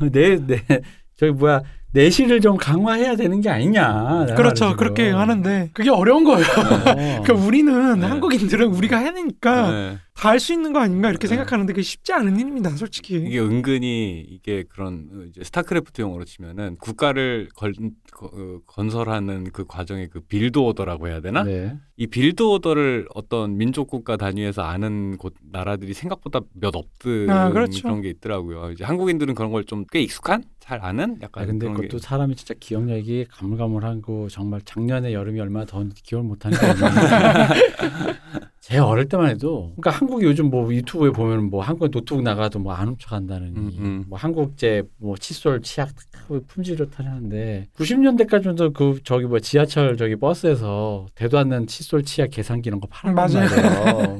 내, 0.12 0.36
내 0.46 0.62
저기 1.16 1.32
뭐야 1.32 1.62
내실을 1.92 2.40
좀 2.40 2.56
강화해야 2.56 3.16
되는 3.16 3.40
게 3.40 3.48
아니냐. 3.48 4.26
내 4.28 4.34
그렇죠. 4.34 4.64
말은 4.66 4.76
그렇게 4.76 5.04
지금. 5.06 5.18
하는데 5.18 5.70
그게 5.72 5.88
어려운 5.90 6.24
거예요. 6.24 6.42
어. 6.44 6.94
그러니까 7.24 7.34
우리는 7.34 8.00
네. 8.00 8.06
한국인들은 8.06 8.66
우리가 8.68 8.98
해내니까 8.98 9.70
네. 9.70 9.98
다할 10.14 10.40
수 10.40 10.52
있는 10.54 10.72
거 10.72 10.80
아닌가 10.80 11.10
이렇게 11.10 11.26
네. 11.26 11.34
생각하는데 11.34 11.72
그게 11.74 11.82
쉽지 11.82 12.12
않은 12.14 12.36
일입니다, 12.40 12.70
솔직히. 12.70 13.16
이게 13.16 13.38
은근히 13.38 14.20
이게 14.28 14.64
그런 14.68 15.08
어, 15.12 15.22
이제 15.28 15.42
스타크래프트 15.44 16.00
용어로 16.00 16.24
치면은 16.24 16.76
국가를 16.80 17.48
걸, 17.54 17.74
거- 18.12 18.26
어, 18.32 18.58
건설하는 18.66 19.44
그 19.52 19.64
과정의 19.66 20.08
그 20.08 20.20
build 20.20 20.58
order라고 20.58 21.08
해야 21.08 21.20
되나? 21.20 21.42
네. 21.44 21.76
이 21.98 22.06
build 22.06 22.42
order를 22.42 23.06
어떤 23.14 23.56
민족 23.58 23.88
국가 23.88 24.16
단위에서 24.16 24.62
아는 24.62 25.16
곳 25.18 25.34
나라들이 25.50 25.92
생각보다 25.92 26.40
몇 26.54 26.74
없든 26.74 27.28
아, 27.30 27.50
그렇죠. 27.50 27.82
그런 27.82 28.00
게 28.02 28.08
있더라고요. 28.10 28.70
이제 28.72 28.84
한국인들은 28.84 29.34
그런 29.34 29.50
걸 29.50 29.64
좀 29.66 29.84
꽤 29.92 30.00
익숙한, 30.00 30.44
잘 30.60 30.80
아는 30.84 31.18
약간 31.22 31.44
아, 31.44 31.46
근데 31.46 31.66
그것도 31.76 31.98
게 31.98 32.02
사람이 32.02 32.34
진짜 32.36 32.54
기억력이 32.58 33.26
가물가물하고 33.30 34.28
정말 34.28 34.60
작년에 34.64 35.12
여름이 35.12 35.40
얼마나 35.40 35.64
더웠는지 35.66 36.02
기억을 36.02 36.26
못하는 36.26 36.58
거예요. 36.58 36.74
제 38.60 38.78
어릴 38.78 39.08
때만 39.08 39.28
해도 39.30 39.72
그러니까 39.76 39.90
한국이 39.92 40.26
요즘 40.26 40.50
뭐 40.50 40.74
유튜브에 40.74 41.10
보면 41.10 41.50
뭐 41.50 41.62
한국 41.62 41.88
노트북 41.92 42.22
나가도 42.24 42.58
뭐 42.58 42.72
안 42.76 42.88
훔쳐간다는 42.88 43.46
음, 43.56 43.70
음. 43.78 44.04
뭐 44.08 44.18
한국제 44.18 44.82
뭐 44.98 45.16
칫솔 45.16 45.62
치약 45.62 45.90
품질 46.48 46.76
좋다는 46.76 47.10
하는데 47.12 47.68
90년대까지도 47.78 48.74
그 48.74 48.98
저기 49.04 49.26
뭐 49.26 49.38
지하철 49.38 49.96
저기 49.96 50.16
버스에서 50.16 51.06
대도 51.14 51.38
않는 51.38 51.68
칫솔 51.68 52.02
치약 52.02 52.30
계산기 52.30 52.68
이런 52.68 52.80
거. 52.80 52.88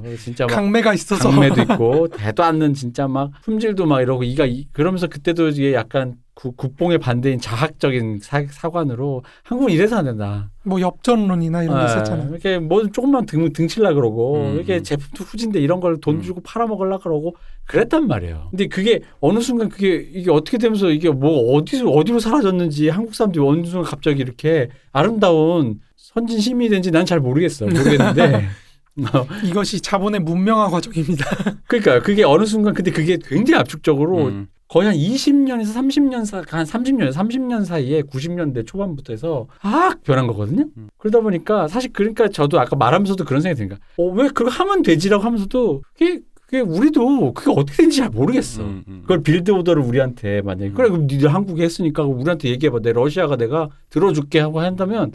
그래서 0.01 0.23
진짜 0.23 0.47
막 0.47 0.55
강매가 0.55 0.95
있어서 0.95 1.29
강매도 1.29 1.63
있고 1.63 2.07
대도 2.09 2.45
않는 2.45 2.73
진짜 2.75 3.09
막 3.09 3.33
품질도 3.43 3.85
막 3.87 4.01
이러고 4.01 4.23
이가 4.23 4.47
이- 4.47 4.69
그러면서 4.73 5.09
그때도 5.09 5.49
이게 5.49 5.75
약간 5.75 6.15
구- 6.37 6.53
국뽕의 6.53 6.99
반대인 6.99 7.41
자학적인 7.41 8.19
사, 8.23 8.45
사관으로 8.51 9.25
한국은 9.43 9.73
이래서 9.73 9.97
안 9.97 10.05
된다. 10.05 10.51
뭐 10.65 10.79
엽전론이나 10.83 11.63
이런 11.63 11.77
게 11.77 11.81
예, 11.83 11.87
있었잖아요. 11.87 12.29
이렇게 12.31 12.59
뭐 12.59 12.87
조금만 12.91 13.25
등, 13.25 13.51
등칠라 13.55 13.95
그러고 13.95 14.43
음, 14.43 14.55
이렇게 14.57 14.77
음. 14.77 14.83
제품도 14.83 15.25
후진데 15.25 15.61
이런 15.61 15.81
걸 15.81 16.01
돈 16.01 16.17
음. 16.17 16.23
주고 16.23 16.43
팔아먹으려 16.43 16.99
그러고 16.99 17.37
그랬단 17.67 18.07
말이에요. 18.07 18.49
근데 18.51 18.67
그게 18.67 19.01
어느 19.21 19.41
순간 19.41 19.71
그게 19.71 19.95
이게 20.13 20.31
어떻게 20.31 20.59
되면서 20.59 20.91
이게 20.91 21.09
뭐 21.11 21.55
어디서 21.55 21.89
어디로 21.89 22.19
사라졌는지 22.21 22.91
한국 22.91 23.15
사람들이 23.15 23.43
어느 23.43 23.65
순간 23.65 23.91
갑자기 23.91 24.21
이렇게 24.21 24.69
아름다운 24.93 25.81
선진 25.97 26.39
시민이 26.39 26.69
된지 26.69 26.91
난 26.91 27.07
잘 27.07 27.19
모르겠어. 27.19 27.65
모르겠는데 27.65 28.45
어, 29.15 29.27
이것이 29.43 29.81
자본의 29.81 30.21
문명화 30.21 30.69
과정입니다. 30.69 31.25
그러니까 31.67 32.01
그게 32.03 32.25
어느 32.25 32.45
순간 32.45 32.75
근데 32.75 32.91
그게 32.91 33.17
굉장히 33.23 33.59
압축적으로 33.61 34.27
음, 34.27 34.49
거의 34.69 34.89
한 34.89 34.97
20년에서 34.97 35.75
30년 35.75 36.25
사, 36.25 36.39
한 36.49 36.65
30년, 36.65 37.13
30년 37.13 37.65
사이에 37.65 38.03
90년대 38.03 38.67
초반부터 38.67 39.13
해서 39.13 39.47
확 39.59 40.03
변한 40.03 40.27
거거든요. 40.27 40.65
음. 40.77 40.89
그러다 40.99 41.21
보니까 41.21 41.69
사실 41.69 41.93
그러니까 41.93 42.29
저도 42.29 42.59
아까 42.59 42.75
말하면서도 42.75 43.25
그런 43.25 43.41
생각이 43.41 43.59
드니까 43.59 43.77
어, 43.97 44.09
왜 44.11 44.29
그거 44.29 44.51
하면 44.51 44.83
되지라고 44.83 45.23
하면서도 45.23 45.83
그게, 45.93 46.21
그게 46.43 46.61
우리도 46.61 47.35
그게 47.35 47.51
어떻게 47.51 47.77
되는지 47.77 47.99
잘 47.99 48.11
모르겠어. 48.11 48.63
음, 48.63 48.85
음. 48.89 48.99
그걸 49.03 49.23
build 49.23 49.51
order를 49.53 49.83
우리한테 49.83 50.43
만약에 50.43 50.71
음. 50.71 50.75
그래 50.75 50.89
그럼 50.89 51.07
니들 51.07 51.33
한국에 51.33 51.63
했으니까 51.63 52.03
우리한테 52.05 52.49
얘기해봐. 52.51 52.81
내 52.81 52.93
러시아가 52.93 53.37
내가 53.37 53.69
들어줄게 53.91 54.41
하고 54.41 54.61
한다면 54.61 55.13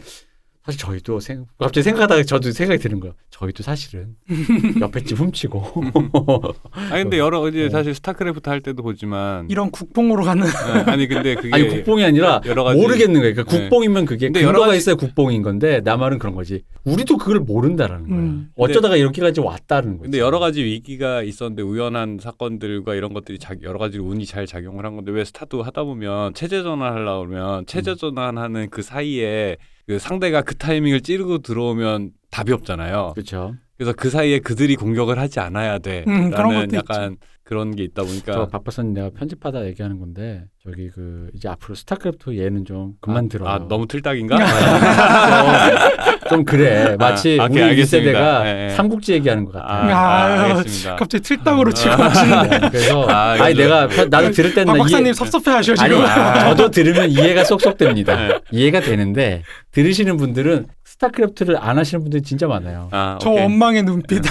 사실 0.64 0.80
저희도 0.80 1.18
생, 1.18 1.46
갑자기 1.58 1.82
생각하다가 1.82 2.22
저도 2.22 2.52
생각이 2.52 2.80
드는 2.80 3.00
거예요. 3.00 3.14
저희도 3.30 3.64
사실은 3.64 4.14
옆에 4.80 5.02
집 5.02 5.18
훔치고 5.18 5.82
아니 6.70 7.02
근데 7.02 7.18
여러 7.18 7.48
이제 7.48 7.66
어. 7.66 7.68
사실 7.68 7.94
스타크래프트 7.96 8.48
할 8.48 8.60
때도 8.60 8.82
보지만 8.84 9.48
이런 9.50 9.72
국뽕으로 9.72 10.22
가는 10.22 10.46
예, 10.46 10.80
아니 10.90 11.08
근데 11.08 11.34
그게 11.34 11.50
아니 11.52 11.66
국뽕이 11.66 12.04
아니라 12.04 12.40
여러 12.46 12.62
가지 12.62 12.80
모르겠는 12.80 13.20
거예요. 13.20 13.34
그러니까 13.34 13.56
네. 13.56 13.62
국뽕이면 13.62 14.04
그게 14.04 14.26
근데 14.28 14.40
근거가 14.42 14.58
여러 14.58 14.66
가지- 14.68 14.78
있어야 14.78 14.94
국뽕인 14.94 15.42
건데 15.42 15.80
나 15.80 15.96
말은 15.96 16.18
그런 16.20 16.36
거지. 16.36 16.62
우리도 16.84 17.16
그걸 17.18 17.40
모른다라는 17.40 18.08
거야. 18.08 18.18
음. 18.18 18.50
어쩌다가 18.56 18.96
이렇게까지 18.96 19.40
왔다는 19.40 19.92
거지. 19.98 20.02
근데 20.04 20.18
여러 20.20 20.38
가지 20.38 20.62
위기가 20.62 21.22
있었는데 21.24 21.62
우연한 21.62 22.18
사건들과 22.20 22.94
이런 22.94 23.12
것들이 23.12 23.40
자, 23.40 23.54
여러 23.62 23.80
가지 23.80 23.98
운이 23.98 24.26
잘 24.26 24.46
작용을 24.46 24.84
한 24.86 24.94
건데 24.94 25.10
왜 25.10 25.24
스타도 25.24 25.62
하다 25.64 25.82
보면 25.84 26.34
체제 26.34 26.62
전환하려고 26.62 27.26
그러면 27.26 27.60
음. 27.60 27.64
체제 27.66 27.96
전환하는 27.96 28.68
그 28.70 28.82
사이에 28.82 29.56
그 29.86 29.98
상대가 29.98 30.42
그 30.42 30.56
타이밍을 30.56 31.00
찌르고 31.00 31.38
들어오면 31.38 32.12
답이 32.30 32.52
없잖아요. 32.52 33.12
그렇죠. 33.14 33.54
그래서 33.82 33.92
그 33.96 34.10
사이에 34.10 34.38
그들이 34.38 34.76
공격을 34.76 35.18
하지 35.18 35.40
않아야 35.40 35.74
음, 35.74 35.80
그런 35.82 36.30
돼라는 36.30 36.60
것도 36.68 36.76
약간 36.76 37.16
그런 37.44 37.74
게 37.74 37.82
있다 37.82 38.02
보니까 38.04 38.32
저 38.32 38.46
바빠서 38.46 38.82
내가 38.84 39.10
편집하다 39.10 39.66
얘기하는 39.66 39.98
건데 39.98 40.44
저기 40.62 40.88
그 40.94 41.28
이제 41.34 41.48
앞으로 41.48 41.74
스타크래프트 41.74 42.38
얘는 42.38 42.64
좀 42.64 42.92
그만 43.00 43.28
들어. 43.28 43.46
아 43.48 43.58
너무 43.68 43.86
틀딱인가? 43.88 44.36
좀, 44.38 46.28
좀 46.30 46.44
그래. 46.44 46.96
마치 46.96 47.36
아, 47.40 47.46
오케이, 47.46 47.72
우리. 47.72 47.82
1세대가 47.82 48.44
예, 48.46 48.66
예. 48.66 48.70
삼국지 48.70 49.12
얘기하는 49.14 49.44
것 49.44 49.52
같아. 49.54 49.66
아, 49.66 49.86
아, 49.88 50.24
아, 50.24 50.42
알겠습니다. 50.44 50.96
갑자기 50.96 51.24
틀딱으로 51.24 51.70
아. 51.70 51.72
치고 51.74 51.92
하시는데 51.94 52.60
그래서 52.70 53.02
아, 53.08 53.32
아, 53.42 53.48
니 53.48 53.54
내가 53.56 53.88
편- 53.88 54.08
나도 54.08 54.30
들을 54.30 54.54
때는 54.54 54.72
박 54.72 54.78
박사님 54.78 55.06
이해- 55.06 55.12
섭섭해하셔 55.12 55.74
아니 55.80 55.94
지금. 55.96 56.06
저도 56.40 56.70
들으면 56.70 57.10
이해가 57.10 57.42
쏙쏙 57.44 57.76
됩니다. 57.76 58.14
네. 58.16 58.38
이해가 58.52 58.80
되는데 58.80 59.42
들으시는 59.72 60.16
분들은 60.16 60.66
스타크래프트를 61.02 61.56
안 61.60 61.78
하시는 61.78 62.02
분들이 62.02 62.22
진짜 62.22 62.46
많아요. 62.46 62.88
아, 62.92 63.18
저. 63.20 63.30
원망의 63.30 63.82
눈빛. 63.82 64.22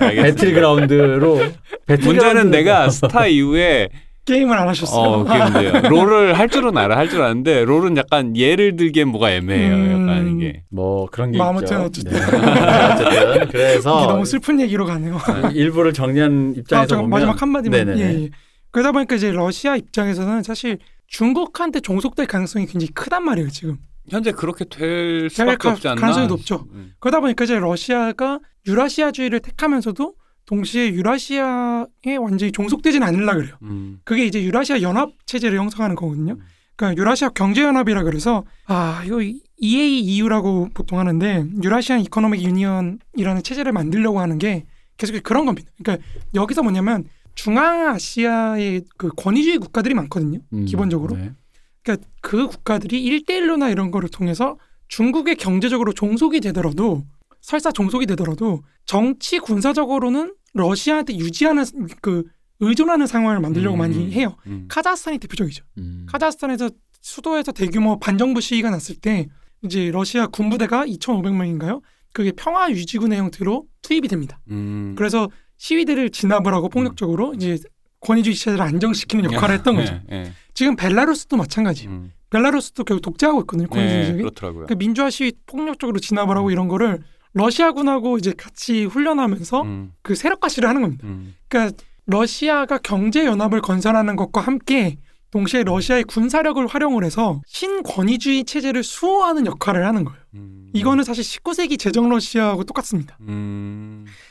알겠습니다. 0.00 0.22
배틀그라운드로 0.22 1.40
문제는 2.02 2.50
내가 2.50 2.90
스타 2.90 3.26
이후에 3.26 3.88
게임을 4.24 4.58
안 4.58 4.66
하셨어요. 4.68 5.00
어 5.08 5.24
그게 5.24 5.38
문제예요. 5.38 5.72
롤을 5.88 6.34
할 6.36 6.48
줄은 6.48 6.76
알아, 6.76 6.96
할 6.96 7.08
줄 7.08 7.22
아는데 7.22 7.64
롤은 7.64 7.96
약간 7.96 8.36
예를 8.36 8.74
들기엔 8.74 9.08
뭐가 9.08 9.30
애매해요. 9.32 9.74
음. 9.74 10.02
약간 10.02 10.36
이게. 10.36 10.62
뭐 10.68 11.06
그런 11.12 11.30
게뭐 11.30 11.44
있죠. 11.44 11.76
아무튼 11.76 11.80
어쨌든. 11.82 12.12
네. 12.12 12.18
어쨌든 12.92 13.48
그래서 13.48 14.06
너무 14.08 14.24
슬픈 14.24 14.60
얘기로 14.60 14.84
가네요. 14.84 15.18
일부를 15.54 15.92
정리한 15.92 16.54
아, 16.56 16.58
입장에서 16.58 16.86
잠깐 16.88 17.04
보면 17.04 17.10
마지막 17.10 17.40
한 17.40 17.48
마디만. 17.50 17.86
네네네. 17.86 18.00
예, 18.02 18.22
예. 18.24 18.30
그러다 18.72 18.90
보니까 18.90 19.14
이제 19.14 19.30
러시아 19.30 19.76
입장에서는 19.76 20.42
사실 20.42 20.78
중국한테 21.06 21.78
종속될 21.78 22.26
가능성이 22.26 22.66
굉장히 22.66 22.88
크단 22.94 23.24
말이에요 23.24 23.48
지금. 23.50 23.76
현재 24.08 24.32
그렇게 24.32 24.64
될될 24.64 25.30
수밖에 25.30 25.56
가- 25.56 25.70
없지 25.72 25.88
않나? 25.88 26.00
가능성이 26.00 26.26
높죠. 26.28 26.66
음. 26.72 26.92
그러다 27.00 27.20
보니까 27.20 27.44
이제 27.44 27.58
러시아가 27.58 28.38
유라시아주의를 28.66 29.40
택하면서도 29.40 30.14
동시에 30.46 30.90
유라시아에 30.92 32.16
완전히 32.20 32.52
종속되진 32.52 33.02
않으려 33.02 33.34
그래요. 33.34 33.54
음. 33.62 33.98
그게 34.04 34.24
이제 34.26 34.42
유라시아 34.42 34.80
연합 34.82 35.10
체제를 35.26 35.58
형성하는 35.58 35.96
거거든요. 35.96 36.36
그러니까 36.76 37.00
유라시아 37.00 37.30
경제 37.30 37.62
연합이라 37.62 38.02
그래서 38.04 38.44
아 38.66 39.02
이거 39.06 39.20
EAEU라고 39.58 40.68
보통 40.74 40.98
하는데 40.98 41.46
Eurasian 41.62 42.00
Economic 42.00 42.42
Union이라는 42.42 43.42
체제를 43.42 43.72
만들려고 43.72 44.20
하는 44.20 44.38
게 44.38 44.66
계속 44.98 45.20
그런 45.22 45.46
겁니다. 45.46 45.70
그러니까 45.82 46.06
여기서 46.34 46.62
뭐냐면 46.62 47.04
중앙아시아의 47.34 48.82
그 48.96 49.08
권위주의 49.16 49.58
국가들이 49.58 49.94
많거든요. 49.94 50.38
음, 50.52 50.64
기본적으로. 50.64 51.16
네. 51.16 51.32
그러니까 51.86 52.08
그 52.20 52.48
국가들이 52.48 53.02
일대일로나 53.04 53.70
이런 53.70 53.92
거를 53.92 54.08
통해서 54.08 54.58
중국의 54.88 55.36
경제적으로 55.36 55.92
종속이 55.92 56.40
되더라도 56.40 57.04
설사 57.40 57.70
종속이 57.70 58.06
되더라도 58.06 58.64
정치 58.84 59.38
군사적으로는 59.38 60.34
러시아한테 60.54 61.16
유지하는 61.16 61.64
그 62.02 62.24
의존하는 62.58 63.06
상황을 63.06 63.40
만들려고 63.40 63.76
음. 63.76 63.78
많이 63.78 64.10
해요. 64.12 64.36
음. 64.46 64.66
카자흐스탄이 64.68 65.18
대표적이죠. 65.18 65.64
음. 65.78 66.06
카자흐스탄에서 66.08 66.70
수도에서 67.00 67.52
대규모 67.52 68.00
반정부 68.00 68.40
시위가 68.40 68.70
났을 68.70 68.96
때 68.96 69.28
이제 69.62 69.90
러시아 69.92 70.26
군부대가 70.26 70.86
2,500명인가요? 70.86 71.82
그게 72.12 72.32
평화 72.32 72.70
유지군의 72.70 73.18
형태로 73.18 73.66
투입이 73.82 74.08
됩니다. 74.08 74.40
음. 74.50 74.94
그래서 74.96 75.28
시위대를 75.58 76.10
진압을 76.10 76.52
하고 76.52 76.68
폭력적으로 76.68 77.34
이제 77.34 77.58
권위주의 78.06 78.36
체제를 78.36 78.62
안정시키는 78.62 79.32
역할을 79.32 79.56
했던 79.56 79.74
거죠. 79.74 80.00
예, 80.12 80.16
예. 80.16 80.32
지금 80.54 80.76
벨라루스도 80.76 81.36
마찬가지예요. 81.36 81.90
음. 81.90 82.12
벨라루스도 82.30 82.84
결국 82.84 83.02
독재하고 83.02 83.40
있거든요. 83.42 83.68
권위주의 83.68 83.98
네, 83.98 84.04
체제가. 84.06 84.18
그렇더라고요. 84.18 84.66
그러니까 84.66 84.74
민주화 84.76 85.10
시위 85.10 85.32
폭력적으로 85.46 85.98
진압을 85.98 86.36
하고 86.36 86.50
이런 86.50 86.68
거를 86.68 87.00
러시아군하고 87.32 88.16
이제 88.18 88.32
같이 88.36 88.84
훈련하면서 88.84 89.62
음. 89.62 89.92
그 90.02 90.14
세력 90.14 90.40
가시를 90.40 90.68
하는 90.68 90.82
겁니다. 90.82 91.06
음. 91.06 91.34
그러니까 91.48 91.76
러시아가 92.06 92.78
경제 92.78 93.26
연합을 93.26 93.60
건설하는 93.60 94.16
것과 94.16 94.40
함께 94.40 94.98
동시에 95.32 95.64
러시아의 95.64 96.04
군사력을 96.04 96.64
활용을 96.66 97.04
해서 97.04 97.42
신권위주의 97.46 98.44
체제를 98.44 98.82
수호하는 98.84 99.44
역할을 99.46 99.84
하는 99.84 100.04
거예요. 100.04 100.20
음. 100.34 100.70
이거는 100.72 101.04
사실 101.04 101.24
19세기 101.24 101.78
제정 101.78 102.08
러시아하고 102.08 102.64
똑같습니다. 102.64 103.18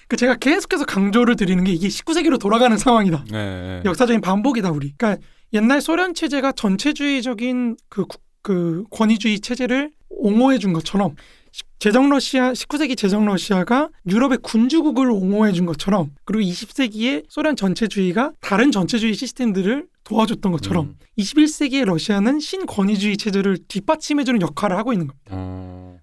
음. 0.06 0.07
그 0.07 0.15
제가 0.18 0.36
계속해서 0.36 0.86
강조를 0.86 1.36
드리는 1.36 1.64
게 1.64 1.72
이게 1.72 1.88
19세기로 1.88 2.40
돌아가는 2.40 2.77
상황이다. 2.77 3.26
네, 3.32 3.38
네. 3.38 3.82
역사적인 3.86 4.22
반복이다 4.22 4.72
우리. 4.72 4.94
그러니까 4.98 5.22
옛날 5.53 5.82
소련 5.82 6.14
체제가 6.14 6.52
전체주의적인 6.53 7.77
그, 7.90 8.06
국- 8.06 8.22
그 8.41 8.84
권위주의 8.91 9.40
체제를 9.40 9.91
옹호해 10.10 10.57
준 10.60 10.73
것처럼 10.73 11.15
시- 11.52 11.64
제정 11.80 12.10
러시아 12.10 12.52
19세기 12.53 12.98
제정 12.98 13.26
러시아가 13.26 13.90
유럽의 14.07 14.40
군주국을 14.44 15.10
옹호해 15.10 15.52
준 15.52 15.65
것처럼 15.65 16.11
그리고 16.26 16.44
20세기에 16.49 17.26
소련 17.30 17.56
전체주의가 17.56 18.34
다른 18.41 18.72
전체주의 18.72 19.14
시스템들을 19.14 19.88
도와줬던 20.03 20.52
것처럼 20.52 20.86
음. 20.86 20.95
21세기의 21.18 21.86
러시아는 21.86 22.40
신권위주의 22.40 23.18
체제를 23.18 23.57
뒷받침해 23.68 24.23
주는 24.23 24.41
역할을 24.41 24.77
하고 24.77 24.94
있는 24.94 25.07
겁니다. 25.07 25.32
어. 25.32 25.55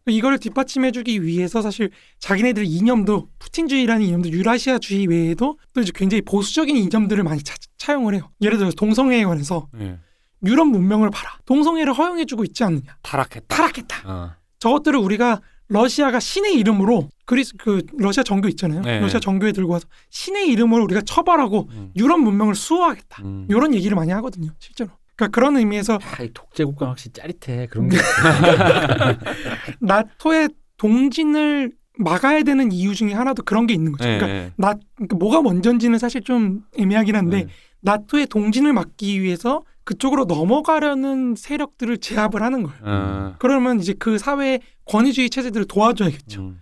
이걸 0.06 0.38
뒷받침해주기 0.38 1.22
위해서 1.22 1.62
사실 1.62 1.90
자기네들 2.18 2.64
이념도 2.64 3.28
푸틴주의라는 3.38 4.04
이념도 4.04 4.30
유라시아주의 4.30 5.06
외에도 5.06 5.58
또 5.72 5.80
이제 5.80 5.92
굉장히 5.94 6.22
보수적인 6.22 6.76
이념들을 6.76 7.22
많이 7.22 7.42
차, 7.42 7.54
차용을 7.78 8.14
해요. 8.14 8.30
예를 8.40 8.58
들어서 8.58 8.74
동성애에 8.74 9.24
관해서 9.24 9.68
예. 9.80 9.98
유럽 10.44 10.66
문명을 10.66 11.10
봐라. 11.10 11.38
동성애를 11.46 11.92
허용해주고 11.92 12.44
있지 12.44 12.64
않느냐. 12.64 12.96
타락했다. 13.02 13.46
타락했다. 13.46 14.02
어. 14.04 14.30
저것들을 14.58 14.98
우리가 14.98 15.40
러시아가 15.68 16.20
신의 16.20 16.54
이름으로 16.56 17.08
그리스 17.24 17.54
그 17.56 17.82
러시아 17.96 18.22
정교 18.22 18.48
있잖아요. 18.48 18.82
네. 18.82 19.00
러시아 19.00 19.20
정교에 19.20 19.52
들고 19.52 19.72
와서 19.72 19.86
신의 20.10 20.48
이름으로 20.48 20.84
우리가 20.84 21.00
처벌하고 21.02 21.68
음. 21.70 21.92
유럽 21.96 22.18
문명을 22.18 22.54
수호하겠다. 22.54 23.22
음. 23.22 23.46
이런 23.48 23.72
얘기를 23.74 23.94
많이 23.94 24.10
하거든요. 24.12 24.50
실제로. 24.58 24.90
그러니까 25.22 25.28
그런 25.28 25.56
의미에서 25.56 25.98
아, 26.02 26.22
이 26.22 26.30
독재국가 26.32 26.88
확실히 26.88 27.12
짜릿해. 27.12 27.66
그런 27.68 27.88
게. 27.88 27.96
나토의 29.80 30.48
동진을 30.76 31.72
막아야 31.98 32.42
되는 32.42 32.72
이유 32.72 32.94
중에 32.94 33.12
하나도 33.12 33.42
그런 33.44 33.66
게 33.66 33.74
있는 33.74 33.92
거죠. 33.92 34.04
네, 34.04 34.18
그러니까 34.18 34.26
네. 34.26 34.52
나 34.56 34.74
그러니까 34.96 35.16
뭐가 35.16 35.42
먼저인지는 35.42 35.98
사실 35.98 36.22
좀 36.22 36.62
애매하긴 36.76 37.14
한데 37.14 37.44
네. 37.44 37.52
나토의 37.80 38.26
동진을 38.26 38.72
막기 38.72 39.20
위해서 39.22 39.62
그쪽으로 39.84 40.24
넘어가려는 40.24 41.34
세력들을 41.36 41.98
제압을 41.98 42.42
하는 42.42 42.62
거예요. 42.62 42.78
어. 42.82 43.34
그러면 43.38 43.80
이제 43.80 43.94
그 43.98 44.18
사회의 44.18 44.60
권위주의 44.86 45.28
체제들을 45.28 45.66
도와줘야겠죠. 45.66 46.40
음. 46.40 46.58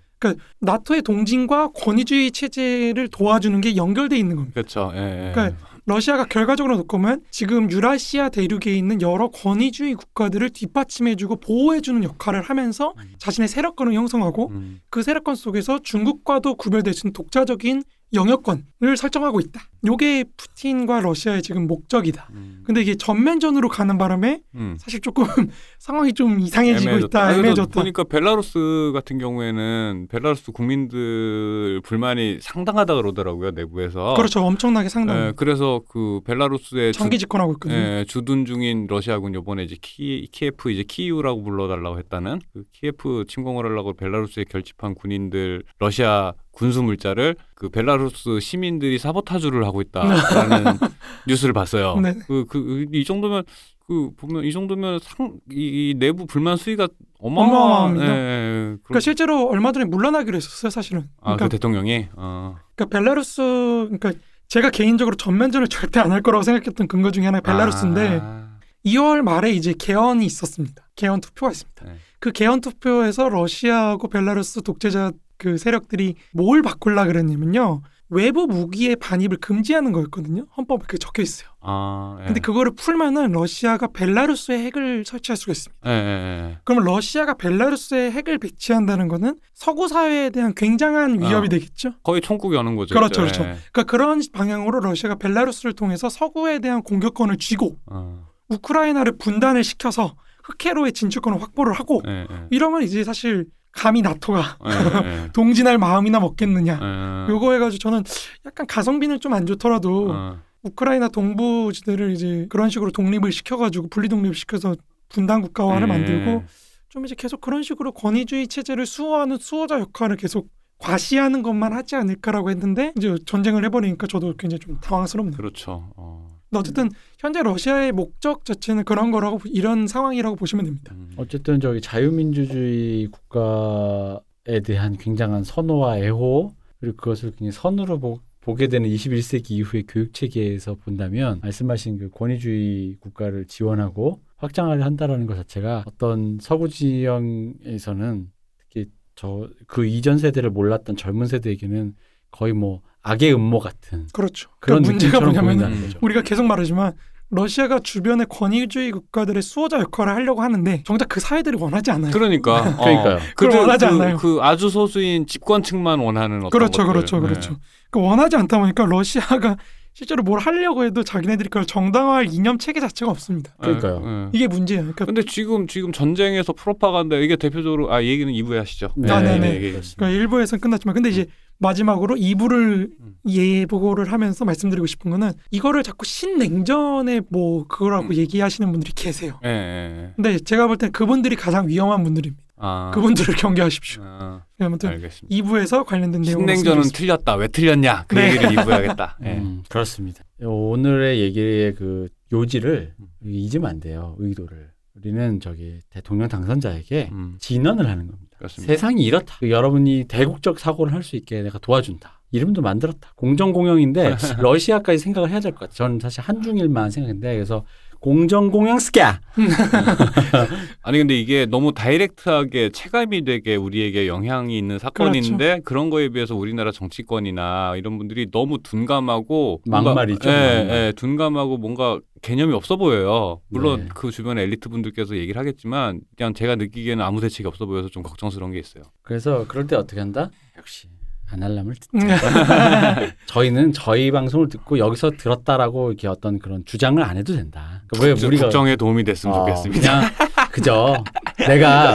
나토의 0.60 1.02
동진과 1.02 1.68
권위주의 1.74 2.30
체제를 2.30 3.08
도와주는 3.08 3.58
게 3.62 3.76
연결돼 3.76 4.18
있는 4.18 4.36
겁니다. 4.36 4.54
그렇죠. 4.54 4.92
예, 4.94 5.28
예. 5.28 5.32
그러니까 5.32 5.56
러시아가 5.90 6.24
결과적으로 6.24 6.76
놓고 6.76 6.98
보면 6.98 7.22
지금 7.30 7.68
유라시아 7.68 8.28
대륙에 8.28 8.72
있는 8.72 9.02
여러 9.02 9.28
권위주의 9.28 9.94
국가들을 9.94 10.50
뒷받침해주고 10.50 11.40
보호해주는 11.40 12.04
역할을 12.04 12.42
하면서 12.42 12.94
음. 12.96 13.14
자신의 13.18 13.48
세력권을 13.48 13.92
형성하고 13.94 14.50
음. 14.50 14.80
그 14.88 15.02
세력권 15.02 15.34
속에서 15.34 15.80
중국과도 15.82 16.54
구별될 16.54 16.94
수 16.94 17.06
있는 17.06 17.12
독자적인 17.12 17.82
영역권을 18.12 18.96
설정하고 18.96 19.40
있다. 19.40 19.60
요게 19.86 20.24
푸틴과 20.36 21.00
러시아의 21.00 21.42
지금 21.42 21.66
목적이다. 21.66 22.28
음. 22.32 22.62
근데 22.66 22.82
이게 22.82 22.94
전면전으로 22.94 23.68
가는 23.68 23.96
바람에 23.96 24.42
음. 24.56 24.76
사실 24.78 25.00
조금 25.00 25.24
상황이 25.78 26.12
좀 26.12 26.38
이상해지고 26.40 26.90
애매해졌다. 26.90 27.30
있다. 27.30 27.38
애매해졌다. 27.38 27.80
보니까 27.80 28.04
벨라루스 28.04 28.90
같은 28.92 29.18
경우에는 29.18 30.08
벨라루스 30.10 30.52
국민들 30.52 31.80
불만이 31.84 32.38
상당하다 32.40 32.94
그러더라고요 32.96 33.52
내부에서. 33.52 34.14
그렇죠. 34.14 34.40
엄청나게 34.44 34.88
상당. 34.88 35.16
예, 35.16 35.32
그래서 35.36 35.80
그 35.88 36.20
벨라루스의 36.24 36.92
주, 36.92 36.98
장기 36.98 37.18
집권하고 37.18 37.52
있거든요. 37.52 37.78
예, 37.78 38.04
주둔 38.06 38.44
중인 38.44 38.86
러시아군 38.88 39.34
요번에 39.34 39.62
이제 39.64 39.76
키, 39.80 40.28
키예프 40.30 40.70
이제 40.70 40.82
키이우라고 40.82 41.42
불러달라고 41.42 41.98
했다는 41.98 42.40
그 42.52 42.64
키예프 42.72 43.24
침공을 43.28 43.64
하려고 43.64 43.94
벨라루스에 43.94 44.44
결집한 44.44 44.94
군인들 44.94 45.62
러시아 45.78 46.34
군수 46.60 46.82
물자를 46.82 47.36
그 47.54 47.70
벨라루스 47.70 48.38
시민들이 48.40 48.98
사보타주를 48.98 49.64
하고 49.64 49.80
있다라는 49.80 50.76
뉴스를 51.26 51.54
봤어요. 51.54 51.96
네. 52.00 52.14
그 52.28 52.44
그 52.46 52.86
이 52.92 53.02
정도면 53.04 53.44
그 53.86 54.10
보면 54.16 54.44
이 54.44 54.52
정도면 54.52 55.00
상이 55.00 55.94
내부 55.96 56.26
불만 56.26 56.56
수위가 56.58 56.86
어마어마합니다. 57.18 58.04
어마어마합니다. 58.04 58.06
예, 58.06 58.10
예. 58.10 58.52
그러니까 58.62 58.82
그럼- 58.84 59.00
실제로 59.00 59.46
얼마 59.48 59.72
전에 59.72 59.84
물러나기로 59.86 60.36
했었어요, 60.36 60.70
사실은. 60.70 61.08
아, 61.22 61.34
그러니까, 61.34 61.46
그 61.46 61.48
대통령이 61.50 62.08
어. 62.14 62.56
그러니까 62.76 62.98
벨라루스 62.98 63.88
그러니까 63.90 64.12
제가 64.48 64.70
개인적으로 64.70 65.16
전면전을 65.16 65.68
절대 65.68 65.98
안 66.00 66.12
할 66.12 66.20
거라고 66.22 66.42
생각했던 66.42 66.86
근거 66.88 67.10
중에 67.10 67.24
하나가 67.24 67.50
벨라루스인데 67.50 68.20
아, 68.22 68.50
2월 68.84 69.22
말에 69.22 69.50
이제 69.52 69.72
개헌이 69.78 70.24
있었습니다. 70.26 70.82
개헌 70.96 71.20
투표가 71.20 71.50
있습니다. 71.52 71.84
네. 71.86 71.92
그 72.20 72.32
개헌 72.32 72.60
투표에서 72.60 73.28
러시아하고 73.28 74.08
벨라루스 74.08 74.62
독재자 74.62 75.10
그 75.40 75.56
세력들이 75.56 76.16
뭘 76.32 76.60
바꾸려 76.62 77.06
그랬냐면요. 77.06 77.80
외부 78.10 78.46
무기의 78.46 78.96
반입을 78.96 79.38
금지하는 79.38 79.92
거였거든요. 79.92 80.46
헌법에 80.56 80.84
그 80.86 80.98
적혀 80.98 81.22
있어요. 81.22 81.48
아, 81.60 82.18
예. 82.20 82.26
근데 82.26 82.40
그거를 82.40 82.72
풀면은 82.74 83.32
러시아가 83.32 83.86
벨라루스에 83.86 84.58
핵을 84.64 85.04
설치할 85.06 85.36
수가 85.36 85.52
있습니다. 85.52 85.80
예, 85.86 85.90
예, 85.90 86.50
예. 86.50 86.58
그러면 86.64 86.92
러시아가 86.92 87.34
벨라루스에 87.34 88.10
핵을 88.10 88.38
배치한다는 88.38 89.08
거는 89.08 89.38
서구 89.54 89.86
사회에 89.88 90.30
대한 90.30 90.54
굉장한 90.54 91.20
위협이 91.20 91.46
어. 91.46 91.48
되겠죠. 91.48 91.94
거의 92.02 92.20
총국이 92.20 92.56
오는 92.56 92.74
거죠. 92.74 92.94
그렇죠. 92.94 93.22
그렇죠. 93.22 93.42
그러니까 93.42 93.84
그런 93.84 94.20
방향으로 94.32 94.80
러시아가 94.80 95.14
벨라루스를 95.14 95.72
통해서 95.74 96.08
서구에 96.08 96.58
대한 96.58 96.82
공격권을 96.82 97.38
쥐고 97.38 97.78
어, 97.86 98.26
우크라이나를 98.48 99.18
분단을 99.18 99.62
시켜서 99.62 100.16
흑해로의 100.42 100.92
진출권을 100.92 101.40
확보를 101.40 101.72
하고 101.74 102.02
예, 102.08 102.26
예. 102.28 102.46
이러면 102.50 102.82
이제 102.82 103.04
사실 103.04 103.46
감히 103.72 104.02
나토가 104.02 104.58
예, 104.66 105.24
예. 105.24 105.28
동진할 105.32 105.78
마음이나 105.78 106.20
먹겠느냐. 106.20 106.80
예. 107.28 107.32
요거 107.32 107.52
해가지고 107.52 107.78
저는 107.78 108.04
약간 108.46 108.66
가성비는 108.66 109.20
좀 109.20 109.30
안 109.32 109.46
좋더라도 109.46 110.08
어, 110.10 110.38
우크라이나 110.62 111.08
동부지대를 111.08 112.12
이제 112.12 112.46
그런 112.50 112.68
식으로 112.68 112.90
독립을 112.90 113.30
시켜가지고 113.32 113.88
분리 113.88 114.08
독립 114.08 114.36
시켜서 114.36 114.74
분단 115.08 115.40
국가화를 115.40 115.88
예. 115.88 115.92
만들고 115.92 116.44
좀 116.88 117.04
이제 117.04 117.14
계속 117.14 117.40
그런 117.40 117.62
식으로 117.62 117.92
권위주의 117.92 118.48
체제를 118.48 118.86
수호하는 118.86 119.38
수호자 119.38 119.78
역할을 119.78 120.16
계속 120.16 120.48
과시하는 120.78 121.42
것만 121.42 121.72
하지 121.72 121.94
않을까라고 121.94 122.50
했는데 122.50 122.92
이제 122.96 123.14
전쟁을 123.26 123.64
해버리니까 123.66 124.06
저도 124.08 124.34
굉장히 124.36 124.58
좀 124.60 124.80
당황스럽네요. 124.80 125.36
그렇죠. 125.36 125.92
어. 125.96 126.09
근데 126.50 126.58
어쨌든 126.58 126.90
현재 127.18 127.42
러시아의 127.42 127.92
목적 127.92 128.44
자체는 128.44 128.84
그런 128.84 129.10
거라고 129.10 129.40
이런 129.44 129.86
상황이라고 129.86 130.36
보시면 130.36 130.64
됩니다. 130.64 130.94
음. 130.94 131.12
어쨌든 131.16 131.60
저기 131.60 131.80
자유민주주의 131.80 133.06
국가에 133.06 134.60
대한 134.64 134.96
굉장한 134.96 135.44
선호와 135.44 135.98
애호 135.98 136.52
그리고 136.80 136.96
그것을 136.96 137.30
굉장히 137.30 137.52
선으로 137.52 138.00
보, 138.00 138.18
보게 138.40 138.66
되는 138.66 138.88
21세기 138.88 139.52
이후의 139.52 139.84
교육 139.86 140.12
체계에서 140.12 140.74
본다면 140.74 141.38
말씀하신 141.42 141.98
그 141.98 142.10
권위주의 142.10 142.96
국가를 142.98 143.46
지원하고 143.46 144.20
확장을 144.36 144.82
한다라는 144.82 145.26
것 145.26 145.36
자체가 145.36 145.84
어떤 145.86 146.38
서구 146.40 146.68
지형에서는 146.68 148.30
특히 148.58 148.90
저 149.14 149.48
그 149.66 149.86
이전 149.86 150.18
세대를 150.18 150.50
몰랐던 150.50 150.96
젊은 150.96 151.26
세대에게는 151.26 151.94
거의 152.30 152.52
뭐 152.52 152.82
악의 153.02 153.34
음모 153.34 153.60
같은 153.60 154.06
그렇죠. 154.12 154.50
그런 154.60 154.82
그러니까 154.82 155.06
문제가 155.06 155.24
뭐냐면 155.24 155.72
음. 155.72 155.92
우리가 156.00 156.22
계속 156.22 156.44
말하지만 156.44 156.92
러시아가 157.30 157.78
주변의 157.78 158.26
권위주의 158.28 158.90
국가들의 158.90 159.40
수호자 159.42 159.78
역할을 159.78 160.12
하려고 160.14 160.42
하는데 160.42 160.82
정작 160.84 161.08
그 161.08 161.20
사회들이 161.20 161.56
원하지 161.58 161.92
않아요. 161.92 162.10
그러니까. 162.10 162.74
어. 162.78 162.84
그러니까요. 162.84 163.18
그걸 163.36 163.60
원하지 163.60 163.86
그, 163.86 163.92
않아요. 163.92 164.16
그 164.16 164.38
아주 164.42 164.68
소수인 164.68 165.26
집권층만 165.26 166.00
원하는 166.00 166.38
어떤 166.38 166.50
그렇죠, 166.50 166.82
것들. 166.82 166.92
그렇죠, 166.92 167.16
네. 167.20 167.28
그렇죠. 167.28 167.56
그 167.90 168.00
원하지 168.00 168.36
않다 168.36 168.58
보니까 168.58 168.84
러시아가 168.84 169.56
실제로 169.92 170.22
뭘 170.22 170.40
하려고 170.40 170.84
해도 170.84 171.02
자기네들이 171.02 171.48
그걸 171.48 171.66
정당화할 171.66 172.26
이념 172.32 172.58
체계 172.58 172.80
자체가 172.80 173.10
없습니다. 173.10 173.52
그러니까요. 173.60 174.02
예, 174.04 174.10
예. 174.10 174.28
이게 174.32 174.48
문제예요. 174.48 174.82
그러니까, 174.82 175.04
근데 175.04 175.22
지금 175.22 175.66
지금 175.66 175.92
전쟁에서 175.92 176.52
프로파간다 176.52 177.16
이게 177.16 177.36
대표적으로 177.36 177.92
아이 177.92 178.08
얘기는 178.08 178.32
2부에 178.32 178.56
하시죠. 178.56 178.92
네, 178.96 179.10
아, 179.10 179.20
네네. 179.20 179.56
얘기. 179.56 179.70
그러니까 179.72 180.10
일부에서는 180.10 180.60
끝났지만 180.60 180.94
근데 180.94 181.10
이제 181.10 181.26
마지막으로 181.60 182.16
2부를 182.16 182.90
음. 183.00 183.14
예보고를 183.28 184.10
하면서 184.10 184.44
말씀드리고 184.44 184.86
싶은 184.86 185.10
거는 185.10 185.32
이거를 185.50 185.82
자꾸 185.82 186.06
신냉전의 186.06 187.22
뭐 187.28 187.66
그거라고 187.66 188.06
음. 188.08 188.14
얘기하시는 188.14 188.70
분들이 188.72 188.92
계세요. 188.94 189.38
예, 189.44 189.48
예, 189.48 189.52
예. 189.52 190.12
근데 190.16 190.38
제가 190.38 190.66
볼 190.66 190.76
땐 190.78 190.90
그분들이 190.90 191.36
가장 191.36 191.68
위험한 191.68 192.02
분들입니다. 192.02 192.42
아. 192.56 192.90
그분들을 192.94 193.34
경계하십시오. 193.36 194.02
아, 194.04 194.42
아무튼 194.58 194.90
알겠습니다. 194.90 195.34
2부에서 195.34 195.84
관련된 195.86 196.22
내용 196.22 196.40
신냉전은 196.40 196.82
틀렸다. 196.92 197.34
왜 197.36 197.48
틀렸냐? 197.48 198.04
그 198.08 198.14
네. 198.14 198.28
얘기를 198.28 198.48
2부에 198.50 198.70
하겠다. 198.70 199.18
예. 199.24 199.36
음, 199.38 199.62
그렇습니다. 199.68 200.24
오늘의 200.42 201.20
얘기의 201.20 201.74
그 201.74 202.08
요지를 202.32 202.94
음. 202.98 203.06
잊으면 203.24 203.70
안 203.70 203.80
돼요. 203.80 204.16
의도를. 204.18 204.70
우리는 204.96 205.40
저기 205.40 205.78
대통령 205.90 206.28
당선자에게 206.28 207.08
음, 207.12 207.36
진언을 207.38 207.88
하는 207.88 208.06
겁니다. 208.06 208.29
그렇습니다. 208.40 208.72
세상이 208.72 209.04
이렇다. 209.04 209.36
그 209.38 209.50
여러분이 209.50 210.06
대국적 210.08 210.58
사고를 210.58 210.94
할 210.94 211.02
수 211.02 211.14
있게 211.16 211.42
내가 211.42 211.58
도와준다. 211.58 212.20
이름도 212.32 212.62
만들었다. 212.62 213.12
공정공영인데 213.16 214.16
러시아까지 214.40 214.98
생각을 214.98 215.28
해야 215.30 215.40
될 215.40 215.52
것 215.52 215.60
같아요. 215.60 215.74
저는 215.74 216.00
사실 216.00 216.22
한중일만 216.22 216.90
생각했는데 216.90 217.34
그래서 217.34 217.64
공정공영 218.00 218.78
스캐. 218.78 219.02
아니 220.82 220.98
근데 220.98 221.18
이게 221.18 221.46
너무 221.46 221.72
다이렉트하게 221.72 222.70
체감이 222.70 223.24
되게 223.24 223.56
우리에게 223.56 224.08
영향이 224.08 224.56
있는 224.56 224.78
사건인데 224.78 225.36
그렇죠. 225.36 225.62
그런 225.64 225.90
거에 225.90 226.08
비해서 226.08 226.34
우리나라 226.34 226.72
정치권이나 226.72 227.74
이런 227.76 227.98
분들이 227.98 228.30
너무 228.30 228.58
둔감하고 228.62 229.62
막말이죠, 229.66 230.28
예. 230.30 230.32
예, 230.32 230.92
둔감하고 230.96 231.58
뭔가 231.58 232.00
개념이 232.22 232.52
없어 232.54 232.76
보여요. 232.76 233.40
물론 233.48 233.80
네. 233.80 233.88
그 233.94 234.10
주변의 234.10 234.44
엘리트 234.44 234.68
분들께서 234.68 235.16
얘기를 235.16 235.38
하겠지만 235.38 236.00
그냥 236.16 236.34
제가 236.34 236.56
느끼기에는 236.56 237.04
아무 237.04 237.20
대책이 237.20 237.46
없어 237.46 237.66
보여서 237.66 237.88
좀 237.88 238.02
걱정스러운 238.02 238.52
게 238.52 238.58
있어요. 238.58 238.84
그래서 239.02 239.46
그럴 239.46 239.66
때 239.66 239.76
어떻게 239.76 240.00
한다? 240.00 240.30
역시 240.58 240.88
아날람을 241.32 241.74
듣. 241.74 241.88
음. 241.94 242.00
저희는 243.26 243.72
저희 243.72 244.10
방송을 244.10 244.48
듣고 244.48 244.78
여기서 244.78 245.12
들었다라고 245.12 245.90
이렇게 245.90 246.08
어떤 246.08 246.38
그런 246.38 246.64
주장을 246.64 247.02
안 247.02 247.16
해도 247.16 247.34
된다. 247.34 247.82
그러니까 247.88 248.08
왜좀 248.08 248.28
우리가 248.28 248.42
걱정에 248.44 248.76
도움이 248.76 249.04
됐으면 249.04 249.34
어, 249.36 249.38
좋겠습니다. 249.46 250.10
그죠. 250.50 251.02
내가 251.46 251.94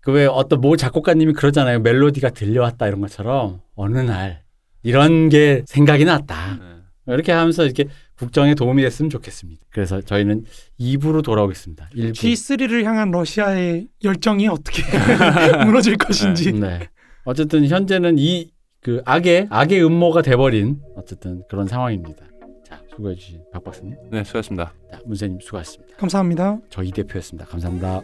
그 0.00 0.12
왜 0.12 0.26
어떤 0.26 0.60
모 0.60 0.76
작곡가님이 0.76 1.32
그러잖아요. 1.32 1.80
멜로디가 1.80 2.30
들려왔다 2.30 2.86
이런 2.86 3.00
것처럼 3.00 3.60
어느 3.74 3.98
날 3.98 4.42
이런 4.84 5.28
게 5.28 5.62
생각이 5.66 6.04
났다. 6.04 6.58
네. 6.60 7.12
이렇게 7.12 7.32
하면서 7.32 7.64
이렇게 7.64 7.86
국정에 8.16 8.54
도움이 8.54 8.82
됐으면 8.82 9.10
좋겠습니다. 9.10 9.60
그래서 9.70 10.00
저희는 10.00 10.44
2부로 10.80 11.22
돌아오겠습니다. 11.24 11.88
1부. 11.94 12.12
G3를 12.12 12.84
향한 12.84 13.10
러시아의 13.10 13.88
열정이 14.04 14.46
어떻게 14.48 14.82
무너질 15.66 15.96
것인지. 15.96 16.52
네. 16.52 16.88
어쨌든 17.26 17.66
현재는 17.66 18.16
이 18.18 18.56
그 18.86 19.02
악의 19.04 19.48
악의 19.50 19.84
음모가 19.84 20.22
돼버린 20.22 20.80
어쨌든 20.94 21.42
그런 21.48 21.66
상황입니다. 21.66 22.24
자 22.64 22.80
수고해 22.88 23.16
주신 23.16 23.42
박 23.52 23.64
박사님, 23.64 23.96
네, 24.12 24.22
수고하셨습니다. 24.22 24.72
자, 24.92 25.00
문세님 25.04 25.40
수고하셨습니다. 25.40 25.96
감사합니다. 25.96 26.60
저이 26.70 26.92
대표였습니다. 26.92 27.46
감사합니다. 27.46 28.02